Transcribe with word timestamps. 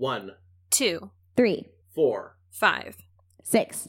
One, 0.00 0.30
Two, 0.70 1.10
Three, 1.36 1.66
four. 1.94 2.36
five. 2.50 2.96
six. 3.44 3.86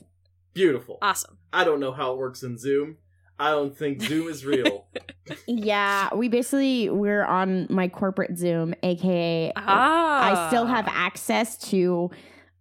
Beautiful. 0.53 0.97
Awesome. 1.01 1.37
I 1.53 1.63
don't 1.63 1.79
know 1.79 1.93
how 1.93 2.11
it 2.11 2.17
works 2.17 2.43
in 2.43 2.57
Zoom. 2.57 2.97
I 3.39 3.51
don't 3.51 3.75
think 3.77 4.01
Zoom 4.01 4.27
is 4.27 4.45
real. 4.45 4.87
Yeah, 5.47 6.13
we 6.13 6.27
basically 6.27 6.89
we're 6.89 7.23
on 7.23 7.67
my 7.69 7.87
corporate 7.87 8.37
Zoom, 8.37 8.73
aka 8.83 9.53
Ah. 9.55 10.45
I 10.45 10.47
still 10.49 10.65
have 10.65 10.85
access 10.89 11.57
to 11.69 12.09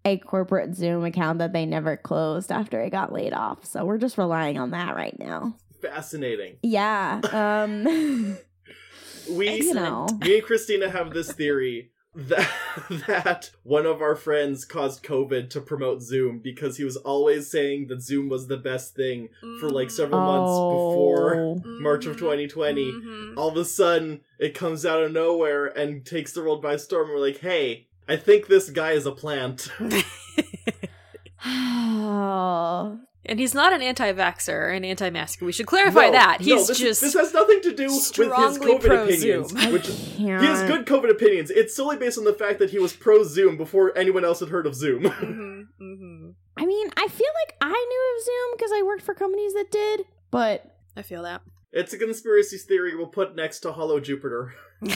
a 0.04 0.18
corporate 0.18 0.76
Zoom 0.76 1.04
account 1.04 1.40
that 1.40 1.52
they 1.52 1.66
never 1.66 1.96
closed 1.96 2.52
after 2.52 2.80
I 2.80 2.88
got 2.88 3.12
laid 3.12 3.32
off. 3.32 3.64
So 3.64 3.84
we're 3.84 3.98
just 3.98 4.16
relying 4.18 4.58
on 4.58 4.70
that 4.70 4.94
right 4.94 5.18
now. 5.18 5.56
Fascinating. 5.82 6.58
Yeah. 6.62 7.20
Um 7.32 8.36
We, 9.32 9.50
you 9.62 9.74
know. 9.74 10.06
me 10.20 10.36
and 10.38 10.46
Christina 10.46 10.88
have 10.88 11.12
this 11.12 11.32
theory 11.32 11.90
that 12.14 12.50
that 13.06 13.50
one 13.62 13.86
of 13.86 14.02
our 14.02 14.16
friends 14.16 14.64
caused 14.64 15.02
COVID 15.04 15.48
to 15.50 15.60
promote 15.60 16.02
Zoom 16.02 16.38
because 16.40 16.76
he 16.76 16.84
was 16.84 16.96
always 16.96 17.50
saying 17.50 17.86
that 17.88 18.02
Zoom 18.02 18.28
was 18.28 18.46
the 18.48 18.56
best 18.56 18.94
thing 18.94 19.28
for 19.60 19.70
like 19.70 19.90
several 19.90 20.20
months 20.20 20.50
before 20.50 21.34
Oh. 21.36 21.62
March 21.64 22.06
of 22.06 22.16
2020. 22.16 22.92
Mhm. 22.92 23.36
All 23.36 23.48
of 23.48 23.56
a 23.56 23.64
sudden, 23.64 24.20
it 24.38 24.54
comes 24.54 24.84
out 24.84 25.02
of 25.02 25.12
nowhere 25.12 25.66
and 25.66 26.04
takes 26.04 26.32
the 26.32 26.42
world 26.42 26.60
by 26.62 26.76
storm. 26.76 27.08
We're 27.10 27.18
like, 27.18 27.38
hey, 27.38 27.86
I 28.08 28.16
think 28.16 28.46
this 28.48 28.70
guy 28.70 28.92
is 28.92 29.06
a 29.06 29.12
plant. 29.12 29.68
Oh. 31.44 32.98
and 33.26 33.38
he's 33.38 33.54
not 33.54 33.72
an 33.72 33.82
anti-vaxxer 33.82 34.48
or 34.52 34.68
an 34.70 34.84
anti-masker. 34.84 35.44
We 35.44 35.52
should 35.52 35.66
clarify 35.66 36.06
No, 36.06 36.12
that. 36.12 36.38
no, 36.40 36.44
He's 36.44 36.66
this, 36.68 36.78
just 36.78 37.00
this 37.00 37.14
has 37.14 37.32
nothing 37.34 37.60
to 37.62 37.74
do 37.74 37.84
with 37.84 37.92
his 37.92 38.12
COVID 38.12 38.80
pro-Zoom. 38.80 39.44
opinions, 39.44 39.52
which 39.72 39.86
He 39.88 40.26
has 40.28 40.62
good 40.68 40.86
COVID 40.86 41.10
opinions. 41.10 41.50
It's 41.50 41.74
solely 41.76 41.96
based 41.96 42.18
on 42.18 42.24
the 42.24 42.32
fact 42.32 42.58
that 42.60 42.70
he 42.70 42.78
was 42.78 42.94
pro 42.94 43.22
Zoom 43.24 43.56
before 43.56 43.96
anyone 43.96 44.24
else 44.24 44.40
had 44.40 44.48
heard 44.48 44.66
of 44.66 44.74
Zoom. 44.74 45.02
Mhm, 45.04 45.66
mhm. 45.80 46.34
I 46.56 46.66
mean, 46.66 46.90
I 46.96 47.08
feel 47.08 47.28
like 47.46 47.56
I 47.60 47.68
knew 47.68 48.16
of 48.16 48.24
Zoom 48.24 48.56
because 48.56 48.70
I 48.74 48.82
worked 48.82 49.02
for 49.02 49.14
companies 49.14 49.52
that 49.54 49.70
did, 49.70 50.04
but 50.30 50.64
I 50.96 51.02
feel 51.02 51.22
that. 51.22 51.42
it's 51.72 51.92
a 51.92 51.98
conspiracy 51.98 52.58
theory 52.58 52.96
we'll 52.96 53.06
put 53.06 53.34
next 53.36 53.60
to 53.60 53.72
Hollow 53.72 54.00
Jupiter. 54.00 54.54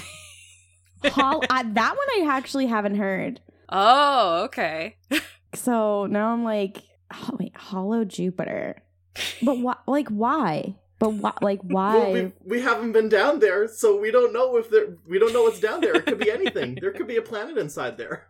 hol- 1.04 1.44
I, 1.50 1.62
that 1.62 1.96
one 1.96 2.28
I 2.28 2.34
actually 2.36 2.66
haven't 2.66 2.96
heard. 2.96 3.40
Oh, 3.68 4.44
okay. 4.44 4.96
So 5.54 6.06
now 6.06 6.32
I'm 6.32 6.42
like, 6.42 6.78
oh, 7.22 7.36
wait, 7.38 7.56
Hollow 7.56 8.04
Jupiter. 8.04 8.82
But 9.42 9.58
why? 9.58 9.76
Like, 9.86 10.08
why? 10.08 10.76
But 10.98 11.14
why? 11.14 11.32
Like, 11.40 11.60
why? 11.62 11.94
Well, 11.98 12.12
we 12.12 12.32
we 12.44 12.60
haven't 12.62 12.92
been 12.92 13.08
down 13.08 13.40
there, 13.40 13.68
so 13.68 13.98
we 14.00 14.10
don't 14.10 14.32
know 14.32 14.56
if 14.56 14.70
there. 14.70 14.96
We 15.06 15.18
don't 15.18 15.32
know 15.32 15.42
what's 15.42 15.60
down 15.60 15.80
there. 15.80 15.94
It 15.94 16.06
could 16.06 16.18
be 16.18 16.30
anything. 16.30 16.78
there 16.80 16.92
could 16.92 17.06
be 17.06 17.16
a 17.16 17.22
planet 17.22 17.58
inside 17.58 17.98
there. 17.98 18.28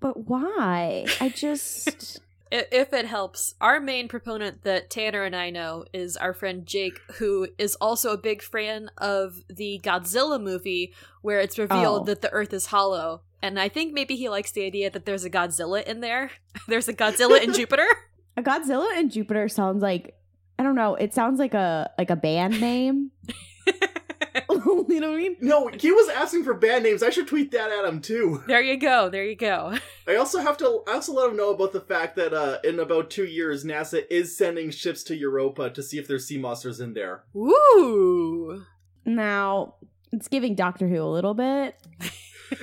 But 0.00 0.26
why? 0.26 1.06
I 1.20 1.28
just. 1.28 2.20
If 2.54 2.92
it 2.92 3.06
helps, 3.06 3.54
our 3.62 3.80
main 3.80 4.08
proponent 4.08 4.62
that 4.64 4.90
Tanner 4.90 5.22
and 5.24 5.34
I 5.34 5.48
know 5.48 5.86
is 5.94 6.18
our 6.18 6.34
friend 6.34 6.66
Jake, 6.66 6.98
who 7.14 7.48
is 7.56 7.76
also 7.76 8.12
a 8.12 8.18
big 8.18 8.42
fan 8.42 8.90
of 8.98 9.42
the 9.48 9.80
Godzilla 9.82 10.38
movie, 10.38 10.92
where 11.22 11.40
it's 11.40 11.58
revealed 11.58 12.02
Oh. 12.02 12.04
that 12.04 12.20
the 12.20 12.30
Earth 12.30 12.52
is 12.52 12.66
hollow. 12.66 13.22
And 13.40 13.58
I 13.58 13.70
think 13.70 13.94
maybe 13.94 14.16
he 14.16 14.28
likes 14.28 14.52
the 14.52 14.66
idea 14.66 14.90
that 14.90 15.06
there's 15.06 15.24
a 15.24 15.30
Godzilla 15.30 15.82
in 15.82 16.00
there. 16.00 16.30
there's 16.68 16.88
a 16.88 16.92
Godzilla 16.92 17.42
in 17.42 17.54
Jupiter. 17.54 17.86
A 18.36 18.42
Godzilla 18.42 18.86
and 18.96 19.10
Jupiter 19.10 19.46
sounds 19.48 19.82
like 19.82 20.14
I 20.58 20.62
don't 20.62 20.74
know. 20.74 20.94
It 20.94 21.12
sounds 21.12 21.38
like 21.38 21.52
a 21.54 21.90
like 21.98 22.08
a 22.10 22.16
band 22.16 22.60
name. 22.62 23.10
you 24.50 25.00
know 25.00 25.10
what 25.10 25.14
I 25.14 25.16
mean? 25.16 25.36
No, 25.40 25.68
he 25.68 25.90
was 25.92 26.08
asking 26.08 26.44
for 26.44 26.54
band 26.54 26.84
names. 26.84 27.02
I 27.02 27.10
should 27.10 27.26
tweet 27.26 27.50
that 27.52 27.70
at 27.70 27.84
him 27.84 28.00
too. 28.00 28.42
there 28.46 28.62
you 28.62 28.76
go. 28.76 29.08
There 29.08 29.24
you 29.24 29.36
go. 29.36 29.76
I 30.08 30.16
also 30.16 30.40
have 30.40 30.56
to. 30.58 30.82
I 30.88 30.94
also 30.94 31.12
let 31.12 31.30
him 31.30 31.36
know 31.36 31.50
about 31.50 31.72
the 31.72 31.80
fact 31.80 32.16
that 32.16 32.32
uh, 32.32 32.58
in 32.64 32.80
about 32.80 33.10
two 33.10 33.24
years, 33.24 33.64
NASA 33.64 34.04
is 34.10 34.36
sending 34.36 34.70
ships 34.70 35.02
to 35.04 35.16
Europa 35.16 35.70
to 35.70 35.82
see 35.82 35.98
if 35.98 36.08
there's 36.08 36.26
sea 36.26 36.38
monsters 36.38 36.80
in 36.80 36.94
there. 36.94 37.24
Woo! 37.32 38.64
Now 39.04 39.74
it's 40.12 40.28
giving 40.28 40.54
Doctor 40.54 40.88
Who 40.88 41.02
a 41.02 41.04
little 41.04 41.34
bit. 41.34 41.76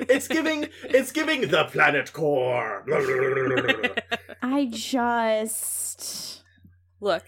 It's 0.07 0.28
giving. 0.28 0.68
it's 0.84 1.12
giving 1.12 1.50
the 1.50 1.63
planet 1.63 2.13
core. 2.13 2.86
I 4.44 4.68
just 4.72 6.44
Look, 7.01 7.24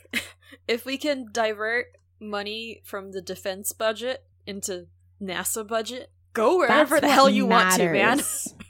if 0.67 0.85
we 0.85 0.97
can 0.97 1.27
divert 1.31 1.87
money 2.19 2.81
from 2.83 3.11
the 3.11 3.21
defense 3.21 3.71
budget 3.71 4.23
into 4.51 4.87
NASA 5.21 5.67
budget, 5.67 6.11
go 6.33 6.57
wherever 6.57 6.95
That's 6.99 7.07
the 7.07 7.11
hell 7.11 7.29
you 7.29 7.47
want 7.47 7.73
to, 7.75 7.91
man. 7.91 8.21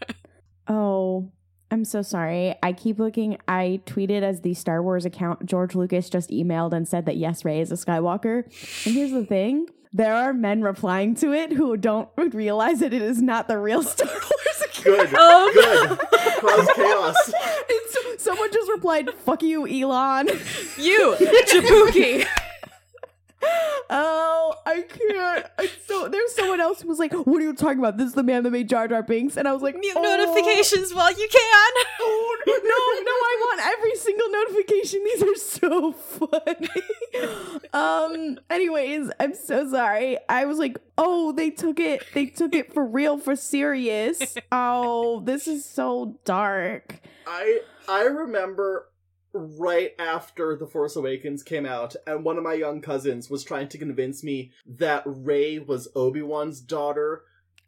oh, 0.67 1.31
I'm 1.69 1.83
so 1.83 2.01
sorry. 2.01 2.55
I 2.61 2.73
keep 2.73 2.99
looking. 2.99 3.37
I 3.47 3.81
tweeted 3.85 4.21
as 4.21 4.41
the 4.41 4.53
Star 4.53 4.83
Wars 4.83 5.05
account. 5.05 5.45
George 5.45 5.75
Lucas 5.75 6.09
just 6.09 6.29
emailed 6.29 6.73
and 6.73 6.87
said 6.87 7.05
that 7.05 7.17
yes, 7.17 7.43
Rey 7.43 7.59
is 7.59 7.71
a 7.71 7.75
Skywalker. 7.75 8.43
And 8.85 8.95
here's 8.95 9.11
the 9.11 9.25
thing: 9.25 9.67
there 9.93 10.13
are 10.13 10.33
men 10.33 10.61
replying 10.61 11.15
to 11.15 11.33
it 11.33 11.51
who 11.51 11.75
don't 11.77 12.09
realize 12.17 12.79
that 12.79 12.93
it 12.93 13.01
is 13.01 13.21
not 13.21 13.47
the 13.47 13.57
real 13.57 13.83
Star 13.83 14.07
Wars 14.07 14.61
account. 14.65 14.83
Good. 14.83 15.09
Oh, 15.17 15.51
Good. 15.53 15.99
Cause 16.41 16.69
chaos. 16.75 17.33
It's, 17.73 18.23
someone 18.23 18.51
just 18.51 18.69
replied, 18.69 19.09
"Fuck 19.25 19.43
you, 19.43 19.65
Elon." 19.67 20.27
You, 20.77 21.15
Jabuki. 21.19 22.25
Oh, 23.93 24.55
I 24.65 24.81
can't. 24.83 25.45
I 25.59 25.69
so 25.85 26.07
there's 26.07 26.33
someone 26.33 26.61
else 26.61 26.81
who 26.81 26.87
was 26.87 26.97
like, 26.97 27.11
"What 27.11 27.41
are 27.41 27.45
you 27.45 27.53
talking 27.53 27.79
about? 27.79 27.97
This 27.97 28.07
is 28.07 28.13
the 28.13 28.23
man 28.23 28.43
that 28.43 28.51
made 28.51 28.69
Jar 28.69 28.87
Jar 28.87 29.03
Binks," 29.03 29.35
and 29.35 29.47
I 29.47 29.51
was 29.53 29.61
like, 29.61 29.77
Mute 29.77 29.93
"Oh, 29.97 30.01
notifications 30.01 30.93
while 30.93 31.11
you 31.11 31.27
can. 31.29 31.71
Oh 31.99 32.37
no, 32.47 32.53
no! 32.53 33.11
I 33.11 33.37
want 33.41 33.77
every 33.77 33.95
single 33.95 34.29
notification. 34.31 35.03
These 35.03 35.23
are 35.23 35.35
so 35.35 35.91
funny. 35.91 37.69
um. 37.73 38.39
Anyways, 38.49 39.11
I'm 39.19 39.35
so 39.35 39.69
sorry. 39.69 40.17
I 40.29 40.45
was 40.45 40.57
like, 40.57 40.77
"Oh, 40.97 41.33
they 41.33 41.49
took 41.49 41.79
it. 41.79 42.03
They 42.13 42.27
took 42.27 42.55
it 42.55 42.73
for 42.73 42.85
real, 42.85 43.17
for 43.17 43.35
serious." 43.35 44.37
Oh, 44.53 45.19
this 45.21 45.47
is 45.47 45.65
so 45.65 46.17
dark. 46.23 46.99
I 47.27 47.61
I 47.89 48.03
remember 48.03 48.87
right 49.33 49.91
after 49.99 50.55
The 50.55 50.67
Force 50.67 50.95
Awakens 50.95 51.43
came 51.43 51.65
out, 51.65 51.95
and 52.07 52.23
one 52.23 52.37
of 52.37 52.43
my 52.43 52.53
young 52.53 52.81
cousins 52.81 53.29
was 53.29 53.43
trying 53.43 53.67
to 53.69 53.77
convince 53.77 54.23
me 54.23 54.51
that 54.65 55.03
Rey 55.05 55.59
was 55.59 55.87
Obi 55.95 56.21
Wan's 56.21 56.59
daughter. 56.61 57.23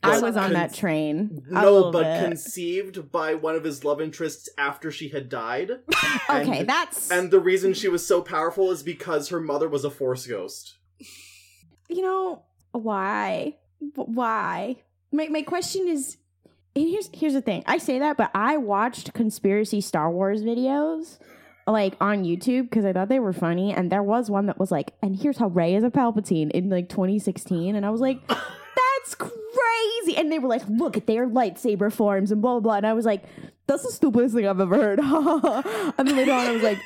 I 0.06 0.19
was 0.19 0.35
on 0.35 0.44
con- 0.46 0.53
that 0.53 0.73
train. 0.73 1.46
No, 1.50 1.90
but 1.90 2.03
bit. 2.03 2.28
conceived 2.28 3.09
by 3.09 3.35
one 3.35 3.56
of 3.56 3.63
his 3.63 3.85
love 3.85 4.02
interests 4.02 4.50
after 4.57 4.91
she 4.91 5.07
had 5.09 5.29
died. 5.29 5.72
okay, 6.29 6.59
and- 6.59 6.69
that's 6.69 7.09
And 7.09 7.31
the 7.31 7.40
reason 7.40 7.73
she 7.73 7.88
was 7.88 8.06
so 8.06 8.22
powerful 8.22 8.69
is 8.72 8.84
because 8.84 9.29
her 9.29 9.40
mother 9.40 9.69
was 9.69 9.85
a 9.85 9.90
Force 9.90 10.28
ghost. 10.28 10.75
you 11.90 12.02
know 12.02 12.44
why 12.72 13.56
why 13.96 14.75
my, 15.12 15.28
my 15.28 15.41
question 15.44 15.88
is 15.88 16.18
and 16.75 16.90
here's 16.90 17.09
here's 17.13 17.34
the 17.34 17.41
thing 17.41 17.62
i 17.68 17.78
say 17.78 18.00
that 18.00 18.18
but 18.18 18.31
i 18.34 18.57
watched 18.57 19.13
conspiracy 19.13 19.79
star 19.79 20.09
wars 20.09 20.41
videos 20.41 21.19
like 21.68 21.96
on 22.01 22.24
youtube 22.24 22.69
because 22.69 22.85
i 22.85 22.94
thought 22.94 23.09
they 23.09 23.19
were 23.19 23.34
funny 23.34 23.74
and 23.74 23.91
there 23.91 24.03
was 24.03 24.29
one 24.29 24.47
that 24.47 24.59
was 24.59 24.72
like 24.72 24.94
and 25.01 25.16
here's 25.16 25.38
how 25.38 25.47
rey 25.47 25.75
is 25.75 25.84
a 25.84 25.90
palpatine 25.90 26.51
in 26.51 26.69
like 26.69 26.90
2016 26.90 27.75
and 27.75 27.85
i 27.85 27.90
was 27.90 28.01
like 28.01 28.19
that's 28.28 29.16
crazy 29.16 30.18
and 30.18 30.31
they 30.31 30.40
were 30.40 30.50
like 30.50 30.63
look 30.68 30.97
at 30.97 31.07
their 31.07 31.28
lightsaber 31.28 31.91
forms 31.91 32.31
and 32.31 32.41
blah 32.41 32.53
blah 32.53 32.59
blah 32.59 32.75
and 32.75 32.88
i 32.88 32.94
was 32.94 33.06
like 33.06 33.23
that's 33.68 33.84
the 33.84 33.91
stupidest 33.91 34.35
thing 34.35 34.47
i've 34.47 34.59
ever 34.59 34.75
heard 34.75 35.00
and 35.97 36.07
then 36.07 36.16
later 36.16 36.34
on 36.34 36.47
i 36.47 36.52
was 36.52 36.63
like 36.63 36.79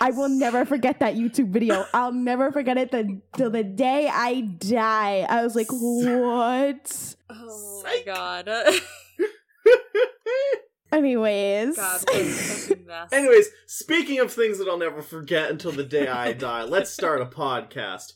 I 0.00 0.10
will 0.10 0.28
never 0.28 0.64
forget 0.64 1.00
that 1.00 1.16
YouTube 1.16 1.48
video. 1.48 1.84
I'll 1.92 2.12
never 2.12 2.52
forget 2.52 2.78
it 2.78 2.92
the, 2.92 3.20
till 3.36 3.50
the 3.50 3.64
day 3.64 4.08
I 4.08 4.42
die. 4.42 5.26
I 5.28 5.42
was 5.42 5.56
like, 5.56 5.66
what? 5.70 7.16
Oh 7.30 7.82
my 7.84 8.02
god. 8.06 8.48
Anyways. 10.90 11.76
God, 11.76 12.00
what 12.06 12.16
a 12.16 12.24
fucking 12.24 12.86
mess. 12.86 13.12
Anyways, 13.12 13.48
speaking 13.66 14.20
of 14.20 14.32
things 14.32 14.58
that 14.58 14.68
I'll 14.68 14.78
never 14.78 15.02
forget 15.02 15.50
until 15.50 15.72
the 15.72 15.84
day 15.84 16.08
I 16.08 16.32
die, 16.34 16.64
let's 16.64 16.90
start 16.90 17.20
a 17.20 17.26
podcast. 17.26 18.12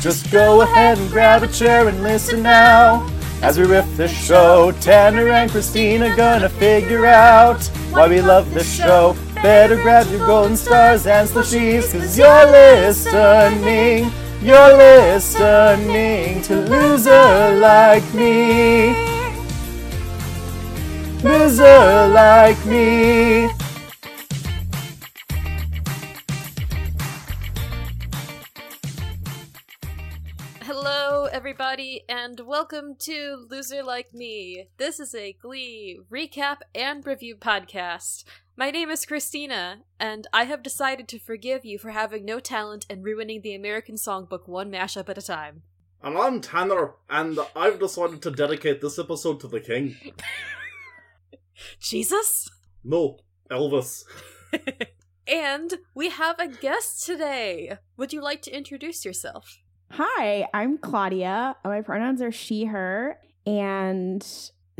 Just 0.00 0.30
go 0.30 0.60
ahead 0.60 0.96
and 0.96 1.10
grab 1.10 1.42
a 1.42 1.48
chair 1.48 1.88
and 1.88 2.02
listen 2.04 2.40
now. 2.40 3.04
As 3.42 3.58
we 3.58 3.64
riff 3.66 3.96
the 3.96 4.06
show, 4.06 4.72
Tanner 4.80 5.28
and 5.28 5.50
Christina 5.50 6.14
gonna 6.16 6.48
figure 6.48 7.04
out 7.04 7.60
why 7.90 8.08
we 8.08 8.20
love 8.20 8.52
this 8.54 8.72
show. 8.72 9.16
Better 9.40 9.76
grab 9.76 10.10
your 10.10 10.26
golden 10.26 10.56
stars 10.56 11.06
and 11.06 11.28
slushies, 11.28 11.92
cause 11.92 12.18
you're 12.18 12.46
listening. 12.50 14.10
You're 14.42 14.76
listening 14.76 16.42
to 16.42 16.56
Loser 16.62 17.56
Like 17.60 18.02
Me. 18.14 18.96
Loser 21.22 22.08
Like 22.08 22.66
Me. 22.66 23.48
Hello, 30.62 31.26
everybody, 31.26 32.02
and 32.08 32.40
welcome 32.40 32.96
to 32.98 33.46
Loser 33.48 33.84
Like 33.84 34.12
Me. 34.12 34.66
This 34.78 34.98
is 34.98 35.14
a 35.14 35.32
Glee 35.34 36.00
recap 36.10 36.58
and 36.74 37.06
review 37.06 37.36
podcast. 37.36 38.24
My 38.58 38.72
name 38.72 38.90
is 38.90 39.06
Christina, 39.06 39.84
and 40.00 40.26
I 40.32 40.42
have 40.42 40.64
decided 40.64 41.06
to 41.06 41.20
forgive 41.20 41.64
you 41.64 41.78
for 41.78 41.90
having 41.90 42.24
no 42.24 42.40
talent 42.40 42.86
and 42.90 43.04
ruining 43.04 43.40
the 43.40 43.54
American 43.54 43.94
songbook 43.94 44.48
one 44.48 44.68
mashup 44.68 45.08
at 45.08 45.16
a 45.16 45.22
time. 45.22 45.62
And 46.02 46.18
I'm 46.18 46.40
Tanner, 46.40 46.94
and 47.08 47.38
I've 47.54 47.78
decided 47.78 48.20
to 48.22 48.32
dedicate 48.32 48.80
this 48.80 48.98
episode 48.98 49.38
to 49.42 49.46
the 49.46 49.60
king. 49.60 49.94
Jesus? 51.78 52.50
No, 52.82 53.20
Elvis. 53.48 54.02
and 55.28 55.74
we 55.94 56.08
have 56.08 56.40
a 56.40 56.48
guest 56.48 57.06
today. 57.06 57.78
Would 57.96 58.12
you 58.12 58.20
like 58.20 58.42
to 58.42 58.50
introduce 58.50 59.04
yourself? 59.04 59.60
Hi, 59.92 60.48
I'm 60.52 60.78
Claudia. 60.78 61.54
My 61.64 61.80
pronouns 61.82 62.20
are 62.20 62.32
she, 62.32 62.64
her, 62.64 63.20
and 63.46 64.26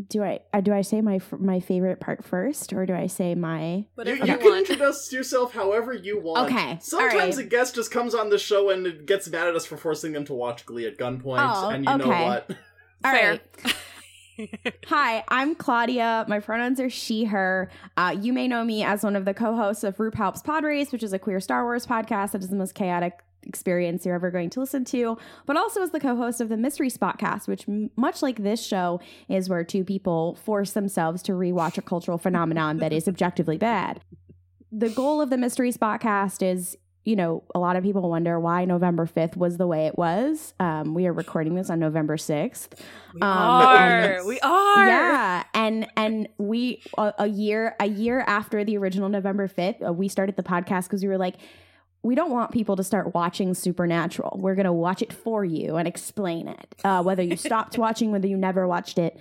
do 0.08 0.22
I 0.22 0.40
uh, 0.52 0.60
do 0.60 0.72
I 0.72 0.82
say 0.82 1.00
my 1.00 1.20
my 1.38 1.60
favorite 1.60 2.00
part 2.00 2.24
first, 2.24 2.72
or 2.72 2.86
do 2.86 2.94
I 2.94 3.06
say 3.06 3.34
my? 3.34 3.74
You, 3.76 3.84
Whatever 3.94 4.26
you 4.26 4.32
you, 4.32 4.38
can 4.38 4.54
introduce 4.58 5.12
yourself 5.12 5.52
however 5.52 5.92
you 5.92 6.20
want. 6.20 6.50
Okay, 6.50 6.78
Sometimes 6.80 7.34
alright. 7.34 7.38
a 7.38 7.42
guest 7.44 7.74
just 7.74 7.90
comes 7.90 8.14
on 8.14 8.30
the 8.30 8.38
show 8.38 8.70
and 8.70 8.86
it 8.86 9.06
gets 9.06 9.28
mad 9.28 9.48
at 9.48 9.56
us 9.56 9.66
for 9.66 9.76
forcing 9.76 10.12
them 10.12 10.24
to 10.26 10.34
watch 10.34 10.64
Glee 10.66 10.86
at 10.86 10.96
gunpoint, 10.98 11.38
Oh, 11.40 11.68
and 11.70 11.84
you 11.84 11.96
know 11.98 12.04
okay. 12.04 12.24
what? 12.24 12.50
All 13.04 13.12
Fair. 13.12 13.30
right. 13.32 13.76
Hi, 14.86 15.24
I'm 15.28 15.56
Claudia. 15.56 16.24
My 16.28 16.38
pronouns 16.38 16.78
are 16.78 16.88
she, 16.90 17.24
her. 17.24 17.70
Uh, 17.96 18.14
you 18.20 18.32
may 18.32 18.46
know 18.46 18.62
me 18.62 18.84
as 18.84 19.02
one 19.02 19.16
of 19.16 19.24
the 19.24 19.34
co 19.34 19.56
hosts 19.56 19.82
of 19.82 19.96
RuPaul's 19.96 20.42
Pod 20.42 20.62
Race, 20.64 20.92
which 20.92 21.02
is 21.02 21.12
a 21.12 21.18
queer 21.18 21.40
Star 21.40 21.64
Wars 21.64 21.86
podcast 21.86 22.32
that 22.32 22.42
is 22.42 22.48
the 22.48 22.56
most 22.56 22.74
chaotic 22.74 23.14
experience 23.44 24.04
you're 24.04 24.14
ever 24.14 24.30
going 24.30 24.50
to 24.50 24.60
listen 24.60 24.84
to, 24.86 25.16
but 25.46 25.56
also 25.56 25.82
as 25.82 25.90
the 25.90 26.00
co 26.00 26.16
host 26.16 26.40
of 26.40 26.48
the 26.48 26.56
Mystery 26.56 26.90
Spotcast, 26.90 27.48
which, 27.48 27.68
m- 27.68 27.90
much 27.96 28.22
like 28.22 28.42
this 28.42 28.64
show, 28.64 29.00
is 29.28 29.48
where 29.48 29.64
two 29.64 29.84
people 29.84 30.34
force 30.36 30.72
themselves 30.72 31.22
to 31.24 31.32
rewatch 31.32 31.78
a 31.78 31.82
cultural 31.82 32.18
phenomenon 32.18 32.78
that 32.78 32.92
is 32.92 33.08
objectively 33.08 33.56
bad. 33.58 34.00
The 34.70 34.90
goal 34.90 35.20
of 35.22 35.30
the 35.30 35.38
Mystery 35.38 35.72
Spotcast 35.72 36.42
is. 36.42 36.76
You 37.04 37.16
know, 37.16 37.42
a 37.54 37.58
lot 37.58 37.76
of 37.76 37.82
people 37.84 38.06
wonder 38.10 38.38
why 38.38 38.66
November 38.66 39.06
5th 39.06 39.34
was 39.34 39.56
the 39.56 39.66
way 39.66 39.86
it 39.86 39.96
was. 39.96 40.52
Um, 40.60 40.92
we 40.92 41.06
are 41.06 41.12
recording 41.14 41.54
this 41.54 41.70
on 41.70 41.78
November 41.78 42.18
6th. 42.18 42.68
We 43.14 43.22
Um, 43.22 43.28
are. 43.38 44.26
We 44.26 44.38
are. 44.40 44.86
Yeah, 44.86 45.44
and 45.54 45.86
and 45.96 46.28
we 46.36 46.82
a, 46.98 47.14
a 47.20 47.26
year 47.26 47.76
a 47.80 47.86
year 47.86 48.20
after 48.26 48.62
the 48.62 48.76
original 48.76 49.08
November 49.08 49.48
fifth, 49.48 49.76
uh, 49.82 49.90
we 49.90 50.08
started 50.08 50.36
the 50.36 50.42
podcast 50.42 50.82
because 50.82 51.00
we 51.00 51.08
were 51.08 51.16
like, 51.16 51.36
we 52.02 52.14
don't 52.14 52.30
want 52.30 52.52
people 52.52 52.76
to 52.76 52.84
start 52.84 53.14
watching 53.14 53.54
Supernatural. 53.54 54.38
We're 54.40 54.54
gonna 54.54 54.72
watch 54.72 55.02
it 55.02 55.12
for 55.12 55.44
you 55.44 55.76
and 55.76 55.88
explain 55.88 56.48
it. 56.48 56.74
Uh, 56.84 57.02
whether 57.02 57.22
you 57.22 57.36
stopped 57.36 57.76
watching, 57.78 58.12
whether 58.12 58.28
you 58.28 58.36
never 58.36 58.66
watched 58.66 58.98
it. 58.98 59.18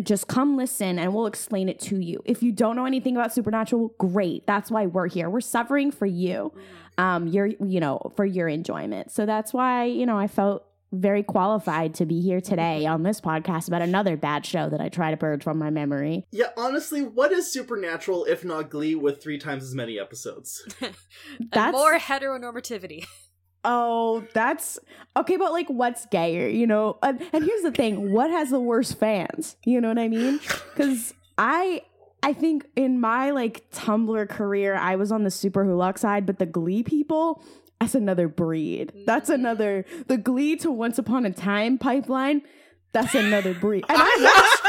Just 0.00 0.28
come 0.28 0.56
listen 0.56 0.98
and 0.98 1.12
we'll 1.12 1.26
explain 1.26 1.68
it 1.68 1.80
to 1.80 1.98
you. 1.98 2.22
If 2.24 2.40
you 2.42 2.52
don't 2.52 2.76
know 2.76 2.84
anything 2.84 3.16
about 3.16 3.32
Supernatural, 3.32 3.94
great. 3.98 4.46
That's 4.46 4.70
why 4.70 4.86
we're 4.86 5.08
here. 5.08 5.28
We're 5.28 5.40
suffering 5.40 5.90
for 5.90 6.06
you. 6.06 6.52
Um, 6.98 7.26
your 7.26 7.46
you 7.46 7.80
know, 7.80 8.12
for 8.14 8.24
your 8.24 8.46
enjoyment. 8.48 9.10
So 9.10 9.26
that's 9.26 9.52
why, 9.52 9.84
you 9.84 10.06
know, 10.06 10.18
I 10.18 10.28
felt 10.28 10.64
very 10.92 11.22
qualified 11.22 11.94
to 11.94 12.06
be 12.06 12.20
here 12.20 12.40
today 12.40 12.86
on 12.86 13.02
this 13.02 13.20
podcast 13.20 13.68
about 13.68 13.82
another 13.82 14.16
bad 14.16 14.44
show 14.44 14.68
that 14.68 14.80
I 14.80 14.88
try 14.88 15.10
to 15.10 15.16
purge 15.16 15.42
from 15.42 15.58
my 15.58 15.70
memory. 15.70 16.26
Yeah, 16.30 16.48
honestly, 16.56 17.02
what 17.02 17.32
is 17.32 17.50
Supernatural 17.50 18.24
if 18.26 18.44
not 18.44 18.70
Glee 18.70 18.94
with 18.94 19.22
three 19.22 19.38
times 19.38 19.64
as 19.64 19.74
many 19.74 19.98
episodes? 19.98 20.62
That's 21.52 21.72
more 21.72 21.98
heteronormativity. 21.98 23.04
oh, 23.64 24.24
that's 24.34 24.78
okay. 25.16 25.36
But 25.36 25.52
like, 25.52 25.68
what's 25.68 26.06
gayer? 26.06 26.48
You 26.48 26.66
know? 26.66 26.98
And, 27.02 27.22
and 27.32 27.44
here's 27.44 27.62
the 27.62 27.70
thing: 27.70 28.12
what 28.12 28.30
has 28.30 28.50
the 28.50 28.60
worst 28.60 28.98
fans? 28.98 29.56
You 29.64 29.80
know 29.80 29.88
what 29.88 29.98
I 29.98 30.08
mean? 30.08 30.40
Because 30.74 31.14
I. 31.38 31.82
I 32.24 32.32
think 32.34 32.66
in 32.76 33.00
my 33.00 33.32
like 33.32 33.68
Tumblr 33.72 34.28
career, 34.28 34.76
I 34.76 34.94
was 34.94 35.10
on 35.10 35.24
the 35.24 35.28
SuperWhoLock 35.28 35.98
side, 35.98 36.24
but 36.24 36.38
the 36.38 36.46
Glee 36.46 36.84
people, 36.84 37.42
that's 37.82 37.96
another 37.96 38.28
breed. 38.28 38.92
That's 39.06 39.28
mm-hmm. 39.28 39.40
another 39.40 39.84
the 40.06 40.16
Glee 40.16 40.54
to 40.58 40.70
Once 40.70 40.98
Upon 40.98 41.26
a 41.26 41.32
Time 41.32 41.78
pipeline. 41.78 42.42
That's 42.92 43.12
another 43.16 43.54
breed. 43.54 43.84
And 43.88 43.98
I 44.00 44.60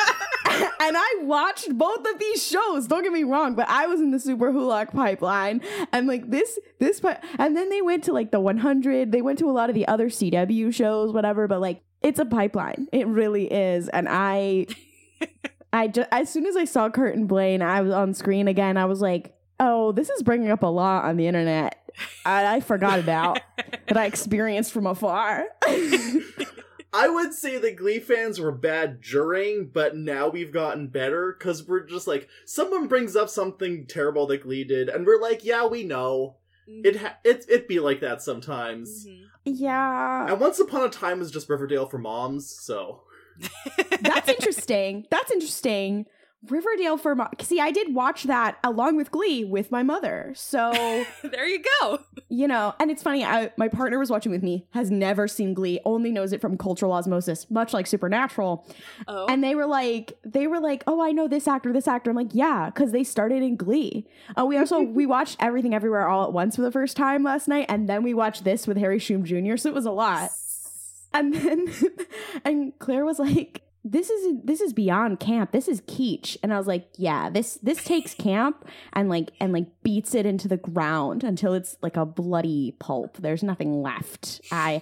watched, 0.50 0.74
and 0.82 0.98
I 0.98 1.14
watched 1.22 1.78
both 1.78 2.08
of 2.08 2.18
these 2.18 2.44
shows. 2.44 2.88
Don't 2.88 3.04
get 3.04 3.12
me 3.12 3.24
wrong, 3.24 3.54
but 3.54 3.70
I 3.70 3.86
was 3.86 4.02
in 4.02 4.10
the 4.10 4.18
SuperWhoLock 4.18 4.94
pipeline, 4.94 5.62
and 5.92 6.08
like 6.08 6.32
this, 6.32 6.58
this, 6.80 7.02
and 7.38 7.56
then 7.56 7.70
they 7.70 7.84
went 7.84 8.04
to 8.06 8.14
like 8.14 8.32
the 8.32 8.40
100. 8.40 9.12
They 9.12 9.22
went 9.22 9.38
to 9.40 9.50
a 9.50 9.54
lot 9.54 9.70
of 9.70 9.76
the 9.76 9.88
other 9.88 10.10
CW 10.10 10.74
shows, 10.74 11.14
whatever. 11.14 11.48
But 11.48 11.62
like, 11.62 11.84
it's 12.02 12.18
a 12.18 12.26
pipeline. 12.26 12.88
It 12.92 13.06
really 13.06 13.46
is, 13.46 13.90
and 13.90 14.08
I, 14.10 14.66
I 15.74 15.88
just 15.88 16.10
as 16.12 16.34
soon 16.34 16.48
as 16.48 16.56
I 16.56 16.66
saw 16.66 16.90
Kurt 16.90 17.16
and 17.16 17.28
Blaine, 17.28 17.62
I 17.62 17.82
was 17.82 17.94
on 17.94 18.16
screen 18.16 18.48
again. 18.48 18.76
I 18.76 18.86
was 18.86 19.02
like, 19.02 19.36
oh, 19.60 19.92
this 19.92 20.10
is 20.10 20.24
bringing 20.24 20.50
up 20.50 20.64
a 20.64 20.68
lot 20.68 21.06
on 21.06 21.18
the 21.18 21.28
internet. 21.28 21.78
I, 22.26 22.56
I 22.56 22.60
forgot 22.60 23.00
about 23.00 23.40
that 23.88 23.98
I 23.98 24.06
experienced 24.06 24.72
from 24.72 24.88
afar. 24.88 25.46
I 26.96 27.10
would 27.10 27.34
say 27.34 27.58
the 27.58 27.72
Glee 27.72 28.00
fans 28.00 28.40
were 28.40 28.52
bad 28.52 29.02
during, 29.02 29.66
but 29.74 29.96
now 29.96 30.28
we've 30.30 30.52
gotten 30.54 30.88
better 30.88 31.36
because 31.38 31.68
we're 31.68 31.86
just 31.88 32.06
like 32.08 32.28
someone 32.46 32.88
brings 32.88 33.16
up 33.16 33.30
something 33.30 33.88
terrible 33.88 34.28
that 34.28 34.44
Glee 34.44 34.64
did, 34.64 34.90
and 34.90 35.06
we're 35.06 35.20
like, 35.22 35.44
yeah, 35.44 35.66
we 35.66 35.84
know 35.84 36.36
it. 36.68 36.98
Ha- 36.98 37.18
it 37.24 37.46
it 37.50 37.68
be 37.68 37.80
like 37.80 38.00
that 38.02 38.22
sometimes. 38.22 39.08
Mhm. 39.08 39.26
yeah. 39.46 40.28
And 40.32 40.40
Once 40.40 40.60
Upon 40.60 40.84
a 40.84 40.90
Time 40.90 41.20
was 41.20 41.32
just 41.32 41.50
Riverdale 41.50 41.88
for 41.88 41.98
moms, 41.98 42.48
so 42.50 43.02
That's 44.02 44.30
interesting. 44.30 45.08
That's 45.10 45.32
interesting. 45.32 46.06
Riverdale 46.50 46.98
for 46.98 47.16
mo- 47.16 47.30
see, 47.42 47.60
I 47.60 47.72
did 47.72 47.96
watch 47.96 48.24
that 48.24 48.58
along 48.64 48.98
with 48.98 49.12
Glee 49.12 49.46
with 49.46 49.72
my 49.72 49.82
mother. 49.82 50.34
So 50.36 50.72
there 51.24 51.48
you 51.48 51.64
go. 51.82 52.00
you 52.30 52.48
know, 52.48 52.74
and 52.80 52.92
it's 52.92 53.02
funny. 53.02 53.24
I, 53.24 53.52
my 53.58 53.70
partner 53.70 53.98
was 53.98 54.10
watching 54.10 54.32
with 54.32 54.44
me, 54.44 54.66
has 54.72 54.92
never 54.92 55.28
seen 55.28 55.54
Glee, 55.54 55.80
only 55.86 56.12
knows 56.12 56.34
it 56.34 56.42
from 56.42 56.58
cultural 56.58 56.92
osmosis, 56.92 57.50
much 57.50 57.74
like 57.74 57.88
Supernatural. 57.88 58.68
Oh. 59.08 59.26
And 59.28 59.44
they 59.44 59.56
were 59.56 59.66
like, 59.66 60.18
they 60.26 60.48
were 60.48 60.60
like, 60.60 60.84
oh, 60.86 61.02
I 61.02 61.12
know 61.12 61.28
this 61.28 61.48
actor, 61.48 61.72
this 61.72 61.88
actor. 61.88 62.10
I'm 62.10 62.16
like, 62.16 62.34
yeah, 62.34 62.70
because 62.74 62.92
they 62.92 63.04
started 63.04 63.42
in 63.42 63.56
Glee. 63.56 64.06
Uh, 64.38 64.46
we 64.46 64.58
also 64.58 64.82
we 64.82 65.06
watched 65.06 65.38
Everything 65.40 65.74
Everywhere 65.74 66.08
All 66.08 66.26
at 66.26 66.34
Once 66.34 66.56
for 66.58 66.62
the 66.62 66.72
first 66.72 66.98
time 66.98 67.24
last 67.24 67.48
night, 67.48 67.68
and 67.70 67.88
then 67.88 68.04
we 68.04 68.14
watched 68.14 68.44
this 68.44 68.68
with 68.68 68.78
Harry 68.78 69.00
Shum 69.00 69.24
Jr. 69.24 69.56
So 69.56 69.70
it 69.70 69.76
was 69.76 69.86
a 69.86 69.92
lot. 69.92 70.30
And 71.14 71.34
then 71.34 71.74
and 72.44 72.74
Claire 72.80 73.06
was 73.06 73.20
like, 73.20 73.62
"This 73.84 74.10
is 74.10 74.38
this 74.44 74.62
is 74.62 74.74
beyond 74.74 75.20
camp. 75.20 75.52
This 75.52 75.68
is 75.68 75.82
kitsch." 75.82 76.38
And 76.42 76.54
I 76.54 76.58
was 76.58 76.68
like, 76.68 76.88
"Yeah, 76.98 77.30
this 77.30 77.56
this 77.64 77.84
takes 77.84 78.14
camp 78.14 78.66
and 78.94 79.10
like 79.10 79.32
and 79.40 79.54
like 79.54 79.68
beats 79.84 80.16
it 80.16 80.26
into 80.26 80.48
the 80.48 80.58
ground 80.58 81.24
until 81.24 81.54
it's 81.54 81.78
like 81.82 81.98
a 81.98 82.06
bloody 82.06 82.76
pulp. 82.80 83.18
There's 83.18 83.44
nothing 83.44 83.82
left." 83.82 84.42
I 84.52 84.82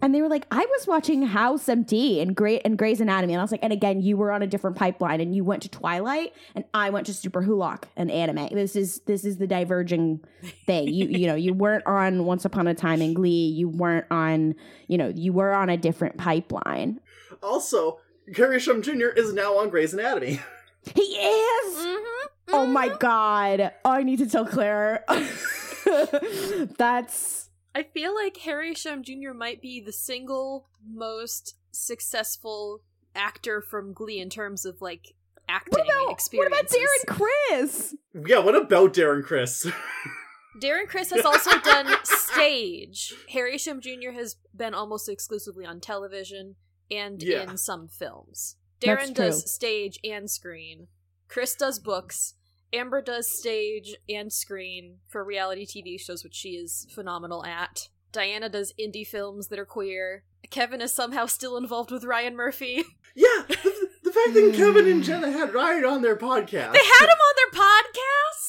and 0.00 0.12
they 0.12 0.20
were 0.20 0.28
like, 0.28 0.46
"I 0.50 0.66
was 0.66 0.86
watching 0.88 1.22
House 1.22 1.66
MD 1.66 2.20
and 2.20 2.34
Great 2.34 2.62
and 2.64 2.76
Grey's 2.76 3.00
Anatomy." 3.00 3.34
And 3.34 3.40
I 3.40 3.44
was 3.44 3.52
like, 3.52 3.62
"And 3.62 3.72
again, 3.72 4.00
you 4.00 4.16
were 4.16 4.32
on 4.32 4.42
a 4.42 4.46
different 4.48 4.76
pipeline 4.76 5.20
and 5.20 5.34
you 5.34 5.44
went 5.44 5.62
to 5.62 5.68
Twilight 5.68 6.32
and 6.56 6.64
I 6.74 6.90
went 6.90 7.06
to 7.06 7.12
SuperWhoLock 7.12 7.84
and 7.96 8.10
anime. 8.10 8.48
This 8.52 8.74
is 8.74 9.00
this 9.06 9.24
is 9.24 9.36
the 9.36 9.46
diverging 9.46 10.20
thing. 10.66 10.88
You 10.88 11.06
you 11.06 11.26
know, 11.28 11.36
you 11.36 11.54
weren't 11.54 11.86
on 11.86 12.24
Once 12.24 12.44
Upon 12.44 12.66
a 12.66 12.74
Time 12.74 13.00
in 13.00 13.14
Glee. 13.14 13.46
You 13.48 13.68
weren't 13.68 14.06
on, 14.10 14.56
you 14.88 14.98
know, 14.98 15.08
you 15.14 15.32
were 15.32 15.52
on 15.52 15.70
a 15.70 15.76
different 15.76 16.16
pipeline. 16.16 17.00
also 17.42 17.98
Harry 18.36 18.60
Shum 18.60 18.82
Jr. 18.82 19.08
is 19.16 19.32
now 19.32 19.56
on 19.58 19.70
Grey's 19.70 19.94
Anatomy. 19.94 20.40
He 20.96 21.00
is. 21.02 21.76
Mhm, 21.76 22.04
Oh 22.48 22.66
my 22.66 22.88
god. 22.88 23.72
Oh, 23.84 23.90
I 23.92 24.02
need 24.02 24.18
to 24.18 24.28
tell 24.28 24.44
Claire. 24.44 25.04
That's 26.76 27.50
I 27.74 27.84
feel 27.84 28.14
like 28.14 28.36
Harry 28.38 28.74
Shum 28.74 29.02
Jr. 29.04 29.32
might 29.32 29.62
be 29.62 29.80
the 29.80 29.92
single 29.92 30.68
most 30.84 31.54
successful 31.70 32.82
actor 33.14 33.62
from 33.62 33.92
Glee 33.92 34.18
in 34.20 34.28
terms 34.28 34.64
of 34.64 34.80
like 34.82 35.14
acting 35.48 35.78
what 35.78 35.86
about 35.86 36.20
what 36.32 36.46
about 36.48 36.66
Darren 36.68 37.06
Criss? 37.06 37.94
yeah, 38.26 38.38
what 38.40 38.56
about 38.56 38.92
Darren 38.94 39.22
Criss? 39.24 39.66
Darren 40.60 40.86
Criss 40.88 41.10
has 41.10 41.24
also 41.24 41.58
done 41.60 41.94
stage. 42.04 43.14
Harry 43.30 43.56
Shum 43.56 43.80
Jr. 43.80 44.10
has 44.14 44.36
been 44.54 44.74
almost 44.74 45.08
exclusively 45.08 45.64
on 45.64 45.80
television 45.80 46.56
and 46.92 47.22
Yeah. 47.22 47.42
in 47.50 47.56
some 47.56 47.88
films. 47.88 48.56
Darren 48.80 49.14
does 49.14 49.50
stage 49.52 49.98
and 50.04 50.30
screen. 50.30 50.88
Chris 51.28 51.54
does 51.54 51.78
books. 51.78 52.34
Amber 52.72 53.00
does 53.02 53.28
stage 53.30 53.94
and 54.08 54.32
screen 54.32 54.98
for 55.08 55.24
reality 55.24 55.66
TV 55.66 55.98
shows, 56.00 56.24
which 56.24 56.34
she 56.34 56.50
is 56.50 56.86
phenomenal 56.94 57.44
at. 57.44 57.88
Diana 58.12 58.48
does 58.48 58.74
indie 58.80 59.06
films 59.06 59.48
that 59.48 59.58
are 59.58 59.64
queer. 59.64 60.24
Kevin 60.50 60.80
is 60.82 60.92
somehow 60.92 61.26
still 61.26 61.56
involved 61.56 61.90
with 61.90 62.04
Ryan 62.04 62.34
Murphy. 62.36 62.84
yeah, 63.14 63.44
the, 63.48 63.88
the 64.02 64.10
fact 64.12 64.34
that 64.34 64.52
Kevin 64.56 64.86
and 64.86 65.02
Jenna 65.04 65.30
had 65.30 65.54
Ryan 65.54 65.84
on 65.84 66.02
their 66.02 66.16
podcast. 66.16 66.72
They 66.72 66.84
had 66.84 67.06
him 67.06 67.18
on 67.18 67.34
their 67.36 67.60
podcast. 67.62 68.41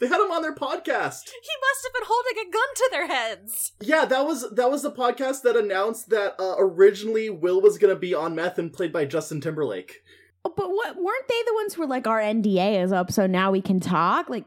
They 0.00 0.06
had 0.06 0.20
him 0.20 0.30
on 0.30 0.42
their 0.42 0.54
podcast. 0.54 1.24
He 1.28 1.54
must 1.60 1.84
have 1.84 1.92
been 1.92 2.06
holding 2.06 2.38
a 2.38 2.50
gun 2.52 2.74
to 2.76 2.88
their 2.92 3.06
heads. 3.08 3.72
Yeah, 3.80 4.04
that 4.04 4.24
was 4.26 4.48
that 4.52 4.70
was 4.70 4.82
the 4.82 4.92
podcast 4.92 5.42
that 5.42 5.56
announced 5.56 6.10
that 6.10 6.34
uh, 6.38 6.54
originally 6.58 7.30
Will 7.30 7.60
was 7.60 7.78
gonna 7.78 7.96
be 7.96 8.14
on 8.14 8.34
meth 8.34 8.58
and 8.58 8.72
played 8.72 8.92
by 8.92 9.04
Justin 9.06 9.40
Timberlake. 9.40 9.96
Oh, 10.44 10.52
but 10.56 10.70
what 10.70 10.96
weren't 10.96 11.28
they 11.28 11.42
the 11.46 11.54
ones 11.54 11.74
who 11.74 11.82
were 11.82 11.88
like 11.88 12.06
our 12.06 12.20
NDA 12.20 12.82
is 12.82 12.92
up, 12.92 13.10
so 13.10 13.26
now 13.26 13.50
we 13.50 13.60
can 13.60 13.80
talk? 13.80 14.28
Like, 14.30 14.44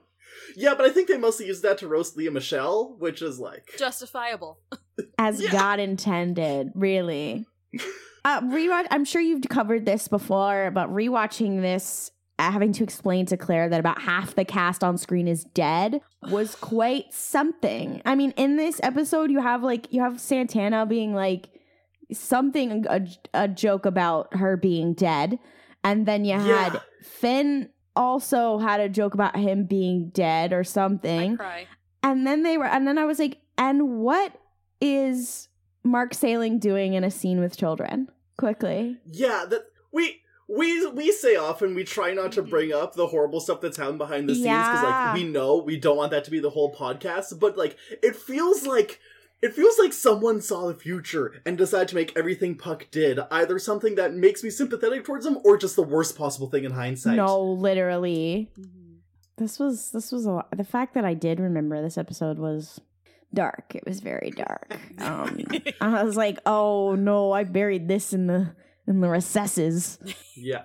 Yeah, 0.56 0.74
but 0.74 0.86
I 0.86 0.90
think 0.90 1.10
they 1.10 1.18
mostly 1.18 1.48
used 1.48 1.64
that 1.64 1.78
to 1.80 1.88
roast 1.90 2.16
Lea 2.16 2.30
Michele, 2.30 2.96
which 2.98 3.22
is 3.22 3.38
like 3.40 3.72
Justifiable. 3.78 4.60
as 5.18 5.42
Yeah. 5.42 5.52
God 5.52 5.80
intended, 5.80 6.70
really. 6.76 7.46
Uh, 8.24 8.40
rewatch. 8.42 8.86
I'm 8.92 9.04
sure 9.04 9.20
you've 9.20 9.42
covered 9.50 9.84
this 9.84 10.08
before, 10.08 10.70
but 10.70 10.90
rewatching 10.90 11.60
this, 11.64 12.12
having 12.50 12.72
to 12.74 12.84
explain 12.84 13.26
to 13.28 13.38
Claire 13.38 13.70
that 13.70 13.80
about 13.80 14.02
half 14.02 14.36
the 14.36 14.46
cast 14.46 14.84
on 14.84 14.98
screen 14.98 15.28
is 15.28 15.44
dead 15.44 16.02
was 16.30 16.56
quite 16.56 17.14
something. 17.14 18.02
I 18.06 18.16
mean, 18.16 18.32
in 18.38 18.56
this 18.56 18.80
episode, 18.84 19.30
you 19.32 19.40
have 19.42 19.64
like 19.64 19.92
you 19.94 20.02
have 20.02 20.20
Santana 20.20 20.86
being 20.86 21.14
like 21.14 21.50
something 22.12 22.86
a, 22.90 23.06
a 23.34 23.48
joke 23.48 23.86
about 23.86 24.36
her 24.36 24.58
being 24.58 24.94
dead, 24.94 25.40
and 25.84 26.06
then 26.06 26.26
you 26.26 26.38
had 26.40 26.74
Yeah. 26.74 26.80
Finn 27.04 27.70
also 27.96 28.58
had 28.58 28.80
a 28.80 28.90
joke 28.90 29.14
about 29.14 29.36
him 29.36 29.66
being 29.66 30.10
dead 30.10 30.54
or 30.54 30.60
I 30.60 30.64
something. 30.64 31.38
cry. 31.38 31.68
And 32.04 32.26
then 32.26 32.44
they 32.44 32.58
were, 32.58 32.66
and 32.66 32.88
then 32.88 32.98
I 32.98 33.06
was 33.06 33.20
like, 33.20 33.38
and 33.58 34.00
what 34.00 34.34
is 34.80 35.50
Mark 35.84 36.14
Salling 36.14 36.58
doing 36.60 36.94
in 36.94 37.04
a 37.04 37.12
scene 37.12 37.40
with 37.40 37.58
children? 37.58 38.10
Quickly. 38.38 38.98
yeah, 39.06 39.46
that 39.50 39.62
we 39.92 40.21
we 40.58 40.86
we 40.88 41.12
say 41.12 41.36
often 41.36 41.76
we 41.76 41.84
try 41.84 42.14
not 42.14 42.32
to 42.34 42.42
bring 42.42 42.74
up 42.74 42.94
the 42.96 43.08
horrible 43.08 43.40
stuff 43.40 43.62
that's 43.62 43.78
happened 43.78 43.98
behind 44.00 44.28
the 44.28 44.34
scenes 44.36 44.46
because 44.48 44.84
Yeah. 44.84 45.06
like 45.08 45.16
we 45.16 45.24
know 45.24 45.58
we 45.58 45.78
don't 45.78 45.98
want 45.98 46.12
that 46.12 46.24
to 46.26 46.32
be 46.32 46.40
the 46.40 46.50
whole 46.50 46.74
podcast, 46.74 47.40
but 47.40 47.58
like 47.58 47.78
it 48.04 48.16
feels 48.16 48.66
like 48.66 49.00
it 49.42 49.54
feels 49.54 49.80
like 49.80 49.92
someone 49.94 50.40
saw 50.42 50.68
the 50.68 50.74
future 50.76 51.42
and 51.46 51.58
decided 51.58 51.88
to 51.88 51.96
make 51.96 52.16
everything 52.16 52.56
Puck 52.56 52.88
did 52.92 53.20
either 53.32 53.58
something 53.58 53.96
that 53.96 54.14
makes 54.14 54.44
me 54.44 54.50
sympathetic 54.52 55.04
towards 55.04 55.26
him 55.26 55.40
or 55.44 55.58
just 55.58 55.76
the 55.76 55.82
worst 55.84 56.16
possible 56.18 56.48
thing 56.50 56.64
in 56.64 56.72
hindsight. 56.72 57.16
No, 57.16 57.42
literally. 57.44 58.52
Mhm. 58.60 58.68
This 59.38 59.58
was, 59.58 59.90
this 59.92 60.12
was 60.12 60.26
a 60.28 60.32
lot. 60.32 60.56
The 60.56 60.64
fact 60.64 60.94
that 60.94 61.06
I 61.06 61.16
did 61.16 61.40
remember 61.40 61.82
this 61.82 61.98
episode 61.98 62.38
was 62.38 62.80
dark. 63.34 63.74
It 63.74 63.84
was 63.88 64.00
very 64.00 64.30
dark. 64.30 64.78
Um, 65.00 65.40
I 65.82 66.04
was 66.04 66.16
like, 66.16 66.38
oh 66.46 66.94
no, 66.94 67.32
I 67.32 67.44
buried 67.44 67.88
this 67.88 68.14
in 68.14 68.28
the, 68.28 68.54
in 68.92 69.02
the 69.02 69.10
recesses. 69.10 69.98
Yeah. 70.36 70.64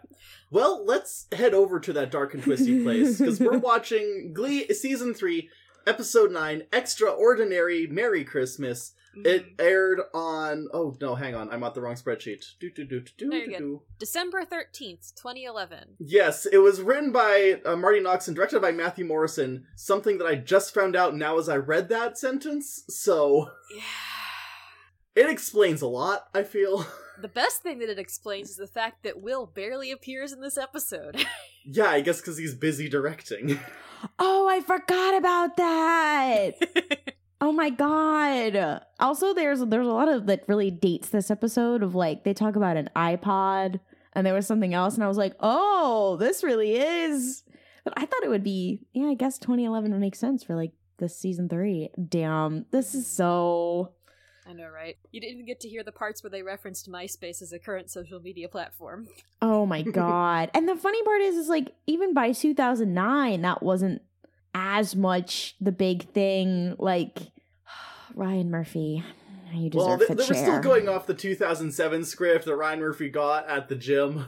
Well, 0.50 0.84
let's 0.84 1.26
head 1.32 1.54
over 1.54 1.80
to 1.80 1.92
that 1.94 2.10
dark 2.10 2.34
and 2.34 2.42
twisty 2.42 2.82
place 2.82 3.18
because 3.18 3.40
we're 3.40 3.58
watching 3.72 4.32
Glee 4.34 4.66
season 4.74 5.14
three, 5.14 5.48
episode 5.86 6.30
nine, 6.30 6.64
Extraordinary 6.72 7.86
Merry 7.86 8.24
Christmas. 8.24 8.92
It 9.24 9.46
aired 9.58 10.00
on. 10.12 10.68
Oh 10.74 10.94
no, 11.00 11.14
hang 11.14 11.34
on, 11.34 11.50
I'm 11.50 11.64
on 11.64 11.72
the 11.72 11.80
wrong 11.80 11.94
spreadsheet. 11.94 12.44
Do 12.60 12.68
do 12.70 12.84
do 12.84 13.00
do 13.00 13.12
do 13.16 13.28
No, 13.28 13.36
you're 13.38 13.46
do. 13.46 13.52
good. 13.52 13.58
do. 13.60 13.82
December 13.98 14.42
13th, 14.42 15.14
2011. 15.14 15.96
Yes, 15.98 16.44
it 16.44 16.58
was 16.58 16.82
written 16.82 17.12
by 17.12 17.62
uh, 17.64 17.76
Marty 17.76 17.98
Knox 18.00 18.28
and 18.28 18.36
directed 18.36 18.60
by 18.60 18.72
Matthew 18.72 19.06
Morrison. 19.06 19.64
Something 19.74 20.18
that 20.18 20.26
I 20.26 20.34
just 20.34 20.74
found 20.74 20.94
out 20.96 21.16
now 21.16 21.38
as 21.38 21.48
I 21.48 21.56
read 21.56 21.88
that 21.88 22.18
sentence. 22.18 22.84
So 22.90 23.52
Yeah. 23.74 23.82
it 25.24 25.30
explains 25.30 25.80
a 25.80 25.86
lot. 25.88 26.28
I 26.34 26.42
feel. 26.42 26.86
The 27.20 27.28
best 27.28 27.62
thing 27.62 27.78
that 27.78 27.88
it 27.88 27.98
explains 27.98 28.50
is 28.50 28.56
the 28.56 28.66
fact 28.66 29.02
that 29.04 29.20
Will 29.22 29.46
barely 29.46 29.90
appears 29.90 30.32
in 30.32 30.40
this 30.40 30.58
episode. 30.58 31.24
yeah, 31.64 31.88
I 31.90 32.00
guess 32.00 32.20
because 32.20 32.36
he's 32.38 32.54
busy 32.54 32.88
directing. 32.88 33.58
Oh, 34.18 34.46
I 34.48 34.60
forgot 34.60 35.16
about 35.16 35.56
that. 35.56 36.52
Oh 37.38 37.52
my 37.52 37.68
god. 37.68 38.80
Also 38.98 39.34
there's 39.34 39.60
there's 39.60 39.86
a 39.86 39.92
lot 39.92 40.08
of 40.08 40.26
that 40.26 40.44
really 40.48 40.70
dates 40.70 41.10
this 41.10 41.30
episode 41.30 41.82
of 41.82 41.94
like 41.94 42.24
they 42.24 42.32
talk 42.32 42.56
about 42.56 42.78
an 42.78 42.88
iPod 42.96 43.78
and 44.14 44.26
there 44.26 44.32
was 44.32 44.46
something 44.46 44.72
else 44.72 44.94
and 44.94 45.04
I 45.04 45.08
was 45.08 45.18
like, 45.18 45.34
"Oh, 45.40 46.16
this 46.18 46.42
really 46.42 46.76
is." 46.76 47.44
But 47.84 47.92
I 47.96 48.06
thought 48.06 48.24
it 48.24 48.30
would 48.30 48.42
be 48.42 48.80
yeah, 48.94 49.08
I 49.08 49.14
guess 49.14 49.38
2011 49.38 49.92
would 49.92 50.00
make 50.00 50.16
sense 50.16 50.42
for 50.42 50.56
like 50.56 50.72
this 50.98 51.16
season 51.16 51.48
3. 51.48 51.90
Damn. 52.08 52.64
This 52.70 52.94
is 52.94 53.06
so 53.06 53.92
I 54.48 54.52
know, 54.52 54.68
right? 54.68 54.96
You 55.10 55.20
didn't 55.20 55.34
even 55.34 55.46
get 55.46 55.60
to 55.60 55.68
hear 55.68 55.82
the 55.82 55.92
parts 55.92 56.22
where 56.22 56.30
they 56.30 56.42
referenced 56.42 56.88
MySpace 56.90 57.42
as 57.42 57.52
a 57.52 57.58
current 57.58 57.90
social 57.90 58.20
media 58.20 58.48
platform. 58.48 59.08
Oh 59.42 59.66
my 59.66 59.82
god. 60.00 60.50
and 60.54 60.68
the 60.68 60.76
funny 60.76 61.02
part 61.02 61.20
is 61.20 61.36
is 61.36 61.48
like 61.48 61.72
even 61.86 62.14
by 62.14 62.32
2009 62.32 63.42
that 63.42 63.62
wasn't 63.62 64.02
as 64.54 64.94
much 64.94 65.56
the 65.60 65.72
big 65.72 66.08
thing 66.10 66.76
like 66.78 67.18
Ryan 68.14 68.50
Murphy. 68.50 69.02
You 69.52 69.70
deserve 69.70 69.86
well, 69.86 69.98
they, 69.98 70.06
the 70.06 70.14
they 70.14 70.22
were 70.22 70.34
chair. 70.34 70.44
still 70.44 70.60
going 70.60 70.88
off 70.88 71.06
the 71.06 71.14
2007 71.14 72.04
script 72.04 72.44
that 72.44 72.56
Ryan 72.56 72.80
Murphy 72.80 73.08
got 73.08 73.48
at 73.48 73.68
the 73.68 73.76
gym. 73.76 74.26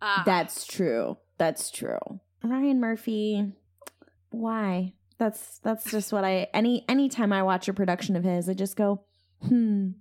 Ah, 0.00 0.22
That's 0.24 0.64
true. 0.66 1.18
That's 1.38 1.70
true. 1.70 1.98
Ryan 2.42 2.80
Murphy. 2.80 3.52
Why? 4.30 4.94
That's 5.18 5.58
that's 5.58 5.90
just 5.90 6.12
what 6.12 6.24
I 6.24 6.48
any 6.54 6.84
anytime 6.88 7.32
I 7.32 7.42
watch 7.42 7.68
a 7.68 7.74
production 7.74 8.16
of 8.16 8.24
his, 8.24 8.48
I 8.48 8.54
just 8.54 8.76
go, 8.76 9.04
hmm, 9.42 9.88
Mhm. 9.88 9.94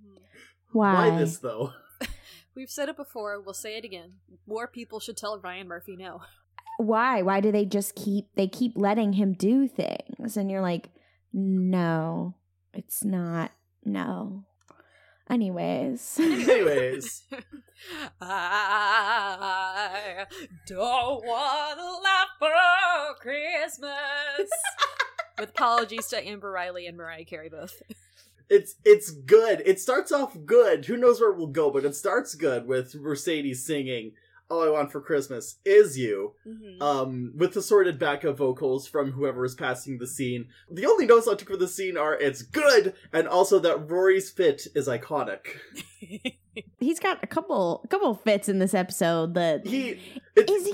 why? 0.71 1.09
Why 1.09 1.19
this 1.19 1.37
though? 1.39 1.73
We've 2.55 2.69
said 2.69 2.89
it 2.89 2.97
before, 2.97 3.39
we'll 3.41 3.53
say 3.53 3.77
it 3.77 3.85
again. 3.85 4.13
More 4.47 4.67
people 4.67 4.99
should 4.99 5.17
tell 5.17 5.39
Ryan 5.39 5.67
Murphy 5.67 5.95
no. 5.95 6.21
Why? 6.77 7.21
Why 7.21 7.39
do 7.41 7.51
they 7.51 7.65
just 7.65 7.95
keep 7.95 8.27
they 8.35 8.47
keep 8.47 8.73
letting 8.75 9.13
him 9.13 9.33
do 9.33 9.67
things? 9.67 10.37
And 10.37 10.49
you're 10.51 10.61
like, 10.61 10.89
no, 11.33 12.35
it's 12.73 13.03
not. 13.03 13.51
No. 13.83 14.45
Anyways. 15.29 16.15
Anyways, 16.19 17.23
I 18.21 20.25
don't 20.67 21.25
want 21.25 21.77
to 21.77 21.97
laugh 22.03 22.27
for 22.39 23.15
Christmas. 23.21 24.49
With 25.39 25.49
apologies 25.49 26.07
to 26.07 26.25
Amber 26.27 26.51
Riley 26.51 26.87
and 26.87 26.97
Mariah 26.97 27.25
Carey 27.25 27.49
both. 27.49 27.73
It's 28.49 28.75
it's 28.83 29.11
good. 29.11 29.61
It 29.65 29.79
starts 29.79 30.11
off 30.11 30.35
good. 30.45 30.85
Who 30.85 30.97
knows 30.97 31.19
where 31.21 31.31
it 31.31 31.37
will 31.37 31.47
go, 31.47 31.69
but 31.71 31.85
it 31.85 31.95
starts 31.95 32.35
good 32.35 32.67
with 32.67 32.95
Mercedes 32.95 33.65
singing 33.65 34.13
"All 34.49 34.63
I 34.63 34.69
Want 34.69 34.91
for 34.91 35.01
Christmas 35.01 35.57
Is 35.65 35.97
You." 35.97 36.33
Mhm. 36.47 36.81
um, 36.81 37.33
with 37.35 37.55
assorted 37.55 37.99
backup 37.99 38.37
vocals 38.37 38.87
from 38.87 39.11
whoever 39.11 39.45
is 39.45 39.55
passing 39.55 39.97
the 39.99 40.07
scene. 40.07 40.47
The 40.71 40.85
only 40.87 41.05
notes 41.05 41.27
I 41.27 41.35
took 41.35 41.49
for 41.49 41.57
the 41.57 41.67
scene 41.67 41.97
are 41.97 42.15
it's 42.17 42.41
good, 42.41 42.93
and 43.13 43.27
also 43.27 43.59
that 43.59 43.89
Rory's 43.89 44.29
fit 44.31 44.67
is 44.75 44.87
iconic. 44.87 45.45
He's 46.79 46.99
got 46.99 47.23
a 47.23 47.27
couple 47.27 47.81
a 47.83 47.87
couple 47.87 48.13
fits 48.15 48.49
in 48.49 48.59
this 48.59 48.73
episode 48.73 49.33
that 49.35 49.65
He 49.65 49.99
it, 50.35 50.49
Is 50.49 50.65
he 50.67 50.73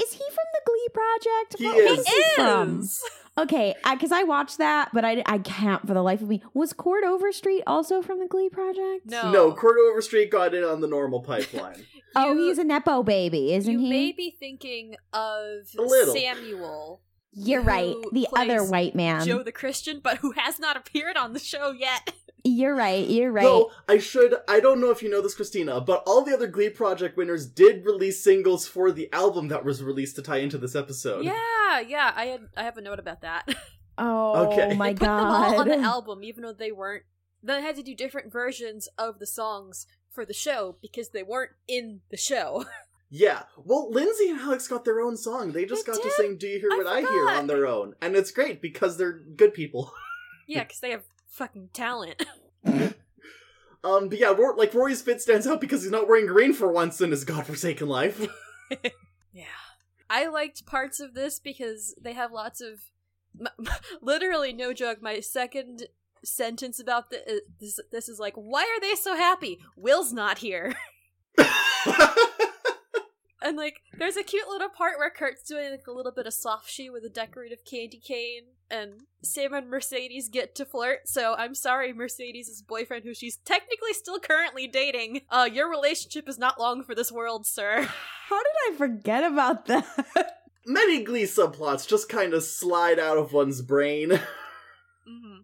is 0.00 0.12
he 0.12 0.18
from 0.18 0.44
the 0.54 0.60
Glee 0.66 0.88
project? 0.92 1.56
He 1.58 1.66
What- 1.66 1.76
is. 1.78 1.96
what's 1.98 2.08
he 2.08 2.22
from? 2.36 2.80
Is. 2.80 3.02
Okay, 3.38 3.76
because 3.88 4.10
I, 4.10 4.24
watched 4.24 4.58
that, 4.58 4.90
but 4.92 5.04
I, 5.04 5.22
I 5.24 5.38
can't 5.38 5.86
for 5.86 5.94
the 5.94 6.02
life 6.02 6.20
of 6.20 6.28
me. 6.28 6.42
Was 6.54 6.72
Chord 6.72 7.04
Overstreet 7.04 7.62
also 7.68 8.02
from 8.02 8.18
the 8.18 8.26
Glee 8.26 8.48
project? 8.48 9.06
No. 9.06 9.30
no 9.30 9.52
Chord 9.52 9.76
Overstreet 9.78 10.28
got 10.30 10.54
in 10.54 10.64
on 10.64 10.80
the 10.80 10.88
normal 10.88 11.20
pipeline. 11.20 11.84
Oh, 12.16 12.34
he's 12.34 12.58
a 12.58 12.64
nepo 12.64 13.02
baby, 13.04 13.52
isn't 13.52 13.70
you 13.70 13.78
he? 13.78 13.88
may 13.90 14.12
be 14.12 14.34
thinking 14.40 14.96
of 15.12 15.66
Samuel, 15.68 17.02
You're 17.32 17.60
right. 17.60 17.94
The 18.12 18.26
other 18.34 18.64
white 18.64 18.94
man. 18.96 19.24
Joe 19.26 19.42
the 19.42 19.52
Christian, 19.52 20.00
but 20.02 20.16
who 20.18 20.32
has 20.32 20.58
not 20.58 20.76
appeared 20.76 21.16
on 21.16 21.32
the 21.32 21.38
show 21.38 21.70
yet. 21.70 22.12
You're 22.48 22.74
right. 22.74 23.06
You're 23.08 23.30
right. 23.32 23.42
Though 23.42 23.70
I 23.88 23.98
should, 23.98 24.34
I 24.48 24.60
don't 24.60 24.80
know 24.80 24.90
if 24.90 25.02
you 25.02 25.10
know 25.10 25.20
this, 25.22 25.34
Christina, 25.34 25.80
but 25.80 26.02
all 26.06 26.22
the 26.22 26.32
other 26.34 26.46
Glee 26.46 26.70
Project 26.70 27.16
winners 27.16 27.46
did 27.46 27.84
release 27.84 28.22
singles 28.22 28.66
for 28.66 28.90
the 28.90 29.12
album 29.12 29.48
that 29.48 29.64
was 29.64 29.82
released 29.82 30.16
to 30.16 30.22
tie 30.22 30.38
into 30.38 30.58
this 30.58 30.74
episode. 30.74 31.24
Yeah, 31.24 31.80
yeah, 31.80 32.12
I 32.16 32.26
had 32.26 32.40
I 32.56 32.62
have 32.62 32.76
a 32.76 32.80
note 32.82 32.98
about 32.98 33.20
that. 33.22 33.48
oh 33.98 34.46
Okay. 34.52 34.74
my 34.74 34.88
they 34.92 34.98
put 34.98 35.04
them 35.06 35.10
all 35.10 35.50
god. 35.52 35.60
on 35.60 35.68
the 35.68 35.78
album, 35.86 36.24
even 36.24 36.42
though 36.42 36.52
they 36.52 36.72
weren't. 36.72 37.04
They 37.42 37.60
had 37.62 37.76
to 37.76 37.82
do 37.82 37.94
different 37.94 38.32
versions 38.32 38.88
of 38.98 39.18
the 39.20 39.26
songs 39.26 39.86
for 40.10 40.24
the 40.24 40.34
show 40.34 40.76
because 40.82 41.10
they 41.10 41.22
weren't 41.22 41.52
in 41.68 42.00
the 42.10 42.16
show. 42.16 42.64
Yeah. 43.10 43.44
Well, 43.64 43.90
Lindsay 43.90 44.28
and 44.28 44.38
Alex 44.38 44.68
got 44.68 44.84
their 44.84 45.00
own 45.00 45.16
song. 45.16 45.52
They 45.52 45.64
just 45.64 45.86
They 45.86 45.92
got 45.92 46.02
did? 46.02 46.10
to 46.10 46.14
sing 46.14 46.36
"Do 46.36 46.46
You 46.46 46.60
Hear 46.60 46.68
What 46.68 46.86
I, 46.86 47.00
Hear" 47.00 47.30
on 47.30 47.46
their 47.46 47.66
own, 47.66 47.94
and 48.02 48.14
it's 48.14 48.30
great 48.30 48.60
because 48.60 48.98
they're 48.98 49.14
good 49.18 49.54
people. 49.54 49.90
yeah, 50.46 50.62
because 50.64 50.80
they 50.80 50.90
have 50.90 51.04
fucking 51.38 51.70
talent. 51.72 52.22
Um, 53.84 54.08
but 54.08 54.18
yeah, 54.18 54.32
Ro- 54.32 54.56
like 54.56 54.74
Rory's 54.74 55.02
fit 55.02 55.22
stands 55.22 55.46
out 55.46 55.60
because 55.60 55.82
he's 55.82 55.92
not 55.92 56.08
wearing 56.08 56.26
green 56.26 56.52
for 56.52 56.70
once 56.70 57.00
in 57.00 57.12
his 57.12 57.24
godforsaken 57.24 57.88
life. 57.88 58.26
Yeah. 59.32 59.44
I 60.10 60.26
liked 60.26 60.66
parts 60.66 60.98
of 61.00 61.14
this 61.14 61.38
because 61.38 61.94
they 62.02 62.12
have 62.12 62.32
lots 62.32 62.60
of. 62.60 62.80
m- 63.40 63.68
literally, 64.02 64.52
no 64.52 64.72
joke, 64.72 65.00
my 65.00 65.20
second 65.20 65.86
sentence 66.24 66.80
about 66.80 67.10
the, 67.10 67.18
uh, 67.20 67.38
this, 67.60 67.78
this 67.92 68.08
is 68.08 68.18
like, 68.18 68.34
why 68.34 68.62
are 68.62 68.80
they 68.80 68.94
so 68.96 69.14
happy? 69.14 69.60
Will's 69.76 70.12
not 70.12 70.38
here. 70.38 70.74
And 73.40 73.56
like, 73.56 73.76
there's 73.96 74.16
a 74.16 74.22
cute 74.22 74.48
little 74.48 74.68
part 74.68 74.98
where 74.98 75.10
Kurt's 75.10 75.42
doing 75.42 75.70
like 75.70 75.86
a 75.86 75.92
little 75.92 76.12
bit 76.12 76.26
of 76.26 76.34
soft 76.34 76.68
shoe 76.70 76.92
with 76.92 77.04
a 77.04 77.08
decorative 77.08 77.64
candy 77.64 78.00
cane, 78.00 78.42
and 78.70 79.02
Sam 79.22 79.54
and 79.54 79.70
Mercedes 79.70 80.28
get 80.28 80.54
to 80.56 80.64
flirt. 80.64 81.08
So 81.08 81.34
I'm 81.36 81.54
sorry, 81.54 81.92
Mercedes' 81.92 82.62
boyfriend, 82.62 83.04
who 83.04 83.14
she's 83.14 83.36
technically 83.36 83.92
still 83.92 84.18
currently 84.18 84.66
dating. 84.66 85.22
Uh, 85.30 85.48
your 85.50 85.70
relationship 85.70 86.28
is 86.28 86.38
not 86.38 86.58
long 86.58 86.82
for 86.82 86.94
this 86.94 87.12
world, 87.12 87.46
sir. 87.46 87.82
How 88.28 88.38
did 88.42 88.74
I 88.74 88.76
forget 88.76 89.24
about 89.24 89.66
that? 89.66 89.86
Many 90.66 91.02
Glee 91.02 91.22
subplots 91.22 91.88
just 91.88 92.08
kind 92.08 92.34
of 92.34 92.42
slide 92.42 92.98
out 92.98 93.16
of 93.16 93.32
one's 93.32 93.62
brain. 93.62 94.10
hmm 95.06 95.38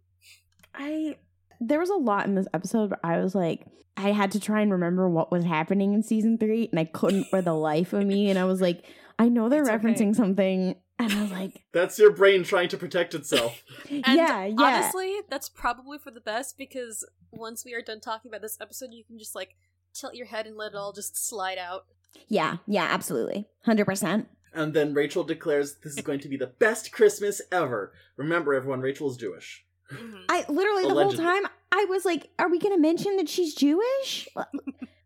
I 0.75 1.17
there 1.61 1.79
was 1.79 1.89
a 1.89 1.95
lot 1.95 2.27
in 2.27 2.35
this 2.35 2.49
episode 2.53 2.91
where 2.91 3.01
I 3.05 3.19
was 3.21 3.35
like, 3.35 3.65
I 3.97 4.11
had 4.13 4.33
to 4.33 4.41
try 4.41 4.61
and 4.61 4.73
remember 4.73 5.09
what 5.09 5.31
was 5.31 5.45
happening 5.45 5.95
in 5.95 6.03
season 6.03 6.37
three, 6.39 6.69
and 6.71 6.81
I 6.81 6.85
couldn't 6.85 7.25
for 7.25 7.41
the 7.43 7.55
life 7.55 7.93
of 7.93 8.05
me. 8.05 8.29
And 8.31 8.39
I 8.39 8.45
was 8.45 8.61
like, 8.61 8.85
I 9.19 9.29
know 9.29 9.49
they're 9.49 9.61
It's 9.63 9.71
okay. 9.71 9.79
referencing 9.89 10.15
something, 10.15 10.75
and 10.99 11.13
I 11.13 11.23
was 11.23 11.31
like, 11.31 11.63
That's 11.73 11.99
your 11.99 12.11
brain 12.11 12.43
trying 12.43 12.69
to 12.71 12.77
protect 12.77 13.15
itself. 13.15 13.63
And 13.91 14.03
yeah, 14.07 14.45
yeah. 14.47 14.55
honestly, 14.59 15.15
that's 15.31 15.49
probably 15.49 15.99
for 15.99 16.11
the 16.11 16.21
best 16.21 16.59
because 16.59 17.09
once 17.31 17.65
we 17.65 17.75
are 17.75 17.83
done 17.83 18.01
talking 18.01 18.31
about 18.31 18.43
this 18.43 18.59
episode, 18.61 18.91
you 18.93 19.05
can 19.05 19.19
just 19.19 19.35
like 19.35 19.57
tilt 19.93 20.15
your 20.15 20.27
head 20.27 20.47
and 20.47 20.57
let 20.57 20.73
it 20.73 20.77
all 20.77 20.93
just 20.93 21.17
slide 21.17 21.59
out. 21.59 21.87
yeah, 22.29 22.57
yeah, 22.67 22.89
absolutely, 22.91 23.47
hundred 23.65 23.85
percent. 23.85 24.29
And 24.53 24.73
then 24.75 24.95
Rachel 24.95 25.25
declares 25.25 25.77
this 25.83 25.97
is 25.97 26.03
going 26.03 26.21
to 26.21 26.29
be 26.29 26.37
the 26.37 26.47
best 26.47 26.93
Christmas 26.93 27.41
ever. 27.53 27.93
Remember, 28.17 28.55
everyone, 28.55 28.81
Rachel 28.81 29.11
is 29.11 29.17
Jewish. 29.17 29.65
Mhm. 29.93 30.25
I 30.29 30.45
literally 30.49 30.85
the 30.85 30.93
Allegedly. 30.93 31.25
whole 31.25 31.35
time 31.43 31.51
I 31.75 31.87
was 31.89 32.05
like, 32.05 32.31
are 32.39 32.49
we 32.49 32.59
going 32.59 32.75
to 32.75 32.81
mention 32.81 33.17
that 33.17 33.29
she's 33.29 33.55
Jewish? 33.55 34.29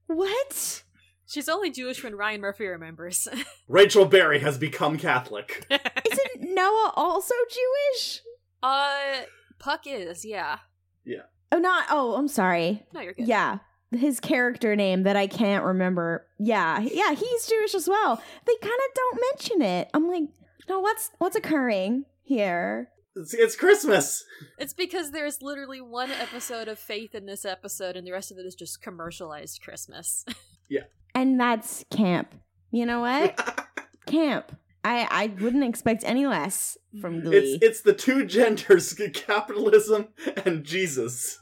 what? 0.06 0.82
She's 1.26 1.48
only 1.48 1.70
Jewish 1.70 2.02
when 2.02 2.14
Ryan 2.14 2.40
Murphy 2.40 2.66
remembers. 2.66 3.26
Rachel 3.68 4.04
Berry 4.06 4.38
has 4.40 4.56
become 4.58 4.96
Catholic. 4.98 5.66
Isn't 5.70 6.54
Noah 6.54 6.92
also 6.96 7.34
Jewish? 7.50 8.20
uh, 8.62 9.22
Puck 9.58 9.82
is, 9.87 10.25
yeah. 10.25 10.58
Yeah. 11.04 11.22
Oh, 11.52 11.58
not. 11.58 11.87
Oh, 11.90 12.14
I'm 12.14 12.28
sorry. 12.28 12.84
No, 12.92 13.00
you're 13.00 13.12
good. 13.14 13.26
Yeah. 13.28 13.58
His 13.90 14.20
character 14.20 14.76
name 14.76 15.04
that 15.04 15.16
I 15.16 15.26
can't 15.26 15.64
remember. 15.64 16.26
Yeah, 16.38 16.78
yeah, 16.80 17.14
he's 17.14 17.46
Jewish 17.46 17.75
as 17.75 17.88
well. 17.88 18.22
They 18.46 18.54
kind 18.60 18.72
of 18.75 18.94
don't 18.94 19.20
mention 19.32 19.62
it. 19.62 19.88
I'm 19.94 20.06
like, 20.08 20.25
no, 20.68 20.80
what's 20.80 21.10
what's 21.16 21.37
occurring 21.37 22.04
here? 22.22 22.90
It's, 23.18 23.34
it's 23.34 23.56
Christmas. 23.56 24.25
It's 24.58 24.72
because 24.75 25.10
there's 25.10 25.42
literally 25.42 25.80
one 25.80 26.10
episode 26.10 26.68
of 26.68 26.78
faith 26.78 27.14
in 27.14 27.26
this 27.26 27.44
episode, 27.44 27.96
and 27.96 28.06
the 28.06 28.12
rest 28.12 28.30
of 28.30 28.38
it 28.38 28.46
is 28.46 28.54
just 28.54 28.80
commercialized 28.82 29.60
Christmas. 29.62 30.25
Yeah. 30.70 30.82
And 31.14 31.40
that's 31.40 31.82
camp. 31.90 32.34
You 32.70 32.84
know 32.84 33.00
what? 33.00 33.66
camp. 34.06 34.54
I 34.84 35.08
I 35.10 35.42
wouldn't 35.42 35.64
expect 35.64 36.04
any 36.04 36.26
less 36.26 36.76
from 37.00 37.22
Glee. 37.22 37.37
It's 37.38 37.64
it's 37.64 37.80
the 37.80 37.94
two 37.94 38.26
genders, 38.26 38.92
capitalism 39.14 40.08
and 40.44 40.64
Jesus. 40.64 41.38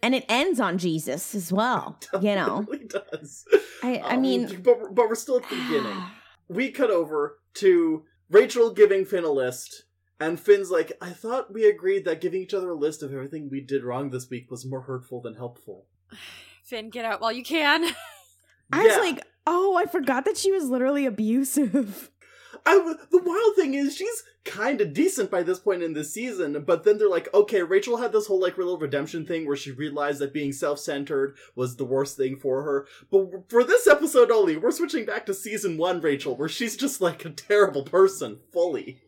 and 0.00 0.14
it 0.14 0.24
ends 0.28 0.60
on 0.60 0.78
Jesus 0.78 1.34
as 1.34 1.52
well. 1.52 1.98
You 2.22 2.36
know. 2.36 2.60
it 2.60 2.68
really 2.70 2.84
does. 2.86 3.44
I 3.82 3.96
I 3.96 4.14
Um, 4.14 4.22
mean, 4.22 4.60
but 4.62 4.94
but 4.94 5.08
we're 5.08 5.14
still 5.16 5.38
at 5.38 5.48
the 5.50 5.56
beginning. 5.56 5.96
We 6.48 6.70
cut 6.70 6.90
over 6.90 7.38
to 7.54 8.04
Rachel 8.28 8.70
giving 8.72 9.04
Finn 9.04 9.24
a 9.24 9.30
list, 9.30 9.84
and 10.20 10.38
Finn's 10.38 10.70
like, 10.70 10.92
"I 11.00 11.10
thought 11.10 11.52
we 11.52 11.66
agreed 11.68 12.04
that 12.04 12.20
giving 12.20 12.42
each 12.42 12.54
other 12.54 12.70
a 12.70 12.74
list 12.74 13.02
of 13.02 13.12
everything 13.12 13.48
we 13.50 13.60
did 13.60 13.82
wrong 13.84 14.10
this 14.10 14.28
week 14.30 14.50
was 14.50 14.66
more 14.66 14.82
hurtful 14.82 15.20
than 15.20 15.34
helpful." 15.34 15.86
Finn, 16.64 16.90
get 16.90 17.04
out 17.04 17.20
while 17.20 17.32
you 17.32 17.42
can. 17.42 17.84
I 18.72 18.84
Yeah. 18.84 18.88
was 18.88 18.96
like, 18.98 19.24
oh, 19.46 19.76
I 19.76 19.86
forgot 19.86 20.24
that 20.26 20.36
she 20.36 20.52
was 20.52 20.64
literally 20.68 21.04
abusive. 21.06 22.10
I 22.66 22.76
w- 22.76 22.96
the 23.10 23.22
wild 23.22 23.56
thing 23.56 23.74
is 23.74 23.96
she's 23.96 24.22
kind 24.44 24.80
of 24.80 24.92
decent 24.92 25.30
by 25.30 25.42
this 25.42 25.58
point 25.58 25.82
in 25.82 25.94
the 25.94 26.04
season, 26.04 26.62
but 26.66 26.84
then 26.84 26.98
they're 26.98 27.08
like, 27.08 27.32
okay, 27.32 27.62
Rachel 27.62 27.96
had 27.96 28.12
this 28.12 28.26
whole 28.26 28.40
like 28.40 28.58
little 28.58 28.78
redemption 28.78 29.24
thing 29.26 29.46
where 29.46 29.56
she 29.56 29.70
realized 29.70 30.18
that 30.20 30.32
being 30.34 30.52
self-centered 30.52 31.36
was 31.56 31.76
the 31.76 31.84
worst 31.84 32.16
thing 32.16 32.36
for 32.36 32.62
her. 32.62 32.86
But 33.10 33.48
for 33.50 33.64
this 33.64 33.86
episode 33.86 34.30
only, 34.30 34.56
we're 34.56 34.70
switching 34.72 35.06
back 35.06 35.26
to 35.26 35.34
season 35.34 35.78
one, 35.78 36.00
Rachel, 36.00 36.36
where 36.36 36.48
she's 36.48 36.76
just 36.76 37.00
like 37.00 37.24
a 37.24 37.30
terrible 37.30 37.82
person 37.82 38.40
fully. 38.52 39.00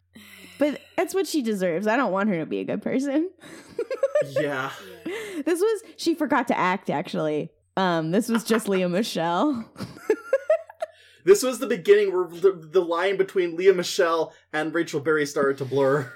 But 0.59 0.81
that's 0.97 1.15
what 1.15 1.27
she 1.27 1.43
deserves. 1.43 1.87
I 1.87 1.97
don't 1.97 2.13
want 2.13 2.29
her 2.29 2.39
to 2.39 2.47
be 2.47 2.61
a 2.61 2.65
good 2.65 2.83
person. 2.83 3.31
Yeah. 4.31 4.71
this 5.45 5.59
was 5.61 5.83
she 5.97 6.15
forgot 6.15 6.47
to 6.49 6.57
act 6.57 6.91
actually. 6.91 7.51
Um, 7.77 8.13
this 8.13 8.29
was 8.29 8.45
just 8.45 8.69
Lea 8.69 8.87
Michele. 8.89 9.69
This 11.25 11.43
was 11.43 11.59
the 11.59 11.67
beginning 11.67 12.13
where 12.13 12.29
the, 12.29 12.53
the 12.53 12.85
line 12.85 13.17
between 13.17 13.57
Lea 13.57 13.73
Michele 13.73 14.33
and 14.53 14.73
Rachel 14.75 15.01
Berry 15.01 15.27
started 15.27 15.59
to 15.59 15.65
blur. 15.65 16.13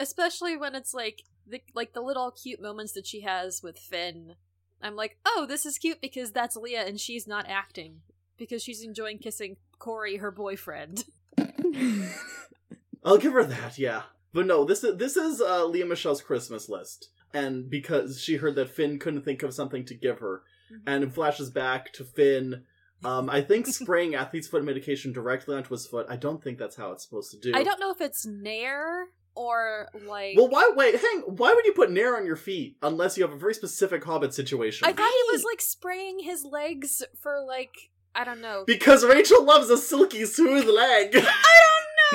Especially 0.00 0.56
when 0.56 0.74
it's 0.74 0.94
like 0.94 1.22
the 1.46 1.62
like 1.74 1.92
the 1.92 2.00
little 2.00 2.30
cute 2.32 2.60
moments 2.60 2.92
that 2.92 3.06
she 3.06 3.20
has 3.20 3.62
with 3.62 3.78
Finn. 3.78 4.34
I'm 4.82 4.96
like, 4.96 5.18
oh, 5.24 5.46
this 5.48 5.64
is 5.64 5.78
cute 5.78 6.00
because 6.00 6.32
that's 6.32 6.56
Lea 6.56 6.76
and 6.76 6.98
she's 7.00 7.26
not 7.28 7.46
acting 7.48 8.00
because 8.36 8.62
she's 8.62 8.82
enjoying 8.82 9.18
kissing 9.18 9.56
Corey, 9.78 10.16
her 10.16 10.30
boyfriend. 10.30 11.04
I'll 13.04 13.18
give 13.18 13.32
her 13.32 13.44
that, 13.44 13.78
yeah. 13.78 14.02
But 14.32 14.46
no, 14.46 14.64
this 14.64 14.82
is 14.82 14.96
this 14.96 15.16
is 15.16 15.40
uh, 15.40 15.64
Lea 15.66 15.84
Michele's 15.84 16.22
Christmas 16.22 16.68
list, 16.68 17.10
and 17.32 17.68
because 17.70 18.20
she 18.20 18.36
heard 18.36 18.56
that 18.56 18.70
Finn 18.70 18.98
couldn't 18.98 19.22
think 19.24 19.42
of 19.42 19.54
something 19.54 19.84
to 19.86 19.94
give 19.94 20.18
her, 20.20 20.42
and 20.86 21.04
it 21.04 21.12
flashes 21.12 21.50
back 21.50 21.92
to 21.94 22.04
Finn. 22.04 22.62
Um, 23.04 23.28
I 23.28 23.42
think 23.42 23.66
spraying 23.68 24.14
athlete's 24.14 24.48
foot 24.48 24.64
medication 24.64 25.12
directly 25.12 25.54
onto 25.54 25.70
his 25.70 25.86
foot. 25.86 26.06
I 26.08 26.16
don't 26.16 26.42
think 26.42 26.58
that's 26.58 26.76
how 26.76 26.90
it's 26.92 27.04
supposed 27.04 27.30
to 27.32 27.38
do. 27.38 27.52
I 27.54 27.62
don't 27.62 27.78
know 27.78 27.90
if 27.90 28.00
it's 28.00 28.24
Nair 28.26 29.08
or 29.36 29.88
like 30.06 30.36
Well, 30.36 30.48
why? 30.48 30.72
Wait, 30.74 30.94
hang. 30.96 31.20
Why 31.20 31.52
would 31.52 31.66
you 31.66 31.72
put 31.74 31.90
Nair 31.92 32.16
on 32.16 32.24
your 32.26 32.36
feet 32.36 32.76
unless 32.82 33.16
you 33.18 33.24
have 33.24 33.32
a 33.32 33.38
very 33.38 33.54
specific 33.54 34.02
Hobbit 34.04 34.32
situation? 34.34 34.86
I 34.88 34.92
thought 34.92 35.10
he 35.10 35.32
was 35.32 35.44
like 35.44 35.60
spraying 35.60 36.20
his 36.20 36.44
legs 36.44 37.02
for 37.20 37.44
like 37.46 37.74
I 38.14 38.24
don't 38.24 38.40
know. 38.40 38.64
because 38.66 39.04
Rachel 39.04 39.44
loves 39.44 39.70
a 39.70 39.76
silky 39.76 40.24
smooth 40.24 40.66
leg, 40.66 41.10
I 41.14 41.20
don't 41.20 41.20
know. 41.20 41.30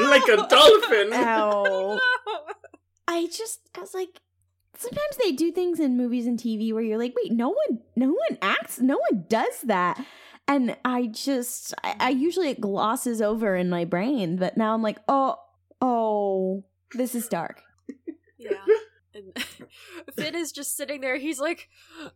Like 0.07 0.27
a 0.27 0.37
dolphin. 0.47 1.13
Ow. 1.13 1.63
No. 1.63 1.99
I 3.07 3.27
just 3.27 3.61
I 3.75 3.81
was 3.81 3.93
like 3.93 4.21
sometimes 4.77 5.17
they 5.21 5.31
do 5.31 5.51
things 5.51 5.79
in 5.79 5.97
movies 5.97 6.25
and 6.27 6.39
TV 6.39 6.71
where 6.73 6.83
you're 6.83 6.97
like, 6.97 7.13
wait, 7.21 7.31
no 7.31 7.49
one 7.49 7.79
no 7.95 8.07
one 8.07 8.37
acts, 8.41 8.79
no 8.79 8.99
one 9.09 9.25
does 9.27 9.61
that. 9.63 10.03
And 10.47 10.77
I 10.83 11.07
just 11.07 11.73
I, 11.83 11.95
I 11.99 12.09
usually 12.09 12.49
it 12.49 12.61
glosses 12.61 13.21
over 13.21 13.55
in 13.55 13.69
my 13.69 13.85
brain, 13.85 14.37
but 14.37 14.57
now 14.57 14.73
I'm 14.73 14.81
like, 14.81 14.99
oh 15.07 15.35
oh 15.81 16.63
this 16.93 17.15
is 17.15 17.27
dark. 17.27 17.61
Yeah. 18.37 18.51
And 19.19 19.45
Finn 20.15 20.35
is 20.35 20.51
just 20.51 20.75
sitting 20.75 21.01
there. 21.01 21.17
He's 21.17 21.39
like, 21.39 21.69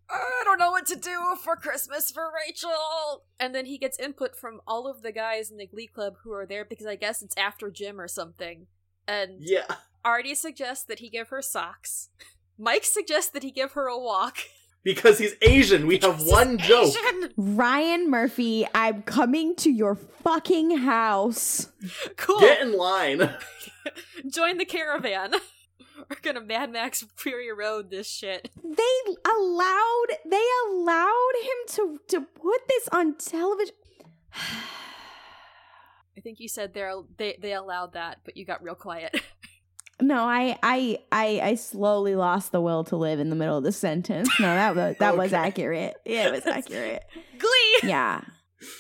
I 0.09 0.41
don't 0.43 0.59
know 0.59 0.71
what 0.71 0.85
to 0.87 0.95
do 0.95 1.19
for 1.43 1.55
Christmas 1.55 2.09
for 2.11 2.31
Rachel. 2.47 3.23
And 3.39 3.53
then 3.53 3.65
he 3.65 3.77
gets 3.77 3.99
input 3.99 4.35
from 4.35 4.61
all 4.67 4.87
of 4.89 5.01
the 5.01 5.11
guys 5.11 5.51
in 5.51 5.57
the 5.57 5.67
Glee 5.67 5.87
Club 5.87 6.15
who 6.23 6.31
are 6.33 6.45
there 6.45 6.65
because 6.65 6.85
I 6.87 6.95
guess 6.95 7.21
it's 7.21 7.37
after 7.37 7.69
gym 7.69 7.99
or 7.99 8.07
something. 8.07 8.67
And 9.07 9.37
Yeah. 9.39 9.65
Artie 10.05 10.35
suggests 10.35 10.85
that 10.85 10.99
he 10.99 11.09
give 11.09 11.29
her 11.29 11.41
socks. 11.41 12.09
Mike 12.57 12.83
suggests 12.85 13.29
that 13.31 13.43
he 13.43 13.51
give 13.51 13.71
her 13.73 13.87
a 13.87 13.97
walk. 13.99 14.37
Because 14.83 15.17
he's 15.17 15.35
Asian, 15.41 15.87
we 15.87 15.97
have 15.99 16.21
one 16.25 16.57
joke. 16.57 16.87
Asian. 16.93 17.31
Ryan 17.37 18.09
Murphy, 18.09 18.67
I'm 18.75 19.01
coming 19.03 19.55
to 19.55 19.71
your 19.71 19.95
fucking 19.95 20.79
house. 20.79 21.69
Cool. 22.17 22.41
Get 22.41 22.61
in 22.61 22.77
line. 22.77 23.29
Join 24.29 24.57
the 24.57 24.65
caravan. 24.65 25.35
We're 26.10 26.17
gonna 26.21 26.41
Mad 26.41 26.71
Max 26.71 27.06
Fury 27.15 27.51
Road 27.51 27.89
this 27.89 28.08
shit. 28.08 28.49
They 28.63 29.13
allowed 29.25 30.06
they 30.25 30.45
allowed 30.69 31.34
him 31.41 31.58
to 31.75 31.99
to 32.10 32.21
put 32.21 32.67
this 32.67 32.88
on 32.91 33.15
television. 33.15 33.75
I 34.34 36.21
think 36.21 36.39
you 36.39 36.47
said 36.47 36.73
they 36.73 36.89
they 37.17 37.38
they 37.39 37.53
allowed 37.53 37.93
that, 37.93 38.19
but 38.23 38.38
you 38.38 38.45
got 38.45 38.63
real 38.63 38.75
quiet. 38.75 39.21
No, 40.01 40.25
I, 40.25 40.58
I, 40.62 40.99
I, 41.12 41.39
I 41.41 41.56
slowly 41.56 42.15
lost 42.15 42.51
the 42.51 42.60
will 42.60 42.84
to 42.86 42.97
live 42.97 43.19
in 43.19 43.29
the 43.29 43.36
middle 43.36 43.58
of 43.58 43.63
the 43.63 43.71
sentence. 43.71 44.27
No, 44.39 44.47
that 44.47 44.75
was 44.75 44.95
that 44.99 45.15
was 45.15 45.34
accurate. 45.34 45.95
Yeah, 46.03 46.27
it 46.27 46.32
was 46.34 46.45
accurate. 46.45 47.03
Glee. 47.38 47.89
Yeah, 47.89 48.21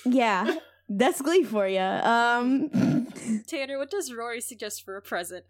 yeah, 0.05 0.55
that's 0.89 1.21
Glee 1.21 1.43
for 1.43 1.67
you. 1.67 1.79
Um, 1.79 3.07
Tanner, 3.47 3.77
what 3.77 3.91
does 3.91 4.13
Rory 4.13 4.41
suggest 4.41 4.83
for 4.83 4.97
a 4.97 5.01
present? 5.01 5.45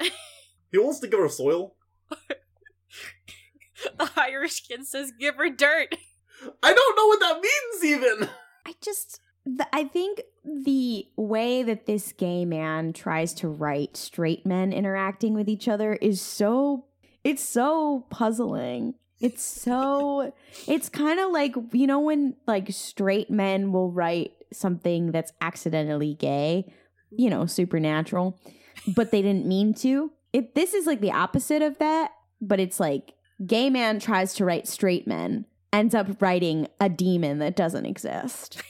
He 0.73 0.79
wants 0.79 0.99
to 0.99 1.07
give 1.07 1.19
her 1.19 1.29
soil. 1.29 1.75
the 2.09 4.09
Irish 4.17 4.67
kid 4.67 4.85
says, 4.87 5.13
"Give 5.17 5.35
her 5.35 5.49
dirt." 5.49 5.95
I 6.63 6.73
don't 6.73 6.97
know 6.97 7.07
what 7.07 7.19
that 7.19 7.41
means 7.41 7.85
even. 7.85 8.29
I 8.65 8.73
just, 8.81 9.21
the, 9.45 9.67
I 9.71 9.85
think 9.85 10.21
the 10.43 11.05
way 11.15 11.63
that 11.63 11.85
this 11.85 12.11
gay 12.11 12.43
man 12.43 12.91
tries 12.91 13.33
to 13.35 13.47
write 13.47 13.95
straight 13.95 14.45
men 14.45 14.73
interacting 14.73 15.35
with 15.35 15.47
each 15.47 15.67
other 15.67 15.93
is 15.93 16.19
so, 16.19 16.87
it's 17.23 17.43
so 17.43 18.07
puzzling. 18.09 18.95
It's 19.21 19.43
so, 19.43 20.33
it's 20.67 20.89
kind 20.89 21.19
of 21.19 21.31
like, 21.31 21.55
you 21.71 21.87
know, 21.87 21.99
when 21.99 22.35
like 22.47 22.71
straight 22.71 23.29
men 23.29 23.71
will 23.71 23.91
write 23.91 24.31
something 24.51 25.11
that's 25.11 25.31
accidentally 25.39 26.15
gay, 26.15 26.73
you 27.11 27.29
know, 27.29 27.45
supernatural, 27.45 28.39
but 28.87 29.11
they 29.11 29.21
didn't 29.21 29.45
mean 29.45 29.75
to. 29.75 30.11
If 30.33 30.53
this 30.55 30.73
is 30.73 30.85
like 30.85 30.99
the 30.99 31.11
opposite 31.11 31.61
of 31.61 31.77
that, 31.77 32.11
but 32.41 32.59
it's 32.59 32.79
like 32.79 33.13
gay 33.45 33.69
man 33.69 33.99
tries 33.99 34.33
to 34.35 34.45
write 34.45 34.67
straight 34.67 35.07
men, 35.07 35.45
ends 35.71 35.95
up 35.95 36.21
writing 36.21 36.67
a 36.79 36.89
demon 36.89 37.39
that 37.39 37.55
doesn't 37.55 37.85
exist. 37.85 38.61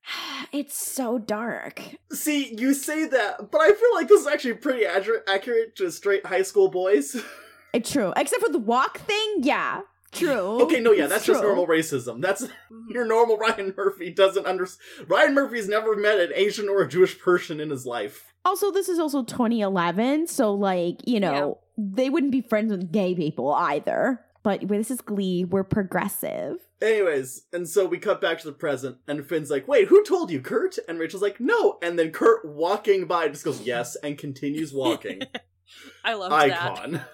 it's 0.52 0.74
so 0.76 1.18
dark. 1.18 1.80
See, 2.12 2.54
you 2.58 2.74
say 2.74 3.06
that, 3.06 3.50
but 3.50 3.60
I 3.60 3.68
feel 3.68 3.94
like 3.94 4.08
this 4.08 4.20
is 4.20 4.26
actually 4.26 4.54
pretty 4.54 4.84
accurate, 4.84 5.24
accurate 5.28 5.76
to 5.76 5.90
straight 5.90 6.26
high 6.26 6.42
school 6.42 6.68
boys. 6.68 7.16
It's 7.74 7.90
true. 7.90 8.12
Except 8.18 8.42
for 8.42 8.52
the 8.52 8.58
walk 8.58 8.98
thing, 8.98 9.36
yeah. 9.38 9.80
True. 10.12 10.62
okay, 10.62 10.78
no, 10.80 10.92
yeah, 10.92 11.04
It's 11.04 11.12
that's 11.12 11.26
just 11.26 11.42
normal 11.42 11.66
racism. 11.66 12.20
That's 12.20 12.42
Mhm. 12.44 12.50
your 12.90 13.04
normal 13.04 13.36
Ryan 13.38 13.74
Murphy 13.76 14.10
doesn't 14.10 14.46
understand. 14.46 15.08
Ryan 15.08 15.34
Murphy's 15.34 15.68
never 15.68 15.96
met 15.96 16.20
an 16.20 16.32
Asian 16.34 16.68
or 16.68 16.82
a 16.82 16.88
Jewish 16.88 17.18
person 17.18 17.60
in 17.60 17.70
his 17.70 17.86
life. 17.86 18.32
Also, 18.44 18.70
this 18.70 18.88
is 18.88 18.98
also 18.98 19.22
2011, 19.22 20.26
so 20.26 20.52
like, 20.52 20.96
you 21.06 21.20
know, 21.20 21.58
they 21.78 22.10
wouldn't 22.10 22.32
be 22.32 22.40
friends 22.42 22.70
with 22.72 22.92
gay 22.92 23.14
people 23.14 23.52
either. 23.52 24.20
But 24.44 24.66
this 24.66 24.90
is 24.90 25.00
Glee. 25.00 25.44
We're 25.44 25.62
progressive. 25.62 26.56
Anyways, 26.80 27.44
and 27.52 27.68
so 27.68 27.86
we 27.86 27.98
cut 27.98 28.20
back 28.20 28.40
to 28.40 28.46
the 28.48 28.52
present, 28.52 28.96
and 29.06 29.24
Finn's 29.24 29.50
like, 29.52 29.68
"Wait, 29.68 29.86
who 29.86 30.02
told 30.02 30.32
you, 30.32 30.40
Kurt?" 30.40 30.78
And 30.88 30.98
Rachel's 30.98 31.22
like, 31.22 31.38
"No." 31.38 31.78
And 31.80 31.96
then 31.96 32.10
Kurt, 32.10 32.44
walking 32.44 33.04
by, 33.06 33.28
just 33.28 33.44
goes, 33.44 33.60
"Yes," 33.60 33.94
and 34.02 34.18
continues 34.18 34.72
walking. 34.72 35.22
I 36.04 36.14
love 36.14 36.30
that. 36.32 37.06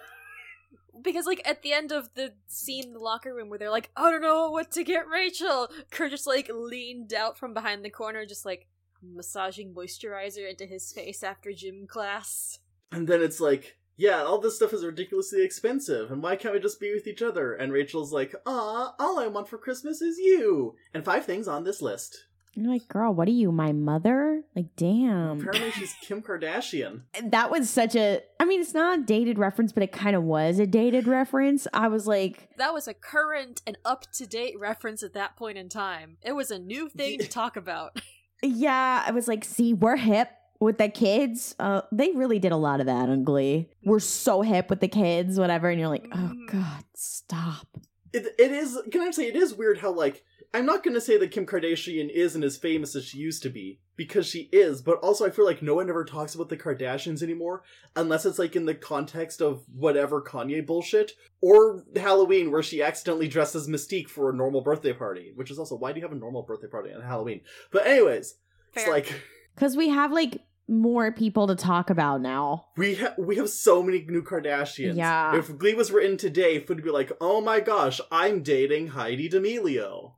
Because 1.02 1.26
like 1.26 1.42
at 1.44 1.62
the 1.62 1.72
end 1.72 1.92
of 1.92 2.10
the 2.14 2.32
scene 2.46 2.84
in 2.84 2.92
the 2.92 2.98
locker 2.98 3.34
room 3.34 3.48
where 3.48 3.58
they're 3.58 3.70
like, 3.70 3.90
I 3.96 4.10
don't 4.10 4.22
know 4.22 4.50
what 4.50 4.70
to 4.72 4.84
get 4.84 5.08
Rachel, 5.08 5.68
Kurt 5.90 6.10
just 6.10 6.26
like 6.26 6.50
leaned 6.52 7.14
out 7.14 7.38
from 7.38 7.54
behind 7.54 7.84
the 7.84 7.90
corner, 7.90 8.26
just 8.26 8.44
like 8.44 8.66
massaging 9.02 9.74
moisturizer 9.74 10.48
into 10.48 10.66
his 10.66 10.92
face 10.92 11.22
after 11.22 11.52
gym 11.52 11.86
class. 11.86 12.58
And 12.90 13.06
then 13.06 13.22
it's 13.22 13.40
like, 13.40 13.76
yeah, 13.96 14.22
all 14.22 14.40
this 14.40 14.56
stuff 14.56 14.72
is 14.72 14.84
ridiculously 14.84 15.44
expensive, 15.44 16.12
and 16.12 16.22
why 16.22 16.36
can't 16.36 16.54
we 16.54 16.60
just 16.60 16.78
be 16.78 16.94
with 16.94 17.08
each 17.08 17.20
other? 17.20 17.54
And 17.54 17.72
Rachel's 17.72 18.12
like, 18.12 18.32
ah, 18.46 18.94
all 18.98 19.18
I 19.18 19.26
want 19.26 19.48
for 19.48 19.58
Christmas 19.58 20.00
is 20.00 20.18
you, 20.18 20.76
and 20.94 21.04
five 21.04 21.24
things 21.24 21.48
on 21.48 21.64
this 21.64 21.82
list. 21.82 22.26
You're 22.60 22.72
like, 22.72 22.88
girl, 22.88 23.14
what 23.14 23.28
are 23.28 23.32
you, 23.32 23.52
my 23.52 23.72
mother? 23.72 24.42
Like, 24.56 24.74
damn. 24.76 25.40
Apparently, 25.40 25.70
she's 25.70 25.94
Kim 26.02 26.22
Kardashian. 26.22 27.02
That 27.22 27.50
was 27.50 27.70
such 27.70 27.94
a. 27.94 28.20
I 28.40 28.44
mean, 28.44 28.60
it's 28.60 28.74
not 28.74 28.98
a 28.98 29.02
dated 29.02 29.38
reference, 29.38 29.72
but 29.72 29.82
it 29.84 29.92
kind 29.92 30.16
of 30.16 30.24
was 30.24 30.58
a 30.58 30.66
dated 30.66 31.06
reference. 31.06 31.66
I 31.72 31.88
was 31.88 32.06
like, 32.06 32.48
That 32.56 32.74
was 32.74 32.88
a 32.88 32.94
current 32.94 33.62
and 33.66 33.78
up 33.84 34.10
to 34.12 34.26
date 34.26 34.58
reference 34.58 35.02
at 35.02 35.12
that 35.14 35.36
point 35.36 35.56
in 35.56 35.68
time. 35.68 36.16
It 36.22 36.32
was 36.32 36.50
a 36.50 36.58
new 36.58 36.88
thing 36.88 37.18
to 37.20 37.28
talk 37.28 37.56
about. 37.56 38.00
yeah, 38.42 39.04
I 39.06 39.10
was 39.12 39.28
like, 39.28 39.44
see, 39.44 39.72
we're 39.74 39.96
hip 39.96 40.28
with 40.60 40.78
the 40.78 40.88
kids. 40.88 41.54
Uh, 41.60 41.82
they 41.92 42.10
really 42.12 42.38
did 42.40 42.50
a 42.52 42.56
lot 42.56 42.80
of 42.80 42.86
that 42.86 43.08
on 43.08 43.22
Glee. 43.24 43.68
We're 43.84 44.00
so 44.00 44.42
hip 44.42 44.70
with 44.70 44.80
the 44.80 44.88
kids, 44.88 45.38
whatever. 45.38 45.68
And 45.68 45.78
you're 45.78 45.88
like, 45.88 46.06
oh, 46.12 46.16
Mhm. 46.34 46.50
God, 46.52 46.84
stop. 46.94 47.66
It, 48.12 48.26
it 48.38 48.50
is, 48.50 48.76
can 48.90 49.02
I 49.02 49.10
say, 49.12 49.28
it 49.28 49.36
is 49.36 49.54
weird 49.54 49.78
how, 49.78 49.92
like, 49.92 50.24
I'm 50.54 50.64
not 50.64 50.82
gonna 50.82 51.00
say 51.00 51.18
that 51.18 51.30
Kim 51.30 51.44
Kardashian 51.44 52.08
isn't 52.10 52.42
as 52.42 52.56
famous 52.56 52.96
as 52.96 53.04
she 53.04 53.18
used 53.18 53.42
to 53.42 53.50
be, 53.50 53.80
because 53.96 54.26
she 54.26 54.48
is, 54.50 54.80
but 54.80 54.98
also 55.00 55.26
I 55.26 55.30
feel 55.30 55.44
like 55.44 55.60
no 55.60 55.74
one 55.74 55.90
ever 55.90 56.04
talks 56.04 56.34
about 56.34 56.48
the 56.48 56.56
Kardashians 56.56 57.22
anymore, 57.22 57.62
unless 57.96 58.24
it's, 58.24 58.38
like, 58.38 58.56
in 58.56 58.64
the 58.64 58.74
context 58.74 59.42
of 59.42 59.64
whatever 59.74 60.22
Kanye 60.22 60.64
bullshit, 60.66 61.12
or 61.42 61.84
Halloween, 61.96 62.50
where 62.50 62.62
she 62.62 62.82
accidentally 62.82 63.28
dressed 63.28 63.54
as 63.54 63.68
Mystique 63.68 64.08
for 64.08 64.30
a 64.30 64.34
normal 64.34 64.62
birthday 64.62 64.92
party, 64.94 65.32
which 65.34 65.50
is 65.50 65.58
also, 65.58 65.76
why 65.76 65.92
do 65.92 66.00
you 66.00 66.06
have 66.06 66.16
a 66.16 66.18
normal 66.18 66.42
birthday 66.42 66.68
party 66.68 66.92
on 66.94 67.02
Halloween? 67.02 67.42
But 67.70 67.86
anyways, 67.86 68.36
it's 68.74 68.88
like, 68.88 69.12
Because 69.54 69.76
we 69.76 69.90
have 69.90 70.12
like 70.12 70.40
more 70.66 71.12
people 71.12 71.46
to 71.48 71.54
talk 71.56 71.90
about 71.90 72.20
now. 72.20 72.66
we, 72.76 72.94
ha- 72.94 73.14
we 73.18 73.36
have 73.36 73.48
so 73.50 73.82
many 73.82 74.04
new 74.08 74.22
Kardashians. 74.22 74.96
Yeah. 74.96 75.36
If 75.36 75.56
Glee 75.58 75.74
was 75.74 75.90
written 75.90 76.16
today, 76.16 76.56
it 76.56 76.68
would 76.68 76.82
be 76.82 76.90
like, 76.90 77.10
oh 77.20 77.40
my 77.40 77.60
gosh, 77.60 78.00
I'm 78.10 78.42
dating 78.42 78.88
Heidi 78.88 79.28
D'Amelio. 79.28 80.12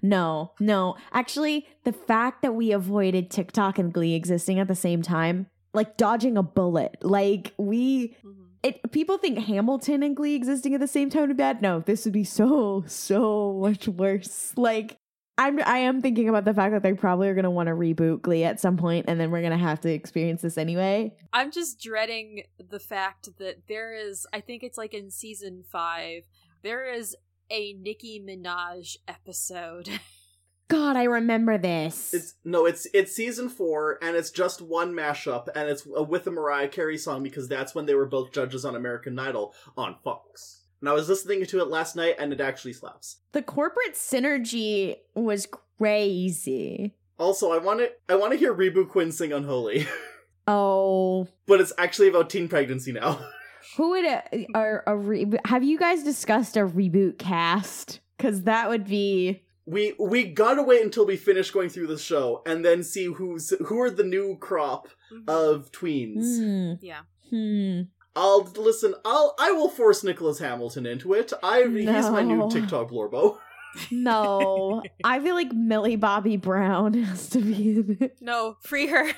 No, 0.00 0.52
no. 0.60 0.96
Actually, 1.12 1.66
the 1.84 1.92
fact 1.92 2.42
that 2.42 2.54
we 2.54 2.72
avoided 2.72 3.30
TikTok 3.30 3.78
and 3.78 3.92
Glee 3.92 4.14
existing 4.14 4.58
at 4.58 4.68
the 4.68 4.74
same 4.74 5.02
time, 5.02 5.46
like 5.74 5.96
dodging 5.96 6.36
a 6.36 6.42
bullet. 6.42 6.96
Like 7.02 7.52
we 7.58 8.08
mm-hmm. 8.24 8.42
it 8.62 8.92
people 8.92 9.18
think 9.18 9.38
Hamilton 9.38 10.02
and 10.02 10.16
Glee 10.16 10.34
existing 10.34 10.74
at 10.74 10.80
the 10.80 10.86
same 10.86 11.10
time 11.10 11.22
would 11.22 11.30
be 11.30 11.34
bad. 11.34 11.62
No, 11.62 11.80
this 11.80 12.04
would 12.04 12.14
be 12.14 12.24
so, 12.24 12.84
so 12.86 13.58
much 13.60 13.88
worse. 13.88 14.52
Like 14.56 14.98
I'm 15.38 15.60
I 15.64 15.78
am 15.78 16.00
thinking 16.00 16.28
about 16.28 16.44
the 16.44 16.54
fact 16.54 16.72
that 16.72 16.82
they 16.82 16.92
probably 16.92 17.28
are 17.28 17.34
gonna 17.34 17.50
want 17.50 17.68
to 17.68 17.74
reboot 17.74 18.22
Glee 18.22 18.44
at 18.44 18.60
some 18.60 18.76
point 18.76 19.06
and 19.08 19.18
then 19.18 19.30
we're 19.30 19.42
gonna 19.42 19.56
have 19.56 19.80
to 19.80 19.90
experience 19.92 20.42
this 20.42 20.58
anyway. 20.58 21.14
I'm 21.32 21.50
just 21.50 21.80
dreading 21.80 22.44
the 22.58 22.80
fact 22.80 23.30
that 23.38 23.62
there 23.68 23.94
is, 23.94 24.26
I 24.32 24.40
think 24.40 24.62
it's 24.62 24.78
like 24.78 24.92
in 24.94 25.10
season 25.10 25.64
five, 25.70 26.24
there 26.62 26.92
is 26.92 27.16
a 27.50 27.74
Nicki 27.74 28.20
Minaj 28.24 28.96
episode. 29.08 29.88
God, 30.68 30.96
I 30.96 31.04
remember 31.04 31.58
this. 31.58 32.14
It's 32.14 32.34
no, 32.44 32.64
it's 32.64 32.86
it's 32.94 33.14
season 33.14 33.50
four, 33.50 33.98
and 34.00 34.16
it's 34.16 34.30
just 34.30 34.62
one 34.62 34.94
mashup, 34.94 35.48
and 35.54 35.68
it's 35.68 35.84
with 35.84 36.26
a 36.26 36.30
Mariah 36.30 36.68
Carey 36.68 36.96
song 36.96 37.22
because 37.22 37.46
that's 37.46 37.74
when 37.74 37.84
they 37.84 37.94
were 37.94 38.06
both 38.06 38.32
judges 38.32 38.64
on 38.64 38.74
American 38.74 39.18
Idol 39.18 39.54
on 39.76 39.96
Fox. 40.02 40.62
And 40.80 40.88
I 40.88 40.94
was 40.94 41.08
listening 41.10 41.44
to 41.44 41.60
it 41.60 41.68
last 41.68 41.94
night, 41.94 42.14
and 42.18 42.32
it 42.32 42.40
actually 42.40 42.72
slaps. 42.72 43.18
the 43.32 43.42
corporate 43.42 43.94
synergy 43.94 44.96
was 45.14 45.46
crazy. 45.78 46.94
Also, 47.18 47.52
I 47.52 47.58
want 47.58 47.80
to 47.80 47.90
I 48.08 48.16
want 48.16 48.32
to 48.32 48.38
hear 48.38 48.54
Reboot 48.54 48.88
Quinn 48.88 49.12
sing 49.12 49.32
"Unholy," 49.32 49.86
Oh, 50.46 51.28
but 51.46 51.60
it's 51.60 51.72
actually 51.76 52.08
about 52.08 52.30
teen 52.30 52.48
pregnancy 52.48 52.92
now. 52.92 53.20
who 53.76 53.90
would 53.90 54.04
a, 54.04 54.46
a, 54.54 54.78
a 54.88 54.96
re- 54.96 55.30
have 55.44 55.62
you 55.64 55.78
guys 55.78 56.02
discussed 56.02 56.56
a 56.56 56.60
reboot 56.66 57.18
cast? 57.18 58.00
Because 58.16 58.42
that 58.44 58.68
would 58.68 58.84
be 58.86 59.42
we 59.66 59.94
we 59.98 60.24
gotta 60.24 60.62
wait 60.62 60.82
until 60.82 61.06
we 61.06 61.16
finish 61.16 61.50
going 61.50 61.68
through 61.68 61.86
the 61.88 61.98
show, 61.98 62.42
and 62.46 62.64
then 62.64 62.82
see 62.82 63.06
who's 63.06 63.50
who 63.66 63.80
are 63.80 63.90
the 63.90 64.04
new 64.04 64.36
crop 64.38 64.88
Mhm. 65.12 65.28
of 65.28 65.70
tweens. 65.72 66.38
Hmm. 66.38 66.84
yeah. 66.84 67.00
Hmm. 67.30 67.82
I'll 68.14 68.42
listen. 68.56 68.94
I'll 69.04 69.34
I 69.38 69.52
will 69.52 69.68
force 69.70 70.04
Nicholas 70.04 70.38
Hamilton 70.38 70.84
into 70.86 71.14
it. 71.14 71.32
I 71.42 71.62
he's 71.68 71.86
my 72.10 72.22
new 72.22 72.48
TikTok 72.50 72.90
Lorbo. 72.90 73.38
No, 73.90 74.82
I 75.04 75.18
feel 75.20 75.34
like 75.34 75.50
Millie 75.54 75.96
Bobby 75.96 76.36
Brown 76.36 76.92
has 77.04 77.30
to 77.30 77.38
be 77.40 77.70
in 77.70 77.96
it. 78.00 78.18
No, 78.20 78.56
free 78.60 78.86
her. 78.88 79.10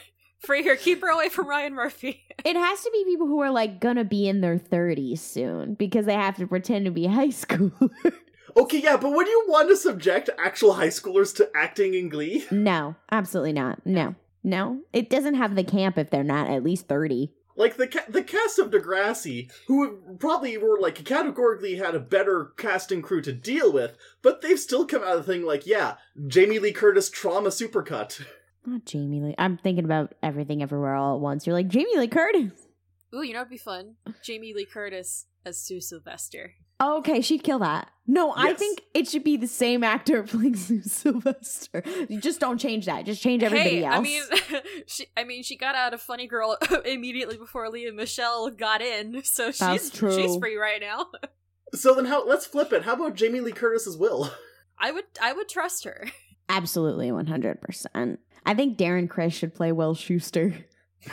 Free 0.44 0.62
her. 0.64 0.76
Keep 0.76 1.00
her 1.02 1.08
away 1.08 1.28
from 1.28 1.48
Ryan 1.48 1.74
Murphy. 1.74 2.20
It 2.44 2.56
has 2.56 2.82
to 2.82 2.90
be 2.92 3.04
people 3.04 3.26
who 3.26 3.40
are 3.40 3.50
like 3.50 3.80
gonna 3.80 4.04
be 4.04 4.28
in 4.28 4.42
their 4.42 4.58
30s 4.58 5.18
soon 5.20 5.74
because 5.74 6.04
they 6.04 6.12
have 6.14 6.36
to 6.36 6.46
pretend 6.46 6.84
to 6.84 6.90
be 6.90 7.06
high 7.06 7.30
school. 7.44 7.72
Okay, 8.56 8.80
yeah, 8.82 8.98
but 8.98 9.12
would 9.12 9.26
you 9.26 9.44
want 9.48 9.68
to 9.70 9.76
subject 9.76 10.28
actual 10.38 10.74
high 10.74 10.88
schoolers 10.88 11.34
to 11.36 11.48
acting 11.56 11.94
in 11.94 12.08
Glee? 12.10 12.44
no, 12.50 12.96
absolutely 13.10 13.52
not. 13.54 13.86
No, 13.86 14.14
no. 14.42 14.80
It 14.92 15.08
doesn't 15.08 15.36
have 15.36 15.54
the 15.56 15.64
camp 15.64 15.96
if 15.96 16.10
they're 16.10 16.22
not 16.22 16.50
at 16.50 16.62
least 16.62 16.86
30. 16.86 17.32
Like 17.56 17.76
the 17.76 17.86
ca- 17.86 18.04
the 18.08 18.22
cast 18.22 18.58
of 18.58 18.70
Degrassi, 18.70 19.50
who 19.68 20.16
probably 20.18 20.58
were 20.58 20.78
like 20.78 21.02
categorically 21.04 21.76
had 21.76 21.94
a 21.94 22.00
better 22.00 22.52
casting 22.58 23.00
crew 23.00 23.22
to 23.22 23.32
deal 23.32 23.72
with, 23.72 23.96
but 24.22 24.42
they've 24.42 24.58
still 24.60 24.86
come 24.86 25.02
out 25.02 25.16
of 25.16 25.24
the 25.24 25.32
thing 25.32 25.44
like, 25.46 25.66
yeah, 25.66 25.94
Jamie 26.26 26.58
Lee 26.58 26.72
Curtis 26.72 27.08
trauma 27.08 27.48
supercut. 27.50 28.20
Not 28.66 28.84
Jamie 28.86 29.20
Lee. 29.20 29.34
I'm 29.38 29.56
thinking 29.58 29.84
about 29.84 30.14
everything 30.22 30.62
everywhere 30.62 30.94
all 30.94 31.16
at 31.16 31.20
once. 31.20 31.46
You're 31.46 31.54
like, 31.54 31.68
Jamie 31.68 31.98
Lee 31.98 32.08
Curtis. 32.08 32.52
Ooh, 33.14 33.22
you 33.22 33.32
know 33.32 33.40
it'd 33.40 33.50
be 33.50 33.58
fun? 33.58 33.96
Jamie 34.22 34.54
Lee 34.54 34.64
Curtis 34.64 35.26
as 35.44 35.60
Sue 35.60 35.80
Sylvester. 35.80 36.54
Oh, 36.80 36.98
okay, 36.98 37.20
she'd 37.20 37.44
kill 37.44 37.60
that. 37.60 37.90
No, 38.06 38.34
I 38.36 38.52
think 38.52 38.82
it 38.92 39.08
should 39.08 39.22
be 39.22 39.36
the 39.36 39.46
same 39.46 39.84
actor 39.84 40.22
playing 40.24 40.56
Sue 40.56 40.82
Sylvester. 40.82 41.82
You 42.08 42.20
just 42.20 42.40
don't 42.40 42.58
change 42.58 42.86
that. 42.86 43.06
Just 43.06 43.22
change 43.22 43.42
everybody 43.42 43.76
hey, 43.76 43.84
else. 43.84 43.96
I 43.96 44.00
mean, 44.00 44.22
she, 44.86 45.06
I 45.16 45.24
mean, 45.24 45.42
she 45.42 45.56
got 45.56 45.74
out 45.74 45.94
of 45.94 46.00
Funny 46.00 46.26
Girl 46.26 46.58
immediately 46.84 47.36
before 47.36 47.68
Lea 47.70 47.90
Michele 47.92 48.50
got 48.50 48.82
in, 48.82 49.22
so 49.24 49.46
she's 49.50 49.58
That's 49.58 49.90
true. 49.90 50.14
she's 50.14 50.36
free 50.36 50.56
right 50.56 50.80
now. 50.80 51.06
So 51.74 51.94
then 51.94 52.04
how 52.06 52.26
let's 52.26 52.46
flip 52.46 52.72
it. 52.72 52.84
How 52.84 52.94
about 52.94 53.14
Jamie 53.14 53.40
Lee 53.40 53.52
Curtis 53.52 53.86
as 53.86 53.96
Will? 53.96 54.30
I 54.78 54.90
would, 54.90 55.04
I 55.22 55.32
would 55.32 55.48
trust 55.48 55.84
her. 55.84 56.08
Absolutely, 56.48 57.08
100%. 57.08 58.18
I 58.46 58.54
think 58.54 58.76
Darren 58.78 59.08
Criss 59.08 59.34
should 59.34 59.54
play 59.54 59.72
Will 59.72 59.94
Schuester. 59.94 60.64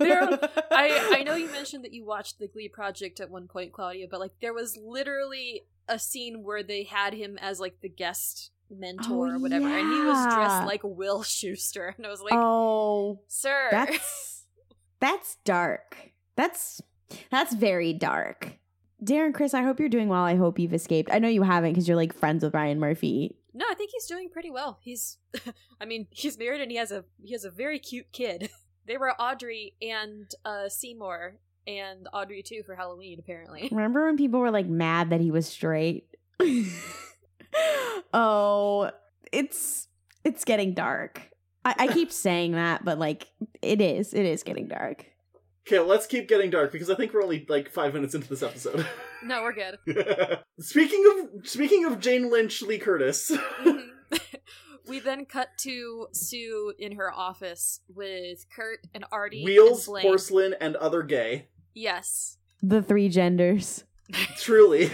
There, 0.00 0.22
I, 0.70 1.16
I 1.18 1.22
know 1.24 1.34
you 1.34 1.50
mentioned 1.50 1.84
that 1.84 1.92
you 1.92 2.06
watched 2.06 2.38
the 2.38 2.48
Glee 2.48 2.68
Project 2.70 3.20
at 3.20 3.30
one 3.30 3.48
point, 3.48 3.72
Claudia, 3.72 4.06
but 4.10 4.18
like 4.18 4.32
there 4.40 4.54
was 4.54 4.78
literally 4.82 5.64
a 5.88 5.98
scene 5.98 6.42
where 6.42 6.62
they 6.62 6.84
had 6.84 7.12
him 7.12 7.36
as 7.38 7.60
like 7.60 7.80
the 7.82 7.88
guest 7.90 8.50
mentor 8.70 9.26
Oh, 9.28 9.32
or 9.32 9.38
whatever, 9.38 9.66
and 9.68 9.92
he 9.92 10.00
was 10.00 10.34
dressed 10.34 10.66
like 10.66 10.80
Will 10.84 11.20
Schuester, 11.22 11.94
and 11.96 12.06
I 12.06 12.08
was 12.08 12.22
like, 12.22 12.32
oh, 12.34 13.20
sir, 13.28 13.68
that's 13.70 14.44
that's 15.00 15.36
dark. 15.44 16.12
That's 16.36 16.80
that's 17.30 17.54
very 17.54 17.92
dark. 17.92 18.58
Darren, 19.04 19.34
Criss, 19.34 19.52
I 19.52 19.62
hope 19.62 19.80
you're 19.80 19.88
doing 19.90 20.08
well. 20.08 20.22
I 20.22 20.36
hope 20.36 20.58
you've 20.58 20.74
escaped. 20.74 21.10
I 21.12 21.18
know 21.18 21.28
you 21.28 21.42
haven't 21.42 21.72
because 21.72 21.88
you're 21.88 21.96
like 21.96 22.14
friends 22.14 22.42
with 22.42 22.54
Ryan 22.54 22.78
Murphy. 22.80 23.36
No, 23.52 23.64
I 23.70 23.74
think 23.74 23.90
he's 23.92 24.06
doing 24.06 24.28
pretty 24.30 24.50
well. 24.50 24.78
He's, 24.82 25.18
I 25.80 25.84
mean, 25.84 26.06
he's 26.10 26.38
married 26.38 26.60
and 26.60 26.70
he 26.70 26.76
has 26.76 26.92
a 26.92 27.04
he 27.22 27.32
has 27.32 27.44
a 27.44 27.50
very 27.50 27.78
cute 27.78 28.12
kid. 28.12 28.50
they 28.86 28.96
were 28.96 29.12
Audrey 29.20 29.74
and 29.82 30.30
uh, 30.44 30.68
Seymour 30.68 31.36
and 31.66 32.08
Audrey 32.12 32.42
too 32.42 32.62
for 32.64 32.74
Halloween 32.74 33.18
apparently. 33.18 33.68
Remember 33.72 34.06
when 34.06 34.16
people 34.16 34.40
were 34.40 34.50
like 34.50 34.66
mad 34.66 35.10
that 35.10 35.20
he 35.20 35.30
was 35.30 35.46
straight? 35.46 36.06
oh, 38.14 38.90
it's 39.32 39.88
it's 40.24 40.44
getting 40.44 40.74
dark. 40.74 41.28
I, 41.64 41.74
I 41.78 41.86
keep 41.88 42.10
saying 42.10 42.52
that, 42.52 42.84
but 42.84 42.98
like 42.98 43.28
it 43.60 43.80
is. 43.80 44.14
It 44.14 44.24
is 44.24 44.42
getting 44.42 44.68
dark. 44.68 45.06
Okay, 45.66 45.78
let's 45.78 46.06
keep 46.06 46.28
getting 46.28 46.50
dark 46.50 46.72
because 46.72 46.90
I 46.90 46.94
think 46.94 47.12
we're 47.12 47.22
only 47.22 47.46
like 47.48 47.70
five 47.70 47.94
minutes 47.94 48.14
into 48.14 48.28
this 48.28 48.42
episode. 48.42 48.86
No, 49.22 49.42
we're 49.42 49.52
good. 49.52 49.76
speaking 50.60 51.04
of 51.36 51.46
speaking 51.46 51.84
of 51.84 52.00
Jane 52.00 52.30
Lynch, 52.30 52.62
Lee 52.62 52.78
Curtis. 52.78 53.30
Mhm. 53.62 53.88
we 54.88 54.98
then 54.98 55.26
cut 55.26 55.48
to 55.58 56.06
Sue 56.14 56.72
in 56.78 56.92
her 56.92 57.12
office 57.12 57.80
with 57.94 58.46
Kurt 58.56 58.78
and 58.94 59.04
Artie. 59.12 59.44
Wheels, 59.44 59.86
and 59.86 59.92
Blaine. 59.92 60.02
porcelain, 60.04 60.54
and 60.58 60.74
other 60.76 61.02
gay. 61.02 61.48
Yes. 61.74 62.38
The 62.62 62.80
three 62.80 63.10
genders. 63.10 63.84
Truly. 64.38 64.90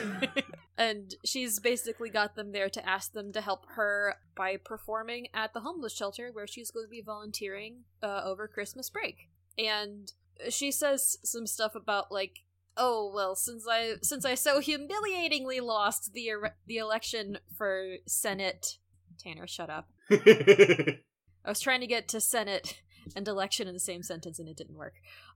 And 0.76 1.14
she's 1.24 1.60
basically 1.60 2.10
got 2.10 2.34
them 2.34 2.50
there 2.50 2.68
to 2.68 2.84
ask 2.86 3.12
them 3.12 3.32
to 3.32 3.40
help 3.40 3.64
her 3.76 4.16
by 4.36 4.56
performing 4.56 5.28
at 5.32 5.54
the 5.54 5.60
homeless 5.60 5.94
shelter 5.94 6.30
where 6.32 6.48
she's 6.48 6.72
going 6.72 6.86
to 6.86 6.90
be 6.90 7.00
volunteering 7.00 7.84
uh, 8.02 8.22
over 8.24 8.46
Christmas 8.48 8.90
break. 8.90 9.28
And 9.56 10.12
she 10.50 10.70
says 10.70 11.18
some 11.24 11.46
stuff 11.46 11.74
about 11.74 12.12
like, 12.12 12.44
oh 12.76 13.10
well, 13.14 13.34
since 13.34 13.66
I 13.70 13.94
since 14.02 14.24
I 14.24 14.34
so 14.34 14.60
humiliatingly 14.60 15.60
lost 15.60 16.12
the 16.12 16.30
er- 16.30 16.56
the 16.66 16.78
election 16.78 17.38
for 17.56 17.96
Senate. 18.06 18.78
Tanner, 19.18 19.46
shut 19.46 19.70
up. 19.70 19.88
I 20.10 20.98
was 21.46 21.60
trying 21.60 21.80
to 21.80 21.86
get 21.86 22.08
to 22.08 22.20
Senate 22.20 22.82
and 23.14 23.26
election 23.26 23.68
in 23.68 23.74
the 23.74 23.80
same 23.80 24.02
sentence 24.02 24.38
and 24.38 24.48
it 24.48 24.56
didn't 24.56 24.76
work. 24.76 24.94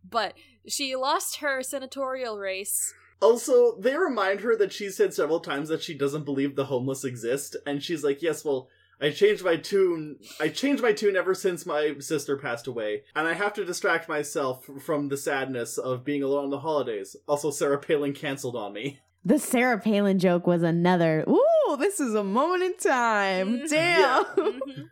But 0.09 0.35
she 0.67 0.97
lost 0.97 1.37
her 1.37 1.63
senatorial 1.63 2.39
race. 2.39 2.93
Also, 3.21 3.77
they 3.79 3.97
remind 3.97 4.41
her 4.41 4.57
that 4.57 4.73
she 4.73 4.89
said 4.89 5.13
several 5.13 5.41
times 5.41 5.69
that 5.69 5.83
she 5.83 5.97
doesn't 5.97 6.25
believe 6.25 6.57
the 6.57 6.65
homeless 6.65 7.05
exist, 7.05 7.55
and 7.67 7.83
she's 7.83 8.03
like, 8.03 8.23
"Yes, 8.23 8.45
well, 8.45 8.69
I 9.03 9.11
changed 9.11 9.45
my 9.45 9.57
tune. 9.57 10.19
I 10.41 10.49
changed 10.49 10.83
my 10.83 10.93
tune 10.93 11.17
ever 11.17 11.35
since 11.35 11.65
my 11.65 11.95
sister 12.01 12.37
passed 12.37 12.67
away, 12.67 13.03
and 13.15 13.27
I 13.27 13.33
have 13.35 13.55
to 13.55 13.65
distract 13.65 14.09
myself 14.09 14.69
from 14.81 15.09
the 15.09 15.17
sadness 15.17 15.79
of 15.79 16.05
being 16.05 16.23
alone 16.23 16.45
on 16.45 16.51
the 16.51 16.61
holidays." 16.61 17.17
Also, 17.27 17.51
Sarah 17.51 17.79
Palin 17.79 18.13
canceled 18.13 18.57
on 18.57 18.73
me. 18.75 19.01
The 19.25 19.39
Sarah 19.39 19.79
Palin 19.79 20.19
joke 20.19 20.47
was 20.47 20.63
another. 20.63 21.25
Ooh, 21.29 21.77
this 21.79 22.01
is 22.01 22.15
a 22.15 22.25
moment 22.25 22.63
in 22.63 22.77
time. 22.79 23.59
Mhm. 23.61 23.69
Damn. 23.71 23.99
Yeah. 24.01 24.25
Mhm. 24.37 24.89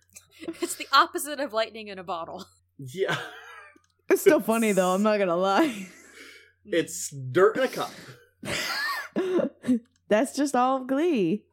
It's 0.62 0.76
the 0.76 0.86
opposite 0.92 1.40
of 1.40 1.52
lightning 1.52 1.88
in 1.88 1.98
a 1.98 2.04
bottle. 2.04 2.46
Yeah, 2.78 3.18
It's 4.08 4.20
still 4.20 4.38
funny 4.52 4.70
though. 4.72 4.94
I'm 4.94 5.02
not 5.02 5.18
gonna 5.18 5.34
lie. 5.36 5.88
it's 6.64 7.10
dirt 7.10 7.56
in 7.56 7.64
a 7.64 7.68
cup. 7.68 7.90
That's 10.08 10.36
just 10.36 10.54
all 10.54 10.76
of 10.82 10.86
Glee. 10.86 11.44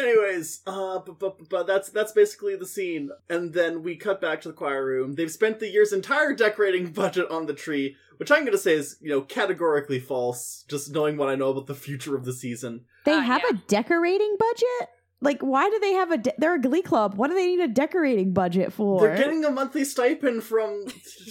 Anyways, 0.00 0.60
uh, 0.66 0.98
but, 1.00 1.18
but 1.18 1.48
but 1.48 1.66
that's 1.66 1.88
that's 1.90 2.12
basically 2.12 2.56
the 2.56 2.66
scene, 2.66 3.10
and 3.28 3.52
then 3.52 3.82
we 3.82 3.96
cut 3.96 4.20
back 4.20 4.40
to 4.42 4.48
the 4.48 4.54
choir 4.54 4.84
room. 4.84 5.14
They've 5.14 5.30
spent 5.30 5.58
the 5.60 5.68
year's 5.68 5.92
entire 5.92 6.34
decorating 6.34 6.86
budget 6.92 7.30
on 7.30 7.46
the 7.46 7.54
tree, 7.54 7.96
which 8.16 8.30
I'm 8.30 8.40
going 8.40 8.52
to 8.52 8.58
say 8.58 8.74
is 8.74 8.96
you 9.00 9.10
know 9.10 9.20
categorically 9.22 10.00
false. 10.00 10.64
Just 10.68 10.92
knowing 10.92 11.16
what 11.16 11.28
I 11.28 11.34
know 11.34 11.50
about 11.50 11.66
the 11.66 11.74
future 11.74 12.16
of 12.16 12.24
the 12.24 12.32
season. 12.32 12.84
They 13.04 13.12
Uh, 13.12 13.20
have 13.20 13.42
yeah. 13.48 13.56
a 13.58 13.62
decorating 13.68 14.36
budget. 14.38 14.88
Like, 15.22 15.42
why 15.42 15.68
do 15.68 15.78
they 15.80 15.92
have 15.92 16.10
a? 16.12 16.16
De- 16.16 16.32
they're 16.38 16.54
a 16.54 16.60
Glee 16.60 16.80
club. 16.80 17.14
What 17.16 17.28
do 17.28 17.34
they 17.34 17.44
need 17.46 17.60
a 17.60 17.68
decorating 17.68 18.32
budget 18.32 18.72
for? 18.72 19.02
They're 19.02 19.18
getting 19.18 19.44
a 19.44 19.50
monthly 19.50 19.84
stipend 19.84 20.44
from 20.44 20.86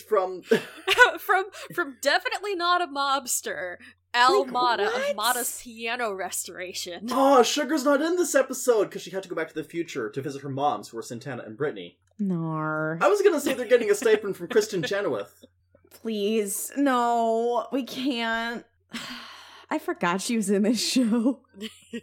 from. 0.08 0.44
from 1.20 1.46
from 1.74 1.98
definitely 2.02 2.56
not 2.56 2.82
a 2.84 2.88
mobster. 2.88 3.78
Al 4.14 4.42
Like, 4.44 4.52
Motta 4.52 4.86
what? 4.86 5.10
of 5.12 5.16
Motta's 5.16 5.62
piano 5.64 6.14
restoration. 6.14 7.08
Oh, 7.12 7.44
Sugar's 7.44 7.84
not 7.84 8.02
in 8.02 8.16
this 8.16 8.34
episode 8.36 8.86
because 8.86 9.02
she 9.02 9.12
had 9.12 9.24
to 9.24 9.30
go 9.30 9.36
back 9.36 9.50
to 9.50 9.54
the 9.56 9.64
future 9.64 10.10
to 10.10 10.22
visit 10.22 10.42
her 10.42 10.50
moms, 10.50 10.90
who 10.90 10.98
were 10.98 11.04
Santana 11.04 11.44
and 11.44 11.56
Brittany. 11.58 11.98
Nar. 12.18 12.98
I 13.02 13.08
was 13.08 13.22
gonna 13.22 13.40
say 13.40 13.54
they're 13.54 13.66
getting 13.68 13.90
a 13.92 13.96
stipend 13.96 14.36
from 14.36 14.48
Kristin 14.48 14.84
Chenoweth. 14.88 15.46
Please, 15.92 16.72
no, 16.76 17.68
we 17.72 17.84
can't. 17.84 18.66
I 19.72 19.78
forgot 19.78 20.20
she 20.22 20.36
was 20.36 20.50
in 20.50 20.64
this 20.64 20.84
show. 20.84 21.42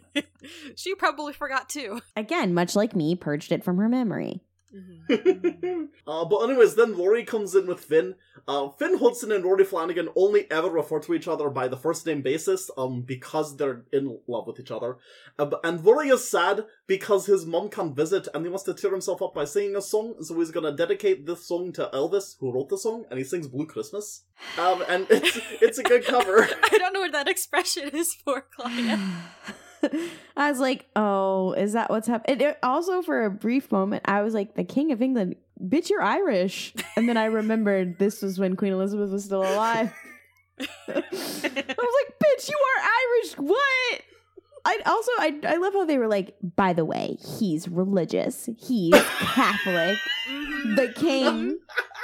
she 0.75 0.95
probably 0.95 1.33
forgot 1.33 1.67
too. 1.67 1.99
Again, 2.15 2.53
much 2.53 2.75
like 2.77 2.95
me, 2.95 3.13
purged 3.15 3.51
it 3.51 3.61
from 3.63 3.77
her 3.77 3.89
memory. 3.89 4.41
uh, 5.09 6.25
but 6.25 6.37
anyways, 6.43 6.75
then 6.75 6.97
Rory 6.97 7.23
comes 7.23 7.55
in 7.55 7.67
with 7.67 7.79
Finn. 7.79 8.15
Uh, 8.47 8.69
Finn 8.69 8.97
Hudson 8.97 9.31
and 9.31 9.43
Rory 9.43 9.63
Flanagan 9.63 10.09
only 10.15 10.49
ever 10.51 10.69
refer 10.69 10.99
to 10.99 11.13
each 11.13 11.27
other 11.27 11.49
by 11.49 11.67
the 11.67 11.77
first 11.77 12.05
name 12.05 12.21
basis, 12.21 12.69
um, 12.77 13.01
because 13.01 13.55
they're 13.55 13.83
in 13.93 14.19
love 14.27 14.45
with 14.47 14.59
each 14.59 14.71
other. 14.71 14.97
Uh, 15.39 15.51
and 15.63 15.83
Rory 15.83 16.09
is 16.09 16.29
sad 16.29 16.65
because 16.85 17.25
his 17.25 17.45
mom 17.45 17.69
can't 17.69 17.95
visit, 17.95 18.27
and 18.33 18.45
he 18.45 18.49
wants 18.49 18.63
to 18.65 18.73
cheer 18.73 18.91
himself 18.91 19.21
up 19.21 19.33
by 19.33 19.45
singing 19.45 19.75
a 19.75 19.81
song. 19.81 20.15
So 20.21 20.37
he's 20.39 20.51
gonna 20.51 20.75
dedicate 20.75 21.25
this 21.25 21.47
song 21.47 21.71
to 21.73 21.89
Elvis, 21.93 22.35
who 22.39 22.51
wrote 22.51 22.69
the 22.69 22.77
song, 22.77 23.05
and 23.09 23.17
he 23.17 23.23
sings 23.23 23.47
"Blue 23.47 23.65
Christmas." 23.65 24.23
Um, 24.57 24.83
and 24.89 25.07
it's 25.09 25.39
it's 25.61 25.77
a 25.77 25.83
good 25.83 26.05
cover. 26.05 26.43
I 26.71 26.77
don't 26.77 26.93
know 26.93 27.01
what 27.01 27.13
that 27.13 27.27
expression 27.27 27.89
is 27.93 28.13
for, 28.13 28.45
Claudia. 28.55 28.99
I 30.37 30.49
was 30.49 30.59
like, 30.59 30.85
oh, 30.95 31.53
is 31.53 31.73
that 31.73 31.89
what's 31.89 32.07
happening? 32.07 32.53
Also, 32.63 33.01
for 33.01 33.25
a 33.25 33.29
brief 33.31 33.71
moment, 33.71 34.03
I 34.05 34.21
was 34.21 34.33
like, 34.33 34.55
the 34.55 34.63
King 34.63 34.91
of 34.91 35.01
England, 35.01 35.35
bitch, 35.61 35.89
you're 35.89 36.01
Irish. 36.01 36.73
And 36.95 37.07
then 37.07 37.17
I 37.17 37.25
remembered 37.25 37.99
this 37.99 38.21
was 38.21 38.39
when 38.39 38.55
Queen 38.55 38.73
Elizabeth 38.73 39.11
was 39.11 39.23
still 39.25 39.41
alive. 39.41 39.93
I 40.59 40.65
was 40.87 41.03
like, 41.13 42.19
bitch, 42.23 42.49
you 42.49 42.57
are 42.57 42.83
Irish. 42.83 43.33
What? 43.37 44.01
I 44.65 44.79
also 44.85 45.11
I 45.19 45.39
I 45.47 45.57
love 45.57 45.73
how 45.73 45.85
they 45.85 45.97
were 45.97 46.09
like, 46.09 46.35
by 46.55 46.73
the 46.73 46.83
way, 46.83 47.17
he's 47.39 47.69
religious. 47.69 48.49
He's 48.57 48.93
Catholic. 49.19 49.97
The 50.75 50.91
king. 50.93 51.57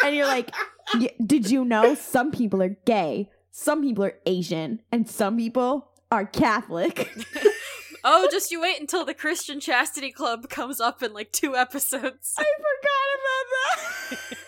And 0.06 0.16
you're 0.16 0.28
like, 0.28 0.54
"Y- 0.94 1.12
did 1.26 1.50
you 1.52 1.66
know 1.66 1.94
some 1.96 2.32
people 2.32 2.62
are 2.62 2.78
gay, 2.86 3.30
some 3.52 3.82
people 3.82 4.06
are 4.06 4.14
Asian, 4.26 4.82
and 4.92 5.10
some 5.10 5.36
people 5.38 5.90
are 6.12 6.26
Catholic? 6.26 7.10
Oh, 8.04 8.28
just 8.32 8.52
you 8.52 8.62
wait 8.62 8.80
until 8.82 9.06
the 9.06 9.14
Christian 9.14 9.60
Chastity 9.60 10.12
Club 10.12 10.50
comes 10.50 10.80
up 10.82 11.02
in 11.02 11.14
like 11.14 11.32
two 11.32 11.56
episodes. 11.56 12.34
I 12.38 12.44
forgot 12.44 14.10
about 14.10 14.20
that. 14.30 14.38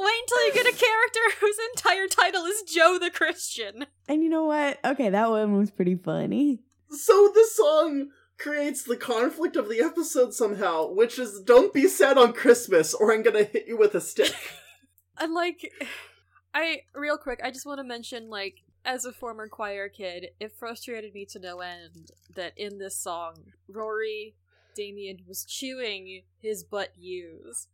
Wait 0.00 0.14
until 0.22 0.46
you 0.46 0.52
get 0.52 0.66
a 0.74 0.76
character 0.76 1.20
whose 1.40 1.56
entire 1.74 2.06
title 2.08 2.44
is 2.44 2.62
Joe 2.62 2.98
the 3.00 3.10
Christian. 3.10 3.86
and 4.06 4.22
you 4.22 4.28
know 4.28 4.44
what? 4.44 4.78
Okay, 4.84 5.08
that 5.08 5.30
one 5.30 5.56
was 5.56 5.70
pretty 5.70 5.96
funny. 5.96 6.60
So 6.90 7.30
the 7.34 7.46
song 7.52 8.08
creates 8.38 8.82
the 8.82 8.96
conflict 8.96 9.56
of 9.56 9.68
the 9.68 9.80
episode 9.80 10.34
somehow, 10.34 10.88
which 10.92 11.18
is 11.18 11.40
"Don't 11.40 11.72
be 11.72 11.88
sad 11.88 12.18
on 12.18 12.32
Christmas, 12.32 12.92
or 12.92 13.12
I'm 13.12 13.22
gonna 13.22 13.44
hit 13.44 13.66
you 13.66 13.76
with 13.78 13.94
a 13.94 14.00
stick." 14.00 14.34
And 15.20 15.32
like, 15.34 15.72
I 16.54 16.82
real 16.94 17.16
quick, 17.18 17.40
I 17.42 17.50
just 17.50 17.66
want 17.66 17.78
to 17.78 17.84
mention 17.84 18.28
like, 18.28 18.54
as 18.88 19.04
a 19.04 19.12
former 19.12 19.46
choir 19.46 19.90
kid, 19.90 20.28
it 20.40 20.50
frustrated 20.50 21.12
me 21.12 21.26
to 21.26 21.38
no 21.38 21.60
end 21.60 22.10
that 22.34 22.54
in 22.56 22.78
this 22.78 22.96
song, 22.96 23.52
Rory 23.68 24.34
Damian 24.74 25.18
was 25.28 25.44
chewing 25.44 26.22
his 26.40 26.64
butt 26.64 26.92
U's. 26.96 27.68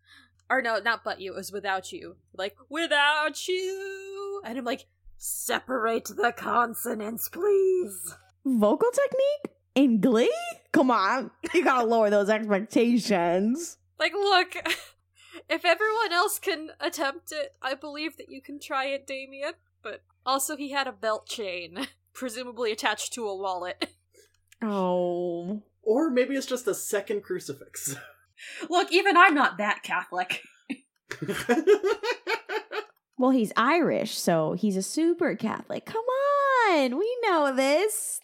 Or 0.50 0.60
no, 0.60 0.80
not 0.80 1.04
but 1.04 1.20
you, 1.20 1.32
it 1.32 1.36
was 1.36 1.52
without 1.52 1.92
you. 1.92 2.16
Like, 2.36 2.56
without 2.68 3.46
you! 3.46 4.42
And 4.44 4.58
I'm 4.58 4.64
like, 4.64 4.86
separate 5.16 6.06
the 6.06 6.34
consonants, 6.36 7.28
please. 7.28 8.16
Vocal 8.44 8.90
technique 8.90 9.56
in 9.76 10.00
Glee? 10.00 10.34
Come 10.72 10.90
on, 10.90 11.30
you 11.54 11.62
gotta 11.62 11.86
lower 11.86 12.10
those 12.10 12.28
expectations. 12.28 13.78
Like, 14.00 14.14
look, 14.14 14.54
if 15.48 15.64
everyone 15.64 16.12
else 16.12 16.40
can 16.40 16.70
attempt 16.80 17.30
it, 17.30 17.54
I 17.62 17.74
believe 17.74 18.16
that 18.16 18.30
you 18.30 18.42
can 18.42 18.58
try 18.58 18.86
it, 18.86 19.06
Damian. 19.06 19.52
But 19.80 20.02
also, 20.26 20.56
he 20.56 20.70
had 20.70 20.86
a 20.86 20.92
belt 20.92 21.26
chain, 21.26 21.86
presumably 22.12 22.72
attached 22.72 23.12
to 23.14 23.26
a 23.26 23.36
wallet. 23.36 23.88
Oh, 24.62 25.62
or 25.82 26.10
maybe 26.10 26.34
it's 26.34 26.46
just 26.46 26.66
a 26.66 26.74
second 26.74 27.22
crucifix. 27.22 27.96
Look, 28.68 28.92
even 28.92 29.16
I'm 29.16 29.34
not 29.34 29.58
that 29.58 29.82
Catholic. 29.82 30.42
well, 33.18 33.30
he's 33.30 33.52
Irish, 33.56 34.16
so 34.16 34.54
he's 34.54 34.76
a 34.76 34.82
super 34.82 35.34
Catholic. 35.36 35.86
Come 35.86 36.04
on, 36.70 36.98
we 36.98 37.18
know 37.22 37.54
this 37.54 38.20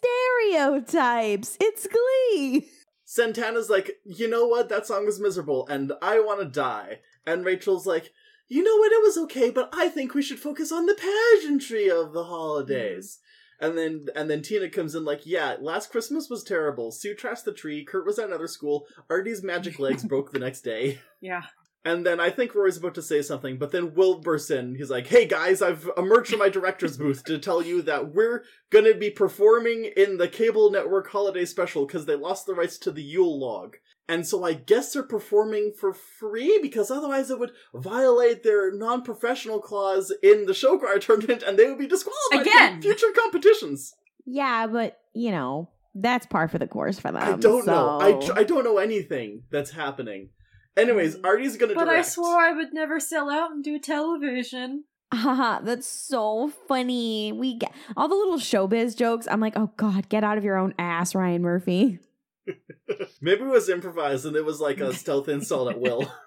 stereotypes. 0.51 1.57
It's 1.59 1.87
Glee. 1.87 2.67
Santana's 3.05 3.69
like, 3.69 3.99
you 4.05 4.29
know 4.29 4.47
what? 4.47 4.69
That 4.69 4.87
song 4.87 5.05
was 5.05 5.19
miserable, 5.19 5.67
and 5.67 5.93
I 6.01 6.19
want 6.19 6.39
to 6.39 6.45
die. 6.45 6.99
And 7.25 7.45
Rachel's 7.45 7.85
like, 7.85 8.11
you 8.51 8.61
know 8.61 8.75
what, 8.75 8.91
it 8.91 9.01
was 9.01 9.17
okay, 9.17 9.49
but 9.49 9.69
I 9.71 9.87
think 9.87 10.13
we 10.13 10.21
should 10.21 10.37
focus 10.37 10.73
on 10.73 10.85
the 10.85 10.93
pageantry 10.93 11.89
of 11.89 12.11
the 12.11 12.25
holidays. 12.25 13.19
Mm-hmm. 13.61 13.65
And 13.65 13.77
then 13.77 14.05
and 14.13 14.29
then 14.29 14.41
Tina 14.41 14.69
comes 14.69 14.93
in 14.93 15.05
like, 15.05 15.21
yeah, 15.25 15.55
last 15.61 15.89
Christmas 15.89 16.29
was 16.29 16.43
terrible. 16.43 16.91
Sue 16.91 17.15
trashed 17.15 17.45
the 17.45 17.53
tree, 17.53 17.85
Kurt 17.85 18.05
was 18.05 18.19
at 18.19 18.27
another 18.27 18.49
school, 18.49 18.87
Artie's 19.09 19.41
magic 19.41 19.79
legs 19.79 20.03
broke 20.03 20.33
the 20.33 20.39
next 20.39 20.61
day. 20.61 20.99
Yeah. 21.21 21.43
And 21.85 22.05
then 22.05 22.19
I 22.19 22.29
think 22.29 22.53
Rory's 22.53 22.75
about 22.75 22.93
to 22.95 23.01
say 23.01 23.21
something, 23.21 23.57
but 23.57 23.71
then 23.71 23.95
Will 23.95 24.19
bursts 24.19 24.51
in. 24.51 24.75
He's 24.75 24.91
like, 24.91 25.07
hey 25.07 25.25
guys, 25.25 25.61
I've 25.61 25.89
emerged 25.95 26.31
from 26.31 26.39
my 26.39 26.49
director's 26.49 26.97
booth 26.97 27.23
to 27.23 27.39
tell 27.39 27.61
you 27.61 27.81
that 27.83 28.13
we're 28.13 28.43
gonna 28.69 28.95
be 28.95 29.11
performing 29.11 29.85
in 29.95 30.17
the 30.17 30.27
cable 30.27 30.71
network 30.71 31.09
holiday 31.09 31.45
special 31.45 31.85
because 31.85 32.05
they 32.05 32.15
lost 32.15 32.45
the 32.45 32.53
rights 32.53 32.77
to 32.79 32.91
the 32.91 33.01
Yule 33.01 33.39
log. 33.39 33.77
And 34.07 34.27
so 34.27 34.43
I 34.43 34.53
guess 34.53 34.91
they're 34.91 35.03
performing 35.03 35.73
for 35.79 35.93
free 35.93 36.59
because 36.61 36.91
otherwise 36.91 37.31
it 37.31 37.39
would 37.39 37.51
violate 37.73 38.43
their 38.43 38.71
non-professional 38.71 39.59
clause 39.61 40.13
in 40.21 40.45
the 40.45 40.53
show 40.53 40.77
choir 40.77 40.99
tournament 40.99 41.43
and 41.43 41.57
they 41.57 41.67
would 41.67 41.79
be 41.79 41.87
disqualified 41.87 42.41
Again. 42.41 42.73
from 42.73 42.81
future 42.81 43.11
competitions. 43.15 43.93
Yeah, 44.25 44.67
but 44.67 44.99
you 45.13 45.31
know 45.31 45.69
that's 45.95 46.25
par 46.25 46.47
for 46.47 46.57
the 46.57 46.67
course 46.67 46.99
for 46.99 47.11
them. 47.11 47.21
I 47.21 47.37
don't 47.37 47.65
know. 47.65 47.99
I, 47.99 48.13
tr- 48.13 48.39
I 48.39 48.43
don't 48.43 48.63
know 48.63 48.77
anything 48.77 49.43
that's 49.51 49.71
happening. 49.71 50.29
Anyways, 50.77 51.17
mm. 51.17 51.25
Artie's 51.25 51.57
gonna 51.57 51.73
But 51.73 51.89
I 51.89 52.01
swore 52.01 52.39
I 52.39 52.51
would 52.51 52.73
never 52.73 52.99
sell 52.99 53.29
out 53.29 53.51
and 53.51 53.63
do 53.63 53.77
television. 53.79 54.85
Haha, 55.13 55.59
that's 55.63 55.87
so 55.87 56.51
funny. 56.67 57.31
We 57.33 57.57
get 57.57 57.73
all 57.97 58.07
the 58.07 58.15
little 58.15 58.37
showbiz 58.37 58.95
jokes. 58.95 59.27
I'm 59.29 59.41
like, 59.41 59.53
oh 59.57 59.71
god, 59.77 60.09
get 60.09 60.23
out 60.23 60.37
of 60.37 60.43
your 60.43 60.57
own 60.57 60.73
ass, 60.79 61.13
Ryan 61.13 61.41
Murphy. 61.41 61.99
Maybe 63.21 63.41
it 63.41 63.47
was 63.47 63.69
improvised 63.69 64.25
and 64.25 64.35
it 64.35 64.45
was 64.45 64.59
like 64.59 64.79
a 64.79 64.93
stealth 64.93 65.29
insult 65.29 65.71
at 65.71 65.79
will. 65.79 66.11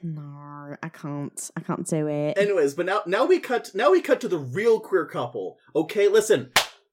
No, 0.00 0.76
I 0.80 0.88
can't. 0.90 1.50
I 1.56 1.60
can't 1.60 1.84
do 1.84 2.06
it. 2.06 2.38
Anyways, 2.38 2.74
but 2.74 2.86
now 2.86 3.02
now 3.04 3.26
we 3.26 3.40
cut 3.40 3.72
now 3.74 3.90
we 3.90 4.00
cut 4.00 4.20
to 4.20 4.28
the 4.28 4.38
real 4.38 4.78
queer 4.78 5.06
couple. 5.06 5.58
Okay, 5.74 6.06
listen. 6.06 6.52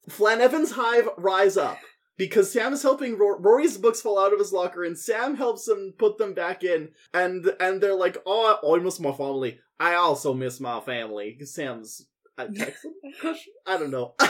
Flan 0.10 0.42
Evans 0.42 0.72
Hive 0.72 1.10
rise 1.16 1.56
up. 1.56 1.78
Because 2.18 2.52
Sam 2.52 2.74
is 2.74 2.82
helping 2.82 3.18
Ro- 3.18 3.38
Rory's 3.38 3.78
books 3.78 4.02
fall 4.02 4.18
out 4.18 4.34
of 4.34 4.40
his 4.40 4.54
locker, 4.54 4.84
and 4.84 4.98
Sam 4.98 5.36
helps 5.36 5.68
him 5.68 5.94
put 6.00 6.18
them 6.18 6.34
back 6.34 6.64
in, 6.64 6.90
and 7.14 7.46
and 7.60 7.80
they're 7.80 7.94
like, 7.94 8.18
"Oh, 8.26 8.54
I 8.54 8.58
oh, 8.64 8.80
miss 8.80 9.00
my 9.00 9.12
family. 9.12 9.60
I 9.80 9.94
also 9.94 10.34
miss 10.34 10.60
my 10.60 10.80
family." 10.80 11.38
Sam's 11.44 12.08
I, 12.38 12.48
Texan? 12.48 12.94
I 13.68 13.78
don't 13.78 13.92
know. 13.92 14.14
They, 14.20 14.28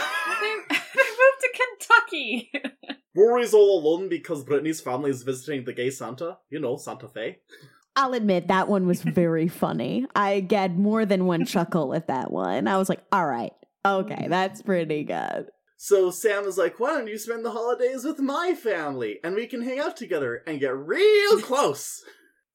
they 0.68 0.76
moved 0.78 1.40
to 1.40 1.48
Kentucky. 1.78 2.52
Rory's 3.16 3.54
all 3.54 3.80
alone 3.80 4.08
because 4.08 4.44
Brittany's 4.44 4.80
family 4.80 5.10
is 5.10 5.22
visiting 5.22 5.64
the 5.64 5.72
gay 5.72 5.90
Santa. 5.90 6.38
You 6.50 6.60
know, 6.60 6.76
Santa 6.76 7.08
Fe. 7.08 7.38
I'll 7.96 8.12
admit 8.12 8.48
that 8.48 8.68
one 8.68 8.86
was 8.86 9.02
very 9.02 9.48
funny. 9.64 10.06
I 10.14 10.40
get 10.40 10.76
more 10.76 11.06
than 11.06 11.24
one 11.24 11.46
chuckle 11.46 11.94
at 11.94 12.08
that 12.08 12.30
one. 12.30 12.68
I 12.68 12.76
was 12.76 12.88
like, 12.88 13.02
all 13.10 13.26
right, 13.26 13.52
okay, 13.86 14.26
that's 14.28 14.60
pretty 14.62 15.04
good. 15.04 15.46
So 15.78 16.10
Sam 16.10 16.44
is 16.44 16.56
like, 16.56 16.80
"Why 16.80 16.90
don't 16.90 17.06
you 17.06 17.18
spend 17.18 17.44
the 17.44 17.50
holidays 17.50 18.04
with 18.04 18.18
my 18.18 18.54
family, 18.54 19.18
and 19.22 19.34
we 19.34 19.46
can 19.46 19.62
hang 19.62 19.78
out 19.78 19.96
together 19.96 20.42
and 20.46 20.60
get 20.60 20.76
real 20.76 21.40
close." 21.42 22.02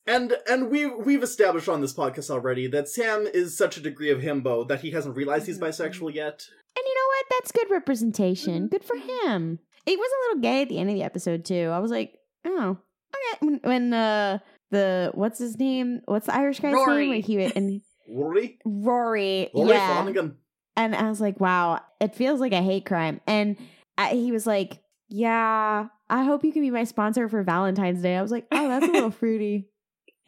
And 0.08 0.36
and 0.50 0.72
we 0.72 0.88
we've 0.88 1.22
established 1.22 1.70
on 1.70 1.82
this 1.82 1.94
podcast 1.94 2.32
already 2.32 2.68
that 2.68 2.90
Sam 2.90 3.28
is 3.32 3.56
such 3.56 3.78
a 3.78 3.82
degree 3.82 4.10
of 4.10 4.22
himbo 4.22 4.68
that 4.68 4.82
he 4.82 4.92
hasn't 4.92 5.16
realized 5.16 5.46
he's 5.46 5.60
mm-hmm. 5.60 5.66
bisexual 5.66 6.16
yet. 6.16 6.48
And 6.76 6.84
you 6.86 6.96
know 6.96 7.08
what? 7.08 7.26
That's 7.30 7.52
good 7.52 7.70
representation. 7.70 8.64
Mm-hmm. 8.64 8.68
Good 8.68 8.84
for 8.84 8.98
him. 8.98 9.60
It 9.86 9.98
was 9.98 10.12
a 10.12 10.22
little 10.28 10.42
gay 10.42 10.62
at 10.62 10.70
the 10.70 10.78
end 10.80 10.90
of 10.90 10.96
the 10.96 11.04
episode 11.04 11.46
too. 11.46 11.70
I 11.74 11.80
was 11.80 11.92
like, 11.92 12.18
oh, 12.46 12.78
okay. 13.14 13.46
When, 13.46 13.60
when 13.64 13.94
uh 13.94 14.40
the 14.72 15.12
what's 15.14 15.40
his 15.40 15.58
name? 15.58 16.02
What's 16.06 16.28
the 16.28 16.36
Irish 16.36 16.60
guy's 16.60 16.74
Rory. 16.74 17.10
name? 17.10 17.24
He 17.24 17.44
and 17.44 17.82
Rory, 18.10 18.60
Rory, 18.66 19.50
Rory 19.54 19.70
yeah. 19.70 19.94
Flanagan. 19.94 20.38
And 20.76 20.96
I 20.96 21.10
was 21.10 21.22
like, 21.22 21.40
wow, 21.40 21.82
it 22.00 22.16
feels 22.16 22.40
like 22.40 22.54
a 22.54 22.62
hate 22.62 22.86
crime. 22.86 23.20
And 23.28 23.58
I, 23.98 24.12
he 24.12 24.32
was 24.32 24.48
like, 24.48 24.80
yeah, 25.10 25.88
I 26.10 26.24
hope 26.24 26.46
you 26.46 26.54
can 26.54 26.62
be 26.62 26.72
my 26.72 26.86
sponsor 26.86 27.28
for 27.28 27.44
Valentine's 27.44 28.02
Day. 28.02 28.16
I 28.16 28.22
was 28.22 28.32
like, 28.32 28.48
oh, 28.52 28.68
that's 28.68 28.88
a 28.88 28.92
little 28.92 29.12
fruity. 29.12 29.68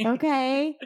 Okay. 0.05 0.77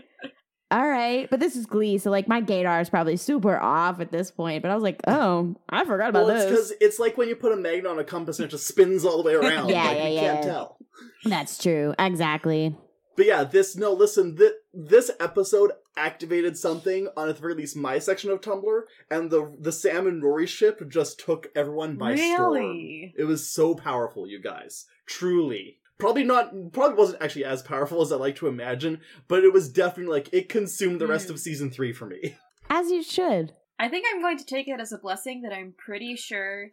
All 0.70 0.88
right. 0.88 1.30
But 1.30 1.40
this 1.40 1.56
is 1.56 1.66
Glee. 1.66 1.98
So, 1.98 2.12
like, 2.12 2.28
my 2.28 2.42
gaydar 2.42 2.82
is 2.82 2.90
probably 2.90 3.16
super 3.16 3.58
off 3.58 4.00
at 4.02 4.12
this 4.12 4.32
point. 4.32 4.62
But 4.62 4.72
I 4.72 4.74
was 4.76 4.84
like, 4.84 5.00
oh, 5.08 5.56
I 5.70 5.86
forgot 5.86 6.10
about 6.10 6.26
Well, 6.26 6.36
it's 6.36 6.44
this. 6.46 6.52
because 6.52 6.74
it's 6.82 7.00
like 7.00 7.18
when 7.18 7.30
you 7.30 7.36
put 7.36 7.54
a 7.54 7.56
magnet 7.56 7.88
on 7.88 8.00
a 8.00 8.04
compass 8.04 8.40
and 8.40 8.46
it 8.48 8.52
just 8.52 8.68
spins 8.68 9.06
all 9.06 9.18
the 9.18 9.24
way 9.24 9.34
around. 9.36 9.70
Yeah, 9.70 9.84
like 9.86 9.98
yeah, 9.98 10.08
you 10.08 10.20
can't 10.20 10.44
yeah. 10.44 10.52
tell. 10.52 10.78
That's 11.24 11.58
true. 11.58 11.94
Exactly. 11.98 12.76
But 13.16 13.26
yeah, 13.26 13.44
this 13.46 13.76
no, 13.76 13.94
listen, 13.94 14.36
this, 14.36 14.52
this 14.74 15.10
episode 15.20 15.72
activated 15.96 16.56
something 16.56 17.08
on 17.18 17.30
at 17.30 17.40
very 17.40 17.56
least 17.56 17.76
my 17.76 17.98
section 17.98 18.30
of 18.30 18.42
Tumblr, 18.42 18.82
and 19.10 19.32
the 19.32 19.56
the 19.60 19.72
Sam 19.72 20.06
and 20.06 20.22
Rory 20.22 20.46
ship 20.46 20.88
just 20.88 21.20
took 21.20 21.48
everyone 21.56 21.96
by 21.98 22.16
storm. 22.16 22.54
really? 22.54 23.16
It 23.18 23.24
was 23.24 23.50
so 23.50 23.74
powerful, 23.74 24.28
you 24.28 24.40
guys. 24.40 24.86
Truly. 25.08 25.80
Probably 26.00 26.24
not 26.24 26.52
probably 26.74 26.96
wasn't 26.98 27.22
actually 27.24 27.46
as 27.46 27.64
powerful 27.64 28.02
as 28.02 28.12
I 28.12 28.18
like 28.18 28.36
to 28.38 28.48
imagine, 28.48 29.02
but 29.28 29.44
it 29.44 29.52
was 29.52 29.68
definitely 29.70 30.14
like 30.14 30.30
it 30.32 30.48
consumed 30.50 31.02
the 31.02 31.08
rest 31.08 31.28
Hmm. 31.28 31.34
of 31.34 31.40
season 31.40 31.72
three 31.72 31.92
for 31.94 32.06
me. 32.06 32.36
As 32.70 32.92
you 32.92 33.02
should. 33.02 33.54
I 33.80 33.88
think 33.90 34.06
I'm 34.12 34.22
going 34.22 34.38
to 34.38 34.46
take 34.46 34.68
it 34.68 34.80
as 34.82 34.92
a 34.92 34.98
blessing 34.98 35.42
that 35.44 35.54
I'm 35.54 35.74
pretty 35.78 36.16
sure 36.18 36.72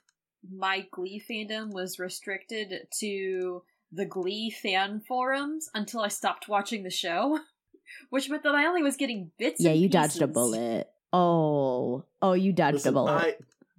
my 0.53 0.87
Glee 0.91 1.23
fandom 1.31 1.73
was 1.73 1.99
restricted 2.01 2.89
to 3.01 3.63
the 3.93 4.05
Glee 4.05 4.51
fan 4.51 5.01
forums 5.07 5.69
until 5.75 6.01
I 6.01 6.09
stopped 6.09 6.49
watching 6.49 6.83
the 6.83 6.91
show, 6.91 7.39
which 8.11 8.29
meant 8.29 8.43
that 8.43 8.55
I 8.57 8.67
only 8.67 8.83
was 8.83 8.97
getting 8.97 9.31
bits. 9.39 9.61
Yeah, 9.61 9.71
and 9.71 9.81
you 9.81 9.89
dodged 9.89 10.21
a 10.21 10.27
bullet. 10.27 10.89
Oh. 11.13 12.05
Oh, 12.21 12.33
you 12.33 12.53
dodged 12.53 12.75
Listen, 12.75 12.89
a 12.89 12.93
bullet. 12.93 13.11
I 13.13 13.35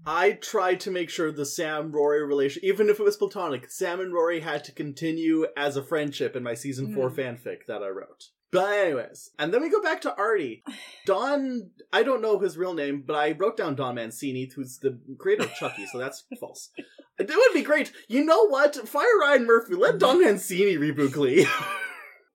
I 0.05 0.33
tried 0.33 0.79
to 0.81 0.91
make 0.91 1.09
sure 1.09 1.31
the 1.31 1.45
Sam 1.45 1.91
Rory 1.91 2.23
relation, 2.25 2.61
even 2.63 2.89
if 2.89 2.99
it 2.99 3.03
was 3.03 3.17
platonic, 3.17 3.71
Sam 3.71 3.99
and 3.99 4.13
Rory 4.13 4.41
had 4.41 4.63
to 4.65 4.71
continue 4.71 5.47
as 5.57 5.75
a 5.77 5.83
friendship 5.83 6.35
in 6.35 6.43
my 6.43 6.53
season 6.53 6.93
four 6.93 7.09
Mm. 7.09 7.15
fanfic 7.15 7.65
that 7.67 7.81
I 7.81 7.87
wrote. 7.89 8.29
But 8.51 8.71
anyways, 8.71 9.31
and 9.39 9.53
then 9.53 9.61
we 9.61 9.69
go 9.69 9.81
back 9.81 10.01
to 10.01 10.15
Artie. 10.15 10.63
Don, 11.05 11.71
I 11.91 12.03
don't 12.03 12.21
know 12.21 12.39
his 12.39 12.57
real 12.57 12.73
name, 12.73 13.03
but 13.05 13.15
I 13.15 13.31
wrote 13.31 13.57
down 13.57 13.75
Don 13.75 13.95
Mancini, 13.95 14.49
who's 14.55 14.77
the 14.77 14.99
creator 15.17 15.43
of 15.43 15.53
Chucky, 15.55 15.85
so 15.87 15.97
that's 15.97 16.23
false. 16.39 16.69
It 17.17 17.27
would 17.29 17.53
be 17.53 17.63
great. 17.63 17.91
You 18.07 18.23
know 18.23 18.47
what? 18.47 18.75
Fire 18.87 19.05
Ryan 19.21 19.45
Murphy. 19.45 19.73
Let 19.75 19.97
Don 19.99 20.21
Mancini 20.23 20.75
reboot 20.77 21.13
Glee. 21.13 21.47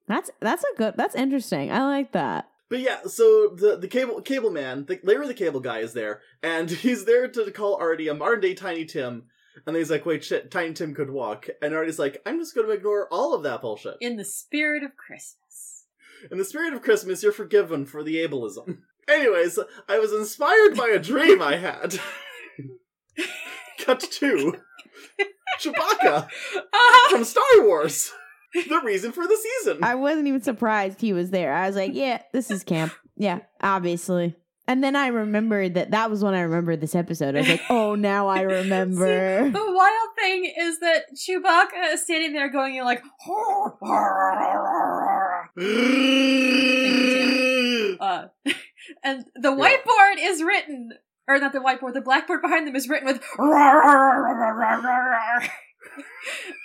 That's 0.09 0.29
that's 0.41 0.65
a 0.65 0.77
good 0.77 0.95
that's 0.97 1.15
interesting. 1.15 1.71
I 1.71 1.85
like 1.87 2.11
that. 2.13 2.49
But 2.71 2.79
yeah, 2.79 3.01
so 3.07 3.49
the 3.49 3.77
the 3.77 3.89
cable 3.89 4.23
cable 4.23 4.51
man, 4.51 4.87
the 4.87 5.01
Larry 5.03 5.27
the 5.27 5.35
cable 5.35 5.61
guy 5.61 5.81
is 5.81 5.93
there, 5.93 6.21
and 6.43 6.71
he's 6.71 7.05
there 7.05 7.29
to 7.29 7.51
call 7.51 7.75
Artie 7.75 8.09
a 8.09 8.15
modern 8.15 8.41
day 8.41 8.55
Tiny 8.55 8.85
Tim. 8.87 9.25
And 9.67 9.77
he's 9.77 9.91
like, 9.91 10.07
"Wait, 10.07 10.23
shit, 10.25 10.51
Tiny 10.51 10.73
Tim 10.73 10.95
could 10.95 11.11
walk." 11.11 11.49
And 11.61 11.75
Artie's 11.75 11.99
like, 11.99 12.23
"I'm 12.25 12.39
just 12.39 12.55
going 12.55 12.69
to 12.69 12.73
ignore 12.73 13.09
all 13.13 13.35
of 13.35 13.43
that 13.43 13.61
bullshit." 13.61 13.97
In 14.01 14.17
the 14.17 14.25
spirit 14.25 14.85
of 14.85 14.97
Christmas. 14.97 15.85
In 16.31 16.39
the 16.39 16.45
spirit 16.45 16.73
of 16.73 16.83
Christmas, 16.83 17.23
you're 17.23 17.33
forgiven 17.33 17.85
for 17.85 18.05
the 18.05 18.17
ableism. 18.17 18.79
Anyways, 19.09 19.59
I 19.89 19.99
was 19.99 20.13
inspired 20.13 20.77
by 20.77 20.89
a 20.89 20.99
dream 21.01 21.43
I 21.43 21.57
had. 21.57 21.99
Cut 23.79 24.01
to 24.01 24.55
Chewbacca 25.59 26.29
Ah! 26.73 27.07
from 27.11 27.25
Star 27.25 27.43
Wars. 27.59 28.13
The 28.55 28.81
reason 28.85 29.13
for 29.13 29.27
the 29.27 29.37
season. 29.37 29.83
I 29.83 29.95
wasn't 29.95 30.27
even 30.27 30.43
surprised 30.43 31.01
he 31.01 31.13
was 31.13 31.31
there. 31.31 31.53
I 31.53 31.67
was 31.67 31.77
like, 31.77 31.95
yeah, 31.95 32.23
this 32.33 32.51
is 32.51 32.65
camp. 32.65 32.93
Yeah, 33.17 33.41
obviously. 33.63 34.37
And 34.71 34.83
then 34.85 34.95
I 34.95 35.09
remembered 35.09 35.75
that 35.75 35.91
that 35.91 36.11
was 36.11 36.23
when 36.23 36.33
I 36.33 36.43
remembered 36.43 36.81
this 36.81 36.95
episode. 36.95 37.35
I 37.35 37.41
was 37.41 37.49
like, 37.49 37.63
oh, 37.71 37.97
now 37.97 38.29
I 38.29 38.41
remember. 38.43 39.51
The 39.51 39.59
wild 39.59 40.09
thing 40.17 40.55
is 40.57 40.79
that 40.79 41.07
Chewbacca 41.15 41.95
is 41.95 42.03
standing 42.03 42.33
there 42.33 42.49
going, 42.51 42.77
you're 42.77 42.85
like, 42.85 43.03
uh, 48.01 48.27
and 49.03 49.25
the 49.35 49.51
whiteboard 49.51 50.15
is 50.21 50.41
written, 50.43 50.93
or 51.27 51.41
not 51.41 51.53
the 51.53 51.59
whiteboard, 51.59 51.95
the 51.95 52.01
blackboard 52.01 52.41
behind 52.41 52.69
them 52.69 52.77
is 52.77 52.89
written 52.89 53.07
with, 53.07 53.21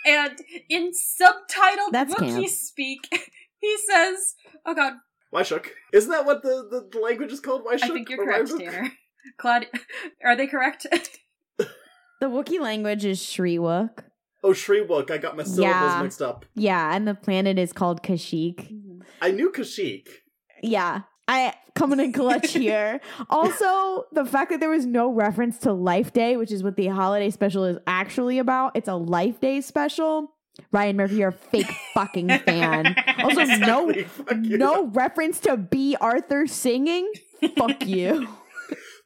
and 0.06 0.38
in 0.70 0.92
subtitled 0.92 1.92
That's 1.92 2.14
Wookiee 2.14 2.42
camp. 2.42 2.50
speak, 2.50 3.08
he 3.60 3.78
says, 3.90 4.36
"Oh 4.66 4.74
God, 4.76 4.94
Wyshuk. 5.34 5.68
Isn't 5.94 6.12
that 6.12 6.26
what 6.26 6.42
the, 6.44 6.68
the, 6.70 6.90
the 6.92 7.00
language 7.00 7.32
is 7.32 7.40
called? 7.40 7.66
Wyshuk? 7.66 7.84
I 7.84 7.88
think 7.90 8.10
you're 8.10 8.22
or 8.22 8.26
correct, 8.26 8.50
Wyrook? 8.50 8.60
Tanner." 8.72 8.92
Claudia, 9.38 9.70
are 10.24 10.36
they 10.36 10.46
correct? 10.48 10.86
The 11.58 12.28
Wookiee 12.28 12.60
language 12.62 13.04
is 13.06 13.20
Shyriiwook. 13.20 14.04
Oh, 14.44 14.52
Shyriiwook. 14.52 15.10
I 15.12 15.18
got 15.18 15.36
my 15.36 15.44
syllables 15.44 15.64
Yeah. 15.64 16.00
mixed 16.04 16.22
up. 16.22 16.46
Yeah, 16.56 16.96
and 16.96 17.08
the 17.08 17.16
planet 17.16 17.58
is 17.60 17.74
called 17.74 18.04
Kashyyyk. 18.04 18.72
Mm-hmm. 18.72 19.02
I 19.22 19.32
knew 19.32 19.52
Kashyyyk. 19.52 20.08
Yeah. 20.62 21.02
I 21.28 21.54
coming 21.74 22.00
in 22.00 22.14
clutch 22.14 22.52
here. 22.54 23.02
also, 23.30 24.06
the 24.12 24.26
fact 24.26 24.52
that 24.52 24.60
there 24.60 24.70
was 24.70 24.86
no 24.86 25.12
reference 25.12 25.58
to 25.60 25.74
Life 25.74 26.14
Day, 26.14 26.38
which 26.38 26.52
is 26.52 26.64
what 26.64 26.76
the 26.76 26.88
holiday 26.88 27.30
special 27.30 27.66
is 27.66 27.78
actually 27.88 28.40
about. 28.40 28.72
It's 28.76 28.88
a 28.88 28.96
Life 28.96 29.40
Day 29.40 29.62
special. 29.62 30.32
Ryan 30.72 30.96
Murphy, 30.96 31.16
you're 31.16 31.30
a 31.30 31.34
fake 31.34 31.70
fucking 31.94 32.30
fan. 32.30 32.96
Also, 33.20 33.44
no, 33.44 33.92
no 34.36 34.86
reference 34.88 35.40
to 35.42 35.58
Bea 35.58 35.98
Arthur 36.00 36.48
singing. 36.48 37.12
Fuck 37.58 37.86
you. 37.86 38.28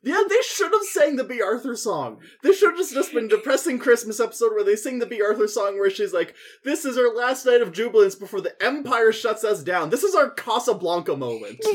Yeah, 0.02 0.24
they 0.30 0.42
should 0.42 0.72
have 0.72 0.84
sang 0.84 1.18
the 1.18 1.26
Bea 1.26 1.42
Arthur 1.42 1.76
song. 1.76 2.20
This 2.42 2.58
should 2.58 2.70
have 2.70 2.78
just, 2.78 2.94
just 2.94 3.14
been 3.14 3.26
a 3.26 3.30
depressing 3.30 3.80
Christmas 3.80 4.20
episode 4.20 4.54
where 4.54 4.64
they 4.64 4.78
sing 4.78 5.00
the 5.00 5.06
Bea 5.06 5.22
Arthur 5.22 5.48
song 5.48 5.78
where 5.78 5.90
she's 5.90 6.14
like, 6.14 6.36
This 6.64 6.86
is 6.86 6.98
our 6.98 7.14
last 7.14 7.46
night 7.46 7.62
of 7.62 7.74
jubilance 7.74 8.16
before 8.16 8.40
the 8.40 8.56
Empire 8.64 9.12
shuts 9.12 9.44
us 9.44 9.62
down. 9.62 9.90
This 9.90 10.04
is 10.04 10.16
our 10.16 10.30
Casablanca 10.30 11.18
moment. 11.18 11.60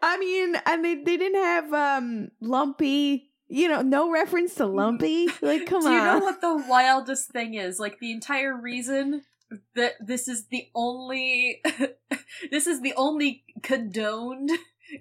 I 0.00 0.16
mean, 0.18 0.54
and 0.66 0.84
they, 0.84 0.94
they 0.94 1.16
didn't 1.16 1.42
have 1.42 1.72
um 1.72 2.28
Lumpy. 2.40 3.24
You 3.48 3.68
know, 3.68 3.80
no 3.80 4.10
reference 4.10 4.54
to 4.56 4.66
Lumpy. 4.66 5.26
Like, 5.40 5.66
come 5.66 5.84
on. 5.84 5.84
Do 5.84 5.88
on. 5.88 5.94
you 5.94 6.04
know 6.04 6.18
what 6.18 6.40
the 6.40 6.64
wildest 6.68 7.30
thing 7.30 7.54
is? 7.54 7.80
Like 7.80 7.98
the 7.98 8.12
entire 8.12 8.56
reason 8.56 9.22
that 9.74 9.94
this 10.04 10.28
is 10.28 10.46
the 10.48 10.68
only 10.74 11.62
this 12.50 12.66
is 12.66 12.82
the 12.82 12.94
only 12.96 13.44
condoned 13.62 14.50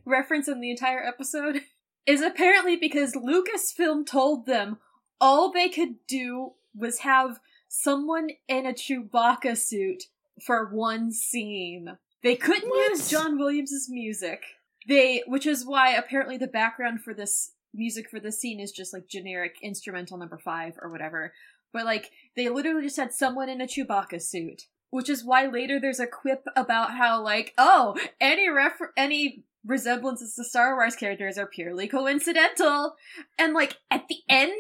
reference 0.06 0.48
in 0.48 0.62
the 0.62 0.72
entire 0.72 1.04
episode 1.04 1.62
is 2.06 2.22
apparently 2.22 2.76
because 2.76 3.14
Lucasfilm 3.14 4.06
told 4.06 4.46
them 4.46 4.78
all 5.20 5.52
they 5.52 5.70
could 5.70 5.96
do 6.08 6.54
was 6.76 7.00
have 7.00 7.40
someone 7.68 8.30
in 8.48 8.66
a 8.66 8.74
Chewbacca 8.74 9.58
suit 9.58 10.04
for 10.46 10.70
one 10.74 11.12
scene. 11.12 11.98
They 12.24 12.36
couldn't 12.36 12.70
What? 12.70 12.90
use 12.92 13.10
John 13.10 13.38
Williams' 13.38 13.88
music. 13.90 14.44
They 14.88 15.24
which 15.28 15.46
is 15.46 15.66
why 15.66 15.92
apparently 15.92 16.38
the 16.38 16.48
background 16.48 17.02
for 17.02 17.14
this 17.14 17.52
music 17.74 18.10
for 18.10 18.20
this 18.20 18.40
scene 18.40 18.60
is 18.60 18.72
just 18.72 18.94
like 18.94 19.08
generic 19.10 19.56
instrumental 19.62 20.18
number 20.18 20.38
5 20.38 20.76
or 20.82 20.90
whatever. 20.90 21.34
But 21.74 21.86
like 21.86 22.12
they 22.36 22.48
literally 22.50 22.84
just 22.84 22.98
had 22.98 23.14
someone 23.14 23.50
in 23.50 23.60
a 23.62 23.66
Chewbacca 23.68 24.22
suit. 24.22 24.64
Which 24.90 25.10
is 25.10 25.26
why 25.26 25.48
later 25.48 25.82
there's 25.82 26.00
a 26.00 26.08
quip 26.08 26.46
about 26.56 26.92
how 26.92 27.22
like, 27.22 27.54
oh, 27.58 27.98
any 28.22 28.48
refer- 28.48 28.94
any 28.96 29.44
resemblances 29.68 30.34
to 30.36 30.44
Star 30.44 30.76
Wars 30.76 30.96
characters 30.96 31.38
are 31.38 31.48
purely 31.48 31.88
coincidental. 31.88 32.96
And 33.38 33.54
like 33.54 33.78
at 33.92 34.08
the 34.08 34.18
end, 34.30 34.52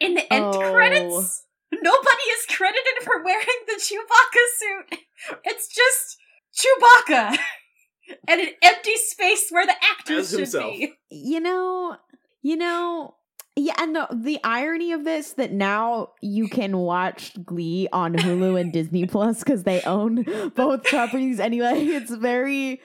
in 0.00 0.14
the 0.14 0.32
end 0.32 0.44
Oh. 0.46 0.70
credits, 0.72 1.44
nobody 1.72 2.22
is 2.38 2.46
credited 2.56 3.02
for 3.04 3.22
wearing 3.24 3.46
the 3.66 3.74
Chewbacca 3.80 4.44
suit. 4.58 5.00
It's 5.44 5.68
just 5.74 6.16
Chewbacca 6.54 7.38
and 8.28 8.40
an 8.40 8.48
empty 8.62 8.96
space 8.96 9.48
where 9.50 9.66
the 9.66 9.74
actors 9.92 10.18
As 10.26 10.30
should 10.30 10.38
himself. 10.40 10.72
be. 10.76 10.92
you 11.10 11.40
know, 11.40 11.96
you 12.42 12.56
know, 12.56 13.14
yeah, 13.56 13.74
and 13.78 13.94
the 13.96 14.06
the 14.14 14.38
irony 14.44 14.92
of 14.92 15.02
this 15.04 15.32
that 15.32 15.50
now 15.52 16.10
you 16.22 16.48
can 16.48 16.78
watch 16.78 17.32
Glee 17.44 17.88
on 17.92 18.14
Hulu 18.14 18.58
and 18.60 18.72
Disney 18.72 19.04
Plus 19.06 19.40
because 19.40 19.64
they 19.64 19.82
own 19.82 20.24
both 20.54 20.84
properties 20.84 21.40
anyway. 21.40 21.84
It's 21.86 22.14
very 22.14 22.80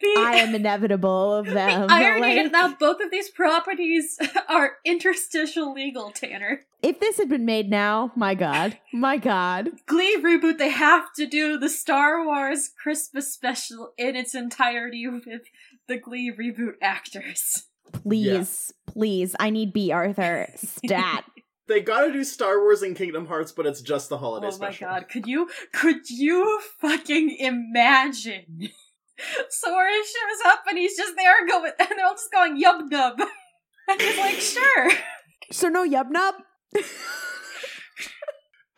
The, 0.00 0.14
I 0.18 0.36
am 0.36 0.54
inevitable 0.54 1.34
of 1.34 1.46
them. 1.46 1.82
the 1.82 1.86
but, 1.86 1.92
irony 1.94 2.20
like, 2.36 2.46
is 2.46 2.50
now 2.50 2.74
both 2.74 3.00
of 3.00 3.10
these 3.10 3.30
properties 3.30 4.18
are 4.48 4.72
interstitial 4.84 5.72
legal, 5.72 6.10
Tanner. 6.10 6.62
if 6.82 6.98
this 7.00 7.16
had 7.18 7.28
been 7.28 7.44
made 7.44 7.70
now, 7.70 8.12
my 8.16 8.34
god, 8.34 8.78
my 8.92 9.16
god, 9.16 9.70
Glee 9.86 10.18
reboot, 10.20 10.58
they 10.58 10.70
have 10.70 11.12
to 11.14 11.26
do 11.26 11.58
the 11.58 11.68
Star 11.68 12.24
Wars 12.24 12.70
Christmas 12.82 13.32
special 13.32 13.92
in 13.96 14.16
its 14.16 14.34
entirety 14.34 15.06
with 15.06 15.42
the 15.86 15.98
Glee 15.98 16.32
reboot 16.36 16.74
actors. 16.82 17.64
please, 17.92 18.72
please, 18.86 19.36
I 19.38 19.50
need 19.50 19.72
Bea 19.72 19.92
Arthur 19.92 20.48
stat. 20.56 21.24
They 21.66 21.80
gotta 21.80 22.12
do 22.12 22.24
Star 22.24 22.58
Wars 22.60 22.82
and 22.82 22.94
Kingdom 22.94 23.26
Hearts, 23.26 23.52
but 23.52 23.64
it's 23.64 23.80
just 23.80 24.10
the 24.10 24.18
holiday 24.18 24.48
oh 24.48 24.50
special. 24.50 24.86
my 24.88 24.98
god, 24.98 25.08
could 25.08 25.26
you 25.26 25.48
could 25.72 26.10
you 26.10 26.60
fucking 26.80 27.36
imagine? 27.38 28.68
Sora 29.50 29.90
shows 29.92 30.52
up 30.52 30.60
and 30.68 30.76
he's 30.78 30.96
just 30.96 31.14
there 31.16 31.46
going 31.46 31.72
and 31.78 31.88
they're 31.96 32.04
all 32.06 32.14
just 32.14 32.32
going 32.32 32.60
yub 32.62 32.90
nub. 32.90 33.18
And 33.86 34.00
he's 34.00 34.16
like, 34.18 34.36
sure. 34.36 34.90
so 35.52 35.68
no 35.68 35.86
yub 35.86 36.08
nub. 36.10 36.36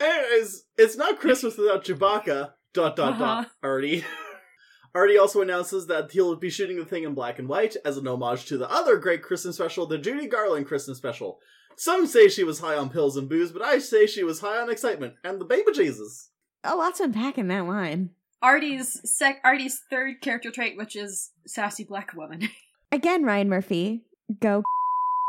Anyways, 0.00 0.64
it's 0.76 0.96
not 0.96 1.20
Christmas 1.20 1.56
without 1.56 1.84
Chewbacca. 1.84 2.52
Dot 2.74 2.96
dot 2.96 3.12
Uh-huh. 3.14 3.18
dot. 3.42 3.50
Artie. 3.62 4.04
Artie 4.94 5.16
also 5.18 5.40
announces 5.42 5.86
that 5.86 6.10
he'll 6.10 6.36
be 6.36 6.50
shooting 6.50 6.76
the 6.78 6.84
thing 6.84 7.04
in 7.04 7.14
black 7.14 7.38
and 7.38 7.48
white 7.48 7.76
as 7.84 7.96
an 7.96 8.06
homage 8.08 8.46
to 8.46 8.58
the 8.58 8.70
other 8.70 8.96
great 8.98 9.22
Christmas 9.22 9.56
special, 9.56 9.86
the 9.86 9.96
Judy 9.98 10.26
Garland 10.26 10.66
Christmas 10.66 10.98
special. 10.98 11.38
Some 11.76 12.06
say 12.06 12.28
she 12.28 12.44
was 12.44 12.60
high 12.60 12.76
on 12.76 12.88
pills 12.90 13.16
and 13.16 13.28
booze, 13.28 13.52
but 13.52 13.62
I 13.62 13.78
say 13.78 14.06
she 14.06 14.24
was 14.24 14.40
high 14.40 14.58
on 14.58 14.70
excitement 14.70 15.14
and 15.22 15.40
the 15.40 15.44
baby 15.44 15.72
Jesus. 15.74 16.30
Oh, 16.64 16.78
lots 16.78 16.98
to 16.98 17.04
unpack 17.04 17.38
in 17.38 17.48
that 17.48 17.66
line. 17.66 18.10
Artie's 18.46 19.00
sec 19.04 19.40
Artie's 19.42 19.80
third 19.90 20.20
character 20.20 20.52
trait, 20.52 20.76
which 20.76 20.94
is 20.94 21.32
sassy 21.48 21.82
black 21.82 22.14
woman. 22.14 22.48
Again, 22.92 23.24
Ryan 23.24 23.48
Murphy, 23.48 24.04
go. 24.40 24.62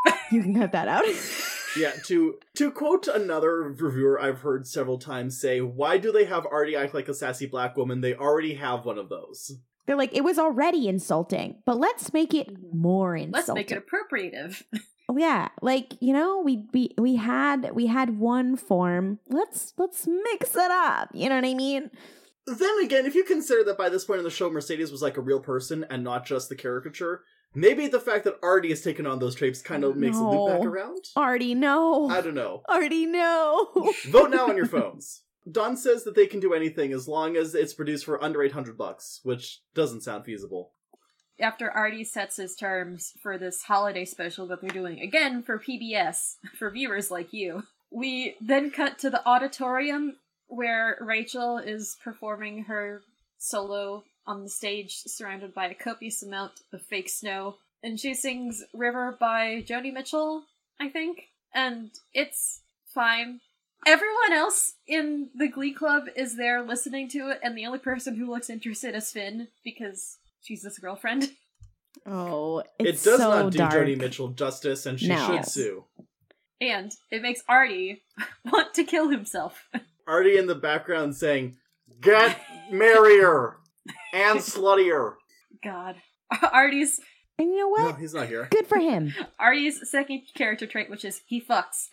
you 0.32 0.43
can 0.43 0.53
cut 0.55 0.72
that 0.72 0.88
out. 0.88 1.05
Yeah, 1.76 1.91
to 2.05 2.39
to 2.55 2.72
quote 2.72 3.07
another 3.07 3.72
reviewer 3.78 4.20
I've 4.20 4.39
heard 4.39 4.65
several 4.65 4.97
times 4.97 5.39
say, 5.39 5.61
why 5.61 5.99
do 5.99 6.11
they 6.11 6.26
have 6.26 6.47
Artie 6.49 6.76
act 6.76 6.95
like 6.95 7.07
a 7.07 7.13
sassy 7.13 7.45
black 7.45 7.78
woman? 7.78 8.01
They 8.01 8.15
already 8.15 8.55
have 8.55 8.84
one 8.86 8.97
of 8.97 9.09
those. 9.09 9.51
They're 9.86 9.97
like, 9.97 10.15
it 10.15 10.24
was 10.24 10.39
already 10.39 10.88
insulting, 10.88 11.57
but 11.68 11.78
let's 11.78 12.13
make 12.13 12.34
it 12.34 12.51
mm-hmm. 12.51 12.80
more 12.80 13.15
insulting. 13.15 13.32
Let's 13.32 13.53
make 13.53 13.72
it 13.72 13.86
appropriative. 13.86 14.63
Oh, 15.09 15.18
yeah, 15.18 15.49
like 15.61 15.93
you 15.99 16.13
know, 16.13 16.41
we 16.41 16.65
we 16.74 16.95
we 16.97 17.18
had 17.18 17.70
we 17.76 17.86
had 17.86 18.18
one 18.18 18.55
form. 18.55 19.20
Let's 19.28 19.74
let's 19.78 20.07
mix 20.07 20.55
it 20.55 20.72
up. 20.72 21.09
You 21.13 21.30
know 21.30 21.36
what 21.36 21.45
I 21.45 21.53
mean? 21.53 21.91
Then 22.48 22.80
again, 22.82 23.06
if 23.06 23.14
you 23.14 23.26
consider 23.26 23.64
that 23.66 23.78
by 23.78 23.89
this 23.89 24.06
point 24.06 24.20
in 24.20 24.24
the 24.24 24.32
show, 24.32 24.50
Mercedes 24.50 24.89
was 24.89 25.02
like 25.02 25.18
a 25.18 25.22
real 25.22 25.41
person 25.41 25.86
and 25.89 26.02
not 26.02 26.26
just 26.26 26.48
the 26.48 26.56
caricature, 26.56 27.24
maybe 27.54 27.88
the 27.88 28.00
fact 28.00 28.24
that 28.24 28.39
Artie 28.41 28.70
has 28.70 28.82
taken 28.82 29.06
on 29.06 29.20
those 29.20 29.36
traits 29.36 29.62
kind 29.62 29.84
of 29.84 29.98
makes 29.98 30.18
a 30.18 30.24
loop 30.24 30.50
back 30.50 30.66
around. 30.66 31.04
Artie, 31.18 31.56
no. 31.56 32.10
I 32.10 32.22
don't 32.22 32.36
know. 32.36 32.62
Artie, 32.70 33.06
no. 33.06 33.68
Vote 34.08 34.32
now 34.32 34.48
on 34.48 34.56
your 34.56 34.66
phones. 34.66 35.24
Don 35.52 35.76
says 35.76 36.06
that 36.06 36.16
they 36.16 36.26
can 36.26 36.39
do 36.39 36.54
anything 36.54 36.93
as 36.93 37.08
long 37.08 37.36
as 37.36 37.54
it's 37.54 37.74
produced 37.74 38.06
for 38.06 38.24
under 38.24 38.41
800 38.41 38.78
bucks, 38.78 39.20
which 39.24 39.62
doesn't 39.76 40.02
sound 40.02 40.24
feasible. 40.24 40.72
After 41.39 41.70
Artie 41.70 42.04
sets 42.04 42.38
his 42.38 42.56
terms 42.56 43.14
for 43.22 43.38
this 43.38 43.64
holiday 43.64 44.06
special 44.06 44.48
that 44.48 44.62
they're 44.62 44.70
doing 44.70 45.02
again 45.02 45.43
for 45.43 45.60
PBS, 45.60 46.36
for 46.58 46.72
viewers 46.72 47.12
like 47.12 47.34
you, 47.34 47.64
we 47.91 48.36
then 48.41 48.72
cut 48.72 49.00
to 49.00 49.10
the 49.10 49.26
auditorium 49.28 50.16
where 50.48 50.98
Rachel 51.02 51.58
is 51.58 51.98
performing 52.04 52.64
her 52.66 53.02
solo 53.38 54.04
on 54.26 54.43
the 54.43 54.50
stage 54.50 54.95
surrounded 55.06 55.54
by 55.54 55.68
a 55.68 55.74
copious 55.76 56.24
amount 56.24 56.54
of 56.74 56.82
fake 56.82 57.10
snow. 57.10 57.56
And 57.84 58.00
she 58.00 58.14
sings 58.14 58.64
River 58.74 59.16
by 59.20 59.64
Joni 59.68 59.93
Mitchell, 59.93 60.43
I 60.80 60.89
think. 60.89 61.28
And 61.54 61.91
it's 62.14 62.62
fine. 62.93 63.39
Everyone 63.86 64.34
else 64.34 64.74
in 64.88 65.30
the 65.36 65.48
Glee 65.48 65.72
Club 65.74 66.06
is 66.16 66.36
there 66.36 66.62
listening 66.64 67.08
to 67.10 67.30
it, 67.30 67.39
and 67.43 67.58
the 67.58 67.66
only 67.66 67.80
person 67.80 68.16
who 68.16 68.30
looks 68.30 68.50
interested 68.50 68.95
is 68.95 69.12
Finn 69.12 69.48
because 69.64 70.18
she's 70.41 70.64
his 70.64 70.80
girlfriend. 70.80 71.30
Oh, 72.06 72.64
it's 72.80 73.06
it 73.06 73.10
does 73.10 73.20
so 73.20 73.30
not 73.30 73.52
do 73.52 73.58
dark. 73.58 73.74
Joni 73.74 73.98
Mitchell 73.98 74.28
justice, 74.30 74.86
and 74.86 75.00
she 75.00 75.08
No. 75.08 75.16
should 75.26 75.34
Yes. 75.36 75.52
sue. 75.54 75.84
And 76.62 76.91
it 77.12 77.22
makes 77.24 77.41
Artie 77.50 78.04
want 78.45 78.74
to 78.76 78.84
kill 78.84 79.10
himself. 79.10 79.68
Artie 80.08 80.38
in 80.38 80.47
the 80.47 80.55
background 80.55 81.16
saying, 81.16 81.58
Get 82.01 82.39
merrier 82.72 83.58
and 84.14 84.39
sluttier. 84.39 85.16
God. 85.64 85.95
Artie's 86.51 86.99
And 87.38 87.49
you 87.49 87.58
know 87.58 87.70
what? 87.70 87.82
No, 87.82 87.93
he's 87.93 88.14
not 88.14 88.28
here. 88.28 88.47
Good 88.51 88.68
for 88.68 88.78
him. 88.78 89.14
Artie's 89.39 89.89
second 89.89 90.22
character 90.36 90.68
trait, 90.68 90.89
which 90.89 91.05
is 91.05 91.22
he 91.26 91.41
fucks. 91.41 91.88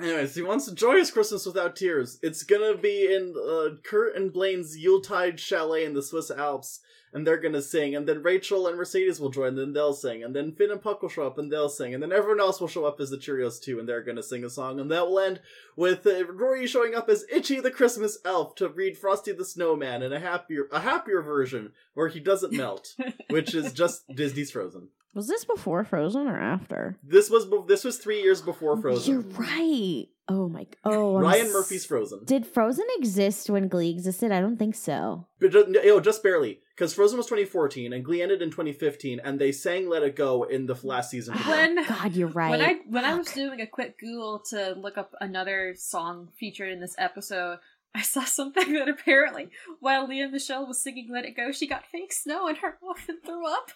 Anyways, 0.00 0.34
he 0.34 0.42
wants 0.42 0.66
a 0.66 0.74
joyous 0.74 1.10
Christmas 1.10 1.46
without 1.46 1.76
tears. 1.76 2.18
It's 2.22 2.42
gonna 2.42 2.76
be 2.76 3.14
in 3.14 3.34
uh, 3.38 3.76
Kurt 3.84 4.16
and 4.16 4.32
Blaine's 4.32 4.76
Yuletide 4.76 5.38
chalet 5.38 5.84
in 5.84 5.94
the 5.94 6.02
Swiss 6.02 6.30
Alps, 6.30 6.80
and 7.14 7.26
they're 7.26 7.40
gonna 7.40 7.62
sing. 7.62 7.94
And 7.94 8.06
then 8.06 8.22
Rachel 8.22 8.66
and 8.66 8.76
Mercedes 8.76 9.20
will 9.20 9.30
join, 9.30 9.48
and 9.48 9.58
then 9.58 9.72
they'll 9.72 9.94
sing. 9.94 10.24
And 10.24 10.34
then 10.34 10.52
Finn 10.52 10.70
and 10.70 10.82
Puck 10.82 11.00
will 11.00 11.08
show 11.08 11.26
up, 11.26 11.38
and 11.38 11.50
they'll 11.50 11.68
sing. 11.68 11.94
And 11.94 12.02
then 12.02 12.12
everyone 12.12 12.40
else 12.40 12.60
will 12.60 12.68
show 12.68 12.84
up 12.84 13.00
as 13.00 13.10
the 13.10 13.16
Cheerios 13.16 13.62
too, 13.62 13.78
and 13.78 13.88
they're 13.88 14.02
gonna 14.02 14.22
sing 14.22 14.44
a 14.44 14.50
song. 14.50 14.80
And 14.80 14.90
that 14.90 15.06
will 15.06 15.20
end 15.20 15.40
with 15.76 16.06
uh, 16.06 16.26
Rory 16.26 16.66
showing 16.66 16.94
up 16.94 17.08
as 17.08 17.24
Itchy 17.32 17.60
the 17.60 17.70
Christmas 17.70 18.18
Elf 18.24 18.56
to 18.56 18.68
read 18.68 18.98
Frosty 18.98 19.32
the 19.32 19.44
Snowman 19.44 20.02
in 20.02 20.12
a 20.12 20.20
happier, 20.20 20.68
a 20.72 20.80
happier 20.80 21.22
version 21.22 21.72
where 21.94 22.08
he 22.08 22.20
doesn't 22.20 22.52
melt, 22.52 22.94
which 23.30 23.54
is 23.54 23.72
just 23.72 24.06
Disney's 24.14 24.50
Frozen. 24.50 24.88
Was 25.14 25.28
this 25.28 25.44
before 25.44 25.84
Frozen 25.84 26.26
or 26.26 26.38
after? 26.38 26.98
This 27.02 27.30
was 27.30 27.46
be- 27.46 27.62
this 27.68 27.84
was 27.84 27.98
three 27.98 28.20
years 28.20 28.42
before 28.42 28.72
oh, 28.72 28.80
Frozen. 28.80 29.12
You're 29.12 29.22
right. 29.36 30.06
Oh 30.26 30.48
my. 30.48 30.66
Oh, 30.84 31.16
I'm 31.18 31.22
Ryan 31.22 31.46
s- 31.46 31.52
Murphy's 31.52 31.84
Frozen. 31.84 32.24
Did 32.24 32.46
Frozen 32.46 32.86
exist 32.96 33.50
when 33.50 33.68
Glee 33.68 33.90
existed? 33.90 34.32
I 34.32 34.40
don't 34.40 34.56
think 34.58 34.74
so. 34.74 35.26
But 35.38 35.52
just, 35.52 35.68
no, 35.68 36.00
just 36.00 36.22
barely, 36.22 36.60
because 36.74 36.94
Frozen 36.94 37.18
was 37.18 37.26
2014 37.26 37.92
and 37.92 38.04
Glee 38.04 38.22
ended 38.22 38.40
in 38.42 38.50
2015, 38.50 39.20
and 39.22 39.38
they 39.38 39.52
sang 39.52 39.88
"Let 39.88 40.02
It 40.02 40.16
Go" 40.16 40.44
in 40.44 40.66
the 40.66 40.78
last 40.82 41.10
season. 41.10 41.34
Oh, 41.38 41.50
when 41.50 41.84
God, 41.86 42.14
you're 42.16 42.28
right. 42.34 42.50
when 42.50 42.62
I 42.62 42.76
when 42.88 43.04
I 43.04 43.14
was 43.14 43.28
doing 43.28 43.60
a 43.60 43.66
quick 43.66 43.98
Google 43.98 44.42
to 44.50 44.72
look 44.72 44.96
up 44.98 45.14
another 45.20 45.74
song 45.76 46.30
featured 46.38 46.72
in 46.72 46.80
this 46.80 46.96
episode, 46.98 47.58
I 47.94 48.02
saw 48.02 48.24
something 48.24 48.72
that 48.78 48.88
apparently 48.88 49.50
while 49.78 50.08
Lea 50.08 50.26
Michele 50.26 50.66
was 50.66 50.82
singing 50.82 51.08
Let 51.12 51.24
It 51.26 51.36
Go, 51.36 51.52
she 51.52 51.68
got 51.68 51.84
fake 51.86 52.12
snow 52.12 52.48
in 52.48 52.56
her 52.56 52.78
mouth 52.82 53.08
and 53.08 53.22
threw 53.24 53.46
up. 53.46 53.70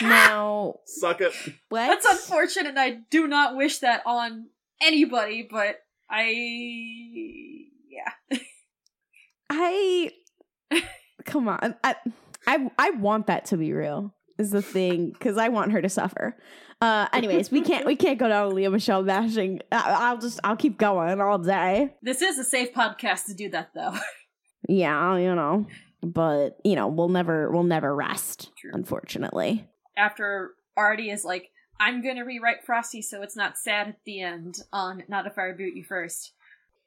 Now, 0.00 0.76
Suck 0.86 1.20
it. 1.20 1.32
what? 1.68 1.86
That's 1.86 2.06
unfortunate, 2.06 2.70
and 2.70 2.78
I 2.78 2.98
do 3.10 3.26
not 3.26 3.56
wish 3.56 3.78
that 3.78 4.02
on 4.06 4.46
anybody, 4.82 5.46
but 5.50 5.76
I. 6.08 6.30
Yeah. 7.88 8.38
I 9.50 10.12
come 11.24 11.48
on. 11.48 11.74
I 11.82 11.96
I 12.46 12.70
I 12.78 12.90
want 12.90 13.26
that 13.26 13.46
to 13.46 13.56
be 13.56 13.72
real. 13.72 14.14
Is 14.38 14.50
the 14.52 14.62
thing 14.62 15.10
because 15.10 15.36
I 15.36 15.48
want 15.48 15.72
her 15.72 15.82
to 15.82 15.88
suffer. 15.88 16.36
Uh, 16.80 17.06
anyways, 17.12 17.50
we 17.50 17.60
can't 17.60 17.84
we 17.84 17.94
can't 17.94 18.18
go 18.18 18.26
down 18.28 18.54
Lea 18.54 18.68
Michele 18.68 19.02
bashing. 19.02 19.60
I, 19.70 19.96
I'll 19.98 20.18
just 20.18 20.40
I'll 20.42 20.56
keep 20.56 20.78
going 20.78 21.20
all 21.20 21.36
day. 21.38 21.94
This 22.00 22.22
is 22.22 22.38
a 22.38 22.44
safe 22.44 22.72
podcast 22.72 23.26
to 23.26 23.34
do 23.34 23.50
that, 23.50 23.70
though. 23.74 23.94
Yeah, 24.68 25.16
you 25.16 25.34
know, 25.34 25.66
but 26.02 26.58
you 26.64 26.76
know 26.76 26.88
we'll 26.88 27.08
never 27.08 27.50
we'll 27.50 27.62
never 27.62 27.94
rest. 27.94 28.50
True. 28.56 28.70
Unfortunately. 28.72 29.66
After 29.96 30.52
Artie 30.76 31.10
is 31.10 31.24
like, 31.24 31.50
I'm 31.78 32.02
gonna 32.02 32.24
rewrite 32.24 32.64
Frosty 32.64 33.02
so 33.02 33.22
it's 33.22 33.36
not 33.36 33.58
sad 33.58 33.88
at 33.88 34.04
the 34.04 34.20
end 34.20 34.62
on 34.72 35.02
Not 35.08 35.26
If 35.26 35.38
I 35.38 35.42
Reboot 35.42 35.76
You 35.76 35.84
First. 35.84 36.32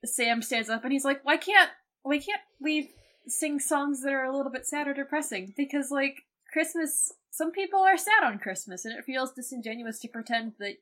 Sam 0.05 0.41
stands 0.41 0.69
up 0.69 0.83
and 0.83 0.91
he's 0.91 1.05
like, 1.05 1.23
Why 1.23 1.37
can't 1.37 1.69
why 2.01 2.19
can't 2.19 2.41
we 2.59 2.91
sing 3.27 3.59
songs 3.59 4.01
that 4.03 4.11
are 4.11 4.25
a 4.25 4.35
little 4.35 4.51
bit 4.51 4.65
sad 4.65 4.87
or 4.87 4.93
depressing? 4.93 5.53
Because 5.55 5.91
like 5.91 6.23
Christmas 6.51 7.13
some 7.31 7.51
people 7.51 7.79
are 7.79 7.97
sad 7.97 8.23
on 8.23 8.37
Christmas 8.37 8.85
and 8.85 8.97
it 8.97 9.05
feels 9.05 9.31
disingenuous 9.31 9.99
to 9.99 10.07
pretend 10.07 10.53
that 10.59 10.75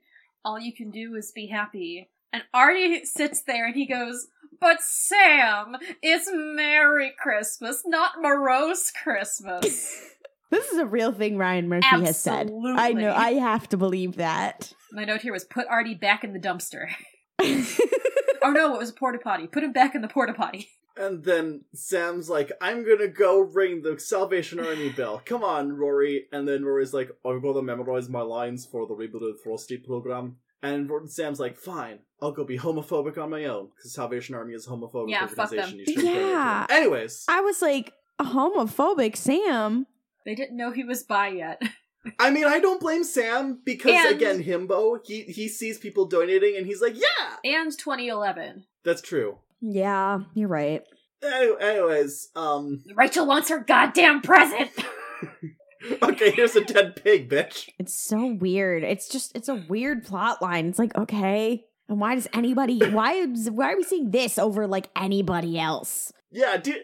all 0.43 0.59
you 0.59 0.73
can 0.73 0.89
do 0.91 1.15
is 1.15 1.31
be 1.31 1.47
happy. 1.47 2.09
And 2.33 2.43
Artie 2.53 3.05
sits 3.05 3.41
there 3.43 3.67
and 3.67 3.75
he 3.75 3.85
goes, 3.85 4.27
But 4.59 4.81
Sam, 4.81 5.77
it's 6.01 6.29
Merry 6.31 7.13
Christmas, 7.17 7.83
not 7.85 8.21
morose 8.21 8.91
Christmas. 8.91 10.07
This 10.51 10.67
is 10.67 10.79
a 10.79 10.85
real 10.85 11.13
thing 11.13 11.37
Ryan 11.37 11.69
Murphy 11.69 11.87
has 11.87 12.19
said. 12.19 12.51
I 12.75 12.91
know. 12.91 13.13
I 13.13 13.35
have 13.35 13.69
to 13.69 13.77
believe 13.77 14.17
that. 14.17 14.73
My 14.91 15.05
note 15.05 15.21
here 15.21 15.31
was 15.31 15.45
put 15.45 15.65
Artie 15.67 15.95
back 15.95 16.25
in 16.25 16.33
the 16.33 16.39
dumpster. 16.39 16.89
oh 17.41 18.51
no, 18.51 18.75
it 18.75 18.77
was 18.77 18.89
a 18.89 18.93
porta 18.93 19.17
potty. 19.17 19.47
Put 19.47 19.63
him 19.63 19.71
back 19.71 19.95
in 19.95 20.01
the 20.01 20.09
porta 20.09 20.33
potty. 20.33 20.69
And 20.97 21.23
then 21.23 21.63
Sam's 21.73 22.29
like, 22.29 22.51
I'm 22.59 22.83
gonna 22.85 23.07
go 23.07 23.39
ring 23.39 23.81
the 23.81 23.97
Salvation 23.97 24.59
Army 24.59 24.89
bell. 24.89 25.21
Come 25.25 25.41
on, 25.43 25.71
Rory. 25.77 26.25
And 26.33 26.45
then 26.45 26.65
Rory's 26.65 26.93
like, 26.93 27.11
I'm 27.25 27.41
gonna 27.41 27.61
memorize 27.61 28.09
my 28.09 28.21
lines 28.21 28.65
for 28.65 28.85
the 28.85 28.93
rebooted 28.93 29.39
Frosty 29.41 29.77
program. 29.77 30.35
And 30.63 30.89
Sam's 31.09 31.39
like, 31.39 31.57
fine, 31.57 31.99
I'll 32.21 32.31
go 32.31 32.43
be 32.43 32.57
homophobic 32.57 33.17
on 33.17 33.29
my 33.31 33.45
own, 33.45 33.69
because 33.75 33.93
Salvation 33.93 34.35
Army 34.35 34.53
is 34.53 34.67
a 34.67 34.69
homophobic 34.69 35.09
Yeah, 35.09 35.25
fuck 35.25 35.51
organization. 35.51 35.77
them. 35.77 35.79
You 35.79 35.85
shouldn't 35.85 36.05
donate 36.05 36.21
to 36.23 36.29
Yeah. 36.29 36.65
Anyways, 36.69 37.25
I 37.27 37.41
was 37.41 37.61
like 37.61 37.93
homophobic, 38.21 39.15
Sam. 39.17 39.87
They 40.25 40.35
didn't 40.35 40.55
know 40.57 40.71
he 40.71 40.83
was 40.83 41.01
bi 41.03 41.29
yet. 41.29 41.61
I 42.19 42.29
mean, 42.31 42.45
I 42.45 42.59
don't 42.59 42.79
blame 42.79 43.03
Sam 43.03 43.59
because 43.65 43.91
And- 43.93 44.15
again, 44.15 44.43
himbo. 44.43 44.99
He 45.03 45.21
he 45.23 45.47
sees 45.47 45.77
people 45.79 46.05
donating 46.05 46.55
and 46.57 46.65
he's 46.67 46.81
like, 46.81 46.95
yeah, 46.95 47.37
And 47.43 47.71
2011. 47.71 48.65
that's 48.83 49.01
true. 49.01 49.37
Yeah, 49.61 50.19
you're 50.35 50.47
right. 50.49 50.83
Any- 51.23 51.53
Anyways, 51.59 52.29
um, 52.35 52.83
Rachel 52.95 53.25
wants 53.27 53.49
her 53.49 53.59
goddamn 53.59 54.21
present! 54.21 54.71
okay, 56.01 56.31
here's 56.31 56.55
a 56.55 56.63
dead 56.63 57.01
pig, 57.03 57.29
bitch. 57.29 57.69
It's 57.79 57.95
so 57.95 58.25
weird. 58.25 58.83
It's 58.83 59.07
just 59.07 59.35
it's 59.35 59.49
a 59.49 59.63
weird 59.67 60.05
plot 60.05 60.41
line. 60.41 60.67
It's 60.67 60.79
like, 60.79 60.95
okay. 60.95 61.65
And 61.87 61.99
why 61.99 62.15
does 62.15 62.27
anybody 62.33 62.79
why 62.91 63.13
is 63.13 63.49
why 63.49 63.73
are 63.73 63.77
we 63.77 63.83
seeing 63.83 64.11
this 64.11 64.37
over 64.37 64.67
like 64.67 64.89
anybody 64.95 65.59
else? 65.59 66.11
Yeah, 66.31 66.57
do 66.57 66.75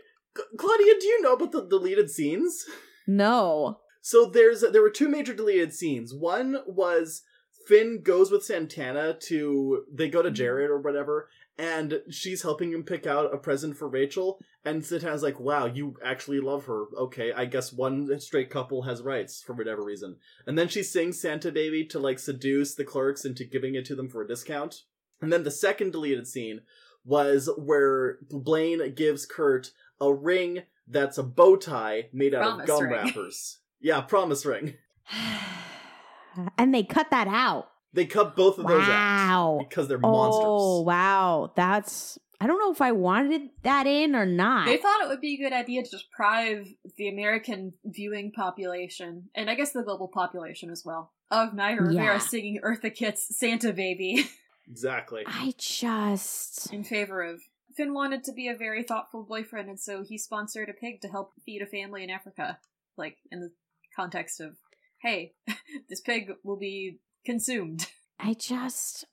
Claudia, 0.58 0.94
do 1.00 1.08
you 1.08 1.22
know 1.22 1.34
about 1.34 1.52
the 1.52 1.66
deleted 1.66 2.10
scenes? 2.10 2.66
No. 3.08 3.80
So 4.02 4.26
there's 4.26 4.62
there 4.62 4.82
were 4.82 4.90
two 4.90 5.10
major 5.10 5.34
deleted 5.34 5.74
scenes. 5.74 6.14
One 6.14 6.58
was 6.68 7.24
Finn 7.68 8.02
goes 8.04 8.32
with 8.32 8.46
Santana 8.46 9.18
to 9.24 9.84
they 9.92 10.10
go 10.10 10.22
to 10.22 10.30
mm-hmm. 10.30 10.36
Jared 10.36 10.70
or 10.70 10.80
whatever, 10.80 11.30
and 11.58 12.02
she's 12.10 12.44
helping 12.44 12.72
him 12.72 12.84
pick 12.84 13.08
out 13.08 13.34
a 13.34 13.38
present 13.38 13.78
for 13.78 13.88
Rachel. 13.88 14.40
And 14.64 14.86
Santana's 14.86 15.24
like, 15.24 15.40
"Wow, 15.40 15.66
you 15.66 15.96
actually 16.04 16.40
love 16.40 16.66
her. 16.66 16.86
Okay, 16.98 17.32
I 17.34 17.46
guess 17.46 17.74
one 17.74 18.20
straight 18.20 18.50
couple 18.50 18.84
has 18.84 19.02
rights 19.02 19.42
for 19.42 19.54
whatever 19.54 19.84
reason." 19.84 20.18
And 20.46 20.58
then 20.58 20.68
she 20.68 20.84
sings 20.84 21.20
Santa 21.20 21.52
Baby 21.52 21.86
to 21.86 22.00
like 22.00 22.20
seduce 22.20 22.76
the 22.76 22.84
clerks 22.84 23.26
into 23.26 23.44
giving 23.46 23.76
it 23.76 23.86
to 23.86 23.96
them 23.96 24.10
for 24.10 24.22
a 24.22 24.28
discount. 24.28 24.84
And 25.22 25.32
then 25.34 25.44
the 25.44 25.52
second 25.52 25.92
deleted 25.92 26.28
scene 26.28 26.62
was 27.04 27.50
where 27.58 28.20
Blaine 28.30 28.94
gives 28.94 29.26
Kurt 29.26 29.72
a 30.00 30.14
ring 30.14 30.64
that's 30.88 31.18
a 31.18 31.24
bow 31.24 31.56
tie 31.56 32.10
made 32.14 32.34
out 32.36 32.42
Promise 32.44 32.64
of 32.64 32.68
gum 32.68 32.84
ring. 32.84 32.92
wrappers. 32.92 33.60
Yeah, 33.80 34.02
promise 34.02 34.46
ring. 34.46 34.76
and 36.58 36.74
they 36.74 36.84
cut 36.84 37.10
that 37.12 37.28
out. 37.28 37.70
They 37.98 38.06
cut 38.06 38.36
both 38.36 38.60
of 38.60 38.68
those 38.68 38.88
out 38.88 39.58
because 39.68 39.88
they're 39.88 40.00
Oh, 40.04 40.12
monsters. 40.12 40.46
Oh 40.48 40.82
wow. 40.82 41.52
That's 41.56 42.20
I 42.40 42.46
don't 42.46 42.60
know 42.60 42.72
if 42.72 42.80
I 42.80 42.92
wanted 42.92 43.50
that 43.64 43.88
in 43.88 44.16
or 44.16 44.28
not. 44.28 44.68
They 44.68 44.78
thought 44.78 45.02
it 45.02 45.08
would 45.08 45.20
be 45.20 45.34
a 45.34 45.38
good 45.38 45.52
idea 45.52 45.82
to 45.82 45.98
deprive 45.98 46.68
the 46.96 47.10
American 47.10 47.74
viewing 47.84 48.32
population, 48.32 49.30
and 49.34 49.50
I 49.50 49.56
guess 49.56 49.72
the 49.72 49.82
global 49.82 50.08
population 50.08 50.70
as 50.70 50.84
well, 50.86 51.12
of 51.32 51.56
Naya 51.56 51.82
Rivera 51.82 52.04
Yeah. 52.04 52.18
singing 52.20 52.60
Eartha 52.64 52.94
Kitt's 52.94 53.36
Santa 53.36 53.74
Baby 53.74 54.30
Exactly. 54.70 55.24
I 55.26 55.56
just 55.58 56.72
in 56.72 56.84
favor 56.84 57.24
of. 57.24 57.42
Finn 57.76 57.96
wanted 57.96 58.24
to 58.26 58.32
be 58.32 58.48
a 58.48 58.56
very 58.56 58.84
thoughtful 58.84 59.24
boyfriend, 59.24 59.70
and 59.70 59.80
so 59.80 60.04
he 60.04 60.20
sponsored 60.20 60.70
a 60.70 60.74
pig 60.74 61.02
to 61.02 61.08
help 61.08 61.34
feed 61.46 61.64
a 61.64 61.66
family 61.66 62.04
in 62.04 62.12
Africa. 62.12 62.60
Like, 62.96 63.18
in 63.32 63.40
the 63.40 63.52
context 63.96 64.40
of, 64.40 64.58
hey, 65.02 65.34
this 65.90 66.02
pig 66.02 66.32
will 66.44 66.58
be 66.58 67.00
consumed. 67.28 67.88
I 68.20 68.34
just 68.34 69.06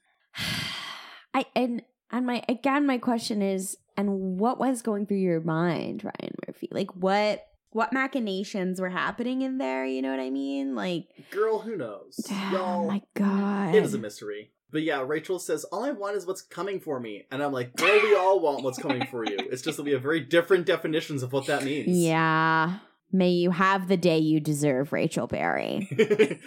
I 1.34 1.44
and 1.54 1.82
and 2.10 2.26
my 2.26 2.42
again 2.48 2.86
my 2.86 2.96
question 2.98 3.42
is 3.42 3.76
and 3.96 4.38
what 4.38 4.58
was 4.58 4.82
going 4.82 5.06
through 5.06 5.18
your 5.18 5.40
mind, 5.40 6.02
Ryan 6.04 6.34
Murphy? 6.46 6.68
Like 6.70 6.94
what 6.96 7.44
what 7.70 7.92
machinations 7.92 8.80
were 8.80 8.88
happening 8.88 9.42
in 9.42 9.58
there, 9.58 9.84
you 9.84 10.00
know 10.00 10.10
what 10.10 10.20
I 10.20 10.30
mean? 10.30 10.74
Like 10.74 11.08
Girl, 11.30 11.58
who 11.58 11.76
knows? 11.76 12.20
oh 12.30 12.50
Y'all, 12.52 12.86
my 12.86 13.02
god. 13.14 13.74
it 13.74 13.84
is 13.84 13.94
a 13.94 13.98
mystery. 13.98 14.52
But 14.70 14.82
yeah, 14.82 15.04
Rachel 15.06 15.38
says, 15.38 15.62
All 15.64 15.84
I 15.84 15.92
want 15.92 16.16
is 16.16 16.26
what's 16.26 16.42
coming 16.42 16.80
for 16.80 16.98
me. 16.98 17.26
And 17.30 17.42
I'm 17.42 17.52
like, 17.52 17.76
Girl, 17.76 18.00
we 18.02 18.16
all 18.16 18.40
want 18.40 18.64
what's 18.64 18.78
coming 18.78 19.06
for 19.06 19.24
you. 19.24 19.36
It's 19.38 19.62
just 19.62 19.76
that 19.76 19.84
we 19.84 19.92
have 19.92 20.02
very 20.02 20.20
different 20.20 20.66
definitions 20.66 21.22
of 21.22 21.32
what 21.32 21.46
that 21.46 21.62
means. 21.64 21.88
Yeah. 22.04 22.78
May 23.14 23.30
you 23.30 23.52
have 23.52 23.86
the 23.86 23.96
day 23.96 24.18
you 24.18 24.40
deserve, 24.40 24.92
Rachel 24.92 25.28
Berry. 25.28 25.88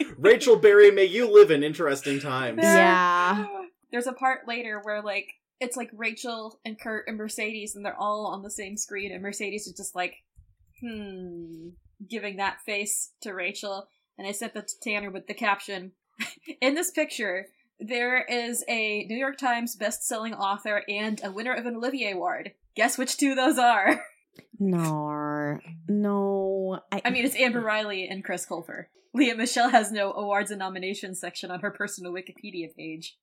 Rachel 0.18 0.58
Berry, 0.58 0.92
may 0.92 1.06
you 1.06 1.32
live 1.34 1.50
in 1.50 1.64
interesting 1.64 2.20
times. 2.20 2.60
Yeah. 2.62 3.48
There's 3.92 4.06
a 4.06 4.12
part 4.12 4.48
later 4.48 4.82
where, 4.84 5.02
like, 5.02 5.30
it's 5.62 5.78
like 5.78 5.90
Rachel 5.94 6.60
and 6.66 6.80
Kurt 6.80 7.08
and 7.08 7.18
Mercedes, 7.18 7.76
and 7.76 7.86
they're 7.86 8.00
all 8.00 8.28
on 8.28 8.44
the 8.44 8.52
same 8.52 8.76
screen, 8.76 9.14
and 9.14 9.24
Mercedes 9.24 9.66
is 9.66 9.74
just 9.74 9.96
like, 9.96 10.18
hmm, 10.82 11.70
giving 12.08 12.36
that 12.36 12.62
face 12.66 13.14
to 13.22 13.34
Rachel. 13.34 13.88
And 14.18 14.28
I 14.28 14.34
sent 14.34 14.54
that 14.54 14.68
to 14.68 14.80
Tanner 14.82 15.10
with 15.10 15.28
the 15.28 15.34
caption 15.34 15.94
In 16.62 16.76
this 16.76 16.92
picture, 16.92 17.48
there 17.80 18.24
is 18.24 18.64
a 18.68 19.06
New 19.06 19.18
York 19.18 19.38
Times 19.38 19.76
best-selling 19.76 20.34
author 20.34 20.84
and 20.88 21.22
a 21.24 21.32
winner 21.32 21.54
of 21.54 21.66
an 21.66 21.76
Olivier 21.76 22.14
Award. 22.14 22.52
Guess 22.76 22.98
which 22.98 23.18
two 23.18 23.36
those 23.36 23.58
are? 23.58 24.02
No. 24.60 25.58
No. 25.88 26.80
I 26.92 27.10
mean, 27.10 27.26
it's 27.26 27.36
Amber 27.36 27.62
Riley 27.62 28.08
and 28.08 28.24
Chris 28.24 28.46
Colfer. 28.46 28.86
Lea 29.14 29.34
Michele 29.34 29.70
has 29.70 29.92
no 29.92 30.12
awards 30.14 30.52
and 30.52 30.60
nominations 30.60 31.20
section 31.20 31.50
on 31.52 31.62
her 31.62 31.72
personal 31.72 32.12
Wikipedia 32.14 32.76
page. 32.76 33.18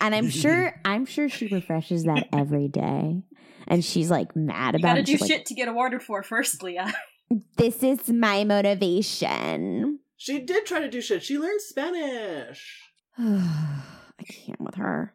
and 0.00 0.14
I'm 0.14 0.28
sure 0.30 0.74
I'm 0.84 1.06
sure 1.06 1.28
she 1.28 1.46
refreshes 1.46 2.04
that 2.04 2.28
every 2.32 2.68
day. 2.68 3.22
And 3.66 3.84
she's 3.84 4.10
like 4.10 4.34
mad 4.34 4.74
You 4.74 4.78
about 4.80 4.88
gotta 4.88 5.00
it. 5.00 5.06
do 5.06 5.12
She's 5.12 5.20
like, 5.22 5.30
shit 5.30 5.46
to 5.46 5.54
get 5.54 5.68
awarded 5.68 6.02
for 6.02 6.22
first, 6.22 6.62
Lea. 6.62 6.80
this 7.56 7.82
is 7.82 8.08
my 8.10 8.44
motivation. 8.44 10.00
She 10.16 10.40
did 10.40 10.66
try 10.66 10.80
to 10.80 10.88
do 10.90 11.00
shit. 11.00 11.22
She 11.22 11.38
learned 11.38 11.60
Spanish. 11.60 12.82
I 13.18 14.24
can't 14.28 14.60
with 14.60 14.74
her. 14.76 15.14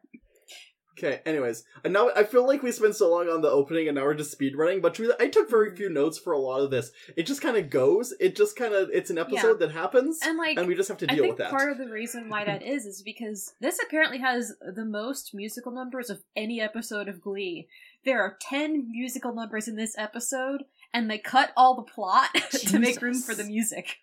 Okay, 0.95 1.21
anyways, 1.25 1.63
and 1.83 1.91
now 1.91 2.11
I 2.15 2.23
feel 2.23 2.45
like 2.45 2.61
we 2.61 2.71
spent 2.71 2.95
so 2.95 3.09
long 3.09 3.27
on 3.27 3.41
the 3.41 3.49
opening 3.49 3.87
and 3.87 3.95
now 3.95 4.03
we're 4.03 4.13
just 4.13 4.31
speed 4.31 4.55
running, 4.55 4.79
but 4.79 4.93
truly, 4.93 5.15
I 5.19 5.27
took 5.27 5.49
very 5.49 5.75
few 5.75 5.89
notes 5.89 6.19
for 6.19 6.33
a 6.33 6.37
lot 6.39 6.61
of 6.61 6.69
this. 6.69 6.91
It 7.17 7.25
just 7.25 7.41
kind 7.41 7.57
of 7.57 7.71
goes. 7.71 8.13
It 8.19 8.35
just 8.35 8.55
kind 8.55 8.75
of, 8.75 8.89
it's 8.93 9.09
an 9.09 9.17
episode 9.17 9.57
that 9.59 9.71
happens, 9.71 10.19
And 10.23 10.37
like, 10.37 10.57
and 10.57 10.67
we 10.67 10.75
just 10.75 10.89
have 10.89 10.99
to 10.99 11.11
I 11.11 11.15
deal 11.15 11.23
think 11.23 11.31
with 11.31 11.37
that. 11.39 11.49
part 11.51 11.71
of 11.71 11.79
the 11.79 11.89
reason 11.89 12.29
why 12.29 12.45
that 12.45 12.61
is 12.61 12.85
is 12.85 13.01
because 13.01 13.53
this 13.59 13.79
apparently 13.83 14.19
has 14.19 14.53
the 14.61 14.85
most 14.85 15.31
musical 15.33 15.71
numbers 15.71 16.11
of 16.11 16.21
any 16.35 16.61
episode 16.61 17.07
of 17.07 17.21
Glee. 17.21 17.67
There 18.05 18.21
are 18.21 18.37
ten 18.39 18.87
musical 18.91 19.33
numbers 19.33 19.67
in 19.67 19.75
this 19.75 19.97
episode, 19.97 20.63
and 20.93 21.09
they 21.09 21.17
cut 21.17 21.53
all 21.57 21.75
the 21.75 21.81
plot 21.91 22.29
to 22.51 22.77
make 22.77 23.01
room 23.01 23.19
for 23.19 23.33
the 23.33 23.45
music. 23.45 23.97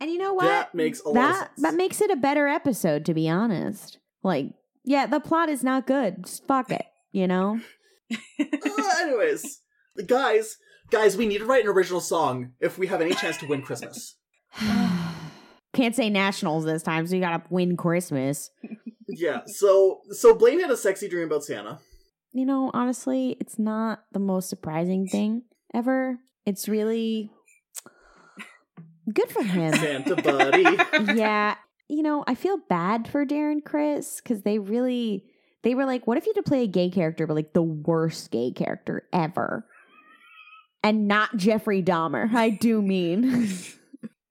And 0.00 0.10
you 0.10 0.18
know 0.18 0.34
what? 0.34 0.44
That 0.44 0.74
makes 0.74 1.00
a 1.00 1.08
lot 1.08 1.14
that 1.14 1.30
of 1.30 1.36
sense. 1.48 1.62
that 1.62 1.74
makes 1.74 2.00
it 2.00 2.10
a 2.10 2.16
better 2.16 2.46
episode, 2.46 3.04
to 3.06 3.14
be 3.14 3.28
honest. 3.28 3.98
Like, 4.22 4.52
yeah, 4.84 5.06
the 5.06 5.20
plot 5.20 5.48
is 5.48 5.64
not 5.64 5.86
good. 5.86 6.24
Just 6.24 6.46
fuck 6.46 6.70
it, 6.70 6.84
you 7.12 7.26
know. 7.26 7.60
Uh, 8.12 8.16
anyways, 9.00 9.60
guys, 10.06 10.58
guys, 10.90 11.16
we 11.16 11.26
need 11.26 11.38
to 11.38 11.46
write 11.46 11.64
an 11.64 11.70
original 11.70 12.00
song 12.00 12.52
if 12.60 12.78
we 12.78 12.86
have 12.86 13.00
any 13.00 13.14
chance 13.14 13.36
to 13.38 13.46
win 13.46 13.62
Christmas. 13.62 14.16
Can't 15.72 15.96
say 15.96 16.08
nationals 16.08 16.64
this 16.64 16.82
time, 16.82 17.06
so 17.06 17.16
you 17.16 17.20
gotta 17.20 17.42
win 17.50 17.76
Christmas. 17.76 18.50
Yeah, 19.08 19.40
so 19.46 20.00
so 20.10 20.34
Blaine 20.34 20.60
had 20.60 20.70
a 20.70 20.76
sexy 20.76 21.08
dream 21.08 21.26
about 21.26 21.44
Santa. 21.44 21.80
You 22.32 22.46
know, 22.46 22.70
honestly, 22.74 23.36
it's 23.40 23.58
not 23.58 24.04
the 24.12 24.18
most 24.18 24.48
surprising 24.48 25.06
thing 25.06 25.42
ever. 25.72 26.18
It's 26.46 26.68
really 26.68 27.30
good 29.12 29.30
for 29.30 29.42
him. 29.42 29.74
Santa 29.74 30.16
buddy. 30.16 31.14
yeah, 31.14 31.56
you 31.88 32.02
know, 32.02 32.24
I 32.26 32.34
feel 32.34 32.58
bad 32.68 33.08
for 33.08 33.24
Darren 33.26 33.64
Criss 33.64 34.20
because 34.22 34.42
they 34.42 34.58
really 34.58 35.24
they 35.62 35.74
were 35.74 35.86
like, 35.86 36.06
what 36.06 36.18
if 36.18 36.26
you 36.26 36.32
had 36.34 36.44
to 36.44 36.48
play 36.48 36.62
a 36.64 36.66
gay 36.66 36.90
character, 36.90 37.26
but 37.26 37.34
like 37.34 37.52
the 37.54 37.62
worst 37.62 38.30
gay 38.30 38.50
character 38.52 39.08
ever, 39.12 39.66
and 40.82 41.08
not 41.08 41.36
Jeffrey 41.36 41.82
Dahmer? 41.82 42.32
I 42.34 42.50
do 42.50 42.82
mean, 42.82 43.48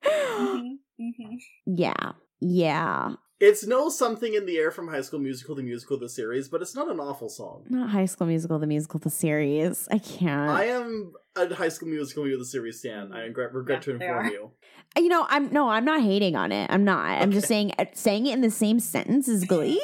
Mhm, 0.04 0.78
mhm. 1.02 1.38
yeah, 1.66 2.12
yeah, 2.40 3.16
It's 3.40 3.66
no 3.66 3.90
something 3.90 4.34
in 4.34 4.46
the 4.46 4.58
air 4.58 4.70
from 4.72 4.88
High 4.90 5.02
School 5.02 5.20
Musical, 5.20 5.56
the 5.56 5.64
musical, 5.64 5.98
the 5.98 6.10
series, 6.10 6.50
but 6.50 6.62
it's 6.62 6.76
not 6.76 6.90
an 6.92 7.00
awful 7.00 7.30
song. 7.30 7.66
not 7.70 7.90
High 7.90 8.06
School 8.06 8.28
Musical, 8.28 8.60
the 8.60 8.68
musical, 8.68 9.00
the 9.00 9.10
series. 9.10 9.88
I 9.92 9.98
can't. 10.00 10.50
I 10.52 10.66
am 10.66 11.14
a 11.36 11.56
High 11.56 11.70
School 11.70 11.90
Musical, 11.90 12.24
with 12.24 12.42
a 12.42 12.46
series 12.46 12.80
stan. 12.80 13.12
I 13.12 13.22
regret, 13.22 13.54
regret 13.54 13.82
to 13.84 13.92
Yeah, 13.92 13.98
they 13.98 14.06
inform 14.06 14.28
you. 14.28 14.52
you 14.98 15.10
know, 15.10 15.26
I'm 15.30 15.52
no, 15.52 15.70
I'm 15.70 15.86
not 15.86 16.02
hating 16.02 16.36
on 16.36 16.52
it. 16.52 16.70
I'm 16.70 16.84
not. 16.84 17.22
I'm 17.22 17.32
just 17.32 17.48
saying 17.48 17.74
uh, 17.80 17.86
saying 17.94 18.28
it 18.28 18.34
in 18.34 18.42
the 18.42 18.52
same 18.52 18.80
sentence 18.80 19.28
as 19.28 19.46
Glee. 19.46 19.82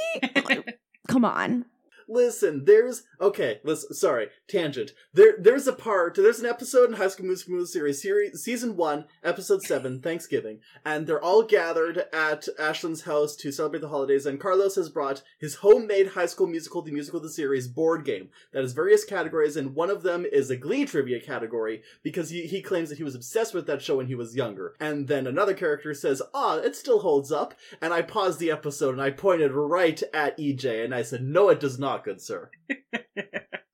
Come 1.08 1.26
on. 1.26 1.66
Listen, 2.12 2.66
there's 2.66 3.04
okay. 3.22 3.60
Listen, 3.64 3.94
sorry, 3.94 4.30
tangent. 4.48 4.94
There, 5.14 5.36
there's 5.40 5.68
a 5.68 5.74
part. 5.74 6.16
There's 6.16 6.40
an 6.40 6.48
episode 6.48 6.90
in 6.90 6.96
High 6.96 7.10
School 7.10 7.28
Musical 7.28 7.54
movie 7.54 7.68
series, 7.68 8.02
series, 8.02 8.42
season 8.42 8.76
one, 8.76 9.06
episode 9.24 9.62
seven, 9.62 10.02
Thanksgiving, 10.02 10.60
and 10.84 11.06
they're 11.06 11.24
all 11.24 11.44
gathered 11.44 12.06
at 12.12 12.48
Ashlyn's 12.60 13.04
house 13.04 13.36
to 13.36 13.52
celebrate 13.52 13.82
the 13.82 13.90
holidays. 13.90 14.26
And 14.26 14.40
Carlos 14.40 14.74
has 14.74 14.90
brought 14.90 15.22
his 15.38 15.56
homemade 15.56 16.08
High 16.08 16.26
School 16.26 16.48
Musical, 16.48 16.82
the 16.82 16.92
musical, 16.92 17.20
the 17.20 17.30
series 17.30 17.68
board 17.68 18.06
game 18.06 18.30
that 18.54 18.64
has 18.64 18.74
various 18.74 19.06
categories, 19.06 19.56
and 19.56 19.76
one 19.76 19.92
of 19.92 20.02
them 20.02 20.26
is 20.32 20.50
a 20.50 20.58
Glee 20.58 20.86
trivia 20.86 21.20
category 21.20 21.84
because 22.02 22.32
he 22.32 22.48
he 22.48 22.64
claims 22.64 22.90
that 22.90 22.98
he 22.98 23.04
was 23.04 23.14
obsessed 23.14 23.54
with 23.54 23.68
that 23.68 23.84
show 23.84 23.98
when 23.98 24.08
he 24.08 24.16
was 24.16 24.36
younger. 24.36 24.74
And 24.80 25.08
then 25.08 25.28
another 25.28 25.54
character 25.54 25.94
says, 25.94 26.24
"Ah, 26.34 26.58
it 26.58 26.76
still 26.76 27.02
holds 27.02 27.32
up." 27.32 27.54
And 27.84 27.94
I 27.94 28.02
paused 28.02 28.40
the 28.40 28.50
episode 28.50 28.94
and 28.94 29.02
I 29.02 29.12
pointed 29.12 29.52
right 29.52 30.02
at 30.12 30.36
EJ 30.40 30.84
and 30.84 30.96
I 30.96 31.04
said, 31.04 31.22
"No, 31.22 31.50
it 31.50 31.60
does 31.60 31.78
not, 31.78 31.99
good 32.04 32.22
sir." 32.22 32.50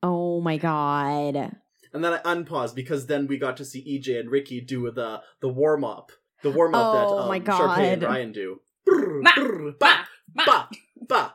Oh 0.07 0.39
my 0.39 0.57
god. 0.57 1.55
And 1.91 2.03
then 2.03 2.13
I 2.13 2.21
unpaused 2.25 2.75
because 2.75 3.07
then 3.07 3.25
we 3.25 3.39
got 3.39 3.57
to 3.57 3.65
see 3.65 3.99
EJ 3.99 4.19
and 4.19 4.29
Ricky 4.29 4.61
do 4.61 4.91
the 4.91 5.21
the 5.39 5.47
warm 5.49 5.83
up, 5.83 6.11
the 6.43 6.51
warm 6.51 6.75
up 6.75 6.93
that 6.93 7.07
Oh 7.07 7.19
um, 7.19 7.27
my 7.27 7.39
Sharpay 7.39 7.93
and 7.93 8.03
Ryan 8.03 8.31
do. 8.31 8.59
Ma, 8.87 9.31
Brr, 9.35 9.71
Bah, 9.79 10.05
ba, 10.35 10.45
bah. 10.45 10.67
ba, 11.07 11.07
ba. 11.07 11.33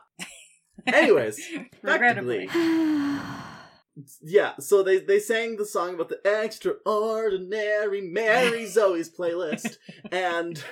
Anyways, 0.87 1.45
Regrettably. 1.81 2.47
yeah. 4.21 4.53
So 4.59 4.83
they 4.83 4.99
they 4.99 5.19
sang 5.19 5.57
the 5.57 5.65
song 5.65 5.95
about 5.95 6.07
the 6.09 6.21
extraordinary 6.23 8.01
Mary 8.01 8.63
Zoey's 8.65 9.09
playlist, 9.09 9.77
and 10.11 10.63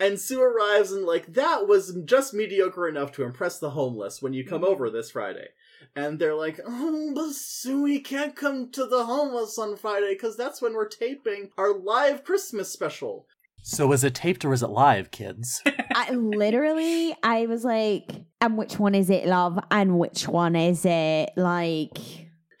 and 0.00 0.18
Sue 0.18 0.40
arrives 0.40 0.90
and 0.92 1.04
like 1.04 1.34
that 1.34 1.68
was 1.68 1.94
just 2.06 2.32
mediocre 2.32 2.88
enough 2.88 3.12
to 3.12 3.24
impress 3.24 3.58
the 3.58 3.70
homeless 3.70 4.22
when 4.22 4.32
you 4.32 4.44
come 4.46 4.64
over 4.64 4.88
this 4.88 5.10
Friday. 5.10 5.48
And 5.96 6.18
they're 6.18 6.34
like, 6.34 6.60
oh, 6.66 7.12
but 7.14 7.32
Sue, 7.32 7.82
we 7.82 8.00
can't 8.00 8.34
come 8.36 8.70
to 8.72 8.86
the 8.86 9.04
homeless 9.04 9.58
on 9.58 9.76
Friday 9.76 10.14
because 10.14 10.36
that's 10.36 10.60
when 10.62 10.74
we're 10.74 10.88
taping 10.88 11.50
our 11.58 11.72
live 11.74 12.24
Christmas 12.24 12.70
special. 12.72 13.26
So 13.64 13.86
was 13.86 14.02
it 14.02 14.14
taped 14.14 14.44
or 14.44 14.48
was 14.48 14.62
it 14.62 14.70
live, 14.70 15.10
kids? 15.10 15.62
I 15.94 16.10
literally 16.10 17.14
I 17.22 17.46
was 17.46 17.64
like, 17.64 18.10
and 18.40 18.58
which 18.58 18.78
one 18.78 18.94
is 18.94 19.08
it, 19.10 19.26
love? 19.26 19.58
And 19.70 19.98
which 19.98 20.26
one 20.26 20.56
is 20.56 20.84
it? 20.84 21.30
Like 21.36 21.96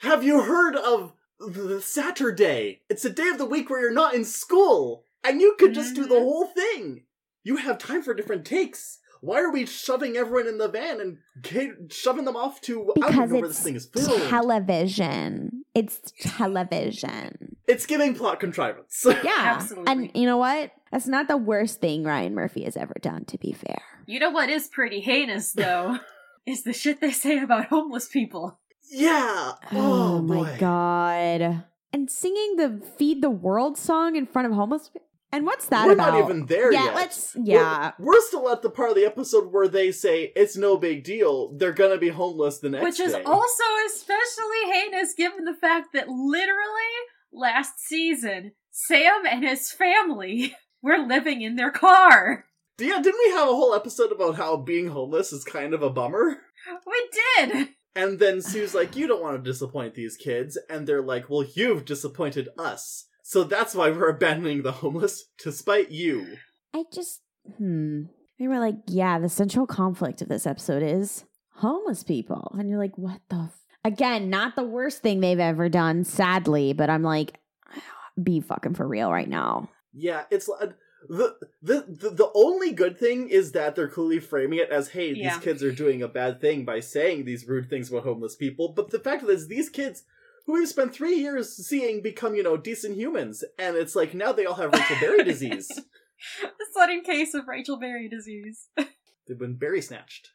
Have 0.00 0.22
you 0.22 0.42
heard 0.42 0.76
of 0.76 1.12
the 1.40 1.80
Saturday? 1.80 2.82
It's 2.88 3.04
a 3.04 3.10
day 3.10 3.28
of 3.28 3.38
the 3.38 3.46
week 3.46 3.68
where 3.68 3.80
you're 3.80 3.92
not 3.92 4.14
in 4.14 4.24
school, 4.24 5.04
and 5.24 5.40
you 5.40 5.56
could 5.58 5.74
just 5.74 5.94
do 5.96 6.04
the 6.06 6.14
Mhm. 6.14 6.22
whole 6.22 6.46
thing. 6.46 7.04
You 7.42 7.56
have 7.56 7.78
time 7.78 8.02
for 8.02 8.14
different 8.14 8.44
takes. 8.44 9.00
Why 9.24 9.40
are 9.40 9.52
we 9.52 9.66
shoving 9.66 10.16
everyone 10.16 10.48
in 10.48 10.58
the 10.58 10.66
van 10.68 11.00
and 11.00 11.18
ca- 11.44 11.72
shoving 11.90 12.24
them 12.24 12.34
off 12.36 12.60
to? 12.62 12.80
I 12.82 12.84
don't 12.84 12.94
because 12.94 13.14
even 13.14 13.28
know 13.30 13.38
where 13.38 13.48
this 13.48 13.56
it's 13.58 13.64
thing 13.64 13.76
is 13.76 13.86
filmed. 13.86 14.28
television. 14.28 15.62
It's 15.74 16.00
television. 16.20 17.56
it's 17.66 17.86
giving 17.86 18.14
plot 18.14 18.40
contrivance. 18.40 19.06
Yeah. 19.24 19.54
Absolutely. 19.56 19.92
And 19.92 20.10
you 20.14 20.26
know 20.26 20.36
what? 20.38 20.72
That's 20.90 21.06
not 21.06 21.28
the 21.28 21.36
worst 21.36 21.80
thing 21.80 22.04
Ryan 22.04 22.34
Murphy 22.34 22.64
has 22.64 22.76
ever 22.76 22.94
done, 23.00 23.24
to 23.26 23.38
be 23.38 23.52
fair. 23.52 23.80
You 24.06 24.18
know 24.18 24.30
what 24.30 24.48
is 24.50 24.68
pretty 24.68 25.00
heinous, 25.00 25.52
though? 25.54 25.98
is 26.44 26.64
the 26.64 26.72
shit 26.72 27.00
they 27.00 27.12
say 27.12 27.38
about 27.38 27.66
homeless 27.66 28.08
people. 28.08 28.58
yeah. 28.90 29.52
Oh, 29.70 30.16
oh, 30.18 30.22
my 30.22 30.34
boy. 30.36 30.56
god. 30.58 31.64
And 31.92 32.10
singing 32.10 32.56
the 32.56 32.82
Feed 32.98 33.22
the 33.22 33.30
World 33.30 33.78
song 33.78 34.16
in 34.16 34.26
front 34.26 34.48
of 34.48 34.54
homeless 34.54 34.88
people. 34.88 35.06
And 35.32 35.46
what's 35.46 35.66
that 35.66 35.86
We're 35.86 35.92
about? 35.92 36.12
not 36.12 36.24
even 36.24 36.46
there 36.46 36.70
yet. 36.72 36.78
yeah, 36.80 36.84
yet. 36.86 36.94
let's 36.94 37.34
We're- 37.34 37.48
yeah. 37.48 37.92
We're, 37.98 38.20
still 38.20 38.50
at 38.50 38.62
the 38.62 38.70
part 38.70 38.90
of 38.90 38.96
the 38.96 39.06
episode 39.06 39.50
where 39.52 39.66
they 39.68 39.90
say 39.90 40.32
it's 40.36 40.56
no 40.56 40.76
big 40.76 41.04
deal. 41.04 41.52
They're 41.56 41.72
gonna 41.72 41.98
be 41.98 42.10
homeless 42.10 42.58
the 42.58 42.68
next 42.70 42.80
day. 42.80 42.84
Which 42.84 43.00
is 43.00 43.12
day. 43.14 43.22
also 43.22 43.64
especially 43.86 44.72
heinous 44.72 45.14
given 45.16 45.44
the 45.44 45.54
fact 45.54 45.88
that 45.94 46.08
literally 46.08 46.92
last 47.32 47.80
season, 47.80 48.52
Sam 48.70 49.22
and 49.28 49.42
his 49.42 49.70
family 49.72 50.54
were 50.82 50.98
living 50.98 51.42
in 51.42 51.56
their 51.56 51.70
car. 51.70 52.44
Yeah, 52.78 53.00
didn't 53.00 53.20
we 53.26 53.32
have 53.32 53.48
a 53.48 53.52
whole 53.54 53.74
episode 53.74 54.12
about 54.12 54.36
how 54.36 54.56
being 54.56 54.88
homeless 54.88 55.32
is 55.32 55.44
kind 55.44 55.72
of 55.74 55.82
a 55.82 55.90
bummer? 55.90 56.38
We 56.86 57.08
did! 57.38 57.68
And 57.94 58.18
then 58.18 58.40
Sue's 58.40 58.74
like, 58.74 58.96
You 58.96 59.06
don't 59.06 59.22
want 59.22 59.42
to 59.42 59.50
disappoint 59.50 59.94
these 59.94 60.16
kids. 60.16 60.58
And 60.70 60.86
they're 60.86 61.02
like, 61.02 61.28
Well, 61.28 61.44
you've 61.54 61.84
disappointed 61.84 62.48
us. 62.58 63.06
So 63.22 63.44
that's 63.44 63.74
why 63.74 63.90
we're 63.90 64.08
abandoning 64.10 64.62
the 64.62 64.72
homeless 64.72 65.24
to 65.38 65.52
spite 65.52 65.90
you. 65.90 66.36
I 66.74 66.84
just 66.92 67.22
hmm. 67.58 68.04
They 68.38 68.48
were 68.48 68.58
like, 68.58 68.76
yeah, 68.88 69.18
the 69.20 69.28
central 69.28 69.66
conflict 69.66 70.20
of 70.20 70.28
this 70.28 70.46
episode 70.46 70.82
is 70.82 71.24
homeless 71.54 72.02
people. 72.02 72.52
And 72.58 72.68
you're 72.68 72.78
like, 72.78 72.98
what 72.98 73.20
the 73.28 73.36
f-? 73.36 73.58
Again, 73.84 74.30
not 74.30 74.56
the 74.56 74.64
worst 74.64 75.00
thing 75.02 75.20
they've 75.20 75.38
ever 75.38 75.68
done, 75.68 76.02
sadly, 76.04 76.72
but 76.72 76.90
I'm 76.90 77.04
like, 77.04 77.38
be 78.22 78.40
fucking 78.40 78.74
for 78.74 78.88
real 78.88 79.12
right 79.12 79.28
now. 79.28 79.68
Yeah, 79.92 80.24
it's 80.30 80.48
like. 80.48 80.74
The, 81.08 81.34
the 81.60 81.84
the 81.88 82.10
the 82.10 82.30
only 82.32 82.70
good 82.70 82.96
thing 82.96 83.28
is 83.28 83.50
that 83.52 83.74
they're 83.74 83.88
clearly 83.88 84.20
framing 84.20 84.60
it 84.60 84.70
as, 84.70 84.86
hey, 84.90 85.12
Yeah. 85.12 85.34
these 85.34 85.42
kids 85.42 85.62
are 85.64 85.72
doing 85.72 86.00
a 86.00 86.06
bad 86.06 86.40
thing 86.40 86.64
by 86.64 86.78
saying 86.78 87.24
these 87.24 87.44
rude 87.48 87.68
things 87.68 87.90
about 87.90 88.04
homeless 88.04 88.36
people. 88.36 88.68
But 88.68 88.90
the 88.90 89.00
fact 89.00 89.24
is, 89.24 89.48
these 89.48 89.68
kids 89.68 90.04
who 90.46 90.54
we've 90.54 90.68
spent 90.68 90.94
three 90.94 91.16
years 91.16 91.50
seeing 91.50 92.02
become, 92.02 92.34
you 92.34 92.42
know, 92.42 92.56
decent 92.56 92.96
humans, 92.96 93.44
and 93.58 93.76
it's 93.76 93.94
like 93.94 94.14
now 94.14 94.32
they 94.32 94.46
all 94.46 94.54
have 94.54 94.72
Rachel 94.72 94.96
Berry 95.00 95.24
disease. 95.24 95.68
The 95.68 96.66
sudden 96.72 97.02
case 97.02 97.34
of 97.34 97.48
Rachel 97.48 97.78
Berry 97.78 98.08
disease. 98.08 98.68
They've 98.76 99.38
been 99.38 99.56
berry 99.56 99.82
snatched. 99.82 100.30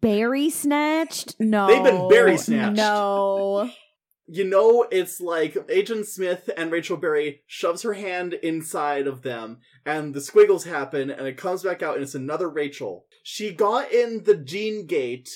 Berry 0.00 0.50
snatched? 0.50 1.36
No. 1.38 1.68
They've 1.68 1.84
been 1.84 2.08
berry 2.08 2.36
snatched. 2.36 2.76
No. 2.76 3.70
You 4.28 4.44
know, 4.44 4.86
it's 4.90 5.20
like 5.20 5.58
Agent 5.68 6.06
Smith 6.06 6.48
and 6.56 6.70
Rachel 6.70 6.96
Berry 6.96 7.42
shoves 7.46 7.82
her 7.82 7.92
hand 7.92 8.34
inside 8.34 9.06
of 9.06 9.22
them, 9.22 9.58
and 9.84 10.14
the 10.14 10.22
squiggles 10.22 10.64
happen, 10.64 11.10
and 11.10 11.26
it 11.26 11.36
comes 11.36 11.64
back 11.64 11.82
out, 11.82 11.96
and 11.96 12.02
it's 12.02 12.14
another 12.14 12.48
Rachel. 12.48 13.04
She 13.24 13.52
got 13.52 13.92
in 13.92 14.22
the 14.24 14.36
gene 14.36 14.86
gate 14.86 15.28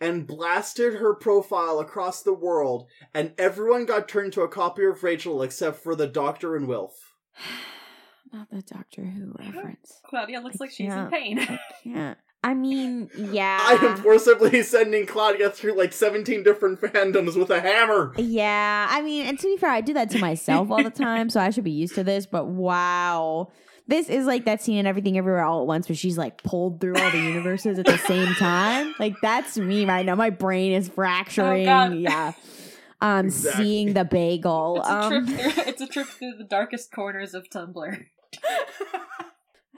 and 0.00 0.26
blasted 0.26 0.94
her 0.94 1.14
profile 1.14 1.80
across 1.80 2.22
the 2.22 2.34
world, 2.34 2.86
and 3.14 3.32
everyone 3.38 3.86
got 3.86 4.08
turned 4.08 4.32
to 4.34 4.42
a 4.42 4.48
copy 4.48 4.84
of 4.84 5.02
Rachel 5.02 5.42
except 5.42 5.82
for 5.82 5.94
the 5.94 6.06
Doctor 6.06 6.56
and 6.56 6.66
Wilf. 6.66 7.14
Not 8.32 8.50
the 8.50 8.62
Doctor 8.62 9.04
Who 9.04 9.34
reference. 9.38 10.00
Claudia 10.04 10.40
looks 10.40 10.60
I 10.60 10.64
like 10.64 10.70
she's 10.70 10.92
in 10.92 11.08
pain. 11.08 11.38
I 11.38 11.58
can't. 11.82 12.18
I 12.44 12.54
mean, 12.54 13.10
yeah. 13.16 13.58
I 13.62 13.74
am 13.84 13.96
forcibly 13.96 14.62
sending 14.62 15.06
Claudia 15.06 15.50
through 15.50 15.76
like 15.76 15.92
17 15.92 16.42
different 16.42 16.80
fandoms 16.80 17.36
with 17.36 17.50
a 17.50 17.60
hammer. 17.60 18.14
Yeah, 18.16 18.86
I 18.90 19.02
mean, 19.02 19.26
and 19.26 19.38
to 19.38 19.46
be 19.46 19.56
fair, 19.56 19.70
I 19.70 19.80
do 19.80 19.94
that 19.94 20.10
to 20.10 20.18
myself 20.18 20.70
all 20.70 20.82
the 20.82 20.90
time, 20.90 21.30
so 21.30 21.40
I 21.40 21.50
should 21.50 21.64
be 21.64 21.72
used 21.72 21.94
to 21.96 22.04
this. 22.04 22.26
But 22.26 22.46
wow, 22.46 23.48
this 23.88 24.08
is 24.08 24.26
like 24.26 24.44
that 24.44 24.62
scene 24.62 24.76
in 24.78 24.86
Everything 24.86 25.18
Everywhere 25.18 25.42
All 25.44 25.62
at 25.62 25.66
Once, 25.66 25.88
where 25.88 25.96
she's 25.96 26.16
like 26.16 26.42
pulled 26.44 26.80
through 26.80 26.94
all 26.96 27.10
the 27.10 27.18
universes 27.18 27.78
at 27.78 27.86
the 27.86 27.98
same 27.98 28.32
time. 28.38 28.94
Like 28.98 29.16
that's 29.20 29.56
me 29.58 29.84
right 29.86 30.06
now. 30.06 30.14
My 30.14 30.30
brain 30.30 30.72
is 30.72 30.88
fracturing. 30.88 31.64
God. 31.64 31.94
yeah, 31.96 32.32
um, 33.00 33.26
Exactly. 33.26 33.64
seeing 33.64 33.94
the 33.94 34.04
bagel. 34.04 34.76
It's 34.78 34.88
a 34.88 34.92
Um, 34.92 35.26
trip 35.26 35.40
through 35.54 35.62
it's 35.64 35.80
a 35.80 35.86
trip 35.86 36.06
through 36.06 36.34
the 36.38 36.44
darkest 36.44 36.92
corners 36.92 37.34
of 37.34 37.48
Tumblr. 37.50 38.04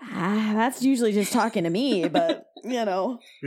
ah, 0.03 0.53
that's 0.55 0.83
usually 0.83 1.13
just 1.13 1.33
talking 1.33 1.65
to 1.65 1.71
me, 1.71 2.09
but 2.09 2.47
you 2.65 2.85
know, 2.85 3.19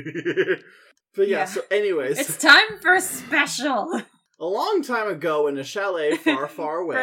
but 1.15 1.27
yeah, 1.27 1.39
Yeah. 1.39 1.45
so 1.45 1.61
anyways. 1.71 2.19
It's 2.19 2.37
time 2.37 2.79
for 2.81 2.93
a 2.95 3.01
special. 3.01 4.01
A 4.43 4.51
long 4.53 4.83
time 4.83 5.07
ago 5.07 5.47
in 5.47 5.57
a 5.57 5.63
chalet 5.63 6.17
far, 6.17 6.47
far 6.49 6.79
away. 6.79 6.95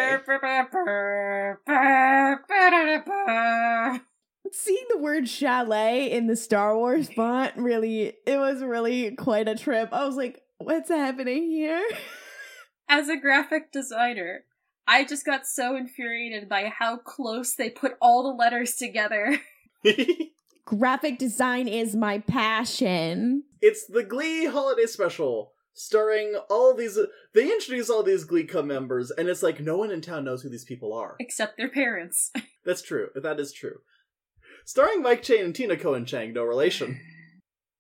Seeing 4.53 4.85
the 4.91 4.99
word 4.99 5.27
chalet 5.27 6.11
in 6.11 6.27
the 6.27 6.37
Star 6.37 6.77
Wars 6.77 7.09
font 7.17 7.55
really, 7.57 8.13
it 8.27 8.37
was 8.37 8.63
really 8.63 9.13
quite 9.13 9.49
a 9.49 9.57
trip. 9.57 9.89
I 9.91 10.05
was 10.05 10.17
like, 10.17 10.43
what's 10.59 10.91
happening 10.91 11.51
here? 11.51 11.83
As 12.91 13.09
a 13.09 13.17
graphic 13.17 13.73
designer, 13.73 14.45
I 14.87 15.05
just 15.05 15.25
got 15.25 15.47
so 15.47 15.77
infuriated 15.77 16.47
by 16.47 16.71
how 16.79 16.99
close 16.99 17.55
they 17.55 17.71
put 17.71 17.97
all 18.03 18.23
the 18.23 18.37
letters 18.37 18.75
together. 18.75 19.41
Graphic 20.67 21.19
design 21.19 21.69
is 21.69 21.97
my 21.97 22.19
passion. 22.19 23.45
it's 23.63 23.87
the 23.87 24.03
Glee 24.03 24.45
Holiday 24.45 24.85
Special, 24.85 25.53
starring 25.81 26.37
all 26.51 26.75
these. 26.75 26.99
They 27.35 27.45
introduce 27.51 27.89
all 27.91 28.03
these 28.03 28.25
Glee 28.25 28.45
Club 28.45 28.65
members, 28.67 29.11
and 29.11 29.29
it's 29.29 29.43
like 29.43 29.61
no 29.61 29.77
one 29.77 29.91
in 29.91 30.01
town 30.01 30.25
knows 30.25 30.43
who 30.43 30.49
these 30.51 30.65
people 30.65 30.93
are. 30.93 31.17
Except 31.19 31.57
their 31.57 31.71
parents. 31.71 32.31
That's 32.65 32.83
true. 32.83 33.09
That 33.15 33.41
is 33.41 33.53
true. 33.53 33.79
Starring 34.65 35.03
Mike 35.03 35.23
Chang 35.23 35.41
and 35.45 35.55
Tina 35.55 35.77
Cohen 35.77 36.05
Chang, 36.07 36.33
no 36.33 36.45
relation. 36.45 37.01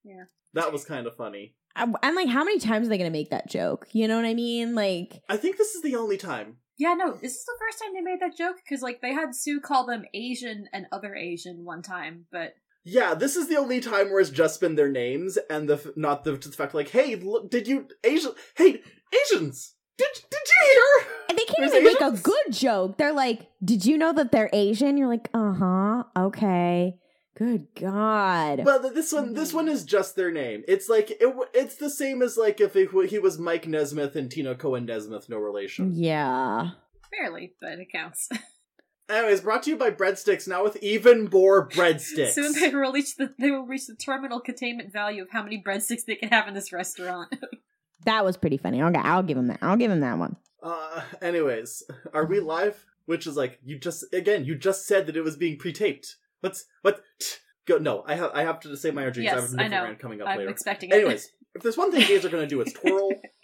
Yeah. 0.03 0.24
That 0.55 0.72
was 0.72 0.86
kind 0.86 1.07
of 1.07 1.14
funny. 1.14 1.55
I- 1.76 1.92
I'm 2.03 2.14
like, 2.14 2.30
how 2.30 2.42
many 2.42 2.59
times 2.59 2.86
are 2.86 2.88
they 2.88 2.96
gonna 2.96 3.11
make 3.11 3.28
that 3.28 3.51
joke? 3.51 3.86
You 3.92 4.09
know 4.09 4.16
what 4.16 4.24
I 4.24 4.32
mean? 4.32 4.74
Like, 4.74 5.20
I 5.28 5.36
think 5.36 5.59
this 5.59 5.74
is 5.74 5.82
the 5.82 5.94
only 5.96 6.16
time. 6.16 6.57
Yeah, 6.78 6.94
no, 6.94 7.12
this 7.12 7.34
is 7.34 7.44
the 7.44 7.59
first 7.61 7.78
time 7.78 7.90
they 7.92 8.01
made 8.01 8.20
that 8.20 8.34
joke 8.38 8.57
because, 8.64 8.80
like, 8.80 9.03
they 9.03 9.12
had 9.12 9.34
Sue 9.34 9.61
call 9.61 9.84
them 9.84 10.05
Asian 10.14 10.64
and 10.72 10.86
other 10.90 11.14
Asian 11.14 11.66
one 11.66 11.82
time, 11.82 12.24
but 12.32 12.55
Yeah, 12.85 13.14
this 13.14 13.37
is 13.37 13.49
the 13.49 13.57
only 13.57 13.81
time 13.81 14.11
where 14.11 14.20
it's 14.20 14.31
just 14.31 14.61
been 14.61 14.74
their 14.74 14.91
names 14.91 15.39
and 15.51 15.68
the 15.68 15.93
not 15.97 16.24
the, 16.24 16.33
the 16.33 16.51
fact 16.53 16.74
like, 16.74 16.89
hey, 16.91 17.14
look, 17.16 17.51
did 17.51 17.68
you 17.68 17.89
Asian? 18.05 18.33
Hey, 18.57 18.81
Asians, 19.22 19.74
did 19.99 20.09
did 20.31 20.41
you 20.49 20.72
hear? 20.72 21.12
and 21.28 21.39
they 21.39 21.45
can't 21.45 21.59
There's 21.59 21.72
even 21.74 21.85
make 21.85 22.01
a 22.01 22.12
good 22.12 22.53
joke. 22.53 22.97
They're 22.97 23.12
like, 23.12 23.49
did 23.64 23.85
you 23.85 23.99
know 23.99 24.12
that 24.14 24.33
they're 24.33 24.51
Asian? 24.53 24.97
You're 24.97 25.09
like, 25.09 25.28
uh 25.35 25.53
huh, 25.53 26.05
okay. 26.16 26.97
Good 27.37 27.68
God. 27.74 28.64
Well, 28.64 28.81
this 28.93 29.12
one, 29.12 29.33
this 29.33 29.55
one 29.55 29.68
is 29.68 29.85
just 29.85 30.14
their 30.14 30.31
name. 30.31 30.62
It's 30.68 30.89
like 30.91 31.11
it. 31.11 31.35
It's 31.55 31.76
the 31.76 31.89
same 31.89 32.20
as 32.20 32.37
like 32.37 32.61
if 32.61 32.76
it, 32.76 32.91
he 33.09 33.18
was 33.18 33.39
Mike 33.39 33.66
Nesmith 33.66 34.14
and 34.16 34.31
Tina 34.31 34.55
Cohen 34.55 34.85
Nesmith, 34.85 35.28
no 35.28 35.39
relation. 35.39 35.93
yeah. 35.95 36.70
barely, 37.11 37.55
but 37.61 37.78
it 37.78 37.89
counts. 37.93 38.28
Anyways, 39.11 39.40
brought 39.40 39.64
to 39.64 39.70
you 39.70 39.76
by 39.76 39.90
Breadsticks. 39.90 40.46
Now 40.46 40.62
with 40.62 40.76
even 40.82 41.28
more 41.32 41.68
breadsticks. 41.68 42.32
Soon 42.32 42.52
they 42.52 42.68
will 42.68 42.92
reach 42.92 43.16
the 43.16 43.34
they 43.38 43.50
will 43.50 43.66
reach 43.66 43.86
the 43.86 43.94
terminal 43.96 44.40
containment 44.40 44.92
value 44.92 45.22
of 45.22 45.30
how 45.30 45.42
many 45.42 45.61
breadsticks 45.62 46.04
they 46.06 46.14
can 46.14 46.28
have 46.28 46.46
in 46.48 46.54
this 46.54 46.72
restaurant. 46.72 47.34
That 48.06 48.24
was 48.24 48.38
pretty 48.38 48.56
funny. 48.56 48.82
Okay, 48.82 48.98
I'll 48.98 49.22
give 49.22 49.36
him 49.36 49.48
that. 49.48 49.58
I'll 49.61 49.76
give 49.76 49.90
him 49.90 50.00
that 50.00 50.16
one. 50.16 50.36
Uh, 50.62 51.02
anyways, 51.20 51.82
are 52.14 52.24
we 52.24 52.40
live? 52.40 52.82
Which 53.04 53.26
is 53.26 53.36
like 53.36 53.58
you 53.62 53.78
just 53.78 54.06
again, 54.14 54.46
you 54.46 54.54
just 54.54 54.86
said 54.86 55.04
that 55.06 55.16
it 55.18 55.20
was 55.22 55.36
being 55.36 55.58
pre-taped. 55.58 56.16
What's 56.40 56.64
what? 56.80 57.02
Go 57.66 57.76
no, 57.76 58.02
I 58.06 58.14
have 58.14 58.30
I 58.32 58.42
have 58.44 58.58
to 58.61 58.74
save 58.74 58.94
my 58.94 59.02
energy. 59.02 59.26
'cause 59.26 59.32
I 59.32 59.40
have 59.42 59.44
a 59.44 59.52
yes, 59.52 59.61
I 59.61 59.68
know. 59.90 59.94
coming 59.98 60.22
up 60.22 60.28
I'm 60.28 60.38
later. 60.38 60.48
expecting 60.50 60.88
it. 60.88 60.94
Anyways, 60.94 61.30
if 61.54 61.61
there's 61.62 61.76
one 61.76 61.92
thing 61.92 62.06
gays 62.06 62.24
are 62.24 62.30
gonna 62.30 62.46
do, 62.46 62.62
it's 62.62 62.72
twirl. 62.72 63.11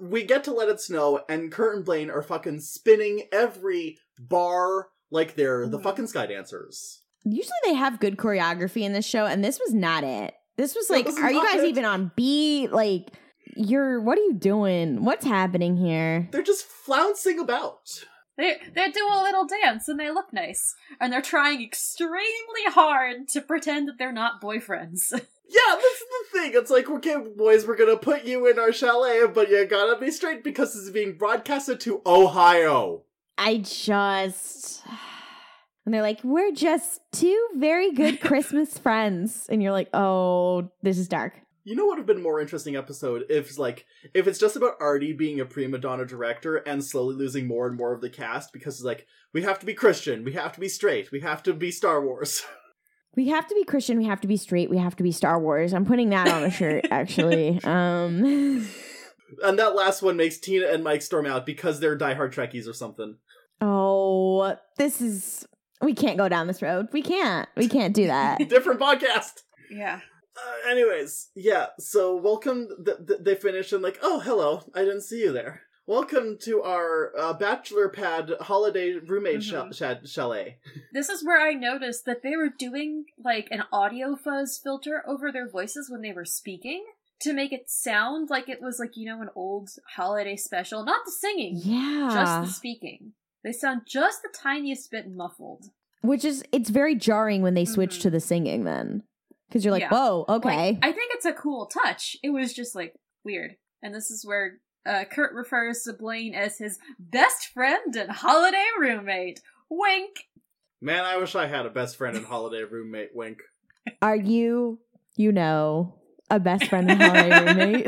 we 0.00 0.24
get 0.24 0.44
to 0.44 0.52
let 0.52 0.68
it 0.68 0.80
snow, 0.80 1.20
and 1.28 1.50
Kurt 1.52 1.76
and 1.76 1.84
Blaine 1.84 2.10
are 2.10 2.22
fucking 2.22 2.60
spinning 2.60 3.24
every 3.32 3.98
bar 4.18 4.88
like 5.10 5.34
they're 5.36 5.66
the 5.68 5.78
Mhm. 5.78 5.82
fucking 5.82 6.06
sky 6.08 6.26
dancers. 6.26 7.02
Usually 7.24 7.56
they 7.64 7.74
have 7.74 8.00
good 8.00 8.16
choreography 8.16 8.82
in 8.82 8.92
this 8.92 9.04
show, 9.06 9.24
and 9.26 9.44
this 9.44 9.58
was 9.58 9.72
not 9.74 10.04
it. 10.04 10.34
This 10.56 10.74
was 10.74 10.88
No, 10.90 10.96
like, 10.96 11.06
this 11.06 11.18
are 11.18 11.30
you 11.32 11.42
guys 11.42 11.62
it. 11.62 11.68
even 11.68 11.84
on 11.84 12.12
beat? 12.16 12.72
Like, 12.72 13.10
you're, 13.56 14.00
what 14.00 14.18
are 14.18 14.22
you 14.22 14.34
doing? 14.34 15.04
What's 15.04 15.24
happening 15.24 15.76
here? 15.76 16.28
They're 16.32 16.42
just 16.42 16.66
flouncing 16.66 17.38
about. 17.38 18.04
They 18.38 18.56
they 18.74 18.90
do 18.90 19.08
a 19.10 19.22
little 19.22 19.46
dance 19.46 19.88
and 19.88 19.98
they 19.98 20.10
look 20.10 20.30
nice, 20.32 20.74
and 21.00 21.10
they're 21.10 21.22
trying 21.22 21.62
extremely 21.62 22.64
hard 22.66 23.28
to 23.28 23.40
pretend 23.40 23.88
that 23.88 23.94
they're 23.98 24.12
not 24.12 24.42
boyfriends. 24.42 25.12
Yeah, 25.48 25.74
that's 25.74 25.82
the 25.82 26.38
thing. 26.38 26.52
It's 26.54 26.70
like, 26.70 26.90
okay, 26.90 27.16
boys, 27.36 27.66
we're 27.66 27.76
gonna 27.76 27.96
put 27.96 28.24
you 28.24 28.46
in 28.48 28.58
our 28.58 28.72
chalet, 28.72 29.26
but 29.32 29.48
you 29.48 29.64
gotta 29.66 29.98
be 29.98 30.10
straight 30.10 30.42
because 30.42 30.74
this 30.74 30.82
is 30.82 30.90
being 30.90 31.16
broadcasted 31.16 31.80
to 31.80 32.02
Ohio. 32.04 33.04
I 33.38 33.58
just. 33.58 34.82
And 35.84 35.94
they're 35.94 36.02
like, 36.02 36.24
we're 36.24 36.52
just 36.52 37.00
two 37.12 37.48
very 37.56 37.92
good 37.92 38.20
Christmas 38.20 38.76
friends. 38.76 39.46
And 39.48 39.62
you're 39.62 39.72
like, 39.72 39.88
oh, 39.94 40.70
this 40.82 40.98
is 40.98 41.06
dark. 41.06 41.34
You 41.62 41.74
know 41.74 41.84
what 41.84 41.92
would 41.92 41.98
have 41.98 42.06
been 42.06 42.18
a 42.18 42.20
more 42.20 42.40
interesting 42.40 42.76
episode 42.76 43.24
if 43.28 43.58
like 43.58 43.86
if 44.14 44.28
it's 44.28 44.38
just 44.38 44.54
about 44.54 44.76
Artie 44.80 45.12
being 45.12 45.40
a 45.40 45.44
prima 45.44 45.78
donna 45.78 46.04
director 46.04 46.58
and 46.58 46.84
slowly 46.84 47.16
losing 47.16 47.48
more 47.48 47.66
and 47.66 47.76
more 47.76 47.92
of 47.92 48.00
the 48.00 48.08
cast 48.08 48.52
because 48.52 48.76
it's 48.76 48.84
like 48.84 49.06
we 49.32 49.42
have 49.42 49.58
to 49.58 49.66
be 49.66 49.74
Christian, 49.74 50.22
we 50.22 50.34
have 50.34 50.52
to 50.52 50.60
be 50.60 50.68
straight, 50.68 51.10
we 51.10 51.20
have 51.20 51.42
to 51.42 51.52
be 51.52 51.72
Star 51.72 52.00
Wars. 52.04 52.44
We 53.16 53.28
have 53.28 53.46
to 53.48 53.54
be 53.54 53.64
Christian. 53.64 53.96
We 53.98 54.04
have 54.04 54.20
to 54.20 54.28
be 54.28 54.36
straight. 54.36 54.68
We 54.70 54.76
have 54.78 54.94
to 54.96 55.02
be 55.02 55.10
Star 55.10 55.40
Wars. 55.40 55.72
I'm 55.72 55.86
putting 55.86 56.10
that 56.10 56.28
on 56.28 56.44
a 56.44 56.50
shirt, 56.50 56.86
actually. 56.90 57.58
Um, 57.64 58.66
and 59.42 59.58
that 59.58 59.74
last 59.74 60.02
one 60.02 60.16
makes 60.16 60.38
Tina 60.38 60.66
and 60.68 60.84
Mike 60.84 61.02
storm 61.02 61.26
out 61.26 61.46
because 61.46 61.80
they're 61.80 61.96
diehard 61.98 62.34
Trekkies 62.34 62.68
or 62.68 62.72
something. 62.74 63.16
oh, 63.60 64.56
this 64.76 65.00
is. 65.00 65.46
We 65.82 65.94
can't 65.94 66.16
go 66.16 66.28
down 66.28 66.46
this 66.46 66.62
road. 66.62 66.88
We 66.92 67.02
can't. 67.02 67.48
We 67.56 67.68
can't 67.68 67.94
do 67.94 68.06
that. 68.06 68.38
Different 68.48 68.80
podcast. 68.80 69.42
yeah. 69.70 70.00
Uh, 70.36 70.70
anyways, 70.70 71.28
yeah. 71.34 71.66
So 71.78 72.16
welcome. 72.16 72.68
Th- 72.84 72.98
th- 73.06 73.20
they 73.22 73.34
finish 73.34 73.72
and 73.72 73.82
like, 73.82 73.98
oh, 74.02 74.20
hello. 74.20 74.62
I 74.74 74.80
didn't 74.80 75.00
see 75.02 75.20
you 75.20 75.32
there. 75.32 75.62
Welcome 75.88 76.38
to 76.42 76.62
our 76.62 77.12
uh, 77.16 77.32
bachelor 77.34 77.88
pad 77.88 78.32
holiday 78.40 78.94
roommate 78.94 79.40
Mhm. 79.42 79.70
ch- 79.72 80.04
ch- 80.04 80.08
chalet. 80.10 80.58
This 80.92 81.08
is 81.08 81.24
where 81.24 81.40
I 81.40 81.52
noticed 81.52 82.04
that 82.06 82.22
they 82.22 82.34
were 82.36 82.48
doing 82.48 83.04
like 83.22 83.46
an 83.52 83.62
audio 83.72 84.16
fuzz 84.16 84.58
filter 84.58 85.04
over 85.06 85.30
their 85.30 85.48
voices 85.48 85.88
when 85.88 86.00
they 86.02 86.12
were 86.12 86.24
speaking 86.24 86.84
to 87.20 87.32
make 87.32 87.52
it 87.52 87.70
sound 87.70 88.30
like 88.30 88.48
it 88.48 88.60
was 88.60 88.80
like, 88.80 88.96
you 88.96 89.06
know, 89.06 89.22
an 89.22 89.28
old 89.36 89.70
holiday 89.94 90.36
special. 90.36 90.84
Not 90.84 91.04
the 91.04 91.12
singing, 91.12 91.60
Yeah. 91.62 92.10
just 92.12 92.48
the 92.48 92.52
speaking. 92.54 93.12
They 93.44 93.52
sound 93.52 93.82
just 93.86 94.22
the 94.22 94.28
tiniest 94.36 94.90
bit 94.90 95.08
muffled. 95.08 95.66
Which 96.02 96.24
is, 96.24 96.42
it's 96.50 96.68
very 96.70 96.96
jarring 96.96 97.42
when 97.42 97.54
they 97.54 97.64
switch 97.64 97.98
Mhm. 97.98 98.02
to 98.02 98.10
the 98.10 98.20
singing 98.20 98.64
then. 98.64 99.04
Because 99.48 99.64
you're 99.64 99.72
like, 99.72 99.82
Yeah. 99.82 99.90
whoa, 99.90 100.24
okay. 100.28 100.72
Like, 100.72 100.78
I 100.82 100.90
think 100.90 101.12
it's 101.14 101.24
a 101.24 101.32
cool 101.32 101.66
touch. 101.66 102.16
It 102.24 102.30
was 102.30 102.52
just 102.52 102.74
like 102.74 102.96
weird. 103.24 103.56
And 103.82 103.94
this 103.94 104.10
is 104.10 104.26
where 104.26 104.58
uh, 104.86 105.04
Kurt 105.04 105.34
refers 105.34 105.82
to 105.82 105.92
Blaine 105.92 106.34
as 106.34 106.58
his 106.58 106.78
best 106.98 107.48
friend 107.48 107.94
and 107.96 108.10
holiday 108.10 108.66
roommate. 108.78 109.40
Wink. 109.68 110.28
Man, 110.80 111.04
I 111.04 111.16
wish 111.16 111.34
I 111.34 111.46
had 111.46 111.66
a 111.66 111.70
best 111.70 111.96
friend 111.96 112.16
and 112.16 112.26
holiday 112.26 112.62
roommate. 112.62 113.10
Wink. 113.14 113.38
Are 114.02 114.16
you, 114.16 114.78
you 115.16 115.32
know, 115.32 115.94
a 116.30 116.38
best 116.38 116.66
friend 116.66 116.90
and 116.90 117.02
holiday 117.02 117.44
roommate? 117.44 117.86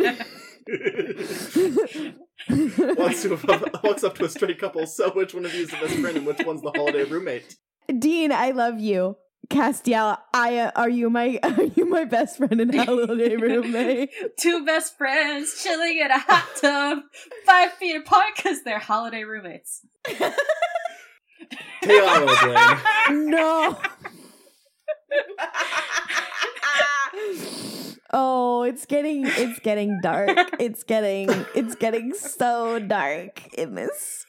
walks, 2.98 3.22
to 3.22 3.70
walks 3.84 4.04
up 4.04 4.14
to 4.16 4.24
a 4.24 4.28
straight 4.28 4.58
couple. 4.58 4.86
So, 4.86 5.10
which 5.10 5.34
one 5.34 5.44
of 5.44 5.54
you 5.54 5.62
is 5.62 5.70
the 5.70 5.76
best 5.76 5.94
friend 5.96 6.16
and 6.16 6.26
which 6.26 6.44
one's 6.44 6.62
the 6.62 6.72
holiday 6.74 7.04
roommate? 7.04 7.56
Dean, 7.98 8.32
I 8.32 8.50
love 8.50 8.80
you. 8.80 9.16
Castiel, 9.50 10.18
I 10.34 10.58
uh, 10.58 10.70
are 10.76 10.90
you 10.90 11.08
my 11.08 11.38
are 11.42 11.64
you 11.64 11.88
my 11.88 12.04
best 12.04 12.36
friend 12.36 12.60
and 12.60 12.74
holiday 12.74 13.36
roommate? 13.36 14.10
Two 14.38 14.64
best 14.64 14.98
friends 14.98 15.62
chilling 15.62 15.98
in 15.98 16.10
a 16.10 16.18
hot 16.18 16.48
tub, 16.60 16.98
five 17.46 17.72
feet 17.72 17.96
apart 17.96 18.36
because 18.36 18.62
they're 18.62 18.78
holiday 18.78 19.24
roommates. 19.24 19.86
Te 20.04 20.14
amo, 21.86 22.34
Blaine. 22.42 23.30
No. 23.30 23.78
oh, 28.12 28.64
it's 28.64 28.84
getting 28.84 29.24
it's 29.26 29.60
getting 29.60 29.98
dark. 30.02 30.36
It's 30.60 30.82
getting 30.82 31.30
it's 31.54 31.74
getting 31.74 32.12
so 32.12 32.78
dark 32.78 33.54
in 33.54 33.76
this. 33.76 34.26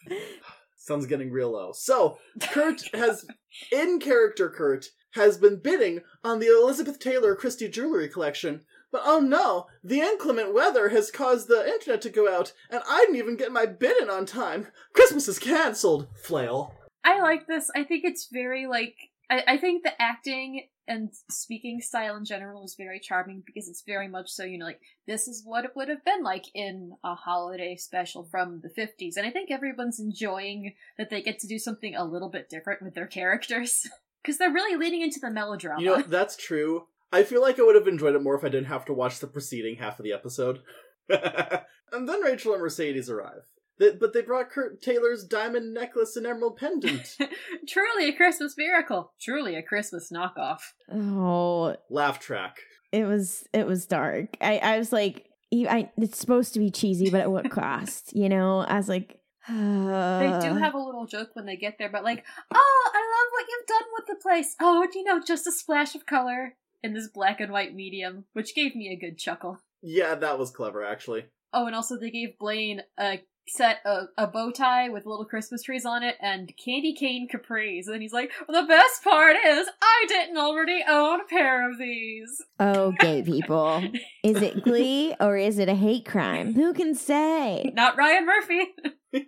Sun's 0.78 1.06
getting 1.06 1.30
real 1.30 1.52
low. 1.52 1.72
So, 1.72 2.18
Kurt 2.42 2.82
has, 2.96 3.24
in 3.72 4.00
character, 4.00 4.50
Kurt 4.50 4.88
has 5.20 5.38
been 5.38 5.58
bidding 5.58 6.02
on 6.24 6.40
the 6.40 6.48
Elizabeth 6.48 6.98
Taylor 6.98 7.36
Christie 7.36 7.70
jewelry 7.70 8.08
collection. 8.08 8.62
But 8.92 9.02
oh 9.06 9.20
no, 9.20 9.68
the 9.84 10.00
inclement 10.00 10.54
weather 10.54 10.90
has 10.90 11.12
caused 11.12 11.48
the 11.48 11.68
internet 11.68 12.02
to 12.02 12.10
go 12.10 12.34
out, 12.34 12.54
and 12.72 12.82
I 12.90 13.02
didn't 13.02 13.18
even 13.18 13.38
get 13.38 13.52
my 13.52 13.66
bid 13.66 14.02
in 14.02 14.10
on 14.10 14.26
time. 14.26 14.68
Christmas 14.94 15.28
is 15.28 15.38
cancelled. 15.38 16.08
Flail. 16.16 16.74
I 17.04 17.22
like 17.22 17.46
this. 17.46 17.70
I 17.76 17.84
think 17.84 18.04
it's 18.04 18.30
very 18.32 18.66
like 18.66 18.96
I, 19.30 19.44
I 19.48 19.58
think 19.58 19.84
the 19.84 20.02
acting 20.02 20.68
and 20.88 21.12
speaking 21.30 21.82
style 21.82 22.16
in 22.16 22.26
general 22.26 22.66
is 22.66 22.76
very 22.76 23.00
charming 23.00 23.44
because 23.46 23.70
it's 23.70 23.84
very 23.84 24.08
much 24.08 24.32
so, 24.32 24.44
you 24.44 24.58
know, 24.58 24.66
like 24.66 24.82
this 25.06 25.28
is 25.28 25.44
what 25.46 25.64
it 25.64 25.76
would 25.76 25.88
have 25.88 26.04
been 26.04 26.24
like 26.24 26.46
in 26.56 26.94
a 27.04 27.14
holiday 27.14 27.76
special 27.76 28.24
from 28.24 28.62
the 28.62 28.70
50s. 28.70 29.16
And 29.16 29.26
I 29.26 29.30
think 29.30 29.52
everyone's 29.52 30.00
enjoying 30.00 30.74
that 30.98 31.12
they 31.12 31.22
get 31.22 31.38
to 31.40 31.48
do 31.48 31.60
something 31.60 31.96
a 31.96 32.04
little 32.04 32.30
bit 32.30 32.50
different 32.50 32.82
with 32.82 32.96
their 32.96 33.06
characters 33.06 33.88
because 34.22 34.38
they're 34.38 34.52
really 34.54 34.78
leaning 34.78 35.02
into 35.02 35.20
the 35.20 35.32
melodrama. 35.32 35.82
You 35.82 35.88
know, 35.88 36.02
that's 36.02 36.36
true. 36.36 36.88
I 37.12 37.24
feel 37.24 37.42
like 37.42 37.60
I 37.60 37.64
would 37.64 37.76
have 37.76 37.88
enjoyed 37.88 38.16
it 38.16 38.22
more 38.22 38.36
if 38.36 38.44
I 38.44 38.50
didn't 38.50 38.68
have 38.68 38.86
to 38.86 38.94
watch 38.94 39.20
the 39.20 39.28
preceding 39.28 39.78
half 39.78 40.00
of 40.00 40.04
the 40.04 40.14
episode. 40.14 40.60
and 41.10 42.08
then 42.08 42.22
Rachel 42.22 42.54
and 42.54 42.62
Mercedes 42.62 43.10
arrive. 43.10 43.42
They, 43.80 43.92
but 43.92 44.14
they 44.14 44.22
brought 44.22 44.52
Kurt 44.52 44.82
Taylor's 44.82 45.24
diamond 45.24 45.74
necklace 45.74 46.16
and 46.18 46.28
emerald 46.28 46.58
pendant. 46.58 47.18
Truly 47.68 48.10
a 48.10 48.14
Christmas 48.14 48.56
miracle. 48.58 49.14
Truly 49.20 49.56
a 49.56 49.64
Christmas 49.64 50.12
knockoff. 50.12 50.60
Oh, 50.92 51.76
Laugh 51.90 52.20
track. 52.20 52.58
it 52.92 53.06
was 53.06 53.46
it 53.54 53.66
was 53.66 53.86
dark. 53.86 54.36
I 54.42 54.58
I 54.58 54.78
was 54.78 54.92
like, 54.92 55.28
I 55.54 55.90
it's 55.98 56.20
supposed 56.20 56.54
to 56.54 56.60
be 56.60 56.70
cheesy, 56.70 57.10
but 57.10 57.22
at 57.22 57.32
what 57.32 57.50
cost? 57.50 58.16
You 58.16 58.28
know, 58.30 58.60
I 58.60 58.76
was 58.76 58.90
like, 58.90 59.19
They 59.50 60.28
uh, 60.28 60.42
do 60.42 60.56
have 60.56 60.74
a 60.74 60.80
little 60.80 61.06
joke 61.06 61.30
when 61.34 61.46
they 61.46 61.56
get 61.56 61.78
there, 61.78 61.90
but 61.90 62.04
like, 62.04 62.26
oh, 62.54 62.92
I 62.94 62.98
love 62.98 63.32
what 63.32 63.46
you've 63.50 63.68
done 63.68 63.90
with 63.98 64.06
the 64.08 64.22
place. 64.22 64.56
Oh, 64.60 64.88
you 64.94 65.04
know, 65.04 65.22
just 65.22 65.48
a 65.48 65.52
splash 65.52 65.96
of 65.96 66.06
color 66.06 66.56
in 66.84 66.94
this 66.94 67.08
black 67.08 67.40
and 67.40 67.52
white 67.52 67.76
medium, 67.76 68.26
which 68.34 68.56
gave 68.56 68.76
me 68.76 68.90
a 68.90 69.00
good 69.00 69.18
chuckle. 69.18 69.60
Yeah, 69.82 70.16
that 70.16 70.40
was 70.40 70.52
clever, 70.52 70.84
actually. 70.84 71.26
Oh, 71.54 71.66
and 71.66 71.76
also 71.76 71.98
they 71.98 72.12
gave 72.12 72.38
Blaine 72.38 72.82
a 73.00 73.22
set 73.50 73.80
a, 73.86 74.04
a 74.18 74.28
bow 74.28 74.52
tie 74.52 74.90
with 74.90 75.06
little 75.06 75.26
Christmas 75.26 75.64
trees 75.64 75.86
on 75.86 76.04
it 76.04 76.16
and 76.22 76.54
candy 76.64 76.94
cane 76.94 77.28
capris. 77.28 77.88
And 77.88 78.02
he's 78.02 78.14
like, 78.14 78.32
well, 78.48 78.62
the 78.62 78.68
best 78.68 79.04
part 79.04 79.36
is 79.36 79.68
I 79.82 80.06
didn't 80.08 80.38
already 80.38 80.84
own 80.88 81.22
a 81.22 81.26
pair 81.26 81.70
of 81.70 81.78
these. 81.78 82.42
Oh, 82.60 82.94
gay 83.00 83.24
people. 83.24 83.84
Is 84.24 84.42
it 84.42 84.64
glee 84.64 85.16
or 85.20 85.38
is 85.38 85.58
it 85.58 85.70
a 85.70 85.76
hate 85.76 86.06
crime? 86.06 86.54
Who 86.54 86.74
can 86.74 86.96
say? 86.96 87.72
Not 87.74 87.98
Ryan 87.98 88.26
Murphy. 88.26 88.68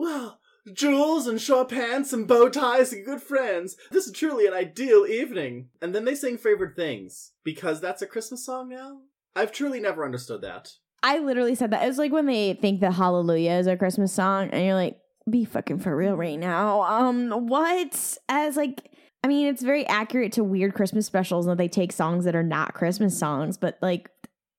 Well, 0.00 0.40
jewels 0.72 1.26
and 1.26 1.38
short 1.38 1.68
pants 1.68 2.14
and 2.14 2.26
bow 2.26 2.48
ties 2.48 2.90
and 2.90 3.04
good 3.04 3.20
friends. 3.20 3.76
This 3.90 4.06
is 4.06 4.14
truly 4.14 4.46
an 4.46 4.54
ideal 4.54 5.04
evening. 5.06 5.68
And 5.82 5.94
then 5.94 6.06
they 6.06 6.14
sing 6.14 6.38
favorite 6.38 6.74
things. 6.74 7.32
Because 7.44 7.82
that's 7.82 8.00
a 8.00 8.06
Christmas 8.06 8.46
song 8.46 8.70
now? 8.70 9.00
I've 9.36 9.52
truly 9.52 9.78
never 9.78 10.02
understood 10.02 10.40
that. 10.40 10.70
I 11.02 11.18
literally 11.18 11.54
said 11.54 11.70
that. 11.72 11.84
It 11.84 11.88
was 11.88 11.98
like 11.98 12.12
when 12.12 12.24
they 12.24 12.54
think 12.54 12.80
that 12.80 12.94
Hallelujah 12.94 13.52
is 13.52 13.66
a 13.66 13.76
Christmas 13.76 14.10
song, 14.10 14.48
and 14.50 14.64
you're 14.64 14.74
like, 14.74 14.96
be 15.28 15.44
fucking 15.44 15.80
for 15.80 15.94
real 15.94 16.14
right 16.14 16.38
now. 16.38 16.80
Um, 16.82 17.46
what? 17.46 18.16
As 18.30 18.56
like, 18.56 18.90
I 19.22 19.28
mean, 19.28 19.48
it's 19.48 19.62
very 19.62 19.86
accurate 19.86 20.32
to 20.32 20.44
weird 20.44 20.72
Christmas 20.72 21.04
specials 21.04 21.44
that 21.44 21.58
they 21.58 21.68
take 21.68 21.92
songs 21.92 22.24
that 22.24 22.34
are 22.34 22.42
not 22.42 22.72
Christmas 22.72 23.18
songs, 23.18 23.58
but 23.58 23.78
like, 23.82 24.08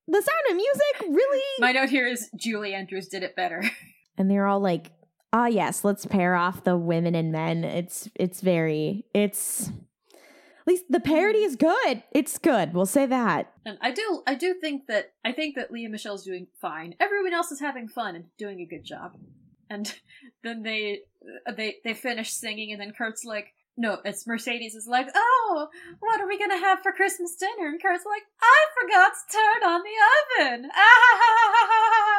the 0.08 0.22
sound 0.22 0.52
of 0.52 0.56
music 0.56 1.16
really. 1.18 1.44
My 1.60 1.72
note 1.72 1.90
here 1.90 2.06
is 2.06 2.30
Julie 2.36 2.76
Andrews 2.76 3.08
did 3.08 3.24
it 3.24 3.36
better. 3.36 3.64
and 4.22 4.30
they're 4.30 4.48
all 4.48 4.60
like, 4.60 4.92
ah, 5.34 5.48
yes, 5.48 5.84
let's 5.84 6.06
pair 6.06 6.36
off 6.36 6.64
the 6.64 6.78
women 6.78 7.16
and 7.16 7.32
men. 7.32 7.64
It's 7.64 8.08
it's 8.16 8.40
very 8.40 9.06
it's. 9.14 9.70
At 9.70 10.68
least 10.68 10.86
the 10.90 11.00
parody 11.00 11.40
is 11.40 11.56
good. 11.56 12.04
It's 12.12 12.38
good. 12.38 12.76
We'll 12.76 12.86
say 12.86 13.08
that. 13.08 13.52
And 13.66 13.80
I 13.82 13.90
do 13.92 14.22
I 14.28 14.36
do 14.36 14.54
think 14.54 14.86
that 14.88 15.14
I 15.26 15.32
think 15.32 15.56
that 15.56 15.72
Lea 15.72 15.88
Michele's 15.88 16.24
doing 16.24 16.48
fine. 16.62 16.94
Everyone 17.00 17.34
else 17.34 17.52
is 17.52 17.60
having 17.60 17.88
fun 17.88 18.16
and 18.16 18.26
doing 18.38 18.62
a 18.62 18.66
good 18.66 18.86
job. 18.86 19.18
And 19.72 19.94
then 20.44 20.62
they 20.62 21.00
they 21.56 21.78
they 21.84 21.96
finish 21.96 22.32
singing 22.32 22.72
and 22.72 22.80
then 22.80 22.94
Kurt's 22.96 23.26
like 23.26 23.54
no, 23.78 24.00
it's 24.04 24.28
Mercedes 24.28 24.76
is 24.76 24.86
like, 24.86 25.08
"Oh, 25.16 25.70
what 26.00 26.20
are 26.20 26.28
we 26.28 26.38
to 26.38 26.58
have 26.58 26.82
for 26.84 26.92
Christmas 26.92 27.36
dinner?" 27.36 27.70
And 27.70 27.82
Kurt's 27.82 28.06
like, 28.06 28.24
"I 28.42 28.66
forgot 28.80 29.14
to 29.14 29.38
turn 29.38 29.64
on 29.72 29.82
the 29.82 30.46
oven." 30.46 30.70
Ah! 30.74 32.08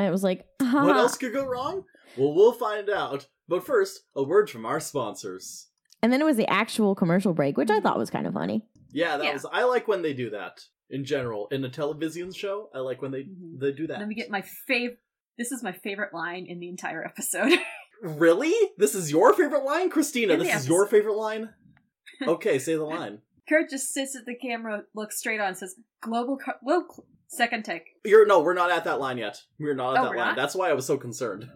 And 0.00 0.08
it 0.08 0.10
was 0.12 0.24
like, 0.24 0.46
What 0.60 0.96
else 0.96 1.18
could 1.18 1.34
go 1.34 1.44
wrong? 1.46 1.84
Well, 2.16 2.32
we'll 2.32 2.52
find 2.52 2.88
out. 2.88 3.28
But 3.48 3.66
first, 3.66 4.00
a 4.16 4.22
word 4.22 4.48
from 4.48 4.64
our 4.64 4.80
sponsors. 4.80 5.66
And 6.02 6.10
then 6.10 6.22
it 6.22 6.24
was 6.24 6.38
the 6.38 6.48
actual 6.50 6.94
commercial 6.94 7.34
break, 7.34 7.58
which 7.58 7.68
I 7.70 7.80
thought 7.80 7.98
was 7.98 8.08
kind 8.08 8.26
of 8.26 8.32
funny. 8.32 8.64
Yeah, 8.92 9.18
that 9.18 9.26
Yeah. 9.26 9.32
was. 9.34 9.44
I 9.52 9.64
like 9.64 9.86
when 9.88 10.00
they 10.00 10.14
do 10.14 10.30
that 10.30 10.64
in 10.88 11.04
general 11.04 11.48
in 11.48 11.62
a 11.64 11.68
television 11.68 12.32
show. 12.32 12.70
I 12.74 12.78
like 12.78 13.02
when 13.02 13.10
they 13.10 13.24
Mhm. 13.24 13.60
they 13.60 13.72
do 13.72 13.86
that. 13.88 13.98
Let 13.98 14.08
me 14.08 14.14
get 14.14 14.30
my 14.30 14.40
fav 14.40 14.96
This 15.36 15.52
is 15.52 15.62
my 15.62 15.72
favorite 15.72 16.14
line 16.14 16.46
in 16.46 16.60
the 16.60 16.68
entire 16.70 17.04
episode. 17.04 17.52
Really? 18.02 18.54
This 18.78 18.94
is 18.94 19.10
your 19.10 19.34
favorite 19.34 19.62
line, 19.64 19.90
Christina? 19.90 20.32
In 20.32 20.38
the 20.38 20.46
This 20.46 20.62
is 20.62 20.68
your 20.68 20.86
favorite 20.86 21.16
line. 21.16 21.50
Okay, 22.26 22.58
say 22.58 22.74
the 22.74 22.84
line. 22.84 23.20
Kurt 23.46 23.68
just 23.68 23.92
sits 23.92 24.16
at 24.16 24.24
the 24.24 24.34
camera, 24.34 24.84
looks 24.94 25.18
straight 25.18 25.38
on, 25.40 25.48
and 25.48 25.56
says, 25.58 25.74
"Global, 26.00 26.38
co- 26.38 26.54
well, 26.62 26.86
cl- 26.90 27.06
second 27.30 27.64
take." 27.64 27.84
You're 28.04 28.26
no, 28.26 28.40
we're 28.40 28.54
not 28.54 28.70
at 28.70 28.84
that 28.84 29.00
line 29.00 29.18
yet. 29.18 29.40
We're 29.58 29.74
not 29.74 29.96
at 29.96 30.00
Oh, 30.00 30.04
that 30.04 30.08
line. 30.16 30.16
not? 30.28 30.36
That's 30.36 30.54
why 30.54 30.68
I 30.70 30.74
was 30.74 30.86
so 30.86 30.96
concerned. 30.98 31.48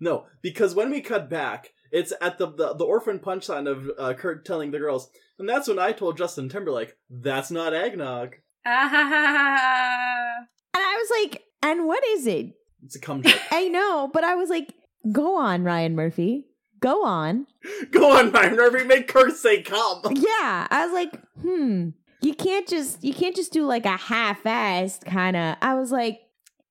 No, 0.00 0.26
because 0.42 0.74
when 0.74 0.90
we 0.90 1.00
cut 1.00 1.28
back, 1.30 1.70
it's 1.90 2.12
at 2.20 2.38
the 2.38 2.46
the, 2.46 2.74
the 2.74 2.84
orphan 2.84 3.18
punchline 3.18 3.68
of 3.68 3.90
uh, 3.98 4.14
Kurt 4.14 4.44
telling 4.44 4.70
the 4.70 4.78
girls, 4.78 5.08
and 5.38 5.48
that's 5.48 5.68
when 5.68 5.78
I 5.78 5.92
told 5.92 6.16
Justin 6.18 6.48
Timberlake, 6.48 6.94
"That's 7.10 7.50
not 7.50 7.74
eggnog. 7.74 8.36
Ah 8.66 8.88
ha 8.88 9.02
ha 9.08 9.08
ha 9.08 9.56
ha. 9.58 10.46
And 10.74 10.82
I 10.82 10.96
was 10.96 11.10
like, 11.22 11.42
and 11.62 11.86
what 11.86 12.04
is 12.06 12.26
it? 12.26 12.52
It's 12.84 12.96
a 12.96 13.00
cum 13.00 13.22
joke." 13.22 13.40
I 13.50 13.68
know, 13.68 14.10
but 14.12 14.24
I 14.24 14.34
was 14.34 14.50
like, 14.50 14.72
go 15.12 15.36
on, 15.36 15.64
Ryan 15.64 15.94
Murphy. 15.94 16.46
Go 16.80 17.04
on. 17.04 17.46
Go 17.92 18.10
on, 18.18 18.30
Ryan 18.30 18.56
Murphy, 18.56 18.84
make 18.84 19.08
Kurt 19.08 19.34
say 19.36 19.62
cum. 19.62 20.02
Yeah. 20.10 20.66
I 20.70 20.84
was 20.84 20.92
like, 20.92 21.18
hmm. 21.40 21.90
You 22.24 22.34
can't 22.34 22.66
just 22.66 23.04
you 23.04 23.12
can't 23.14 23.36
just 23.36 23.52
do 23.52 23.66
like 23.66 23.84
a 23.84 23.96
half-assed 23.96 25.04
kind 25.04 25.36
of. 25.36 25.56
I 25.60 25.74
was 25.74 25.92
like, 25.92 26.20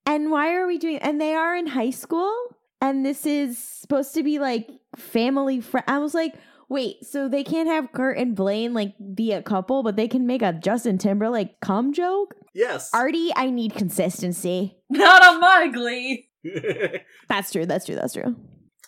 and 0.05 0.31
why 0.31 0.53
are 0.55 0.65
we 0.67 0.77
doing 0.77 0.97
and 0.97 1.21
they 1.21 1.33
are 1.33 1.55
in 1.55 1.67
high 1.67 1.91
school 1.91 2.33
and 2.81 3.05
this 3.05 3.25
is 3.25 3.57
supposed 3.57 4.13
to 4.15 4.23
be 4.23 4.39
like 4.39 4.69
family 4.97 5.61
friend. 5.61 5.85
I 5.87 5.99
was 5.99 6.13
like, 6.13 6.33
wait, 6.69 7.05
so 7.05 7.29
they 7.29 7.43
can't 7.43 7.69
have 7.69 7.91
Kurt 7.93 8.17
and 8.17 8.35
Blaine 8.35 8.73
like 8.73 8.93
be 9.13 9.31
a 9.31 9.41
couple, 9.43 9.83
but 9.83 9.95
they 9.95 10.07
can 10.07 10.25
make 10.25 10.41
a 10.41 10.53
Justin 10.53 10.97
Timberlake 10.97 11.59
cum 11.61 11.93
joke? 11.93 12.33
Yes. 12.55 12.89
Artie, 12.93 13.31
I 13.35 13.49
need 13.49 13.73
consistency. 13.75 14.75
Not 14.89 15.23
on 15.23 15.39
my 15.39 15.67
glee. 15.67 16.29
That's 17.29 17.51
true. 17.51 17.65
That's 17.65 17.85
true. 17.85 17.95
That's 17.95 18.13
true. 18.13 18.35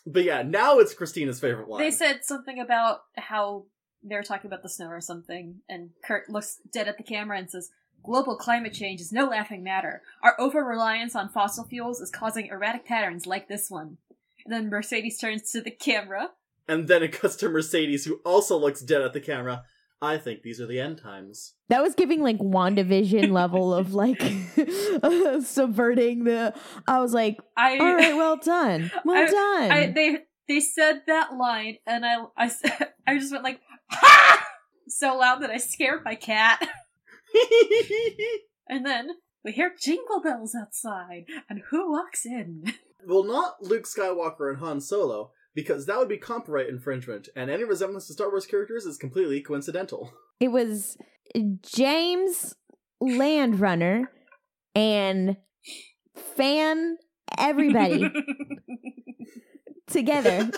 but 0.06 0.24
yeah, 0.24 0.42
now 0.42 0.80
it's 0.80 0.94
Christina's 0.94 1.40
favorite 1.40 1.70
line. 1.70 1.82
They 1.82 1.92
said 1.92 2.26
something 2.26 2.60
about 2.60 3.00
how 3.16 3.66
they 4.06 4.16
were 4.16 4.24
talking 4.24 4.48
about 4.48 4.64
the 4.64 4.70
snow 4.70 4.88
or 4.88 5.02
something, 5.02 5.62
and 5.68 5.90
Kurt 6.06 6.30
looks 6.30 6.60
dead 6.72 6.88
at 6.88 6.98
the 6.98 7.04
camera 7.04 7.38
and 7.38 7.50
says, 7.50 7.72
Global 8.04 8.36
climate 8.36 8.74
change 8.74 9.02
is 9.02 9.12
no 9.12 9.26
laughing 9.26 9.64
matter. 9.64 10.04
Our 10.24 10.40
over 10.40 10.64
reliance 10.64 11.16
on 11.16 11.30
fossil 11.30 11.64
fuels 11.66 12.00
is 12.02 12.12
causing 12.12 12.48
erratic 12.48 12.86
patterns 12.86 13.26
like 13.26 13.48
this 13.48 13.70
one. 13.70 13.98
And 14.46 14.54
then 14.54 14.70
Mercedes 14.70 15.18
turns 15.18 15.52
to 15.54 15.62
the 15.62 15.72
camera. 15.72 16.30
and 16.68 16.88
then 16.88 17.02
it 17.02 17.14
cuts 17.14 17.36
to 17.38 17.50
Mercedes, 17.50 18.06
who 18.06 18.20
also 18.24 18.58
looks 18.58 18.82
dead 18.82 19.02
at 19.02 19.14
the 19.14 19.20
camera. 19.22 19.64
I 20.02 20.18
think 20.18 20.44
these 20.44 20.62
are 20.62 20.68
the 20.68 20.80
end 20.80 21.00
times. 21.00 21.54
That 21.70 21.82
was 21.82 21.96
giving 21.96 22.22
like 22.22 22.38
WandaVision 22.38 23.32
level 23.32 23.74
of 23.74 23.94
like 23.96 24.22
subverting 25.46 26.26
the. 26.26 26.54
I 26.88 27.00
was 27.00 27.14
like, 27.14 27.38
I, 27.58 27.78
all 27.78 27.96
right, 27.96 28.16
well 28.16 28.38
done, 28.38 28.92
well 29.06 29.26
done. 29.26 29.72
I 29.72 29.92
they 29.96 30.18
they 30.48 30.60
said 30.60 31.04
that 31.08 31.34
line, 31.36 31.78
and 31.88 32.06
I, 32.06 32.18
I 32.38 32.52
I 33.08 33.18
just 33.18 33.32
went 33.32 33.44
like 33.44 33.62
ha 33.90 34.46
so 34.88 35.18
loud 35.18 35.42
that 35.42 35.50
I 35.50 35.58
scared 35.58 36.02
my 36.06 36.16
cat. 36.16 36.68
And 38.68 38.84
then 38.84 39.10
we 39.44 39.52
hear 39.52 39.74
jingle 39.80 40.22
bells 40.22 40.56
outside, 40.60 41.26
and 41.48 41.62
who 41.70 41.92
walks 41.92 42.26
in? 42.26 42.74
well, 43.06 43.24
not 43.24 43.62
Luke 43.62 43.84
Skywalker 43.84 44.50
and 44.50 44.58
Han 44.58 44.82
Solo, 44.82 45.30
because 45.54 45.86
that 45.86 46.00
would 46.00 46.10
be 46.10 46.18
copyright 46.18 46.68
infringement, 46.68 47.30
and 47.36 47.52
any 47.52 47.64
resemblance 47.64 48.08
to 48.08 48.14
Star 48.14 48.30
Wars 48.32 48.48
characters 48.48 48.86
is 48.88 48.98
completely 48.98 49.42
coincidental. 49.42 50.12
it 50.40 50.48
was 50.48 50.98
James 51.62 52.56
Landrunner 53.04 54.06
and 54.74 55.38
fan 56.16 56.98
everybody 57.38 58.10
together. 59.88 60.50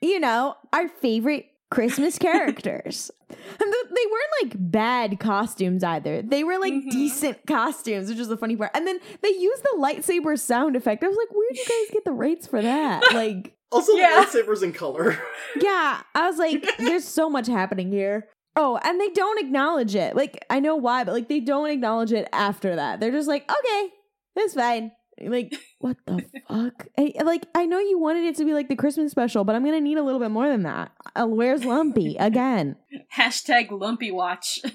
You 0.00 0.20
know, 0.20 0.56
our 0.72 0.88
favorite 0.88 1.46
Christmas 1.70 2.18
characters. 2.26 3.10
And 3.28 3.38
th- 3.72 3.94
they 3.94 4.06
weren't 4.10 4.42
like 4.42 4.52
bad 4.72 5.20
costumes 5.20 5.84
either. 5.84 6.20
They 6.22 6.42
were 6.42 6.58
like 6.58 6.72
Mhm. 6.72 6.90
decent 6.90 7.46
costumes, 7.46 8.08
which 8.08 8.18
is 8.18 8.28
the 8.28 8.36
funny 8.36 8.56
part. 8.56 8.72
And 8.74 8.86
then 8.86 8.98
they 9.22 9.28
used 9.28 9.62
the 9.62 9.76
lightsaber 9.78 10.38
sound 10.38 10.74
effect. 10.74 11.04
I 11.04 11.08
was 11.08 11.16
like, 11.16 11.28
where'd 11.30 11.56
you 11.56 11.64
guys 11.64 11.92
get 11.94 12.04
the 12.04 12.12
rights 12.12 12.46
for 12.46 12.60
that? 12.60 13.02
Like, 13.14 13.54
Also, 13.72 13.92
Yeah. 13.94 14.24
the 14.24 14.26
lightsabers 14.42 14.62
in 14.64 14.72
color. 14.72 15.16
yeah, 15.60 16.00
I 16.14 16.28
was 16.28 16.38
like, 16.38 16.66
there's 16.78 17.04
so 17.04 17.30
much 17.30 17.46
happening 17.46 17.92
here. 17.92 18.26
Oh, 18.56 18.80
and 18.82 19.00
they 19.00 19.10
don't 19.10 19.38
acknowledge 19.38 19.94
it. 19.94 20.16
Like, 20.16 20.44
I 20.50 20.58
know 20.58 20.74
why, 20.74 21.04
but 21.04 21.12
like, 21.14 21.28
they 21.28 21.38
don't 21.38 21.70
acknowledge 21.70 22.12
it 22.12 22.28
after 22.32 22.74
that. 22.74 22.98
They're 22.98 23.12
just 23.12 23.28
like, 23.28 23.48
okay, 23.48 23.90
that's 24.34 24.54
fine. 24.54 24.90
Like, 25.22 25.54
what 25.78 25.96
the 26.06 26.24
fuck? 26.48 26.86
I, 26.98 27.12
like, 27.24 27.46
I 27.54 27.66
know 27.66 27.78
you 27.78 27.98
wanted 27.98 28.24
it 28.24 28.36
to 28.36 28.44
be 28.44 28.54
like 28.54 28.68
the 28.68 28.76
Christmas 28.76 29.10
special, 29.10 29.44
but 29.44 29.54
I'm 29.54 29.64
gonna 29.64 29.80
need 29.80 29.98
a 29.98 30.02
little 30.02 30.20
bit 30.20 30.30
more 30.30 30.48
than 30.48 30.62
that. 30.64 30.92
Uh, 31.14 31.26
where's 31.26 31.64
Lumpy 31.64 32.16
again? 32.20 32.76
Hashtag 33.16 33.70
Lumpy 33.70 34.10
Watch. 34.10 34.60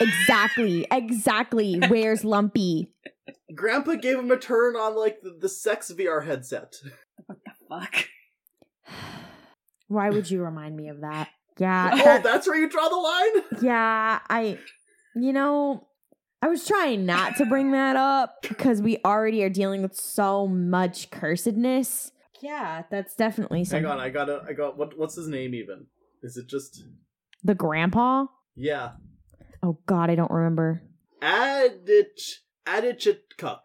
Exactly, 0.00 0.86
exactly. 0.90 1.78
Where's 1.88 2.24
Lumpy? 2.24 2.92
Grandpa 3.54 3.96
gave 3.96 4.18
him 4.18 4.30
a 4.30 4.36
turn 4.38 4.76
on 4.76 4.96
like 4.96 5.20
the, 5.20 5.36
the 5.38 5.48
sex 5.48 5.92
VR 5.92 6.24
headset. 6.24 6.76
What 7.26 7.38
the 7.44 7.52
fuck? 7.68 8.06
Why 9.88 10.10
would 10.10 10.30
you 10.30 10.42
remind 10.42 10.76
me 10.76 10.88
of 10.88 11.00
that? 11.02 11.28
Yeah, 11.58 11.90
oh, 11.92 11.96
that- 12.04 12.22
that's 12.22 12.46
where 12.46 12.56
you 12.56 12.68
draw 12.70 12.88
the 12.88 12.96
line. 12.96 13.62
yeah. 13.62 14.20
I, 14.30 14.58
you 15.16 15.32
know, 15.34 15.86
I 16.42 16.48
was 16.48 16.66
trying 16.66 17.04
not 17.04 17.36
to 17.36 17.44
bring 17.46 17.72
that 17.72 17.96
up 17.96 18.36
because 18.42 18.80
we 18.80 18.98
already 19.04 19.42
are 19.42 19.50
dealing 19.50 19.82
with 19.82 19.94
so 19.94 20.46
much 20.46 21.10
cursedness. 21.10 22.12
Yeah, 22.40 22.84
that's 22.90 23.14
definitely 23.14 23.64
Hang 23.64 23.84
on, 23.84 24.00
I 24.00 24.08
gotta, 24.08 24.42
I 24.48 24.54
got 24.54 24.78
what? 24.78 24.98
What's 24.98 25.14
his 25.14 25.28
name 25.28 25.54
even? 25.54 25.86
Is 26.22 26.36
it 26.36 26.46
just? 26.48 26.82
The 27.44 27.54
grandpa? 27.54 28.26
Yeah, 28.56 28.92
Oh 29.62 29.78
God, 29.86 30.10
I 30.10 30.14
don't 30.14 30.30
remember. 30.30 30.82
Adich 31.20 32.38
Attichitcuk. 32.66 33.60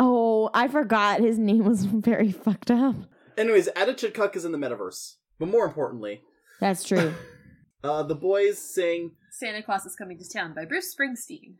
Oh, 0.00 0.50
I 0.52 0.66
forgot 0.68 1.20
his 1.20 1.38
name 1.38 1.64
was 1.64 1.84
very 1.84 2.32
fucked 2.32 2.70
up. 2.70 2.96
Anyways, 3.36 3.68
Attichitcuk 3.68 4.34
is 4.34 4.44
in 4.44 4.52
the 4.52 4.58
metaverse, 4.58 5.14
but 5.38 5.48
more 5.48 5.64
importantly, 5.64 6.22
That's 6.60 6.82
true. 6.82 7.14
uh, 7.84 8.02
the 8.02 8.16
boys 8.16 8.58
sing. 8.58 9.12
Santa 9.30 9.62
Claus 9.62 9.86
is 9.86 9.94
Coming 9.94 10.18
to 10.18 10.28
Town 10.28 10.54
by 10.54 10.64
Bruce 10.64 10.92
Springsteen. 10.92 11.54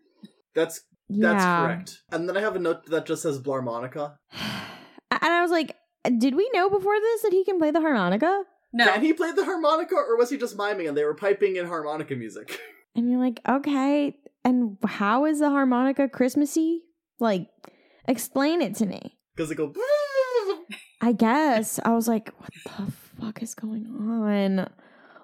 That's 0.55 0.83
that's 1.09 1.43
yeah. 1.43 1.67
correct. 1.67 2.03
And 2.13 2.29
then 2.29 2.37
I 2.37 2.41
have 2.41 2.57
a 2.57 2.59
note 2.59 2.87
that 2.87 3.07
just 3.07 3.23
says 3.23 3.41
Blarmonica. 3.41 4.17
And 5.11 5.33
I 5.33 5.41
was 5.41 5.51
like, 5.51 5.75
did 6.19 6.37
we 6.37 6.49
know 6.53 6.69
before 6.69 7.01
this 7.01 7.23
that 7.23 7.33
he 7.33 7.43
can 7.43 7.59
play 7.59 7.71
the 7.71 7.81
harmonica? 7.81 8.45
No. 8.73 8.85
Can 8.85 9.03
he 9.03 9.13
play 9.15 9.33
the 9.33 9.45
harmonica, 9.45 9.95
or 9.95 10.17
was 10.17 10.31
he 10.31 10.37
just 10.37 10.57
miming 10.57 10.87
and 10.87 10.97
they 10.97 11.05
were 11.05 11.15
piping 11.15 11.57
in 11.57 11.67
harmonica 11.67 12.15
music? 12.15 12.61
And 12.97 13.09
you're 13.09 13.21
like, 13.21 13.41
okay. 13.49 14.19
And 14.45 14.77
how 14.85 15.25
is 15.25 15.39
the 15.39 15.51
harmonica 15.51 16.09
Christmassy? 16.09 16.83
Like, 17.21 17.49
explain 18.09 18.61
it 18.61 18.75
to 18.77 18.87
me. 18.87 19.17
Because 19.37 19.51
they 19.51 19.55
go. 19.55 19.73
I 21.01 21.13
guess. 21.13 21.79
I 21.85 21.91
was 21.91 22.09
like, 22.09 22.33
what 22.41 22.51
the 22.65 22.93
fuck 23.21 23.41
is 23.41 23.55
going 23.55 23.87
on? 23.87 24.69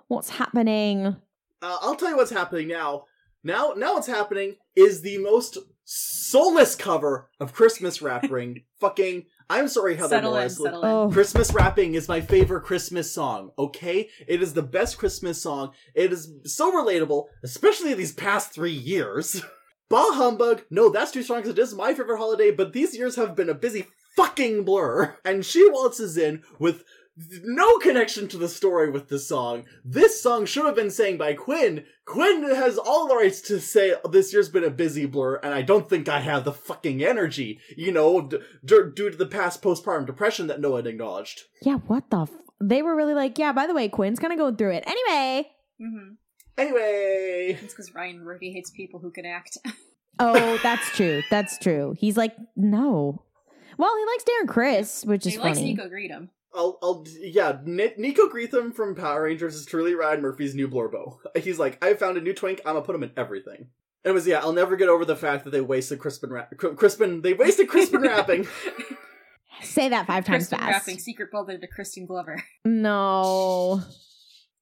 What's 0.07 0.31
happening? 0.31 1.07
Uh, 1.07 1.79
I'll 1.81 1.97
tell 1.97 2.11
you 2.11 2.17
what's 2.17 2.31
happening 2.31 2.69
now. 2.69 3.07
Now, 3.45 3.75
now 3.77 3.95
what's 3.95 4.07
happening 4.07 4.57
is 4.75 5.03
the 5.03 5.19
most 5.19 5.59
soulless 5.85 6.75
cover 6.75 7.29
of 7.39 7.53
Christmas 7.53 8.01
rapping. 8.03 8.65
Fucking, 8.81 9.27
I'm 9.51 9.69
sorry, 9.69 9.97
Heather 9.97 10.09
settle 10.09 10.33
Morris. 10.33 10.59
Like, 10.59 10.67
settle 10.67 10.83
in. 10.83 10.91
Oh, 10.91 11.11
Christmas 11.13 11.53
wrapping 11.53 11.95
is 11.95 12.09
my 12.09 12.23
favorite 12.23 12.63
Christmas 12.63 13.13
song, 13.13 13.51
okay? 13.59 14.09
It 14.27 14.43
is 14.43 14.55
the 14.55 14.63
best 14.63 14.97
Christmas 14.97 15.43
song. 15.43 15.73
It 15.95 16.13
is 16.13 16.33
so 16.47 16.73
relatable, 16.73 17.27
especially 17.45 17.93
these 17.93 18.13
past 18.13 18.53
three 18.53 18.73
years. 18.73 19.43
bah 19.91 20.13
humbug, 20.13 20.63
no, 20.71 20.89
that's 20.89 21.13
too 21.13 21.23
strong 21.23 21.41
because 21.41 21.59
it 21.59 21.63
is 21.63 21.75
my 21.75 21.93
favorite 21.93 22.17
holiday, 22.17 22.51
but 22.51 22.73
these 22.73 22.97
years 22.97 23.17
have 23.17 23.37
been 23.37 23.51
a 23.51 23.55
busy 23.55 23.87
fucking 24.17 24.65
blur. 24.65 25.19
And 25.25 25.45
she 25.45 25.69
waltzes 25.71 26.17
in 26.17 26.43
with 26.59 26.85
no 27.45 27.79
connection 27.79 28.27
to 28.29 28.37
the 28.37 28.49
story 28.49 28.91
with 28.91 29.09
the 29.09 29.19
song. 29.19 29.65
This 29.85 30.21
song 30.21 30.47
should 30.47 30.65
have 30.67 30.75
been 30.75 30.91
sang 30.91 31.17
by 31.17 31.35
Quinn. 31.35 31.85
Quinn 32.07 32.43
has 32.55 32.77
all 32.79 33.07
the 33.07 33.15
rights 33.17 33.41
to 33.43 33.61
say 33.61 33.95
this 34.11 34.33
year's 34.33 34.49
been 34.49 34.65
a 34.65 34.71
busy 34.71 35.07
blur, 35.07 35.37
and 35.37 35.55
I 35.55 35.63
don't 35.63 35.89
think 35.89 36.09
I 36.09 36.21
have 36.21 36.45
the 36.45 36.53
fucking 36.53 37.03
energy, 37.05 37.61
you 37.77 37.93
know, 37.93 38.21
d- 38.23 38.39
d- 38.65 38.81
due 38.95 39.11
to 39.11 39.17
the 39.17 39.27
past 39.27 39.63
postpartum 39.63 40.07
depression 40.07 40.49
that 40.49 40.61
no 40.61 40.71
one 40.73 40.87
acknowledged. 40.87 41.43
yeah, 41.63 41.77
what 41.87 42.11
the 42.11 42.23
f- 42.23 42.31
They 42.61 42.83
were 42.83 42.97
really 42.97 43.15
like, 43.15 43.39
yeah, 43.39 43.53
by 43.53 43.67
the 43.67 43.75
way, 43.75 43.89
Quinn's 43.89 44.19
kind 44.19 44.33
of 44.33 44.39
going 44.39 44.57
through 44.57 44.73
it. 44.73 44.85
Anyway. 44.87 45.49
Mm-hmm. 45.81 46.15
Anyway, 46.57 47.59
It's 47.63 47.73
because 47.75 47.93
Ryan 47.95 48.23
Murphy 48.25 48.53
hates 48.53 48.71
people 48.71 49.01
who 49.01 49.11
can 49.11 49.27
act. 49.27 49.59
Oh, 50.21 50.61
that's 50.63 50.89
true. 50.91 51.25
That's 51.29 51.59
true. 51.59 51.97
He's 51.99 52.17
like, 52.17 52.37
no. 52.55 53.25
Well, 53.77 53.97
he 53.99 54.05
likes 54.13 54.23
Darren 54.23 54.47
Criss, 54.49 55.05
which 55.05 55.27
is 55.27 55.33
he 55.33 55.39
funny. 55.39 55.49
likes 55.51 55.59
Nico 55.61 55.89
Greetham. 55.89 56.29
I'll, 56.55 56.79
I'll, 56.83 57.05
yeah, 57.21 57.59
Ni- 57.65 57.95
Nico 57.99 58.29
Greetham 58.29 58.75
from 58.75 58.95
Power 58.95 59.25
Rangers 59.25 59.55
is 59.57 59.67
truly 59.67 59.95
Ryan 59.95 60.21
Murphy's 60.23 60.55
new 60.55 60.69
Blorbo. 60.69 61.17
He's 61.43 61.59
like, 61.59 61.83
I 61.85 61.95
found 61.95 62.17
a 62.17 62.21
new 62.21 62.33
twink, 62.35 62.61
I'm 62.65 62.75
gonna 62.75 62.85
put 62.85 62.95
him 62.95 63.03
in 63.03 63.13
everything. 63.17 63.69
And 64.05 64.11
it 64.11 64.13
was, 64.13 64.27
yeah, 64.27 64.39
I'll 64.41 64.53
never 64.53 64.77
get 64.77 64.89
over 64.89 65.05
the 65.05 65.17
fact 65.17 65.45
that 65.45 65.51
they 65.51 65.61
wasted 65.63 65.99
Crispin, 65.99 66.31
ra- 66.31 66.47
Cri- 66.57 66.75
Crispin, 66.77 67.23
they 67.23 67.33
wasted 67.33 67.69
Crispin 67.69 68.03
rapping. 68.03 68.47
Say 69.63 69.89
that 69.89 70.07
five 70.07 70.25
times 70.25 70.49
Kristen 70.49 70.59
fast. 70.59 70.87
rapping 70.87 70.99
Secret 71.01 71.31
Brother 71.31 71.57
to 71.59 71.67
Crispin 71.67 72.07
Glover. 72.07 72.43
No, 72.65 73.81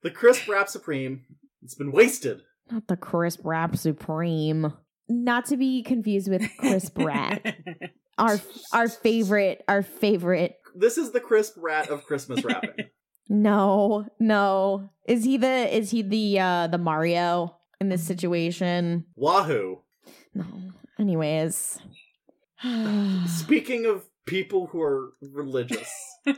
The 0.02 0.10
crisp 0.10 0.48
rap 0.48 0.68
supreme, 0.68 1.24
it's 1.62 1.74
been 1.74 1.92
wasted. 1.92 2.40
not 2.70 2.86
the 2.88 2.96
crisp 2.96 3.40
rap 3.44 3.76
supreme. 3.76 4.72
Not 5.08 5.46
to 5.46 5.56
be 5.56 5.82
confused 5.82 6.30
with 6.30 6.42
crisp 6.58 6.96
rat. 6.98 7.56
our 8.18 8.40
our 8.72 8.88
favorite, 8.88 9.62
our 9.68 9.82
favorite. 9.82 10.56
This 10.74 10.98
is 10.98 11.12
the 11.12 11.20
crisp 11.20 11.54
rat 11.56 11.88
of 11.88 12.04
Christmas 12.04 12.44
wrapping. 12.44 12.86
No, 13.28 14.06
no. 14.18 14.90
Is 15.06 15.24
he 15.24 15.36
the 15.36 15.74
is 15.74 15.90
he 15.90 16.02
the 16.02 16.38
uh 16.40 16.66
the 16.66 16.78
Mario 16.78 17.56
in 17.80 17.88
this 17.88 18.04
situation? 18.04 19.04
Wahoo. 19.16 19.80
No. 20.34 20.44
Anyways. 20.98 21.78
Speaking 23.26 23.86
of 23.86 24.04
people 24.26 24.66
who 24.68 24.80
are 24.80 25.12
religious, 25.20 25.92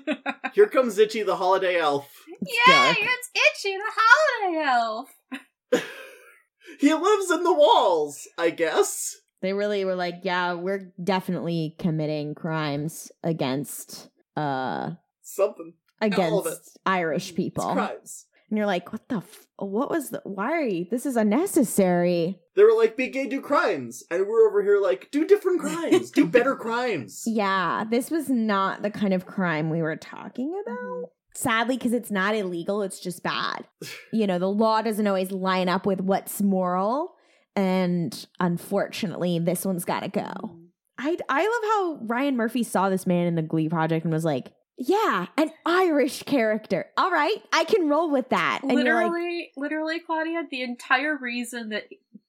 here 0.55 0.66
comes 0.66 0.99
Itchy 0.99 1.22
the 1.22 1.37
holiday 1.37 1.78
elf. 1.78 2.11
dark. 2.66 2.97
it's 2.99 3.30
Itchy, 3.35 3.76
the 3.76 3.93
holiday 3.95 4.64
elf. 4.64 5.09
He 6.80 6.93
lives 6.93 7.30
in 7.30 7.45
the 7.45 7.53
walls, 7.53 8.26
I 8.37 8.51
guess. 8.51 9.14
They 9.43 9.53
really 9.53 9.85
were 9.85 9.95
like, 9.95 10.20
yeah, 10.22 10.55
we're 10.55 10.93
definitely 11.03 11.76
committing 11.78 12.35
crimes 12.35 13.12
against 13.22 14.09
uh 14.37 14.91
Something. 15.22 15.74
All 16.03 16.41
of 16.41 16.47
it. 16.47 16.49
against 16.53 16.78
Irish 16.85 17.28
It's 17.30 17.37
people. 17.37 17.72
crimes. 17.72 18.26
And 18.51 18.59
you're 18.59 18.66
like, 18.66 18.93
what 18.93 19.09
the 19.09 19.16
f- 19.16 19.47
what 19.57 19.91
was 19.91 20.11
the 20.11 20.20
why 20.24 20.53
are 20.53 20.62
you 20.62 20.87
this 20.91 21.07
is 21.07 21.16
unnecessary. 21.16 22.39
They 22.57 22.62
were 22.62 22.74
like, 22.76 22.97
be 22.97 23.09
gay, 23.09 23.26
do 23.26 23.41
crimes. 23.41 24.05
And 24.11 24.26
we're 24.26 24.47
over 24.49 24.62
here 24.62 24.78
like, 24.80 25.11
do 25.11 25.26
different 25.26 25.61
crimes. 25.62 26.11
do 26.11 26.26
better 26.26 26.55
crimes. 26.57 27.22
Yeah, 27.26 27.85
this 27.91 28.11
was 28.11 28.28
not 28.28 28.82
the 28.82 28.91
kind 28.91 29.12
of 29.14 29.26
crime 29.26 29.70
we 29.70 29.82
were 29.82 29.97
talking 29.97 30.61
about. 30.64 30.78
Mm-hmm. 30.78 31.05
Sadly, 31.37 31.76
because 31.76 31.93
it's 31.93 32.12
not 32.12 32.37
illegal, 32.37 32.82
it's 32.82 33.01
just 33.01 33.22
bad. 33.24 33.66
you 34.12 34.26
know, 34.26 34.39
the 34.39 34.49
law 34.49 34.82
doesn't 34.82 35.07
always 35.07 35.32
line 35.32 35.68
up 35.68 35.85
with 35.87 36.01
what's 36.01 36.41
moral. 36.41 37.14
And 37.57 38.26
unfortunately, 38.41 39.39
this 39.41 39.64
one's 39.64 39.85
gotta 39.85 40.09
go. 40.09 40.59
I 40.99 41.17
I 41.29 41.43
love 41.43 42.01
how 42.01 42.07
Ryan 42.07 42.37
Murphy 42.37 42.63
saw 42.63 42.89
this 42.89 43.07
man 43.07 43.27
in 43.27 43.35
the 43.35 43.43
Glee 43.43 43.69
project 43.69 44.05
and 44.05 44.13
was 44.13 44.25
like, 44.25 44.53
"Yeah, 44.77 45.27
an 45.37 45.51
Irish 45.67 46.23
character. 46.23 46.87
All 46.97 47.11
right, 47.11 47.43
I 47.53 47.65
can 47.65 47.89
roll 47.89 48.11
with 48.11 48.29
that." 48.31 48.61
And 48.63 48.73
you're 48.73 48.95
like, 48.95 49.05
literally, 49.11 49.53
literally, 49.57 50.01
Claudia, 50.01 50.45
the 50.51 50.63
entire 50.63 51.17
reason 51.17 51.71
that 51.71 51.85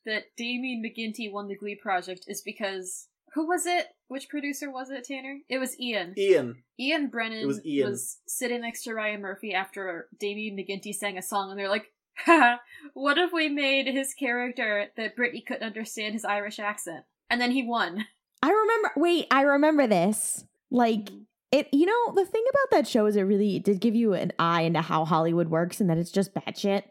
that 0.05 0.35
Damian 0.37 0.83
McGinty 0.83 1.31
won 1.31 1.47
the 1.47 1.55
Glee 1.55 1.75
project 1.75 2.25
is 2.27 2.41
because 2.41 3.07
who 3.33 3.47
was 3.47 3.65
it? 3.65 3.87
Which 4.07 4.29
producer 4.29 4.71
was 4.71 4.89
it, 4.89 5.03
Tanner? 5.03 5.39
It 5.49 5.57
was 5.57 5.79
Ian. 5.79 6.13
Ian. 6.17 6.63
Ian 6.79 7.07
Brennan 7.07 7.39
It 7.39 7.47
was 7.47 7.65
Ian. 7.65 7.97
sitting 8.27 8.61
next 8.61 8.83
to 8.83 8.93
Ryan 8.93 9.21
Murphy 9.21 9.53
after 9.53 10.07
Damian 10.17 10.55
McGinty 10.55 10.93
sang 10.93 11.17
a 11.17 11.21
song, 11.21 11.49
and 11.49 11.59
they're 11.59 11.69
like, 11.69 11.91
Haha, 12.17 12.57
what 12.93 13.17
if 13.17 13.33
we 13.33 13.49
made 13.49 13.87
his 13.87 14.13
character 14.13 14.87
that 14.95 15.15
Brittany 15.17 15.41
couldn't 15.45 15.67
understand 15.67 16.13
his 16.13 16.23
Irish 16.23 16.59
accent? 16.59 17.03
And 17.29 17.41
then 17.41 17.51
he 17.51 17.63
won. 17.63 18.05
"I 18.45 18.51
remember. 18.51 18.91
Wait, 18.97 19.27
I 19.31 19.41
remember 19.41 19.87
this. 19.87 20.45
Like 20.71 21.05
mm-hmm. 21.05 21.21
it. 21.51 21.67
You 21.71 21.85
know, 21.85 22.13
the 22.13 22.25
thing 22.25 22.43
about 22.49 22.77
that 22.77 22.87
show 22.87 23.05
is 23.05 23.15
it 23.15 23.21
really 23.21 23.59
did 23.59 23.79
give 23.79 23.95
you 23.95 24.13
an 24.13 24.31
eye 24.37 24.61
into 24.61 24.81
how 24.81 25.05
Hollywood 25.05 25.49
works 25.49 25.81
and 25.81 25.89
that 25.89 25.97
it's 25.97 26.11
just 26.11 26.33
batshit. 26.33 26.83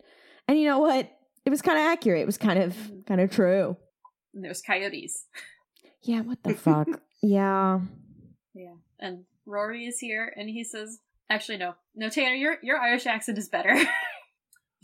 And 0.48 0.58
you 0.58 0.66
know 0.66 0.78
what? 0.78 1.10
It 1.44 1.50
was 1.50 1.62
kind 1.62 1.78
of 1.78 1.84
accurate. 1.84 2.22
It 2.22 2.26
was 2.26 2.38
kind 2.38 2.62
of 2.62 2.74
mm-hmm. 2.74 3.00
kind 3.02 3.20
of 3.20 3.30
true. 3.30 3.76
And 4.34 4.44
there's 4.44 4.62
coyotes. 4.62 5.26
Yeah. 6.02 6.20
What 6.22 6.42
the 6.42 6.54
fuck? 6.54 6.88
Yeah. 7.22 7.80
Yeah. 8.54 8.74
And 8.98 9.24
Rory 9.46 9.86
is 9.86 9.98
here, 9.98 10.32
and 10.36 10.48
he 10.48 10.64
says, 10.64 11.00
actually, 11.28 11.58
no. 11.58 11.74
No, 11.94 12.08
Tanner, 12.08 12.34
your, 12.34 12.56
your 12.62 12.78
Irish 12.78 13.06
accent 13.06 13.38
is 13.38 13.48
better. 13.48 13.76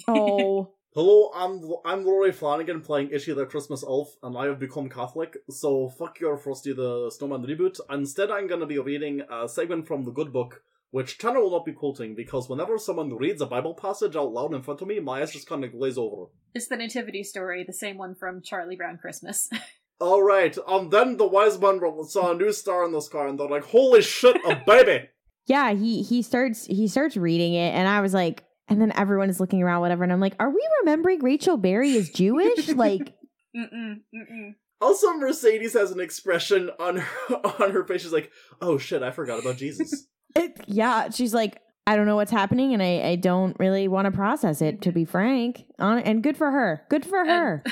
Oh. 0.08 0.72
Hello, 0.92 1.30
I'm 1.32 1.62
I'm 1.84 2.04
Rory 2.04 2.32
Flanagan 2.32 2.80
playing 2.80 3.10
Itchy 3.12 3.32
the 3.32 3.46
Christmas 3.46 3.84
Elf, 3.84 4.16
and 4.24 4.36
I 4.36 4.46
have 4.46 4.58
become 4.58 4.88
Catholic, 4.88 5.36
so 5.48 5.88
fuck 5.88 6.18
your 6.18 6.36
Frosty 6.36 6.72
the 6.72 7.12
Snowman 7.16 7.46
reboot. 7.46 7.78
Instead, 7.88 8.28
I'm 8.32 8.48
gonna 8.48 8.66
be 8.66 8.80
reading 8.80 9.22
a 9.30 9.48
segment 9.48 9.86
from 9.86 10.02
the 10.02 10.10
Good 10.10 10.32
Book, 10.32 10.64
which 10.90 11.16
Tanner 11.18 11.40
will 11.40 11.52
not 11.52 11.64
be 11.64 11.70
quoting, 11.72 12.16
because 12.16 12.48
whenever 12.48 12.76
someone 12.76 13.14
reads 13.14 13.40
a 13.40 13.46
Bible 13.46 13.72
passage 13.74 14.16
out 14.16 14.32
loud 14.32 14.52
in 14.52 14.62
front 14.62 14.82
of 14.82 14.88
me, 14.88 14.98
my 14.98 15.20
eyes 15.20 15.30
just 15.30 15.48
kinda 15.48 15.68
glaze 15.68 15.96
over. 15.96 16.26
it's 16.56 16.66
the 16.66 16.76
Nativity 16.76 17.22
story, 17.22 17.62
the 17.64 17.72
same 17.72 17.96
one 17.96 18.16
from 18.16 18.42
Charlie 18.42 18.74
Brown 18.74 18.98
Christmas. 18.98 19.48
Alright, 20.00 20.58
um, 20.66 20.90
then 20.90 21.18
the 21.18 21.26
wise 21.26 21.60
men 21.60 21.78
saw 22.08 22.32
a 22.32 22.34
new 22.34 22.52
star 22.52 22.84
in 22.84 22.90
the 22.90 23.00
sky, 23.00 23.28
and 23.28 23.38
they're 23.38 23.48
like, 23.48 23.66
holy 23.66 24.02
shit, 24.02 24.36
a 24.44 24.60
baby! 24.66 25.08
Yeah, 25.46 25.72
he 25.72 26.02
he 26.02 26.22
starts 26.22 26.66
he 26.66 26.86
starts 26.86 27.16
reading 27.16 27.54
it, 27.54 27.74
and 27.74 27.88
I 27.88 28.02
was 28.02 28.14
like, 28.14 28.44
and 28.70 28.80
then 28.80 28.92
everyone 28.96 29.28
is 29.28 29.40
looking 29.40 29.62
around, 29.62 29.80
whatever, 29.80 30.04
and 30.04 30.12
I'm 30.12 30.20
like, 30.20 30.36
are 30.40 30.48
we 30.48 30.66
remembering 30.80 31.22
Rachel 31.22 31.56
Berry 31.56 31.90
is 31.90 32.08
Jewish? 32.08 32.68
like, 32.74 33.14
Mm-mm, 33.56 33.96
mm-mm. 34.14 34.54
Also, 34.80 35.12
Mercedes 35.14 35.74
has 35.74 35.90
an 35.90 36.00
expression 36.00 36.70
on 36.78 36.98
her, 36.98 37.36
on 37.60 37.72
her 37.72 37.84
face, 37.84 38.02
she's 38.02 38.12
like, 38.12 38.30
oh 38.62 38.78
shit, 38.78 39.02
I 39.02 39.10
forgot 39.10 39.40
about 39.40 39.56
Jesus. 39.56 40.06
it, 40.36 40.58
yeah, 40.66 41.10
she's 41.10 41.34
like, 41.34 41.60
I 41.86 41.96
don't 41.96 42.06
know 42.06 42.16
what's 42.16 42.30
happening, 42.30 42.72
and 42.72 42.82
I 42.82 43.02
I 43.02 43.16
don't 43.16 43.56
really 43.58 43.88
want 43.88 44.06
to 44.06 44.12
process 44.12 44.62
it, 44.62 44.82
to 44.82 44.92
be 44.92 45.04
frank. 45.04 45.64
On 45.78 45.98
and 45.98 46.22
good 46.22 46.36
for 46.36 46.50
her, 46.50 46.86
good 46.88 47.04
for 47.04 47.24
her. 47.24 47.64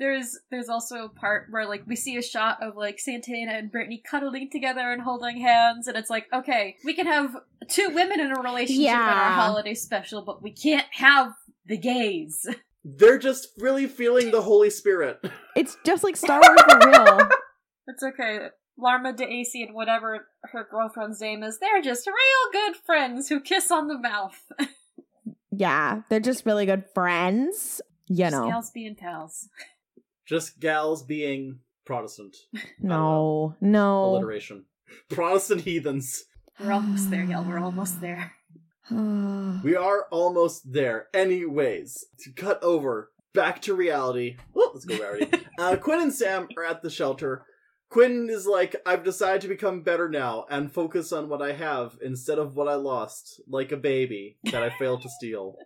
There's 0.00 0.36
there's 0.50 0.68
also 0.68 1.04
a 1.04 1.08
part 1.08 1.46
where 1.50 1.68
like 1.68 1.84
we 1.86 1.94
see 1.94 2.16
a 2.16 2.22
shot 2.22 2.60
of 2.60 2.74
like 2.76 2.98
Santana 2.98 3.52
and 3.52 3.70
Brittany 3.70 4.02
cuddling 4.04 4.50
together 4.50 4.90
and 4.90 5.02
holding 5.02 5.40
hands, 5.40 5.86
and 5.86 5.96
it's 5.96 6.10
like, 6.10 6.26
okay, 6.32 6.76
we 6.84 6.94
can 6.94 7.06
have 7.06 7.36
two 7.68 7.90
women 7.90 8.18
in 8.18 8.32
a 8.32 8.40
relationship 8.40 8.90
in 8.90 8.98
our 8.98 9.32
holiday 9.32 9.74
special, 9.74 10.22
but 10.22 10.42
we 10.42 10.50
can't 10.50 10.86
have 10.90 11.34
the 11.66 11.76
gays. 11.76 12.48
They're 12.82 13.18
just 13.18 13.48
really 13.58 13.86
feeling 13.86 14.30
the 14.32 14.42
Holy 14.42 14.70
Spirit. 14.70 15.24
It's 15.56 15.76
just 15.84 16.02
like 16.02 16.16
Star 16.16 16.40
Wars 16.40 16.60
for 16.62 16.88
real. 16.88 17.28
It's 17.88 18.02
okay. 18.04 18.48
Larma 18.78 19.14
D'Acy 19.16 19.64
and 19.64 19.74
whatever 19.74 20.28
her 20.44 20.66
girlfriend's 20.70 21.20
name 21.20 21.42
is, 21.42 21.58
they're 21.58 21.82
just 21.82 22.06
real 22.06 22.52
good 22.52 22.76
friends 22.76 23.28
who 23.28 23.40
kiss 23.40 23.70
on 23.70 23.88
the 23.88 23.98
mouth. 23.98 24.40
Yeah, 25.52 26.02
they're 26.08 26.20
just 26.20 26.46
really 26.46 26.64
good 26.64 26.84
friends. 26.94 27.80
You 28.06 28.16
Just 28.16 28.32
know, 28.32 28.48
gals 28.48 28.70
being 28.70 28.94
pals. 28.94 29.48
Just 30.30 30.60
gals 30.60 31.02
being 31.02 31.58
Protestant. 31.84 32.36
no, 32.78 33.56
no. 33.60 34.04
Alliteration. 34.04 34.64
Protestant 35.10 35.62
heathens. 35.62 36.22
We're 36.60 36.70
almost 36.70 37.10
there, 37.10 37.24
y'all. 37.24 37.42
We're 37.42 37.58
almost 37.58 38.00
there. 38.00 38.32
We 39.64 39.76
are 39.76 40.06
almost 40.12 40.72
there. 40.72 41.08
Anyways, 41.12 42.04
to 42.20 42.32
cut 42.32 42.62
over 42.62 43.10
back 43.34 43.60
to 43.62 43.74
reality. 43.74 44.36
Well, 44.54 44.70
let's 44.72 44.84
go 44.84 44.94
reality. 44.94 45.46
uh, 45.58 45.76
Quinn 45.76 46.00
and 46.00 46.14
Sam 46.14 46.48
are 46.56 46.64
at 46.64 46.82
the 46.82 46.90
shelter. 46.90 47.44
Quinn 47.88 48.28
is 48.30 48.46
like, 48.46 48.76
I've 48.86 49.02
decided 49.02 49.40
to 49.42 49.48
become 49.48 49.82
better 49.82 50.08
now 50.08 50.46
and 50.48 50.72
focus 50.72 51.12
on 51.12 51.28
what 51.28 51.42
I 51.42 51.52
have 51.52 51.98
instead 52.00 52.38
of 52.38 52.54
what 52.54 52.68
I 52.68 52.74
lost, 52.74 53.40
like 53.48 53.72
a 53.72 53.76
baby 53.76 54.38
that 54.44 54.62
I 54.62 54.70
failed 54.70 55.02
to 55.02 55.08
steal. 55.08 55.56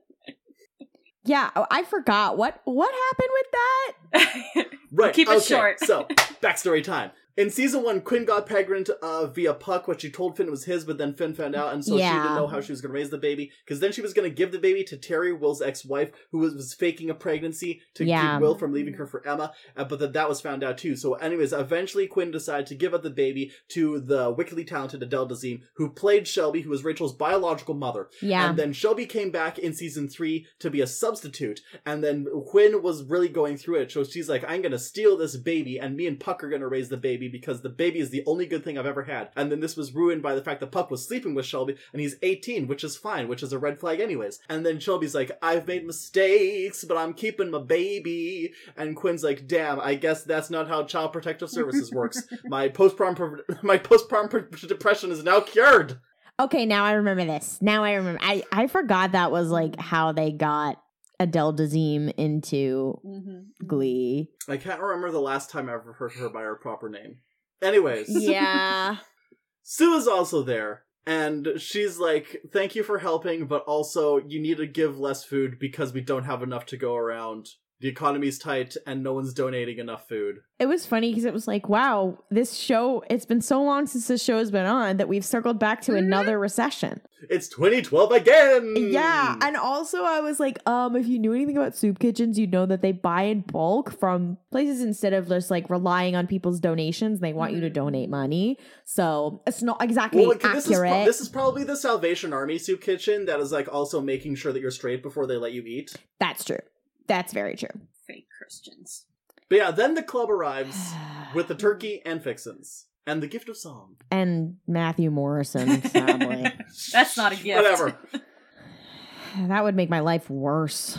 Yeah, 1.24 1.50
oh, 1.56 1.66
I 1.70 1.84
forgot 1.84 2.36
what 2.36 2.60
what 2.64 2.92
happened 2.94 3.28
with 3.32 3.46
that. 3.52 4.66
Right. 4.96 5.12
Keep 5.12 5.26
it 5.28 5.38
okay, 5.38 5.44
short. 5.44 5.80
so, 5.80 6.06
backstory 6.40 6.84
time. 6.84 7.10
In 7.36 7.50
season 7.50 7.82
one, 7.82 8.00
Quinn 8.00 8.24
got 8.24 8.46
pregnant 8.46 8.88
uh, 9.02 9.26
via 9.26 9.54
Puck, 9.54 9.88
what 9.88 10.00
she 10.00 10.08
told 10.10 10.36
Finn 10.36 10.50
was 10.52 10.64
his, 10.66 10.84
but 10.84 10.98
then 10.98 11.14
Finn 11.14 11.34
found 11.34 11.56
out, 11.56 11.72
and 11.74 11.84
so 11.84 11.96
she 11.96 12.02
didn't 12.22 12.36
know 12.36 12.46
how 12.46 12.60
she 12.60 12.70
was 12.70 12.80
going 12.80 12.92
to 12.92 12.94
raise 12.94 13.10
the 13.10 13.18
baby. 13.18 13.50
Because 13.64 13.80
then 13.80 13.90
she 13.90 14.02
was 14.02 14.12
going 14.14 14.28
to 14.30 14.34
give 14.34 14.52
the 14.52 14.58
baby 14.60 14.84
to 14.84 14.96
Terri, 14.96 15.36
Will's 15.36 15.60
ex-wife, 15.60 16.12
who 16.30 16.38
was, 16.38 16.54
was 16.54 16.74
faking 16.74 17.10
a 17.10 17.14
pregnancy 17.14 17.80
to 17.94 18.04
Yeah. 18.04 18.34
keep 18.34 18.40
Will 18.42 18.54
from 18.54 18.72
leaving 18.72 18.94
her 18.94 19.06
for 19.06 19.26
Emma. 19.26 19.52
Uh, 19.76 19.82
but 19.84 19.98
that 19.98 20.12
that 20.12 20.28
was 20.28 20.40
found 20.40 20.62
out 20.62 20.78
too. 20.78 20.94
So, 20.94 21.14
anyways, 21.14 21.52
eventually 21.52 22.06
Quinn 22.06 22.30
decided 22.30 22.66
to 22.66 22.76
give 22.76 22.94
up 22.94 23.02
the 23.02 23.10
baby 23.10 23.50
to 23.70 23.98
the 23.98 24.30
wickedly 24.30 24.64
talented 24.64 25.02
Adele 25.02 25.28
Dazeem, 25.28 25.62
who 25.74 25.90
played 25.90 26.28
Shelby, 26.28 26.60
who 26.60 26.70
was 26.70 26.84
Rachel's 26.84 27.14
biological 27.16 27.74
mother. 27.74 28.10
Yeah, 28.22 28.48
And 28.48 28.56
then 28.56 28.72
Shelby 28.72 29.06
came 29.06 29.32
back 29.32 29.58
in 29.58 29.72
season 29.74 30.08
three 30.08 30.46
to 30.60 30.70
be 30.70 30.80
a 30.80 30.86
substitute. 30.86 31.60
And 31.84 32.04
then 32.04 32.26
Quinn 32.46 32.80
was 32.80 33.02
really 33.02 33.28
going 33.28 33.56
through 33.56 33.80
it. 33.80 33.90
So 33.90 34.04
she's 34.04 34.28
like, 34.28 34.44
I'm 34.46 34.62
going 34.62 34.70
to 34.70 34.78
steal 34.78 35.16
this 35.16 35.36
baby, 35.36 35.80
and 35.80 35.96
me 35.96 36.06
and 36.06 36.20
Puck 36.20 36.44
are 36.44 36.48
going 36.48 36.60
to 36.62 36.68
raise 36.68 36.88
the 36.88 36.96
baby 36.96 37.23
because 37.28 37.62
the 37.62 37.68
baby 37.68 37.98
is 37.98 38.10
the 38.10 38.22
only 38.26 38.46
good 38.46 38.64
thing 38.64 38.78
I've 38.78 38.86
ever 38.86 39.04
had. 39.04 39.30
And 39.36 39.50
then 39.50 39.60
this 39.60 39.76
was 39.76 39.94
ruined 39.94 40.22
by 40.22 40.34
the 40.34 40.42
fact 40.42 40.60
that 40.60 40.72
Puck 40.72 40.90
was 40.90 41.06
sleeping 41.06 41.34
with 41.34 41.46
Shelby, 41.46 41.76
and 41.92 42.00
he's 42.00 42.16
18, 42.22 42.66
which 42.66 42.84
is 42.84 42.96
fine, 42.96 43.28
which 43.28 43.42
is 43.42 43.52
a 43.52 43.58
red 43.58 43.80
flag, 43.80 44.00
anyways. 44.00 44.40
And 44.48 44.64
then 44.64 44.80
Shelby's 44.80 45.14
like, 45.14 45.32
I've 45.42 45.66
made 45.66 45.86
mistakes, 45.86 46.84
but 46.84 46.96
I'm 46.96 47.14
keeping 47.14 47.50
my 47.50 47.60
baby. 47.60 48.52
And 48.76 48.96
Quinn's 48.96 49.24
like, 49.24 49.46
damn, 49.46 49.80
I 49.80 49.94
guess 49.94 50.24
that's 50.24 50.50
not 50.50 50.68
how 50.68 50.84
Child 50.84 51.12
Protective 51.12 51.50
Services 51.50 51.92
works. 51.92 52.22
my 52.44 52.68
post 52.68 52.96
prom 52.96 53.40
my 53.62 53.78
post 53.78 54.08
prom 54.08 54.28
depression 54.28 55.10
is 55.10 55.22
now 55.22 55.40
cured. 55.40 55.98
Okay, 56.40 56.66
now 56.66 56.84
I 56.84 56.92
remember 56.92 57.24
this. 57.24 57.58
Now 57.60 57.84
I 57.84 57.92
remember. 57.92 58.18
I 58.22 58.42
I 58.50 58.66
forgot 58.66 59.12
that 59.12 59.30
was 59.30 59.50
like 59.50 59.78
how 59.78 60.12
they 60.12 60.32
got 60.32 60.82
Adele 61.20 61.54
Dazeem 61.54 62.12
into 62.16 63.00
mm-hmm. 63.04 63.66
Glee. 63.66 64.30
I 64.48 64.56
can't 64.56 64.80
remember 64.80 65.10
the 65.10 65.20
last 65.20 65.50
time 65.50 65.68
I 65.68 65.74
ever 65.74 65.92
heard 65.92 66.12
her 66.14 66.28
by 66.28 66.42
her 66.42 66.56
proper 66.56 66.88
name. 66.88 67.18
Anyways, 67.62 68.06
Yeah. 68.08 68.96
Sue 69.62 69.94
is 69.94 70.06
also 70.06 70.42
there, 70.42 70.82
and 71.06 71.48
she's 71.56 71.98
like, 71.98 72.42
"Thank 72.52 72.74
you 72.74 72.82
for 72.82 72.98
helping, 72.98 73.46
but 73.46 73.64
also 73.64 74.18
you 74.18 74.40
need 74.40 74.58
to 74.58 74.66
give 74.66 74.98
less 74.98 75.24
food 75.24 75.58
because 75.58 75.92
we 75.94 76.02
don't 76.02 76.24
have 76.24 76.42
enough 76.42 76.66
to 76.66 76.76
go 76.76 76.94
around. 76.94 77.48
The 77.80 77.88
economy's 77.88 78.38
tight, 78.38 78.76
and 78.86 79.02
no 79.02 79.12
one's 79.12 79.34
donating 79.34 79.78
enough 79.78 80.08
food." 80.08 80.40
It 80.60 80.66
was 80.66 80.86
funny 80.86 81.10
because 81.10 81.24
it 81.24 81.32
was 81.32 81.48
like, 81.48 81.68
wow, 81.68 82.16
this 82.30 82.54
show, 82.54 83.02
it's 83.10 83.26
been 83.26 83.40
so 83.40 83.60
long 83.62 83.88
since 83.88 84.06
this 84.06 84.22
show 84.22 84.38
has 84.38 84.52
been 84.52 84.66
on 84.66 84.98
that 84.98 85.08
we've 85.08 85.24
circled 85.24 85.58
back 85.58 85.82
to 85.82 85.96
another 85.96 86.38
recession. 86.38 87.00
It's 87.28 87.48
2012 87.48 88.12
again. 88.12 88.74
Yeah. 88.76 89.36
And 89.42 89.56
also, 89.56 90.04
I 90.04 90.20
was 90.20 90.38
like, 90.38 90.60
um, 90.68 90.94
if 90.94 91.08
you 91.08 91.18
knew 91.18 91.32
anything 91.32 91.56
about 91.56 91.74
soup 91.74 91.98
kitchens, 91.98 92.38
you'd 92.38 92.52
know 92.52 92.66
that 92.66 92.82
they 92.82 92.92
buy 92.92 93.22
in 93.22 93.40
bulk 93.40 93.98
from 93.98 94.38
places 94.52 94.80
instead 94.80 95.12
of 95.12 95.26
just 95.28 95.50
like 95.50 95.68
relying 95.68 96.14
on 96.14 96.28
people's 96.28 96.60
donations. 96.60 97.18
They 97.18 97.32
want 97.32 97.52
you 97.52 97.60
to 97.60 97.70
donate 97.70 98.08
money. 98.08 98.58
So 98.84 99.42
it's 99.46 99.62
not 99.62 99.82
exactly 99.82 100.20
well, 100.20 100.30
like, 100.30 100.42
this 100.42 100.66
is 100.66 100.72
accurate. 100.72 100.90
pro- 100.90 101.04
this 101.04 101.20
is 101.20 101.28
probably 101.28 101.64
the 101.64 101.76
Salvation 101.76 102.32
Army 102.32 102.58
soup 102.58 102.80
kitchen 102.80 103.26
that 103.26 103.40
is 103.40 103.50
like 103.50 103.68
also 103.72 104.00
making 104.00 104.36
sure 104.36 104.52
that 104.52 104.60
you're 104.60 104.70
straight 104.70 105.02
before 105.02 105.26
they 105.26 105.36
let 105.36 105.52
you 105.52 105.62
eat. 105.62 105.96
That's 106.20 106.44
true. 106.44 106.60
That's 107.06 107.32
very 107.32 107.56
true. 107.56 107.80
Fake 108.06 108.26
Christians. 108.38 109.06
But 109.48 109.56
yeah, 109.56 109.70
then 109.70 109.94
the 109.94 110.02
club 110.02 110.30
arrives 110.30 110.92
with 111.34 111.48
the 111.48 111.54
turkey 111.54 112.02
and 112.04 112.22
fixins 112.22 112.86
and 113.06 113.22
the 113.22 113.26
gift 113.28 113.48
of 113.48 113.56
song. 113.56 113.96
and 114.10 114.56
Matthew 114.66 115.10
Morrison, 115.10 115.82
sadly. 115.90 116.50
That's 116.92 117.16
not 117.16 117.32
a 117.32 117.36
gift. 117.36 117.56
Whatever. 117.56 117.98
that 119.48 119.64
would 119.64 119.74
make 119.76 119.90
my 119.90 120.00
life 120.00 120.30
worse. 120.30 120.98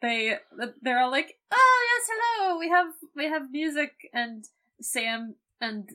they 0.00 0.36
they're 0.82 1.00
all 1.00 1.10
like, 1.10 1.34
"Oh 1.50 1.86
yes, 1.98 2.08
hello. 2.12 2.58
We 2.58 2.68
have 2.68 2.86
we 3.16 3.24
have 3.26 3.50
music." 3.50 3.92
And 4.12 4.44
Sam 4.80 5.36
and 5.60 5.88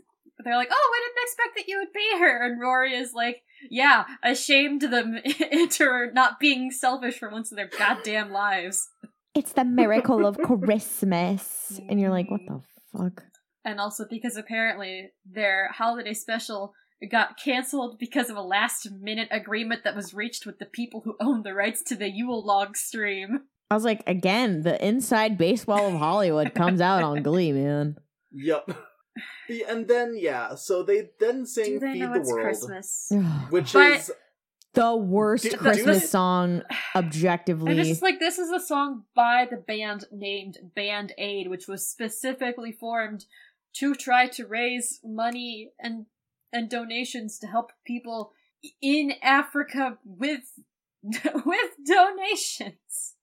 they're 0.44 0.56
like, 0.56 0.70
"Oh, 0.72 0.90
we 0.92 1.06
didn't 1.06 1.24
expect 1.24 1.56
that 1.58 1.68
you 1.68 1.78
would 1.80 1.94
be 1.94 2.18
here." 2.18 2.42
And 2.44 2.60
Rory 2.60 2.94
is 2.96 3.14
like, 3.14 3.44
"Yeah, 3.70 4.06
I 4.24 4.34
shamed 4.34 4.82
them 4.82 5.18
into 5.52 6.08
not 6.14 6.40
being 6.40 6.72
selfish 6.72 7.20
for 7.20 7.30
once 7.30 7.52
in 7.52 7.58
their 7.58 7.70
goddamn 7.78 8.32
lives." 8.32 8.90
It's 9.38 9.54
the 9.54 9.64
miracle 9.64 10.26
of 10.26 10.38
Christmas. 10.44 11.80
And 11.88 12.00
you're 12.00 12.10
like, 12.10 12.30
what 12.32 12.42
the 12.48 12.62
fuck? 12.98 13.24
And 13.64 13.80
also 13.80 14.06
because 14.10 14.36
apparently 14.38 15.12
their 15.26 15.70
holiday 15.72 16.14
special 16.14 16.74
got 17.12 17.38
canceled 17.38 18.00
because 18.00 18.30
of 18.30 18.38
a 18.38 18.42
last 18.42 18.90
minute 18.92 19.28
agreement 19.30 19.84
that 19.84 19.96
was 19.96 20.14
reached 20.14 20.46
with 20.46 20.58
the 20.58 20.66
people 20.66 21.02
who 21.06 21.16
own 21.22 21.44
the 21.44 21.54
rights 21.54 21.84
to 21.84 21.96
the 21.96 22.10
Yule 22.10 22.44
log 22.46 22.76
stream. 22.76 23.42
I 23.70 23.76
was 23.76 23.84
like, 23.84 24.02
again, 24.08 24.62
the 24.62 24.84
inside 24.86 25.38
baseball 25.38 25.88
of 25.94 26.00
Hollywood 26.00 26.56
comes 26.56 26.82
out 26.82 27.04
on 27.04 27.22
Glee, 27.30 27.52
man. 27.52 27.98
Yep. 28.32 28.72
Yeah, 29.50 29.66
And 29.70 29.88
then 29.88 30.16
yeah, 30.18 30.56
so 30.56 30.84
they 30.84 31.10
then 31.20 31.46
sing 31.46 31.74
Do 31.74 31.80
they 31.80 31.94
"Feed 31.94 32.00
know 32.02 32.14
the 32.14 32.20
it's 32.22 32.32
World," 32.32 32.44
Christmas? 32.46 33.12
which 33.50 33.74
But- 33.74 33.92
is 33.92 34.12
the 34.78 34.96
worst 34.96 35.44
Do- 35.44 35.58
Christmas 35.58 36.10
song, 36.10 36.62
And 36.96 37.06
objectively. 37.08 37.78
it's 37.78 37.90
just 37.90 38.02
like 38.02 38.20
this 38.20 38.38
is 38.38 38.52
a 38.52 38.60
song 38.60 39.04
by 39.16 39.48
the 39.50 39.58
band 39.58 40.06
named 40.12 40.58
Band 40.76 41.14
Aid, 41.18 41.50
which 41.50 41.68
was 41.68 41.88
specifically 41.88 42.72
formed 42.72 43.26
to 43.74 43.96
try 43.96 44.28
to 44.28 44.46
raise 44.46 45.00
money 45.04 45.72
and 45.80 46.06
and 46.54 46.70
donations 46.70 47.38
to 47.40 47.48
help 47.48 47.72
people 47.86 48.32
in 48.82 49.14
Africa 49.22 49.98
with 50.06 50.60
with 51.04 51.72
donations. 51.86 53.16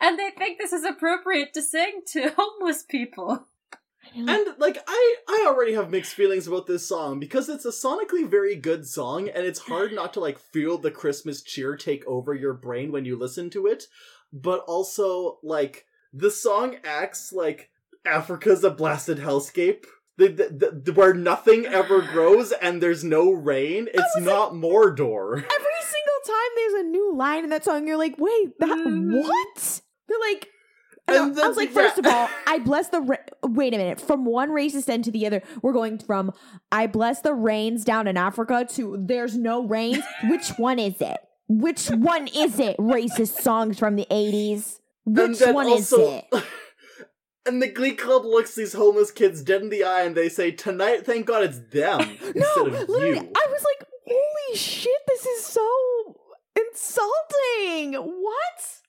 And 0.00 0.18
they 0.18 0.30
think 0.30 0.58
this 0.58 0.72
is 0.72 0.84
appropriate 0.84 1.52
to 1.54 1.62
sing 1.62 2.00
to 2.12 2.34
homeless 2.36 2.82
people. 2.82 3.46
and 4.16 4.46
like 4.58 4.78
I 4.86 5.14
I 5.28 5.44
already 5.46 5.74
have 5.74 5.90
mixed 5.90 6.14
feelings 6.14 6.46
about 6.46 6.66
this 6.66 6.86
song 6.86 7.18
because 7.20 7.48
it's 7.48 7.64
a 7.64 7.70
sonically 7.70 8.28
very 8.28 8.54
good 8.56 8.86
song 8.86 9.28
and 9.28 9.44
it's 9.44 9.60
hard 9.60 9.92
not 9.92 10.12
to 10.14 10.20
like 10.20 10.38
feel 10.38 10.78
the 10.78 10.90
Christmas 10.90 11.42
cheer 11.42 11.76
take 11.76 12.06
over 12.06 12.34
your 12.34 12.54
brain 12.54 12.92
when 12.92 13.04
you 13.04 13.16
listen 13.18 13.50
to 13.50 13.66
it, 13.66 13.86
but 14.32 14.60
also 14.66 15.38
like 15.42 15.86
the 16.12 16.30
song 16.30 16.76
acts 16.84 17.32
like 17.32 17.70
Africa's 18.06 18.64
a 18.64 18.70
blasted 18.70 19.18
hellscape. 19.18 19.84
The, 20.16 20.28
the, 20.28 20.80
the, 20.84 20.92
where 20.92 21.12
nothing 21.12 21.66
ever 21.66 22.00
grows 22.00 22.52
and 22.52 22.80
there's 22.80 23.02
no 23.02 23.32
rain. 23.32 23.88
It's 23.92 24.16
not 24.20 24.52
Mordor. 24.52 25.32
Every 25.38 25.82
single 25.82 26.20
time 26.24 26.50
there's 26.54 26.74
a 26.74 26.86
new 26.86 27.16
line 27.16 27.42
in 27.42 27.50
that 27.50 27.64
song, 27.64 27.88
you're 27.88 27.96
like, 27.96 28.14
wait, 28.16 28.56
that 28.60 28.68
Mm. 28.68 29.20
what? 29.24 29.80
They're 30.06 30.18
like, 30.20 30.48
And 31.06 31.16
and 31.32 31.38
I 31.40 31.48
was 31.48 31.56
like, 31.56 31.70
first 31.70 31.98
of 31.98 32.06
all, 32.06 32.28
I 32.46 32.58
bless 32.60 32.88
the. 32.88 33.00
Ra- 33.00 33.16
Wait 33.42 33.74
a 33.74 33.76
minute. 33.78 34.00
From 34.00 34.24
one 34.24 34.50
racist 34.50 34.88
end 34.88 35.04
to 35.04 35.10
the 35.10 35.26
other, 35.26 35.42
we're 35.62 35.72
going 35.74 35.98
from 35.98 36.32
I 36.72 36.86
bless 36.86 37.20
the 37.20 37.34
rains 37.34 37.84
down 37.84 38.06
in 38.08 38.16
Africa 38.16 38.66
to 38.70 38.96
there's 38.98 39.36
no 39.36 39.66
rains. 39.66 40.02
Which 40.24 40.48
one 40.56 40.78
is 40.78 41.00
it? 41.00 41.18
Which 41.46 41.88
one 41.88 42.26
is 42.28 42.58
it? 42.58 42.78
Racist 42.78 43.40
songs 43.42 43.78
from 43.78 43.96
the 43.96 44.06
80s. 44.10 44.78
Which 45.04 45.40
one 45.42 45.66
also- 45.66 46.00
is 46.00 46.24
it? 46.32 46.44
And 47.46 47.60
the 47.60 47.68
Glee 47.68 47.92
Club 47.92 48.24
looks 48.24 48.54
these 48.54 48.72
homeless 48.72 49.10
kids 49.10 49.42
dead 49.42 49.60
in 49.60 49.68
the 49.68 49.84
eye 49.84 50.04
and 50.04 50.14
they 50.16 50.30
say, 50.30 50.50
Tonight, 50.50 51.04
thank 51.04 51.26
God 51.26 51.42
it's 51.44 51.58
them 51.58 51.98
No, 52.34 52.64
instead 52.64 52.66
of 52.68 52.88
literally, 52.88 53.08
you. 53.10 53.32
I 53.36 53.46
was 53.50 53.64
like, 53.78 53.88
holy 54.08 54.56
shit, 54.56 54.96
this 55.06 55.26
is 55.26 55.44
so 55.44 56.16
insulting. 56.56 57.94
What? 57.94 58.80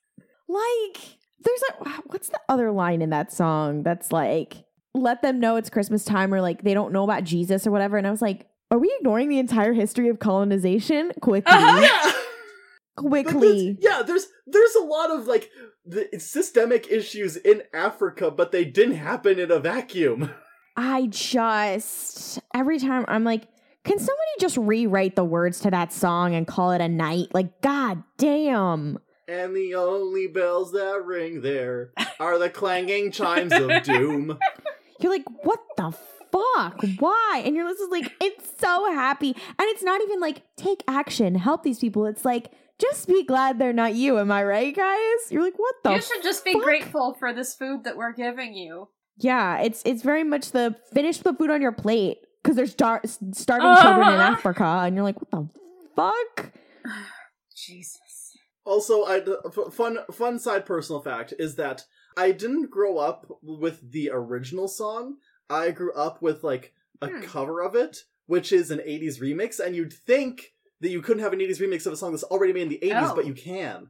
Like, 0.48 1.18
there's 1.46 1.62
like 1.80 1.96
what's 2.12 2.28
the 2.28 2.40
other 2.48 2.70
line 2.72 3.00
in 3.00 3.10
that 3.10 3.32
song 3.32 3.82
that's 3.82 4.12
like 4.12 4.64
let 4.94 5.22
them 5.22 5.40
know 5.40 5.56
it's 5.56 5.70
Christmas 5.70 6.04
time 6.04 6.32
or 6.34 6.40
like 6.40 6.62
they 6.62 6.74
don't 6.74 6.92
know 6.92 7.04
about 7.04 7.24
Jesus 7.24 7.66
or 7.66 7.70
whatever. 7.70 7.96
And 7.96 8.06
I 8.06 8.10
was 8.10 8.22
like, 8.22 8.46
are 8.70 8.78
we 8.78 8.94
ignoring 8.98 9.28
the 9.28 9.38
entire 9.38 9.72
history 9.74 10.08
of 10.08 10.18
colonization 10.18 11.12
quickly? 11.20 11.52
Uh-huh. 11.52 12.12
Yeah. 12.98 13.02
Quickly. 13.08 13.72
there's- 13.72 13.76
yeah, 13.80 14.02
there's 14.02 14.26
there's 14.46 14.74
a 14.74 14.82
lot 14.84 15.10
of 15.10 15.26
like 15.26 15.50
the 15.84 16.08
systemic 16.18 16.90
issues 16.90 17.36
in 17.36 17.62
Africa, 17.74 18.30
but 18.30 18.52
they 18.52 18.64
didn't 18.64 18.96
happen 18.96 19.38
in 19.38 19.50
a 19.50 19.58
vacuum. 19.60 20.30
I 20.78 21.06
just 21.06 22.38
every 22.54 22.78
time 22.78 23.04
I'm 23.06 23.22
like, 23.22 23.48
can 23.84 23.98
somebody 23.98 24.30
just 24.40 24.56
rewrite 24.56 25.14
the 25.14 25.24
words 25.24 25.60
to 25.60 25.70
that 25.70 25.92
song 25.92 26.34
and 26.34 26.46
call 26.46 26.72
it 26.72 26.80
a 26.80 26.88
night? 26.88 27.28
Like, 27.34 27.60
god 27.60 28.02
damn. 28.16 28.98
And 29.28 29.56
the 29.56 29.74
only 29.74 30.26
bells 30.28 30.72
that 30.72 31.02
ring 31.04 31.40
there 31.42 31.90
are 32.20 32.38
the 32.38 32.48
clanging 32.50 33.10
chimes 33.10 33.52
of 33.52 33.82
doom. 33.82 34.38
You're 35.00 35.12
like, 35.12 35.24
what 35.44 35.60
the 35.76 35.90
fuck? 36.30 36.80
Why? 37.00 37.42
And 37.44 37.56
your 37.56 37.66
list 37.66 37.80
is 37.80 37.88
like, 37.90 38.12
it's 38.20 38.48
so 38.60 38.92
happy. 38.92 39.30
And 39.30 39.68
it's 39.68 39.82
not 39.82 40.00
even 40.02 40.20
like, 40.20 40.42
take 40.56 40.82
action, 40.86 41.34
help 41.34 41.64
these 41.64 41.78
people. 41.80 42.06
It's 42.06 42.24
like, 42.24 42.52
just 42.78 43.08
be 43.08 43.24
glad 43.24 43.58
they're 43.58 43.72
not 43.72 43.94
you. 43.94 44.18
Am 44.18 44.30
I 44.30 44.44
right, 44.44 44.74
guys? 44.74 45.30
You're 45.30 45.42
like, 45.42 45.58
what 45.58 45.74
the 45.82 45.94
you 45.94 46.02
should 46.02 46.22
just 46.22 46.44
be 46.44 46.52
fuck? 46.52 46.62
grateful 46.62 47.14
for 47.18 47.32
this 47.32 47.54
food 47.54 47.84
that 47.84 47.96
we're 47.96 48.12
giving 48.12 48.54
you. 48.54 48.88
Yeah, 49.18 49.58
it's 49.60 49.82
it's 49.86 50.02
very 50.02 50.24
much 50.24 50.52
the 50.52 50.76
finish 50.92 51.16
the 51.18 51.32
food 51.32 51.50
on 51.50 51.62
your 51.62 51.72
plate 51.72 52.18
because 52.42 52.54
there's 52.54 52.74
dar- 52.74 53.00
starving 53.32 53.82
children 53.82 54.08
in 54.08 54.14
Uh-huh. 54.20 54.32
Africa, 54.38 54.64
and 54.84 54.94
you're 54.94 55.04
like, 55.04 55.16
what 55.20 55.30
the 55.30 55.48
fuck? 55.96 56.52
Jesus. 57.56 57.98
Also, 58.66 59.04
I 59.04 59.18
f- 59.18 59.72
fun 59.72 59.98
fun 60.12 60.38
side 60.38 60.66
personal 60.66 61.00
fact 61.00 61.32
is 61.38 61.54
that 61.56 61.84
I 62.16 62.32
didn't 62.32 62.70
grow 62.70 62.98
up 62.98 63.38
with 63.42 63.92
the 63.92 64.10
original 64.12 64.68
song. 64.68 65.16
I 65.48 65.70
grew 65.70 65.92
up 65.92 66.20
with 66.20 66.42
like 66.44 66.74
a 67.00 67.08
Hmm. 67.08 67.20
cover 67.22 67.62
of 67.62 67.74
it, 67.76 67.98
which 68.26 68.52
is 68.52 68.70
an 68.70 68.80
'80s 68.80 69.20
remix, 69.20 69.60
and 69.64 69.76
you'd 69.76 69.92
think 69.92 70.52
that 70.80 70.90
you 70.90 71.00
couldn't 71.00 71.22
have 71.22 71.32
an 71.32 71.40
'80s 71.40 71.60
remix 71.60 71.86
of 71.86 71.92
a 71.92 71.96
song 71.96 72.10
that's 72.10 72.24
already 72.24 72.52
made 72.52 72.62
in 72.64 72.68
the 72.70 72.78
'80s, 72.82 73.12
Oh. 73.12 73.14
but 73.14 73.26
you 73.26 73.34
can, 73.34 73.88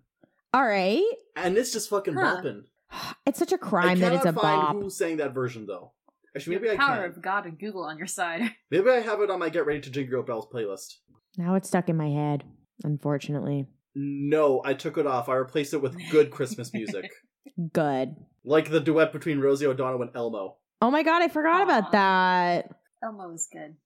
All 0.53 0.65
right, 0.67 1.03
and 1.35 1.57
it's 1.57 1.73
just 1.73 1.89
fucking 1.89 2.15
Huh. 2.15 2.43
bopping. 2.43 2.65
it's 3.27 3.39
such 3.39 3.53
a 3.53 3.59
crime 3.59 3.99
that 4.01 4.13
it's 4.13 4.25
a 4.27 4.33
find 4.33 4.63
bop. 4.63 4.77
who 4.77 4.91
sang 4.91 5.17
that 5.17 5.33
version 5.35 5.67
though. 5.67 5.93
Actually, 6.37 6.57
maybe 6.57 6.69
the 6.69 6.75
I 6.75 6.77
power 6.77 6.97
can. 7.03 7.11
of 7.17 7.23
God 7.23 7.47
and 7.47 7.59
Google 7.59 7.85
on 7.85 7.97
your 7.97 8.07
side. 8.07 8.43
Maybe 8.71 8.91
I 8.91 9.01
have 9.01 9.23
it 9.23 9.31
on 9.31 9.39
my 9.39 9.49
Get 9.49 9.65
Ready 9.65 9.81
to 9.81 9.91
Jingle 9.91 10.23
Bells 10.23 10.47
playlist. 10.53 10.97
Now 11.39 11.55
it's 11.55 11.67
stuck 11.69 11.89
in 11.89 11.97
my 11.97 12.11
head, 12.11 12.45
unfortunately. 12.85 13.67
No, 13.99 14.61
I 14.63 14.75
took 14.75 14.99
it 14.99 15.07
off. 15.07 15.29
I 15.31 15.35
replaced 15.37 15.73
it 15.73 15.81
with 15.81 15.97
good 16.11 16.31
Christmas 16.31 16.73
music, 16.75 17.11
Good. 17.73 18.15
like 18.45 18.71
the 18.71 18.79
duet 18.81 19.11
between 19.13 19.41
Rosie 19.41 19.67
O'Donnell 19.67 20.03
and 20.03 20.11
Elmo. 20.15 20.57
Oh 20.83 20.91
my 20.91 21.03
god, 21.03 21.23
I 21.23 21.29
forgot 21.29 21.63
Aw. 21.63 21.65
about 21.65 21.93
that. 21.93 22.71
Elmo 23.03 23.29
was 23.31 23.49
good. 23.51 23.77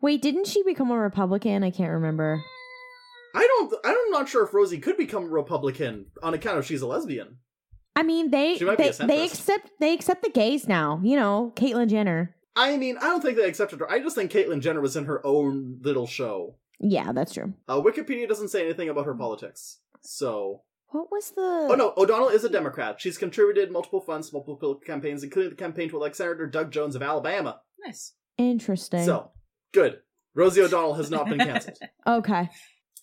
Wait, 0.00 0.20
didn't 0.20 0.48
she 0.48 0.64
become 0.64 0.90
a 0.90 0.98
Republican? 0.98 1.62
I 1.62 1.70
can't 1.70 1.92
remember. 1.92 2.42
I 3.34 3.46
don't. 3.46 3.74
I'm 3.84 4.10
not 4.10 4.28
sure 4.28 4.44
if 4.44 4.52
Rosie 4.52 4.80
could 4.80 4.96
become 4.96 5.24
a 5.24 5.28
Republican 5.28 6.06
on 6.22 6.34
account 6.34 6.58
of 6.58 6.66
she's 6.66 6.82
a 6.82 6.86
lesbian. 6.88 7.36
I 7.94 8.02
mean, 8.02 8.30
they 8.30 8.56
She 8.56 8.64
might 8.64 8.78
be 8.78 8.84
they, 8.90 9.04
a 9.04 9.06
they 9.06 9.24
accept 9.24 9.70
they 9.78 9.94
accept 9.94 10.22
the 10.22 10.30
gays 10.30 10.66
now. 10.66 11.00
You 11.04 11.16
know, 11.16 11.52
Caitlyn 11.54 11.88
Jenner. 11.88 12.34
I 12.56 12.76
mean, 12.76 12.96
I 12.98 13.02
don't 13.02 13.20
think 13.22 13.36
they 13.36 13.48
accepted 13.48 13.78
her. 13.78 13.90
I 13.90 14.00
just 14.00 14.16
think 14.16 14.32
Caitlyn 14.32 14.60
Jenner 14.60 14.80
was 14.80 14.96
in 14.96 15.04
her 15.04 15.24
own 15.24 15.78
little 15.82 16.08
show. 16.08 16.56
Yeah, 16.80 17.12
that's 17.12 17.34
true. 17.34 17.52
Uh, 17.68 17.80
Wikipedia 17.80 18.26
doesn't 18.28 18.48
say 18.48 18.64
anything 18.64 18.88
about 18.88 19.06
her 19.06 19.14
politics. 19.14 19.78
So, 20.00 20.62
What 20.88 21.10
was 21.10 21.30
the? 21.30 21.68
oh 21.70 21.74
no, 21.76 21.92
O'Donnell 21.96 22.28
is 22.30 22.42
a 22.44 22.48
Democrat. 22.48 23.00
She's 23.00 23.18
contributed 23.18 23.70
multiple 23.70 24.00
funds, 24.00 24.30
to 24.30 24.36
multiple 24.36 24.76
campaigns, 24.76 25.22
including 25.22 25.50
the 25.50 25.56
campaign 25.56 25.90
to 25.90 25.96
elect 25.96 26.16
Senator 26.16 26.46
Doug 26.46 26.70
Jones 26.72 26.96
of 26.96 27.02
Alabama. 27.02 27.60
Nice. 27.84 28.14
Interesting. 28.38 29.04
So, 29.04 29.30
good. 29.72 30.00
Rosie 30.34 30.62
O'Donnell 30.62 30.94
has 30.94 31.10
not 31.10 31.28
been 31.28 31.38
canceled. 31.38 31.78
okay. 32.06 32.48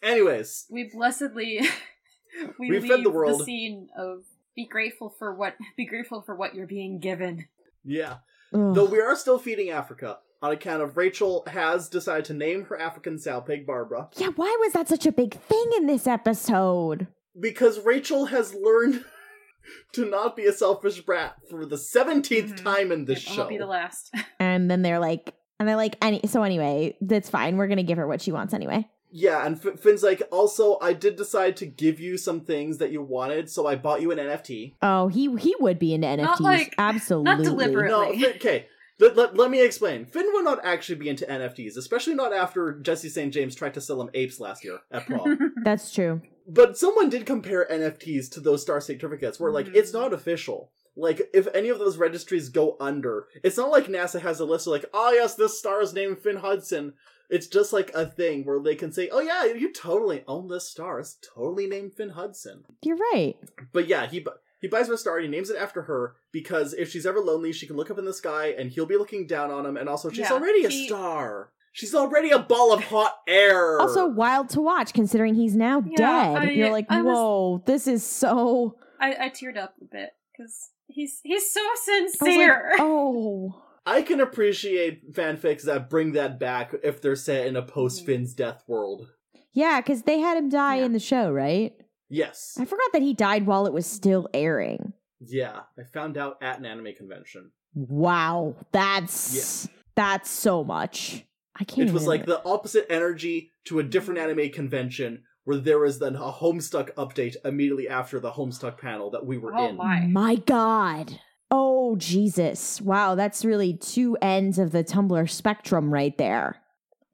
Anyways, 0.02 0.66
we 0.72 0.90
blessedly 0.94 1.60
we 2.60 2.70
We've 2.72 2.84
leave 2.84 2.91
fed 2.91 3.04
the 3.04 3.10
world. 3.10 3.44
scene 3.44 3.90
of 3.98 4.24
be 4.56 4.66
grateful 4.66 5.10
for 5.20 5.36
what 5.36 5.56
be 5.76 5.86
grateful 5.86 6.22
for 6.22 6.36
what 6.36 6.56
you're 6.56 6.68
being 6.68 6.99
given. 6.99 7.45
yeah. 7.84 8.18
Ugh. 8.54 8.74
Though 8.74 8.86
we 8.86 9.02
are 9.02 9.16
still 9.16 9.38
feeding 9.40 9.72
Africa 9.72 10.20
on 10.41 10.51
account 10.51 10.81
of 10.84 10.97
Rachel 10.97 11.43
has 11.47 11.89
decided 11.89 12.26
to 12.26 12.34
name 12.34 12.65
her 12.65 12.80
African 12.80 13.18
sow 13.19 13.41
pig 13.41 13.65
Barbara 13.65 14.09
yeah, 14.18 14.27
why 14.35 14.55
was 14.59 14.73
that 14.73 14.88
such 14.88 15.05
a 15.05 15.11
big 15.11 15.34
thing 15.34 15.72
in 15.77 15.88
this 15.88 16.07
episode? 16.07 17.07
because 17.39 17.80
Rachel 17.85 18.26
has 18.26 18.53
learned 18.55 19.03
to 19.93 20.05
not 20.05 20.35
be 20.35 20.45
a 20.45 20.51
selfish 20.53 21.01
brat 21.01 21.35
for 21.49 21.65
the 21.65 21.76
17th 21.76 22.53
Mhm. 22.53 22.64
time 22.64 22.91
in 22.91 23.05
this 23.05 23.19
It 23.19 23.30
show. 23.30 23.38
won't 23.38 23.49
be 23.49 23.57
the 23.57 23.65
last. 23.68 24.11
And 24.39 24.69
then 24.72 24.81
they're 24.81 24.99
like, 24.99 25.34
and 25.59 25.68
they're 25.68 25.76
like, 25.76 25.97
any. 26.01 26.22
So 26.27 26.43
anyway, 26.43 26.95
that's 27.01 27.30
fine. 27.30 27.57
We're 27.57 27.68
gonna 27.68 27.84
give 27.84 27.97
her 27.97 28.07
what 28.07 28.22
she 28.22 28.31
wants 28.31 28.53
anyway. 28.53 28.88
Yeah, 29.09 29.45
and 29.45 29.55
F- 29.55 29.80
Finn's 29.80 30.03
like, 30.03 30.22
also, 30.31 30.77
I 30.81 30.93
did 30.93 31.15
decide 31.15 31.57
to 31.57 31.65
give 31.65 31.99
you 31.99 32.18
some 32.18 32.41
things 32.41 32.77
that 32.80 32.91
you 32.91 33.01
wanted, 33.01 33.49
so 33.49 33.65
I 33.65 33.76
bought 33.76 34.01
you 34.01 34.11
an 34.11 34.18
NFT. 34.19 34.76
Oh, 34.81 35.07
he 35.07 35.34
he 35.38 35.55
would 35.59 35.80
be 35.80 35.93
into 35.93 36.07
NFTs. 36.07 36.39
like- 36.39 36.76
Absolutely. 36.77 37.43
deliberate. 37.45 37.89
No, 37.89 38.11
okay. 38.35 38.68
Let, 38.99 39.15
let, 39.15 39.38
let 39.38 39.52
me 39.52 39.64
explain. 39.64 40.06
Finn 40.06 40.28
would 40.34 40.44
not 40.44 40.65
actually 40.65 40.95
be 40.95 41.10
into 41.10 41.26
NFTs, 41.26 41.78
especially 41.78 42.15
not 42.15 42.34
after 42.34 42.80
Jesse 42.80 43.10
St. 43.10 43.32
James 43.34 43.53
tried 43.56 43.76
to 43.76 43.82
sell 43.82 44.02
him 44.02 44.10
apes 44.14 44.40
last 44.40 44.64
year 44.64 44.80
at 44.91 45.06
prom. 45.06 45.53
That's 45.64 45.94
true. 45.94 46.22
but 46.48 46.78
someone 46.78 47.10
did 47.10 47.26
compare 47.26 47.68
NFTs 47.69 48.32
to 48.32 48.40
those 48.40 48.61
star 48.64 48.80
certificates, 48.82 49.40
where, 49.40 49.52
like, 49.52 49.68
Mhm. 49.68 49.76
it's 49.76 49.94
not 49.94 50.14
official. 50.14 50.72
Like, 50.95 51.22
if 51.34 51.48
any 51.53 51.69
of 51.69 51.78
those 51.78 51.98
registries 51.98 52.49
go 52.49 52.76
under, 52.80 53.28
it's 53.44 53.57
not 53.57 53.69
like 53.69 53.86
NASA 53.86 54.19
has 54.22 54.40
a 54.40 54.45
list 54.45 54.65
of, 54.65 54.72
like, 54.72 54.86
oh, 54.94 55.11
yes, 55.11 55.36
this 55.36 55.60
star 55.60 55.82
is 55.82 55.94
named 55.94 56.18
Finn 56.19 56.38
Hudson. 56.38 56.94
It's 57.30 57.45
just 57.48 57.74
like 57.74 57.91
a 57.94 58.06
thing 58.06 58.45
where 58.45 58.60
they 58.61 58.74
can 58.76 58.91
say, 58.94 59.10
oh, 59.11 59.19
yeah, 59.19 59.44
you 59.45 59.72
totally 59.74 60.24
own 60.28 60.48
this 60.48 60.68
star. 60.69 60.99
It's 60.99 61.18
totally 61.36 61.68
named 61.68 61.94
Finn 61.94 62.10
Hudson. 62.10 62.64
You're 62.82 62.98
right. 63.14 63.36
But 63.74 63.88
yeah, 63.88 64.07
he 64.07 64.22
bu- 64.22 64.32
he 64.59 64.67
buys 64.67 64.88
her 64.88 64.93
a 64.93 64.97
star 64.97 65.17
and 65.17 65.25
he 65.25 65.29
names 65.31 65.49
it 65.49 65.57
after 65.57 65.84
her 65.84 66.15
because 66.31 66.73
if 66.73 66.89
she's 66.91 67.05
ever 67.05 67.19
lonely, 67.19 67.51
she 67.53 67.67
can 67.67 67.75
look 67.75 67.91
up 67.91 67.97
in 67.99 68.05
the 68.05 68.13
sky 68.13 68.47
and 68.57 68.71
he'll 68.71 68.85
be 68.85 68.97
looking 68.97 69.27
down 69.27 69.51
on 69.51 69.65
him. 69.65 69.77
And 69.77 69.88
also, 69.88 70.09
she's 70.09 70.19
Yeah, 70.19 70.34
already 70.34 70.65
a 70.65 70.69
he- 70.69 70.88
star. 70.88 71.51
She's 71.73 71.93
already 71.93 72.31
a 72.31 72.39
ball 72.39 72.73
of 72.73 72.84
hot 72.85 73.17
air. 73.27 73.79
Also, 73.79 74.07
wild 74.07 74.49
to 74.49 74.61
watch 74.61 74.93
considering 74.93 75.35
he's 75.35 75.55
now 75.55 75.84
Yeah, 75.85 75.95
dead. 75.97 76.38
I- 76.38 76.51
You're 76.51 76.71
like, 76.71 76.88
I 76.89 77.03
was- 77.03 77.13
whoa, 77.13 77.63
this 77.67 77.85
is 77.85 78.03
so. 78.03 78.75
I, 78.99 79.25
I 79.25 79.29
teared 79.29 79.57
up 79.57 79.75
a 79.79 79.85
bit 79.85 80.09
because 80.35 80.71
he's 80.88 81.19
he's 81.23 81.51
so 81.51 81.59
I 81.59 81.69
was 82.01 82.13
sincere. 82.17 82.69
like, 82.71 82.79
oh. 82.81 83.63
I 83.85 84.01
can 84.01 84.19
appreciate 84.19 85.13
fanfics 85.13 85.61
that 85.63 85.89
bring 85.89 86.13
that 86.13 86.39
back 86.39 86.73
if 86.84 86.99
they're 87.01 87.15
set 87.15 87.45
in 87.45 87.55
a 87.55 87.61
post 87.61 88.05
Finn's 88.07 88.34
death 88.34 88.63
world. 88.67 89.07
Yeah, 89.53 89.79
because 89.79 90.01
they 90.01 90.19
had 90.19 90.35
him 90.35 90.49
die 90.49 90.77
Yeah. 90.77 90.85
in 90.85 90.93
the 90.93 90.99
show, 90.99 91.31
right? 91.31 91.73
Yes. 92.09 92.57
I 92.59 92.65
forgot 92.65 92.91
that 92.93 93.01
he 93.01 93.13
died 93.13 93.45
while 93.45 93.65
it 93.65 93.73
was 93.73 93.85
still 93.85 94.29
airing. 94.34 94.93
Yeah, 95.19 95.61
I 95.77 95.84
found 95.84 96.17
out 96.17 96.38
at 96.41 96.59
an 96.59 96.65
anime 96.65 96.93
convention. 96.95 97.51
Wow, 97.73 98.55
that's 98.71 99.67
that's 99.95 100.29
so 100.29 100.63
much. 100.63 101.25
I 101.59 101.63
can't. 101.63 101.89
It 101.89 101.93
was 101.93 102.03
even- 102.03 102.09
like 102.09 102.25
the 102.25 102.43
opposite 102.45 102.85
energy 102.89 103.51
to 103.65 103.79
a 103.79 103.84
different 103.84 104.19
anime 104.19 104.49
convention 104.51 105.23
where 105.43 105.57
there 105.57 105.79
was 105.79 105.99
then 105.99 106.15
a 106.15 106.31
Homestuck 106.31 106.91
update 106.95 107.35
immediately 107.43 107.88
after 107.89 108.19
the 108.19 108.31
Homestuck 108.31 108.77
panel 108.77 109.09
that 109.11 109.25
we 109.25 109.38
were 109.38 109.55
Oh 109.55 109.69
in. 109.69 109.75
my. 109.77 110.05
My 110.05 110.35
God. 110.35 111.19
Oh 111.49 111.95
Jesus! 111.95 112.81
Wow, 112.81 113.15
that's 113.15 113.45
really 113.45 113.73
two 113.73 114.17
ends 114.21 114.59
of 114.59 114.71
the 114.71 114.84
Tumblr 114.84 115.29
spectrum 115.29 115.91
right 115.93 116.17
there. 116.17 116.57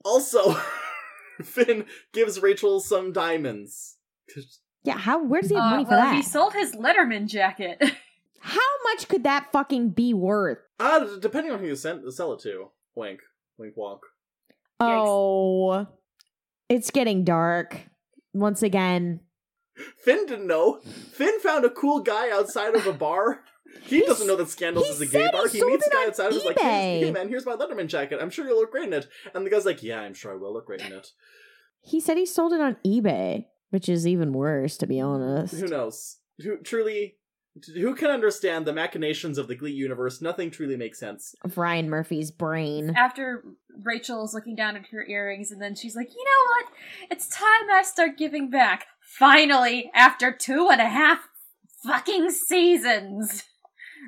Also, 0.04 0.56
Finn 1.44 1.86
gives 2.14 2.42
Rachel 2.42 2.80
some 2.80 3.12
diamonds. 3.14 3.98
'Cause 4.86 4.96
Yeah, 4.96 4.98
how? 4.98 5.24
Where 5.24 5.42
does 5.42 5.50
he 5.50 5.56
have 5.56 5.64
Uh, 5.66 5.70
money 5.72 5.84
for 5.86 5.92
well, 5.92 6.00
that? 6.02 6.16
he 6.16 6.22
sold 6.22 6.54
his 6.54 6.76
Letterman 6.76 7.28
jacket. 7.28 7.82
How 8.46 8.60
much 8.92 9.08
could 9.08 9.24
that 9.24 9.54
fucking 9.54 9.92
be 9.92 10.14
worth? 10.14 10.58
Ah, 10.78 11.08
depending 11.22 11.54
on 11.54 11.60
who 11.60 11.68
you 11.68 11.76
send, 11.78 12.14
sell 12.14 12.34
it 12.34 12.42
to. 12.42 12.72
Wink. 12.94 13.22
Wink 13.58 13.76
wonk. 13.78 14.00
Yikes. 14.82 15.06
Oh, 15.08 15.88
it's 16.68 16.92
getting 16.92 17.24
dark 17.24 17.84
once 18.34 18.62
again. 18.62 19.22
Finn 19.98 20.26
didn't 20.26 20.46
know. 20.48 20.80
Finn 20.82 21.40
found 21.40 21.64
a 21.64 21.70
cool 21.70 22.02
guy 22.02 22.30
outside 22.32 22.76
of 22.76 22.86
a 22.86 22.92
bar. 22.94 23.44
He 23.84 24.02
He 24.02 24.06
doesn't 24.06 24.28
know 24.28 24.36
that 24.36 24.50
Scandals 24.50 24.88
is 24.88 25.02
a 25.02 25.06
said 25.08 25.12
gay 25.12 25.26
he 25.26 25.32
bar. 25.32 25.48
He 25.48 25.60
sold 25.60 25.72
meets 25.72 25.88
it 25.88 25.90
the 25.90 25.96
guy 25.96 26.06
outside 26.06 26.28
and 26.28 26.36
is 26.36 26.46
like, 26.46 26.58
eBay. 26.58 27.00
hey 27.00 27.12
man, 27.12 27.28
here's 27.28 27.46
my 27.46 27.56
Letterman 27.56 27.88
jacket. 27.88 28.20
I'm 28.22 28.30
sure 28.30 28.46
you'll 28.46 28.60
look 28.60 28.72
great 28.72 28.86
in 28.88 28.94
it. 28.94 29.08
And 29.34 29.44
the 29.46 29.50
guy's 29.50 29.66
like, 29.66 29.82
yeah, 29.82 30.02
I'm 30.02 30.14
sure 30.14 30.32
I 30.32 30.36
will 30.36 30.54
look 30.54 30.68
great 30.68 30.82
in 30.82 30.92
it. 30.94 31.12
He 31.82 32.00
said 32.00 32.18
he 32.18 32.26
sold 32.28 32.54
it 32.54 32.62
on 32.62 32.76
eBay, 32.86 33.46
which 33.74 33.90
is 33.90 34.06
even 34.06 34.34
worse, 34.34 34.78
to 34.78 34.86
be 34.86 35.02
honest. 35.02 35.56
Who 35.56 35.66
knows? 35.66 36.18
Who 36.44 36.58
truly, 36.60 37.16
who 37.74 37.96
can 37.96 38.12
understand 38.12 38.68
the 38.68 38.72
machinations 38.72 39.40
of 39.40 39.48
the 39.48 39.56
Glee 39.56 39.72
universe? 39.72 40.22
Nothing 40.22 40.52
truly 40.52 40.78
makes 40.78 41.00
sense. 41.00 41.34
Of 41.44 41.58
Ryan 41.58 41.90
Murphy's 41.90 42.30
brain. 42.30 42.94
After 42.96 43.44
Rachel's 43.84 44.36
looking 44.36 44.56
down 44.56 44.76
at 44.76 44.86
her 44.92 45.04
earrings, 45.08 45.50
and 45.50 45.60
then 45.60 45.74
she's 45.74 45.96
like, 45.96 46.12
"You 46.14 46.24
know 46.24 46.52
what? 46.52 46.66
It's 47.10 47.28
time 47.28 47.68
I 47.72 47.82
start 47.82 48.16
giving 48.16 48.52
back. 48.52 48.86
Finally, 49.02 49.90
after 49.96 50.32
two 50.32 50.70
and 50.72 50.80
a 50.80 50.88
half 50.88 51.28
fucking 51.84 52.30
seasons. 52.30 53.44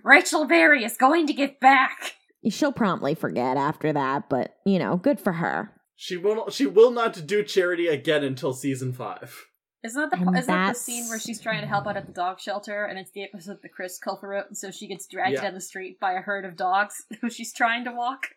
Rachel 0.03 0.45
Berry 0.45 0.83
is 0.83 0.95
going 0.95 1.25
to 1.25 1.33
give 1.33 1.59
back. 1.59 2.13
She'll 2.49 2.71
promptly 2.71 3.15
forget 3.15 3.57
after 3.57 3.91
that, 3.93 4.29
but 4.29 4.57
you 4.63 4.77
know, 4.77 4.97
good 4.97 5.19
for 5.19 5.33
her. 5.33 5.71
She 5.95 6.17
will. 6.17 6.51
She 6.51 6.67
will 6.67 6.91
not 6.91 7.25
do 7.25 7.41
charity 7.43 7.87
again 7.87 8.23
until 8.23 8.53
season 8.53 8.93
five. 8.93 9.47
Isn't 9.85 10.09
that 10.09 10.11
the 10.11 10.31
isn't 10.39 10.47
that 10.47 10.73
the 10.73 10.79
scene 10.79 11.07
where 11.09 11.19
she's 11.19 11.39
trying 11.39 11.61
to 11.61 11.67
help 11.67 11.85
out 11.87 11.95
at 11.97 12.05
the 12.07 12.11
dog 12.11 12.39
shelter, 12.39 12.85
and 12.85 12.97
it's 12.97 13.11
the 13.11 13.23
episode 13.23 13.59
that 13.61 13.71
Chris 13.71 13.99
Colfer 14.05 14.23
wrote, 14.29 14.47
and 14.47 14.57
so 14.57 14.71
she 14.71 14.87
gets 14.87 15.05
dragged 15.07 15.35
Yeah. 15.35 15.41
down 15.43 15.53
the 15.53 15.61
street 15.61 15.99
by 15.99 16.13
a 16.13 16.21
herd 16.21 16.43
of 16.45 16.55
dogs 16.57 17.03
who 17.21 17.29
she's 17.29 17.53
trying 17.53 17.85
to 17.85 17.91
walk. 17.91 18.27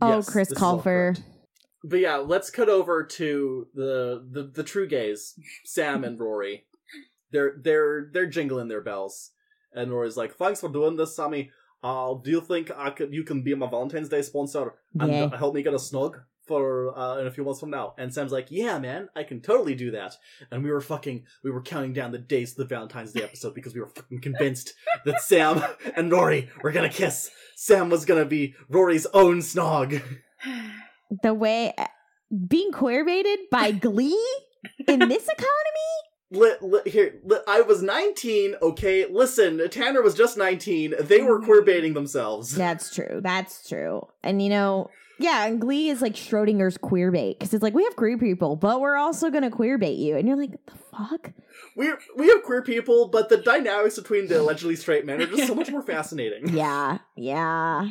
Oh, 0.00 0.16
Yes, 0.16 0.30
Chris 0.30 0.48
this 0.48 0.56
is 0.58 0.62
all 0.62 0.80
Colfer. 0.80 1.20
But 1.82 1.98
yeah, 2.00 2.16
let's 2.16 2.50
cut 2.50 2.68
over 2.68 3.04
to 3.04 3.66
the 3.74 4.26
the, 4.30 4.44
the 4.54 4.62
true 4.62 4.86
gays, 4.86 5.34
Sam 5.64 6.04
and 6.04 6.18
Rory. 6.20 6.66
They're 7.32 7.54
they're 7.60 8.10
they're 8.12 8.26
jingling 8.26 8.68
their 8.68 8.80
bells, 8.82 9.30
and 9.72 9.90
Rory's 9.90 10.16
like, 10.16 10.34
"Thanks 10.34 10.60
for 10.60 10.68
doing 10.68 10.96
this, 10.96 11.16
Sammy. 11.16 11.50
Uh, 11.82 12.14
do 12.22 12.30
you 12.30 12.40
think 12.42 12.70
I 12.76 12.90
could 12.90 13.12
you 13.14 13.24
can 13.24 13.42
be 13.42 13.54
my 13.54 13.68
Valentine's 13.68 14.08
Day 14.10 14.20
sponsor 14.22 14.74
and 14.98 15.10
Yeah. 15.10 15.36
help 15.36 15.54
me 15.54 15.62
get 15.62 15.72
a 15.74 15.78
snug 15.78 16.18
for 16.50 16.98
uh, 16.98 17.18
in 17.20 17.28
a 17.28 17.30
few 17.30 17.44
months 17.44 17.60
from 17.60 17.70
now?" 17.70 17.94
And 17.96 18.12
Sam's 18.12 18.32
like, 18.32 18.48
"Yeah, 18.50 18.80
man, 18.80 19.08
I 19.14 19.22
can 19.22 19.40
totally 19.40 19.76
do 19.76 19.92
that." 19.92 20.16
And 20.50 20.64
we 20.64 20.70
were 20.72 20.80
fucking 20.80 21.24
we 21.44 21.52
were 21.52 21.62
counting 21.62 21.92
down 21.92 22.10
the 22.10 22.18
days 22.18 22.54
to 22.54 22.62
the 22.62 22.64
Valentine's 22.68 23.12
Day 23.12 23.22
episode 23.22 23.54
because 23.54 23.72
we 23.72 23.80
were 23.80 23.86
fucking 23.86 24.20
convinced 24.20 24.74
that 25.04 25.22
Sam 25.22 25.62
and 25.96 26.10
Rory 26.10 26.50
were 26.62 26.72
gonna 26.72 26.88
kiss. 26.88 27.30
Sam 27.54 27.88
was 27.88 28.04
gonna 28.04 28.24
be 28.24 28.54
Rory's 28.68 29.06
own 29.14 29.38
snog. 29.38 30.02
The 31.22 31.34
way 31.34 31.74
being 32.48 32.70
queer 32.72 33.04
baited 33.04 33.40
by 33.50 33.72
Glee 33.72 34.28
in 34.86 35.00
this 35.08 35.24
economy? 35.28 35.90
Li- 36.32 36.54
li- 36.62 36.90
here, 36.90 37.14
li- 37.24 37.40
I 37.48 37.62
was 37.62 37.82
19, 37.82 38.54
okay? 38.62 39.06
Listen, 39.10 39.68
Tanner 39.68 40.00
was 40.02 40.14
just 40.14 40.36
19. 40.38 40.94
They 41.00 41.22
were 41.22 41.40
queer 41.42 41.62
baiting 41.62 41.94
themselves. 41.94 42.54
That's 42.54 42.94
true. 42.94 43.20
That's 43.20 43.68
true. 43.68 44.06
And 44.22 44.40
you 44.40 44.50
know, 44.50 44.90
yeah, 45.20 45.46
and 45.46 45.60
Glee 45.60 45.90
is 45.90 46.00
like 46.00 46.14
Schrodinger's 46.14 46.78
queer 46.78 47.12
bait 47.12 47.38
because 47.38 47.52
it's 47.52 47.62
like 47.62 47.74
we 47.74 47.84
have 47.84 47.94
queer 47.94 48.16
people, 48.16 48.56
but 48.56 48.80
we're 48.80 48.96
also 48.96 49.30
gonna 49.30 49.50
queer 49.50 49.76
bait 49.76 49.98
you, 49.98 50.16
and 50.16 50.26
you're 50.26 50.36
like, 50.36 50.52
the 50.66 50.72
fuck? 50.90 51.32
We 51.76 51.92
we 52.16 52.28
have 52.28 52.42
queer 52.42 52.62
people, 52.62 53.08
but 53.08 53.28
the 53.28 53.36
dynamics 53.36 53.96
between 53.98 54.28
the 54.28 54.40
allegedly 54.40 54.76
straight 54.76 55.04
men 55.04 55.20
are 55.20 55.26
just 55.26 55.46
so 55.46 55.54
much 55.54 55.70
more 55.70 55.82
fascinating. 55.82 56.48
Yeah, 56.56 56.98
yeah. 57.16 57.90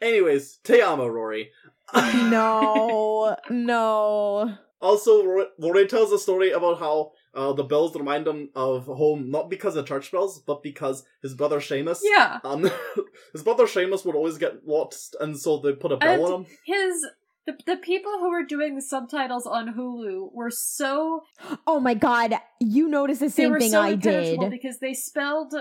Anyways, 0.00 0.58
Te 0.64 0.80
amo, 0.80 1.06
Rory. 1.06 1.50
No, 1.94 3.36
no. 3.50 4.54
Also, 4.80 5.24
Rory, 5.24 5.46
Rory 5.58 5.86
tells 5.86 6.12
a 6.12 6.18
story 6.18 6.50
about 6.50 6.78
how 6.78 7.12
uh, 7.36 7.52
the 7.52 7.62
bells 7.64 7.94
remind 7.94 8.26
him 8.26 8.48
of 8.56 8.86
home, 8.86 9.30
not 9.30 9.48
because 9.50 9.76
of 9.76 9.86
church 9.86 10.10
bells, 10.10 10.40
but 10.40 10.62
because 10.62 11.04
his 11.22 11.34
brother 11.34 11.60
Seamus. 11.60 12.00
Yeah, 12.02 12.38
Um, 12.42 12.68
his 13.32 13.42
brother 13.42 13.64
Seamus 13.66 14.04
would 14.04 14.14
always 14.16 14.38
get 14.38 14.66
lost, 14.66 15.14
and 15.20 15.38
so 15.38 15.58
they 15.58 15.72
put 15.72 15.92
a 15.92 15.96
bell 15.96 16.24
And- 16.24 16.34
on 16.34 16.40
him. 16.44 16.46
his 16.64 17.06
the, 17.46 17.56
the 17.64 17.76
people 17.76 18.10
who 18.18 18.30
were 18.30 18.42
doing 18.44 18.74
the 18.74 18.82
subtitles 18.82 19.46
on 19.46 19.74
Hulu 19.74 20.32
were 20.32 20.50
so 20.50 21.22
Oh 21.66 21.78
my 21.78 21.94
god, 21.94 22.34
you 22.58 22.88
noticed 22.88 23.20
the 23.20 23.30
same 23.30 23.54
thing 23.58 23.70
so 23.70 23.80
I 23.80 23.94
did. 23.94 24.40
because 24.50 24.80
they 24.80 24.94
spelled 24.94 25.54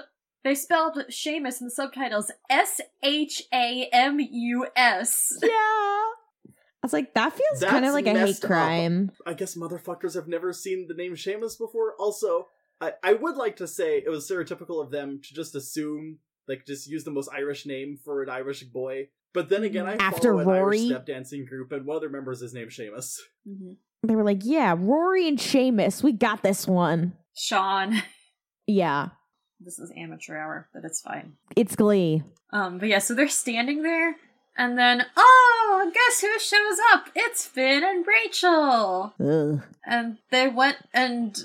they 0.44 0.56
spelled 0.56 0.98
Seamus 1.12 1.60
in 1.62 1.68
the 1.68 1.72
subtitles 1.72 2.32
S 2.50 2.82
H 3.04 3.44
A 3.54 3.88
M 3.94 4.20
U 4.20 4.66
S. 4.76 5.38
Yeah. 5.44 6.02
I 6.86 6.88
was 6.88 6.94
like, 6.94 7.16
that 7.16 7.34
feels 7.34 7.60
That's 7.62 7.72
kind 7.72 7.84
of 7.86 7.94
like 7.94 8.06
a 8.06 8.12
hate 8.12 8.16
messed 8.26 8.44
up. 8.44 8.48
crime. 8.48 9.12
I 9.26 9.34
guess 9.34 9.56
motherfuckers 9.56 10.14
have 10.14 10.28
never 10.28 10.54
seen 10.54 10.86
the 10.88 10.94
name 10.94 11.16
Seamus 11.16 11.58
before. 11.58 11.96
Also, 11.98 12.50
I, 12.80 12.94
I 13.04 13.14
would 13.14 13.38
like 13.38 13.56
to 13.56 13.68
say 13.68 13.98
it 14.06 14.10
was 14.10 14.30
stereotypical 14.30 14.84
of 14.84 14.92
them 14.92 15.20
to 15.24 15.34
just 15.34 15.56
assume, 15.56 16.20
like, 16.48 16.66
just 16.68 16.86
use 16.88 17.04
the 17.04 17.10
most 17.10 17.30
Irish 17.34 17.66
name 17.66 17.98
for 18.06 18.22
an 18.22 18.30
Irish 18.30 18.62
boy. 18.64 19.08
But 19.34 19.50
then 19.50 19.64
again, 19.64 19.88
I 19.88 19.96
After 19.96 20.32
follow 20.34 20.42
an 20.42 20.50
Irish 20.50 20.86
step 20.86 21.08
dancing 21.08 21.46
group, 21.46 21.72
and 21.72 21.88
one 21.88 21.96
of 21.96 22.02
their 22.02 22.10
members 22.12 22.44
is 22.44 22.54
named 22.54 22.70
Seamus. 22.70 23.18
They 24.04 24.16
were 24.16 24.24
like, 24.24 24.42
yeah, 24.44 24.76
Rory 24.78 25.28
and 25.28 25.40
Seamus, 25.40 26.04
we 26.04 26.12
got 26.12 26.44
this 26.44 26.68
one. 26.68 27.14
Sean. 27.36 27.96
Yeah, 28.68 29.10
This 29.60 29.80
is 29.80 29.92
amateur 29.98 30.38
hour, 30.38 30.70
but 30.74 30.84
it's 30.86 31.02
fine. 31.02 31.34
it's 31.56 31.76
Glee. 31.76 32.22
Um, 32.54 32.78
but 32.78 32.90
yeah, 32.90 33.00
so 33.00 33.14
they're 33.16 33.28
standing 33.28 33.82
there, 33.84 34.16
and 34.58 34.78
then 34.78 35.06
oh, 35.16 35.92
guess 35.94 36.22
who 36.22 36.40
shows 36.40 36.78
up? 36.94 37.10
It's 37.16 37.46
Finn 37.46 37.84
and 37.84 38.06
Rachel. 38.06 39.14
Ugh. 39.20 39.62
and 39.86 40.18
they 40.32 40.48
went 40.48 40.78
and 40.94 41.38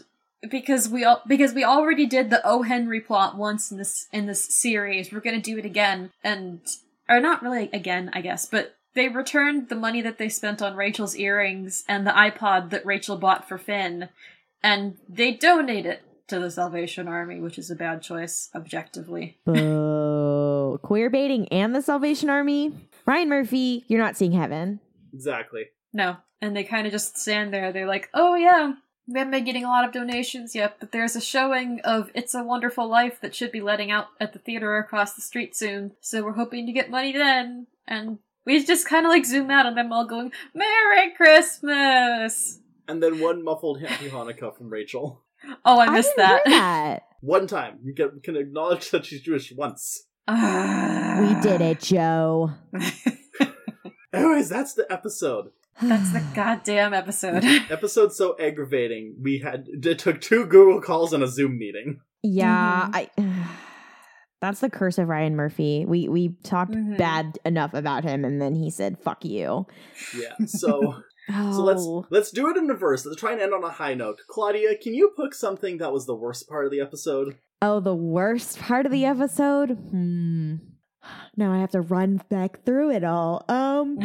because 0.48 0.88
we 0.88 1.04
all 1.04 1.22
because 1.26 1.52
we 1.52 1.64
already 1.64 2.06
did 2.06 2.30
the 2.30 2.40
O 2.46 2.62
Henry 2.62 3.00
plot 3.00 3.36
once 3.36 3.70
in 3.70 3.78
this 3.78 4.06
in 4.12 4.26
this 4.26 4.44
series, 4.44 5.12
we're 5.12 5.20
gonna 5.20 5.40
do 5.40 5.58
it 5.58 5.64
again, 5.64 6.10
and 6.24 6.60
or 7.08 7.20
not 7.20 7.42
really 7.42 7.68
again, 7.72 8.10
I 8.14 8.20
guess, 8.20 8.46
but 8.46 8.76
they 8.94 9.08
returned 9.08 9.68
the 9.68 9.76
money 9.76 10.02
that 10.02 10.18
they 10.18 10.28
spent 10.28 10.62
on 10.62 10.76
Rachel's 10.76 11.14
earrings 11.14 11.84
and 11.88 12.06
the 12.06 12.10
iPod 12.10 12.70
that 12.70 12.86
Rachel 12.86 13.16
bought 13.16 13.48
for 13.48 13.58
Finn, 13.58 14.08
and 14.62 14.96
they 15.08 15.32
donate 15.32 15.86
it 15.86 16.02
to 16.28 16.38
the 16.38 16.50
Salvation 16.50 17.06
Army, 17.08 17.40
which 17.40 17.58
is 17.58 17.70
a 17.70 17.76
bad 17.76 18.02
choice 18.02 18.48
objectively. 18.54 19.36
Oh, 19.46 20.72
Boo. 20.72 20.78
Queer 20.86 21.10
baiting 21.10 21.48
and 21.48 21.74
the 21.74 21.82
Salvation 21.82 22.30
Army. 22.30 22.72
Ryan 23.10 23.28
Murphy, 23.28 23.84
you're 23.88 23.98
not 23.98 24.16
seeing 24.16 24.30
heaven. 24.30 24.78
Exactly. 25.12 25.64
No. 25.92 26.18
And 26.40 26.54
they 26.56 26.62
kind 26.62 26.86
of 26.86 26.92
just 26.92 27.18
stand 27.18 27.52
there. 27.52 27.72
They're 27.72 27.88
like, 27.88 28.08
oh 28.14 28.36
yeah, 28.36 28.74
we 29.08 29.18
haven't 29.18 29.32
been 29.32 29.42
getting 29.42 29.64
a 29.64 29.68
lot 29.68 29.84
of 29.84 29.90
donations 29.90 30.54
yet, 30.54 30.76
but 30.78 30.92
there's 30.92 31.16
a 31.16 31.20
showing 31.20 31.80
of 31.82 32.12
It's 32.14 32.34
a 32.34 32.44
Wonderful 32.44 32.88
Life 32.88 33.20
that 33.20 33.34
should 33.34 33.50
be 33.50 33.60
letting 33.60 33.90
out 33.90 34.06
at 34.20 34.32
the 34.32 34.38
theater 34.38 34.78
across 34.78 35.14
the 35.14 35.22
street 35.22 35.56
soon, 35.56 35.90
so 36.00 36.22
we're 36.22 36.34
hoping 36.34 36.66
to 36.66 36.72
get 36.72 36.88
money 36.88 37.12
then. 37.12 37.66
And 37.84 38.20
we 38.46 38.64
just 38.64 38.86
kind 38.86 39.04
of 39.04 39.10
like 39.10 39.26
zoom 39.26 39.50
out 39.50 39.66
on 39.66 39.74
them 39.74 39.92
all 39.92 40.06
going, 40.06 40.30
Merry 40.54 41.10
Christmas! 41.16 42.60
And 42.86 43.02
then 43.02 43.18
one 43.18 43.42
muffled 43.42 43.80
Happy 43.80 44.08
Hanukkah 44.08 44.56
from 44.56 44.70
Rachel. 44.70 45.24
Oh, 45.64 45.80
I 45.80 45.90
missed 45.90 46.12
didn't 46.16 46.28
that. 46.28 46.46
hear 46.46 46.58
that. 46.58 47.02
One 47.22 47.48
time. 47.48 47.80
You 47.82 47.92
can, 47.92 48.20
can 48.22 48.36
acknowledge 48.36 48.92
that 48.92 49.04
she's 49.04 49.22
Jewish 49.22 49.50
once. 49.50 50.06
We 50.31 51.40
did 51.40 51.61
it, 51.61 51.81
Joe. 51.81 52.52
Anyways, 54.12 54.48
that's 54.48 54.74
the 54.74 54.90
episode. 54.90 55.51
That's 55.81 56.12
the 56.12 56.23
goddamn 56.35 56.93
episode. 56.93 57.43
Episode 57.70 58.12
so 58.12 58.36
aggravating. 58.39 59.15
We 59.23 59.39
had 59.39 59.66
it 59.69 59.98
took 59.98 60.20
two 60.20 60.44
Google 60.44 60.81
calls 60.82 61.12
and 61.15 61.23
a 61.23 61.28
Zoom 61.28 61.57
meeting. 61.59 62.01
Yeah, 62.23 62.89
Mhm. 62.93 62.94
I. 62.94 63.11
That's 64.43 64.61
the 64.61 64.70
curse 64.70 64.97
of 64.98 65.07
Ryan 65.09 65.36
Murphy. 65.36 65.85
We 65.86 66.09
we 66.09 66.31
talked 66.43 66.73
Mhm. 66.73 66.98
bad 66.98 67.39
enough 67.47 67.73
about 67.74 68.05
him, 68.05 68.24
and 68.24 68.40
then 68.43 68.55
he 68.57 68.70
said 68.70 68.98
"fuck 68.98 69.24
you." 69.24 69.66
Yeah. 70.15 70.35
So 70.47 70.97
Oh, 71.32 71.52
so 71.52 71.62
let's 71.62 71.86
let's 72.11 72.31
do 72.31 72.51
it 72.51 72.57
in 72.59 72.66
reverse. 72.66 73.07
Let's 73.07 73.20
try 73.20 73.32
and 73.32 73.40
end 73.40 73.55
on 73.55 73.65
a 73.65 73.70
high 73.70 73.94
note. 73.94 74.19
Claudia, 74.28 74.77
can 74.77 74.93
you 74.94 75.12
pick 75.19 75.32
something 75.35 75.78
that 75.78 75.93
was 75.93 76.05
the 76.07 76.15
worst 76.16 76.47
part 76.48 76.65
of 76.66 76.73
the 76.73 76.81
episode? 76.81 77.36
Oh, 77.62 77.80
the 77.80 77.94
worst 77.94 78.58
part 78.58 78.86
of 78.86 78.92
the 78.92 79.04
episode. 79.04 79.70
Hmm. 79.70 80.56
Now 81.36 81.52
I 81.52 81.58
have 81.58 81.70
to 81.70 81.80
run 81.80 82.20
back 82.28 82.64
through 82.64 82.90
it 82.92 83.04
all. 83.04 83.44
Um, 83.48 83.98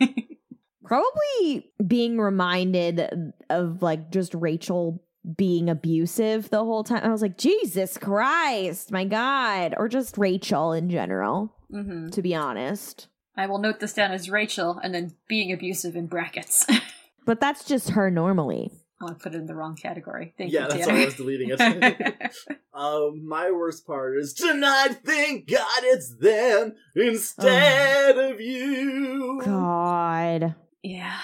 probably 0.84 1.70
being 1.86 2.18
reminded 2.18 3.32
of 3.48 3.82
like 3.82 4.10
just 4.10 4.34
Rachel 4.34 5.02
being 5.36 5.68
abusive 5.68 6.50
the 6.50 6.64
whole 6.64 6.82
time. 6.82 7.04
I 7.04 7.08
was 7.10 7.22
like, 7.22 7.38
Jesus 7.38 7.98
Christ, 7.98 8.90
my 8.90 9.04
God, 9.04 9.74
or 9.76 9.88
just 9.88 10.18
Rachel 10.18 10.72
in 10.72 10.90
general. 10.90 11.54
hmm 11.70 12.08
To 12.08 12.22
be 12.22 12.34
honest, 12.34 13.06
I 13.36 13.46
will 13.46 13.58
note 13.58 13.80
this 13.80 13.92
down 13.92 14.12
as 14.12 14.30
Rachel 14.30 14.80
and 14.82 14.94
then 14.94 15.14
being 15.28 15.52
abusive 15.52 15.94
in 15.94 16.06
brackets. 16.06 16.66
but 17.26 17.40
that's 17.40 17.64
just 17.64 17.90
her 17.90 18.10
normally. 18.10 18.72
Oh, 19.02 19.08
I 19.08 19.14
put 19.14 19.34
it 19.34 19.38
in 19.38 19.46
the 19.46 19.54
wrong 19.54 19.76
category. 19.76 20.34
Thank 20.36 20.52
yeah, 20.52 20.64
you, 20.64 20.68
that's 20.68 20.86
why 20.86 21.00
I 21.00 21.04
was 21.06 21.14
deleting 21.14 21.50
it. 21.58 22.32
um, 22.74 23.26
my 23.26 23.50
worst 23.50 23.86
part 23.86 24.18
is 24.18 24.34
tonight. 24.34 24.98
Thank 25.04 25.48
God 25.48 25.80
it's 25.84 26.14
them 26.16 26.74
instead 26.94 28.18
of 28.18 28.40
you. 28.40 29.40
God. 29.42 30.54
yeah. 30.82 31.18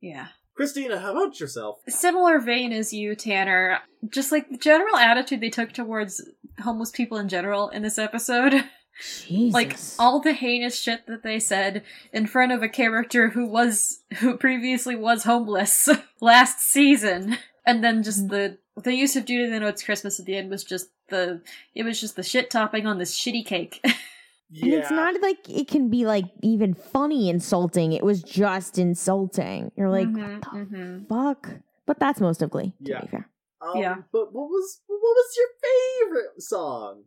Yeah. 0.00 0.28
Christina, 0.54 0.98
how 0.98 1.12
about 1.12 1.40
yourself? 1.40 1.78
Similar 1.88 2.38
vein 2.38 2.72
as 2.72 2.92
you, 2.92 3.14
Tanner. 3.14 3.80
Just 4.08 4.32
like 4.32 4.50
the 4.50 4.58
general 4.58 4.96
attitude 4.96 5.40
they 5.40 5.50
took 5.50 5.72
towards 5.72 6.26
homeless 6.58 6.90
people 6.90 7.18
in 7.18 7.28
general 7.28 7.68
in 7.68 7.82
this 7.82 7.98
episode. 7.98 8.52
Jesus. 9.26 9.54
like 9.54 9.76
all 9.98 10.20
the 10.20 10.32
heinous 10.32 10.78
shit 10.78 11.06
that 11.06 11.22
they 11.22 11.38
said 11.38 11.82
in 12.12 12.26
front 12.26 12.52
of 12.52 12.62
a 12.62 12.68
character 12.68 13.28
who 13.30 13.46
was 13.46 14.02
who 14.18 14.36
previously 14.36 14.96
was 14.96 15.24
homeless 15.24 15.88
last 16.20 16.60
season. 16.60 17.38
And 17.66 17.82
then 17.84 18.02
just 18.02 18.28
the 18.28 18.58
the 18.82 18.94
use 18.94 19.16
of 19.16 19.24
Duty 19.26 19.50
the 19.50 19.60
Notes 19.60 19.82
Christmas 19.82 20.18
at 20.18 20.26
the 20.26 20.36
end 20.36 20.50
was 20.50 20.64
just 20.64 20.88
the 21.08 21.42
it 21.74 21.82
was 21.84 22.00
just 22.00 22.16
the 22.16 22.22
shit 22.22 22.50
topping 22.50 22.86
on 22.86 22.98
this 22.98 23.16
shitty 23.18 23.44
cake. 23.44 23.80
Yeah, 23.84 23.92
And 24.64 24.72
it's 24.74 24.90
not 24.90 25.20
like 25.22 25.48
it 25.48 25.68
can 25.68 25.90
be 25.90 26.06
like 26.06 26.24
even 26.42 26.74
funny 26.74 27.28
insulting. 27.28 27.92
It 27.92 28.02
was 28.02 28.22
just 28.22 28.78
insulting. 28.78 29.70
You're 29.76 29.90
like, 29.90 30.08
Mhm, 30.08 30.34
what 30.34 30.52
the 30.52 30.76
mhm. 30.76 31.08
fuck? 31.08 31.50
But 31.86 31.98
that's 32.00 32.20
most 32.20 32.42
of 32.42 32.50
Glee, 32.50 32.72
to 32.84 32.90
Yeah. 32.90 33.00
be 33.02 33.08
fair. 33.08 33.28
Um, 33.60 33.76
Yeah. 33.76 33.96
But 34.12 34.32
what 34.32 34.48
was 34.48 34.80
what 34.86 34.98
was 35.00 35.36
your 35.36 35.48
favorite 36.08 36.42
song? 36.42 37.02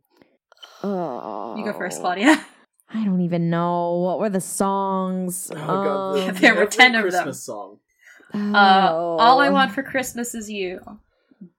Oh. 0.86 1.56
You 1.56 1.64
go 1.64 1.72
first, 1.72 2.00
Claudia. 2.00 2.44
I 2.90 3.04
don't 3.04 3.22
even 3.22 3.50
know. 3.50 3.96
What 3.98 4.18
were 4.20 4.30
the 4.30 4.40
songs? 4.40 5.50
Oh 5.52 5.56
god, 5.56 6.16
the, 6.16 6.28
Um, 6.28 6.34
There 6.40 6.54
were 6.54 6.62
every 6.62 6.72
10 6.72 6.94
of 6.94 7.02
them. 7.04 7.10
Christmas 7.12 7.42
song. 7.44 7.78
Uh, 8.32 8.38
oh. 8.92 9.16
All 9.18 9.40
I 9.40 9.48
Want 9.48 9.72
for 9.72 9.82
Christmas 9.82 10.34
Is 10.34 10.50
You, 10.50 10.80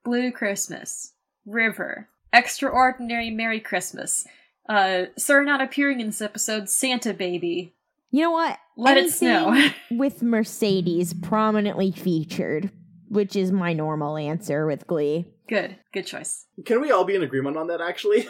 Blue 0.03 0.31
Christmas, 0.31 1.14
River, 1.45 2.10
Extraordinary 2.34 3.31
Merry 3.31 3.60
Christmas, 3.60 4.26
uh, 4.69 5.06
Sir 5.18 5.43
not 5.43 5.61
appearing 5.61 5.99
in 5.99 6.07
this 6.07 6.22
episode, 6.22 6.69
Santa 6.69 7.14
Baby, 7.14 7.73
You 8.11 8.23
know 8.23 8.31
what? 8.31 8.57
Let 8.77 8.97
It 8.97 9.11
Snow. 9.11 9.69
with 9.91 10.22
Mercedes 10.22 11.14
prominently 11.14 11.91
featured, 11.91 12.72
which 13.10 13.35
is 13.35 13.52
my 13.52 13.72
normal 13.73 14.18
answer 14.18 14.65
with 14.68 14.85
Glee. 14.88 15.26
good, 15.47 15.77
good 15.93 16.06
choice. 16.06 16.45
Can 16.65 16.81
we 16.81 16.91
all 16.91 17.06
be 17.06 17.15
in 17.15 17.23
agreement 17.23 17.56
on 17.57 17.68
that? 17.68 17.80
Actually, 17.81 18.27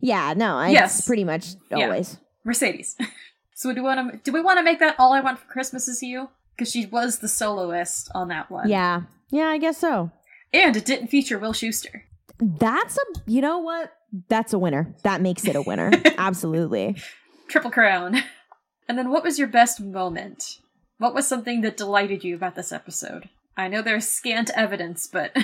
Yeah, 0.00 0.34
no, 0.36 0.58
it's 0.60 0.72
Yes. 0.72 1.06
pretty 1.06 1.24
much 1.24 1.54
Yeah. 1.70 1.84
always. 1.86 2.18
Mercedes. 2.44 2.96
so 3.54 3.72
do 3.72 3.82
we 3.82 3.86
want 3.86 4.12
to? 4.12 4.18
Do 4.18 4.32
we 4.32 4.40
want 4.42 4.58
to 4.58 4.62
make 4.62 4.78
that 4.80 4.96
All 4.98 5.12
I 5.12 5.20
Want 5.20 5.38
for 5.38 5.46
Christmas 5.46 5.88
Is 5.88 6.02
You? 6.02 6.28
Because 6.56 6.70
she 6.70 6.86
was 6.86 7.18
the 7.18 7.28
soloist 7.28 8.10
on 8.14 8.28
that 8.28 8.50
one. 8.50 8.68
Yeah. 8.68 9.02
Yeah, 9.30 9.48
I 9.48 9.58
guess 9.58 9.78
so. 9.78 10.10
and 10.52 10.76
it 10.76 10.84
didn't 10.84 11.08
feature 11.08 11.38
Will 11.38 11.52
Schuester. 11.52 12.02
That's 12.38 12.96
a 12.96 13.02
you 13.26 13.40
know 13.40 13.58
what? 13.58 13.92
That's 14.28 14.52
a 14.52 14.58
winner. 14.58 14.94
That 15.02 15.20
makes 15.20 15.44
it 15.46 15.56
a 15.56 15.62
winner. 15.62 15.90
Absolutely. 16.18 16.96
Triple 17.48 17.70
crown. 17.70 18.22
And 18.86 18.98
then, 18.98 19.08
what 19.08 19.24
was 19.24 19.38
your 19.38 19.48
best 19.48 19.80
moment? 19.80 20.58
What 20.98 21.14
was 21.14 21.26
something 21.26 21.62
that 21.62 21.78
delighted 21.78 22.22
you 22.22 22.34
about 22.34 22.54
this 22.54 22.70
episode? 22.70 23.30
I 23.56 23.66
know 23.66 23.80
there's 23.80 24.06
scant 24.06 24.50
evidence, 24.54 25.06
but 25.06 25.34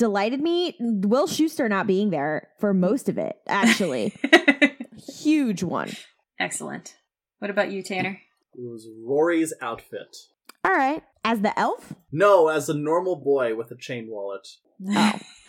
Delighted 0.00 0.40
me 0.40 0.76
Will 0.80 1.26
Schuester 1.26 1.68
not 1.68 1.86
being 1.86 2.08
there 2.08 2.48
for 2.58 2.72
most 2.72 3.10
of 3.10 3.18
it, 3.18 3.36
actually. 3.46 4.14
Huge 5.20 5.62
one. 5.62 5.90
excellent. 6.38 6.96
What 7.38 7.50
about 7.50 7.70
you, 7.70 7.82
Tanner? 7.82 8.18
it 8.54 8.60
was 8.60 8.88
Rory's 9.04 9.52
outfit. 9.60 10.16
All 10.64 10.72
right. 10.72 11.02
As 11.22 11.42
the 11.42 11.56
elf? 11.58 11.92
No, 12.10 12.48
as 12.48 12.70
a 12.70 12.74
normal 12.74 13.16
boy 13.16 13.54
with 13.54 13.70
a 13.70 13.76
chain 13.76 14.08
wallet. 14.08 14.48
Oh. 14.88 15.18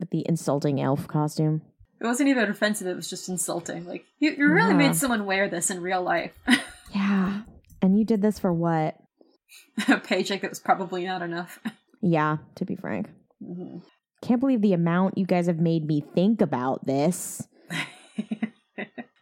With 0.00 0.08
the 0.10 0.24
insulting 0.26 0.80
elf 0.80 1.06
costume. 1.06 1.60
It 2.00 2.06
wasn't 2.06 2.30
even 2.30 2.48
offensive; 2.50 2.86
it 2.88 2.96
was 2.96 3.08
just 3.10 3.28
insulting. 3.28 3.86
Like 3.86 4.06
you, 4.18 4.30
you 4.32 4.48
really 4.50 4.70
Yeah. 4.70 4.76
made 4.76 4.96
someone 4.96 5.26
wear 5.26 5.48
this 5.50 5.70
in 5.70 5.80
real 5.82 6.02
life. 6.02 6.32
Yeah. 6.94 7.42
And 7.82 7.98
you 7.98 8.04
did 8.06 8.22
this 8.22 8.38
for 8.38 8.52
what? 8.52 8.96
A 9.88 9.98
paycheck 9.98 10.40
that 10.40 10.50
was 10.50 10.58
probably 10.60 11.04
not 11.04 11.20
enough. 11.22 11.58
Yeah, 12.02 12.38
to 12.56 12.64
be 12.64 12.76
frank. 12.76 13.08
Mhm. 13.42 13.82
Can't 14.22 14.40
believe 14.40 14.60
the 14.60 14.72
amount 14.74 15.16
you 15.18 15.24
guys 15.26 15.46
have 15.46 15.58
made 15.60 15.86
me 15.86 16.00
think 16.14 16.40
about 16.40 16.84
this. 16.86 17.46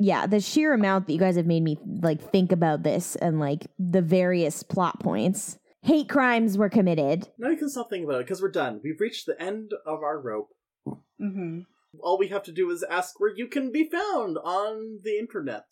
Yeah, 0.02 0.26
the 0.26 0.40
sheer 0.40 0.72
amount 0.72 1.06
that 1.06 1.12
you 1.12 1.18
guys 1.18 1.36
have 1.36 1.44
made 1.44 1.62
me 1.62 1.76
like 2.00 2.22
think 2.32 2.52
about 2.52 2.82
this 2.82 3.16
and 3.16 3.38
like 3.38 3.66
the 3.78 4.00
various 4.00 4.62
plot 4.62 4.98
points. 4.98 5.58
Hate 5.82 6.08
crimes 6.08 6.56
were 6.56 6.70
committed. 6.70 7.28
Now 7.38 7.50
you 7.50 7.58
can 7.58 7.68
stop 7.68 7.90
thinking 7.90 8.08
about 8.08 8.20
it 8.20 8.24
because 8.24 8.40
we're 8.40 8.50
done. 8.50 8.80
We've 8.82 8.98
reached 8.98 9.26
the 9.26 9.38
end 9.40 9.72
of 9.84 10.02
our 10.02 10.18
rope. 10.18 10.48
Mhm. 11.20 11.66
All 12.02 12.16
we 12.18 12.28
have 12.28 12.42
to 12.44 12.52
do 12.52 12.70
is 12.70 12.82
ask 12.84 13.20
where 13.20 13.34
you 13.36 13.46
can 13.46 13.72
be 13.72 13.90
found 13.90 14.38
on 14.38 15.00
the 15.04 15.18
internet. 15.18 15.64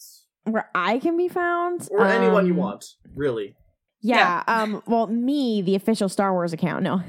Where 0.45 0.69
I 0.75 0.99
can 0.99 1.17
be 1.17 1.29
found. 1.29 1.89
Or 1.91 2.05
anyone 2.07 2.45
you 2.47 2.53
Um, 2.53 2.59
want, 2.59 2.85
really. 3.15 3.57
Yeah, 4.01 4.43
um 4.47 4.83
well 4.87 5.07
me, 5.07 5.63
the 5.63 5.75
official 5.75 6.09
Star 6.09 6.33
Wars 6.33 6.53
account, 6.53 6.83
no. 6.83 7.03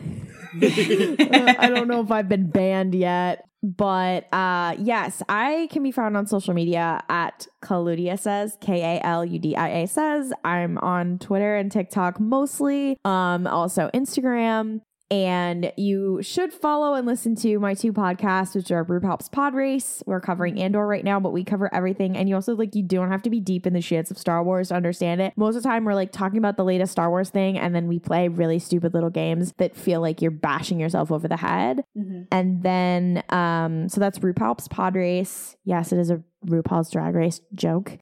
I 0.62 1.70
don't 1.70 1.88
know 1.88 2.02
if 2.02 2.12
I've 2.12 2.28
been 2.30 2.50
banned 2.50 2.96
yet. 2.96 3.46
But 3.62 4.34
uh 4.34 4.76
yes, 4.80 5.22
I 5.28 5.68
can 5.72 5.84
be 5.84 5.92
found 5.92 6.16
on 6.16 6.26
social 6.28 6.54
media 6.54 7.04
at 7.10 7.46
Kaludia 7.62 8.18
says, 8.18 8.58
K 8.62 8.82
A 8.98 9.06
L 9.06 9.26
U 9.26 9.38
D 9.38 9.56
I 9.56 9.82
A 9.82 9.88
says. 9.88 10.32
I'm 10.44 10.78
on 10.78 11.20
Twitter 11.20 11.56
and 11.58 11.72
TikTok 11.72 12.20
mostly. 12.20 12.98
Um 13.04 13.48
also 13.48 13.90
Instagram. 13.94 14.82
And 15.12 15.74
you 15.76 16.20
should 16.22 16.54
follow 16.54 16.94
and 16.94 17.08
listen 17.08 17.36
to 17.38 17.58
my 17.58 17.74
two 17.74 17.92
podcasts, 17.92 18.56
which 18.56 18.72
are 18.72 18.86
RuPaul's 18.86 19.28
Pod 19.28 19.56
Race. 19.56 20.04
We're 20.06 20.22
covering 20.22 20.62
Andor 20.62 20.86
right 20.86 21.04
now, 21.04 21.20
but 21.20 21.32
we 21.32 21.44
cover 21.44 21.74
everything. 21.74 22.16
And 22.16 22.30
you 22.30 22.36
also 22.36 22.56
like 22.56 22.76
you 22.76 22.84
don't 22.84 23.10
have 23.10 23.24
to 23.24 23.30
be 23.32 23.40
deep 23.40 23.66
in 23.66 23.74
the 23.74 23.80
shits 23.80 24.12
of 24.12 24.20
Star 24.20 24.44
Wars 24.44 24.68
to 24.68 24.76
understand 24.76 25.20
it. 25.20 25.34
Most 25.36 25.56
of 25.56 25.64
the 25.64 25.70
time, 25.70 25.84
we're 25.84 25.96
like 25.96 26.12
talking 26.12 26.38
about 26.38 26.58
the 26.58 26.64
latest 26.64 26.92
Star 26.92 27.10
Wars 27.10 27.32
thing, 27.32 27.58
and 27.58 27.74
then 27.74 27.88
we 27.88 27.98
play 27.98 28.28
really 28.28 28.60
stupid 28.60 28.94
little 28.94 29.10
games 29.10 29.52
that 29.58 29.76
feel 29.76 30.00
like 30.00 30.22
you're 30.22 30.30
bashing 30.30 30.80
yourself 30.80 31.12
over 31.12 31.28
the 31.28 31.38
head. 31.38 31.84
Mhm. 31.98 32.28
And 32.32 32.62
then, 32.62 33.24
um, 33.30 33.90
so 33.90 34.00
that's 34.00 34.20
RuPaul's 34.20 34.68
Pod 34.68 34.94
Race. 34.96 35.58
Yes, 35.66 35.92
it 35.92 35.98
is 35.98 36.12
a 36.12 36.22
RuPaul's 36.46 36.92
Drag 36.92 37.16
Race 37.16 37.42
joke. 37.56 37.98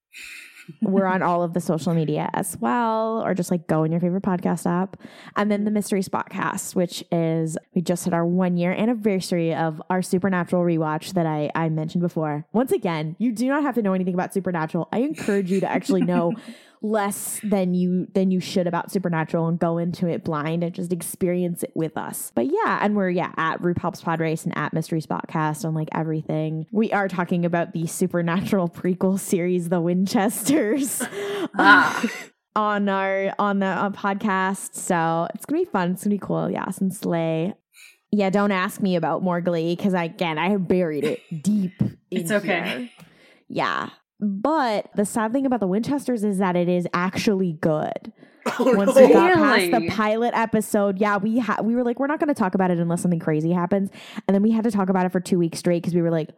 We're 0.82 1.06
on 1.06 1.22
all 1.22 1.44
of 1.44 1.54
the 1.54 1.62
social 1.62 1.94
media 1.94 2.30
as 2.34 2.58
well, 2.58 3.24
or 3.24 3.34
just 3.34 3.52
like 3.52 3.68
go 3.68 3.84
in 3.84 3.92
your 3.92 4.02
favorite 4.02 4.24
podcast 4.24 4.66
app. 4.66 4.98
And 5.36 5.52
then 5.52 5.64
the 5.64 5.72
Mystery 5.72 6.02
Spotcast, 6.02 6.76
which 6.76 7.04
is 7.12 7.58
we 7.74 7.82
just 7.82 8.06
had 8.06 8.14
our 8.14 8.26
one 8.26 8.58
year 8.58 8.72
anniversary 8.72 9.54
of 9.54 9.82
our 9.90 10.02
Supernatural 10.02 10.64
rewatch 10.64 11.14
that 11.14 11.26
I, 11.26 11.52
I 11.56 11.70
mentioned 11.70 12.02
before. 12.02 12.46
Once 12.54 12.72
again, 12.72 13.16
you 13.20 13.32
do 13.32 13.48
not 13.48 13.64
have 13.64 13.76
to 13.76 13.82
know 13.82 13.94
anything 13.94 14.14
about 14.14 14.34
Supernatural. 14.34 14.88
I 14.92 15.00
encourage 15.00 15.52
you 15.52 15.60
to 15.62 15.70
actually 15.70 16.02
know 16.02 16.34
less 16.82 17.40
than 17.44 17.74
you 17.74 18.08
than 18.14 18.30
you 18.32 18.40
should 18.40 18.68
about 18.68 18.92
Supernatural 18.92 19.48
and 19.48 19.60
go 19.60 19.78
into 19.78 20.08
it 20.08 20.24
blind 20.24 20.64
and 20.64 20.74
just 20.74 20.94
experience 20.94 21.64
it 21.64 21.72
with 21.76 21.98
us. 21.98 22.32
But 22.36 22.46
yeah, 22.48 22.80
and 22.82 22.96
we're 22.96 23.10
yeah 23.10 23.32
at 23.38 23.62
RuPaul's 23.62 24.02
Pod 24.02 24.20
Race 24.20 24.44
and 24.46 24.58
at 24.58 24.74
Mystery 24.74 25.02
Spotcast 25.02 25.66
on 25.66 25.74
like 25.74 25.90
everything. 25.94 26.66
We 26.72 26.92
are 26.92 27.08
talking 27.08 27.46
about 27.46 27.74
the 27.74 27.88
Supernatural 27.88 28.70
prequel 28.76 29.20
series, 29.20 29.70
The 29.70 29.82
Winchesters. 29.82 31.02
Ah. 31.60 32.04
on 32.56 32.90
our 32.90 33.34
on 33.40 33.60
the 33.60 33.66
uh, 33.68 33.90
podcast. 33.92 34.76
So 34.76 35.28
it's 35.34 35.46
gonna 35.46 35.62
be 35.62 35.66
fun. 35.70 35.92
It's 35.92 36.04
gonna 36.04 36.16
be 36.16 36.20
cool. 36.20 36.50
Yeah, 36.52 36.66
and 36.80 36.94
Slay. 36.94 37.54
Yeah, 38.12 38.30
don't 38.30 38.52
ask 38.52 38.82
me 38.82 38.96
about 38.96 39.24
more 39.24 39.42
Glee 39.42 39.76
because 39.76 39.94
I 39.94 40.06
again 40.06 40.38
I 40.38 40.50
have 40.50 40.68
buried 40.68 41.04
it 41.04 41.22
deep. 41.44 41.74
in 41.82 41.98
It's 42.12 42.32
okay. 42.32 42.64
here. 42.80 42.90
Yeah, 43.48 43.90
but 44.20 44.90
the 44.96 45.06
sad 45.06 45.32
thing 45.32 45.46
about 45.46 45.60
the 45.60 45.68
Winchesters 45.68 46.24
is 46.24 46.40
that 46.40 46.56
it 46.56 46.70
is 46.70 46.88
actually 46.94 47.54
good. 47.54 48.14
Oh 48.60 48.78
Once 48.78 48.96
no! 48.96 49.06
we 49.06 49.12
got 49.12 49.34
past 49.34 49.72
the 49.72 49.90
pilot 49.90 50.34
episode, 50.34 51.00
yeah, 51.00 51.18
we 51.18 51.38
ha- 51.38 51.58
we 51.62 51.76
were 51.76 51.84
like, 51.84 52.00
we're 52.00 52.08
not 52.08 52.18
going 52.18 52.30
to 52.30 52.34
talk 52.34 52.56
about 52.56 52.72
it 52.72 52.80
unless 52.80 53.02
something 53.02 53.20
crazy 53.20 53.52
happens, 53.52 53.90
and 54.26 54.34
then 54.34 54.42
we 54.42 54.52
had 54.52 54.64
to 54.64 54.72
talk 54.72 54.88
about 54.88 55.06
it 55.06 55.12
for 55.12 55.20
two 55.20 55.38
weeks 55.38 55.60
straight 55.60 55.84
because 55.84 55.94
we 55.94 56.02
were 56.02 56.10
like, 56.10 56.30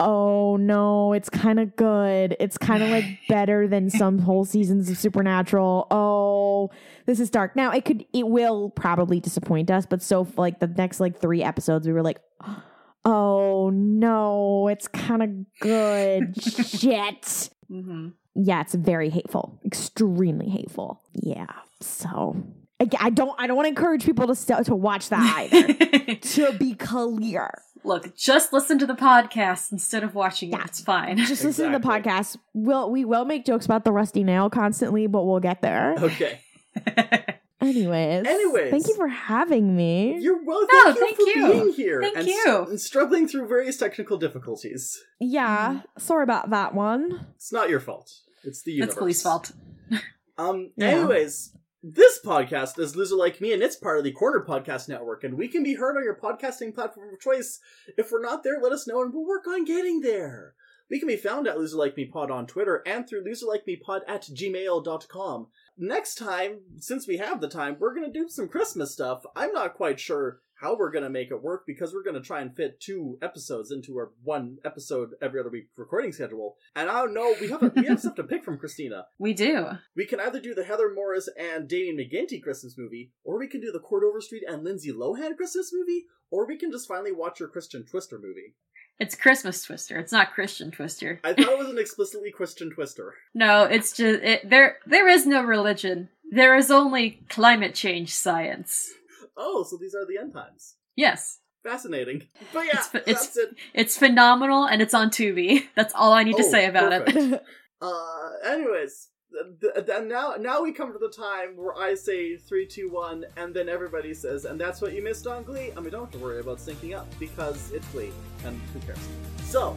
oh 0.00 0.58
no, 0.58 1.14
it's 1.14 1.30
kind 1.30 1.58
of 1.58 1.74
good. 1.76 2.36
It's 2.38 2.58
kind 2.58 2.82
of 2.82 2.90
like 2.90 3.06
better 3.30 3.66
than 3.66 3.88
some 3.88 4.18
whole 4.18 4.44
seasons 4.44 4.90
of 4.90 4.98
Supernatural. 4.98 5.86
Oh, 5.90 6.70
this 7.06 7.18
is 7.18 7.30
dark. 7.30 7.56
Now 7.56 7.70
it 7.70 7.86
could, 7.86 8.04
it 8.12 8.28
will 8.28 8.68
probably 8.68 9.18
disappoint 9.18 9.70
us, 9.70 9.86
but 9.86 10.02
so 10.02 10.28
like 10.36 10.60
the 10.60 10.66
next 10.66 11.00
like 11.00 11.22
three 11.22 11.42
episodes, 11.42 11.86
we 11.86 11.94
were 11.94 12.02
like. 12.02 12.20
Oh 12.44 12.62
no, 13.04 14.68
it's 14.68 14.88
kind 14.88 15.22
of 15.22 15.30
good. 15.60 16.40
Shit 16.42 17.50
Mhm. 17.70 18.12
yeah, 18.34 18.60
it's 18.62 18.74
very 18.74 19.10
hateful, 19.10 19.58
extremely 19.64 20.48
hateful. 20.48 21.00
Yeah, 21.14 21.46
so 21.80 22.36
I, 22.80 22.88
I 22.98 23.10
don't, 23.10 23.34
I 23.38 23.46
don't 23.46 23.56
want 23.56 23.66
to 23.66 23.70
encourage 23.70 24.04
people 24.04 24.26
to 24.26 24.34
st- 24.34 24.66
to 24.66 24.74
watch 24.74 25.08
that 25.10 25.48
either. 25.52 26.14
to 26.20 26.52
be 26.58 26.74
clear, 26.74 27.62
Look, 27.82 28.14
just 28.16 28.52
listen 28.52 28.78
to 28.80 28.86
the 28.86 28.94
podcast 28.94 29.72
instead 29.72 30.02
of 30.04 30.14
watching 30.14 30.50
Yeah. 30.50 30.60
it. 30.62 30.66
It's 30.66 30.80
fine. 30.82 31.16
just 31.16 31.44
listen 31.44 31.72
to 31.72 31.78
the 31.78 31.86
podcast. 31.86 32.36
We'll 32.52 32.90
we 32.90 33.04
will 33.06 33.24
make 33.24 33.46
jokes 33.46 33.64
about 33.64 33.84
the 33.84 33.92
rusty 33.92 34.22
nail 34.24 34.50
constantly, 34.50 35.06
but 35.06 35.24
we'll 35.24 35.40
get 35.40 35.62
there. 35.62 35.94
Okay. 35.98 36.40
Anyways, 37.60 38.26
Anyways. 38.26 38.70
thank 38.70 38.88
you 38.88 38.94
for 38.96 39.08
having 39.08 39.76
me. 39.76 40.16
You're 40.18 40.42
welcome. 40.44 40.68
No, 40.72 40.94
Thank 40.94 41.18
you 41.18 41.26
thank 41.26 41.32
for 41.32 41.38
you. 41.38 41.52
being 41.64 41.72
here. 41.74 42.00
Thank 42.02 42.16
and 42.16 42.26
you. 42.26 42.42
s- 42.46 42.68
and 42.70 42.80
struggling 42.80 43.28
through 43.28 43.48
various 43.48 43.76
technical 43.76 44.16
difficulties. 44.16 44.98
yeah, 45.20 45.82
sorry 45.98 46.22
about 46.22 46.50
that 46.50 46.74
one. 46.74 47.26
It's 47.36 47.52
not 47.52 47.68
your 47.68 47.80
fault. 47.80 48.12
It's 48.44 48.62
the 48.62 48.72
universe. 48.72 48.94
That's 48.94 48.98
Glee's 49.00 49.22
fault. 49.22 49.52
Um. 50.38 50.70
Yeah. 50.76 50.86
Anyways, 50.88 51.54
this 51.82 52.18
podcast 52.24 52.78
is 52.78 52.96
Loser 52.96 53.14
Like 53.16 53.42
Me, 53.42 53.52
and 53.52 53.62
it's 53.62 53.76
part 53.76 53.98
of 53.98 54.04
the 54.04 54.12
Corner 54.12 54.42
Podcast 54.48 54.88
Network, 54.88 55.22
and 55.22 55.34
we 55.36 55.48
can 55.48 55.62
be 55.62 55.74
heard 55.74 55.98
on 55.98 56.02
your 56.04 56.16
podcasting 56.16 56.74
platform 56.74 57.12
of 57.12 57.20
choice. 57.20 57.60
If 57.98 58.10
we're 58.10 58.22
not 58.22 58.42
there, 58.42 58.58
let 58.58 58.72
us 58.72 58.86
know, 58.88 59.02
and 59.02 59.12
we'll 59.12 59.26
work 59.26 59.46
on 59.46 59.66
getting 59.66 60.00
there. 60.00 60.54
We 60.90 60.98
can 60.98 61.08
be 61.08 61.16
found 61.18 61.46
at 61.46 61.58
Loser 61.58 61.76
Like 61.76 61.94
Me 61.96 62.06
Pod 62.06 62.30
on 62.30 62.46
Twitter 62.46 62.82
and 62.86 63.06
through 63.06 63.22
loserlikemepod 63.24 64.00
at 64.08 64.22
gmail.com. 64.22 65.46
Next 65.82 66.16
time, 66.16 66.60
since 66.78 67.08
we 67.08 67.16
have 67.16 67.40
the 67.40 67.48
time, 67.48 67.76
we're 67.80 67.94
going 67.94 68.12
to 68.12 68.18
do 68.18 68.28
some 68.28 68.48
Christmas 68.48 68.92
stuff. 68.92 69.22
I'm 69.34 69.52
not 69.54 69.72
quite 69.74 69.98
sure 69.98 70.40
how 70.60 70.76
we're 70.76 70.90
gonna 70.90 71.08
make 71.08 71.30
it 71.30 71.42
work 71.42 71.62
because 71.66 71.94
we're 71.94 72.02
gonna 72.02 72.20
try 72.20 72.42
and 72.42 72.54
fit 72.54 72.78
two 72.80 73.16
episodes 73.22 73.70
into 73.70 73.96
our 73.96 74.12
one 74.22 74.58
episode 74.62 75.08
every 75.22 75.40
other 75.40 75.48
week 75.48 75.68
recording 75.74 76.12
schedule. 76.12 76.56
And 76.76 76.90
I 76.90 77.00
don't 77.00 77.14
know, 77.14 77.34
we 77.40 77.48
have 77.48 77.62
a, 77.62 77.72
we 77.74 77.86
have 77.86 78.00
stuff 78.00 78.14
to 78.16 78.24
pick 78.24 78.44
from 78.44 78.58
Christina. 78.58 79.06
We 79.18 79.32
do. 79.32 79.68
We 79.96 80.04
can 80.06 80.20
either 80.20 80.40
do 80.40 80.54
the 80.54 80.64
Heather 80.64 80.92
Morris 80.94 81.28
and 81.38 81.68
Damian 81.68 81.96
McGinty 81.96 82.42
Christmas 82.42 82.76
movie, 82.76 83.12
or 83.24 83.38
we 83.38 83.48
can 83.48 83.60
do 83.60 83.72
the 83.72 83.80
Court 83.80 84.04
Street 84.22 84.44
and 84.46 84.62
Lindsay 84.62 84.92
Lohan 84.92 85.36
Christmas 85.36 85.70
movie, 85.72 86.04
or 86.30 86.46
we 86.46 86.58
can 86.58 86.70
just 86.70 86.88
finally 86.88 87.12
watch 87.12 87.40
your 87.40 87.48
Christian 87.48 87.86
Twister 87.86 88.18
movie. 88.18 88.54
It's 89.00 89.14
Christmas 89.16 89.64
Twister. 89.64 89.98
It's 89.98 90.12
not 90.12 90.32
Christian 90.34 90.70
Twister. 90.70 91.18
I 91.24 91.32
thought 91.32 91.48
it 91.52 91.58
was 91.58 91.70
an 91.70 91.78
explicitly 91.78 92.30
Christian 92.30 92.70
Twister. 92.70 93.14
No, 93.34 93.64
it's 93.64 93.92
just 93.96 94.22
it, 94.22 94.48
there. 94.48 94.76
There 94.86 95.08
is 95.08 95.26
no 95.26 95.42
religion. 95.42 96.10
There 96.30 96.54
is 96.56 96.70
only 96.70 97.22
climate 97.28 97.74
change 97.74 98.12
science. 98.14 98.90
Oh, 99.36 99.64
so 99.64 99.76
these 99.80 99.94
are 99.94 100.06
the 100.06 100.18
end 100.20 100.32
times. 100.34 100.76
Yes, 100.96 101.38
Fascinating. 101.62 102.22
But 102.54 102.66
yeah, 102.66 102.82
It's 102.94 102.94
it's- 103.08 103.36
it. 103.36 103.48
it's 103.74 103.96
phenomenal, 103.98 104.64
and 104.64 104.80
it's 104.80 104.94
on 104.94 105.10
Tubi. 105.10 105.66
That's 105.74 105.92
all 105.94 106.12
I 106.12 106.22
need 106.24 106.36
to 106.36 106.44
Oh, 106.44 106.50
say 106.50 106.66
about 106.66 106.92
it. 107.08 107.42
Uh, 107.82 108.30
anyways, 108.46 109.08
th- 109.32 109.74
th- 109.74 109.86
th- 109.86 110.02
now 110.04 110.34
now 110.38 110.62
we 110.62 110.72
come 110.72 110.92
to 110.92 110.98
the 110.98 111.08
time 111.08 111.56
where 111.56 111.76
I 111.76 111.94
say 111.94 112.36
three, 112.36 112.66
two, 112.66 112.88
one, 112.90 113.24
and 113.36 113.54
then 113.54 113.68
everybody 113.68 114.14
says, 114.14 114.44
and 114.44 114.60
that's 114.60 114.80
what 114.80 114.92
you 114.92 115.02
missed 115.02 115.26
on 115.26 115.42
Glee. 115.44 115.70
And 115.70 115.84
we 115.84 115.90
don't 115.90 116.02
have 116.02 116.12
to 116.12 116.18
worry 116.18 116.40
about 116.40 116.58
syncing 116.58 116.96
up 116.96 117.06
because 117.18 117.70
it's 117.72 117.86
Glee, 117.88 118.12
and 118.44 118.60
who 118.72 118.80
cares? 118.80 118.98
So, 119.44 119.76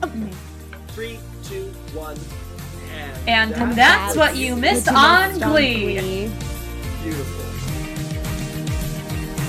three, 0.89 1.19
two, 1.43 1.65
one, 1.93 2.17
and 3.27 3.53
And 3.53 3.73
that's 3.73 4.15
what 4.15 4.35
you 4.35 4.55
missed 4.55 4.87
on 4.87 5.39
Glee. 5.39 6.31
beautiful. 7.03 7.43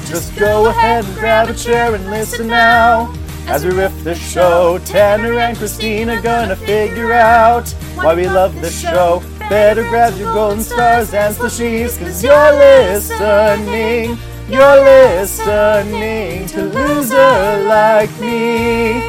Just 0.07 0.37
go 0.37 0.67
ahead 0.69 1.05
and 1.05 1.15
grab 1.17 1.49
a 1.49 1.55
chair 1.55 1.95
and 1.95 2.11
listen 2.11 2.47
now. 2.47 3.13
As 3.47 3.65
we 3.65 3.73
riff 3.73 4.05
the 4.05 4.15
show, 4.15 4.79
Tanner 4.87 5.39
and 5.39 5.57
Christina 5.57 6.21
gonna 6.23 6.57
figure 6.57 7.13
out 7.13 7.69
why 7.95 8.15
we 8.15 8.27
love 8.27 8.59
the 8.61 8.71
show. 8.71 9.23
Better 9.49 9.83
grab 9.91 10.17
your 10.17 10.33
golden 10.33 10.63
stars 10.63 11.13
and 11.13 11.35
slushies, 11.35 11.99
cause 11.99 12.25
you're 12.25 12.53
listening. 12.53 14.17
You're 14.49 14.85
listening 14.85 16.47
to 16.49 16.65
Loser 16.65 17.65
Like 17.67 18.11
Me. 18.21 19.03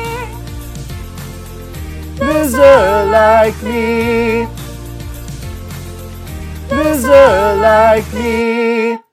Loser 2.19 3.05
Like 3.11 3.63
Me. 3.63 4.47
Loser 6.69 7.55
Like 7.55 8.13
Me. 8.13 9.04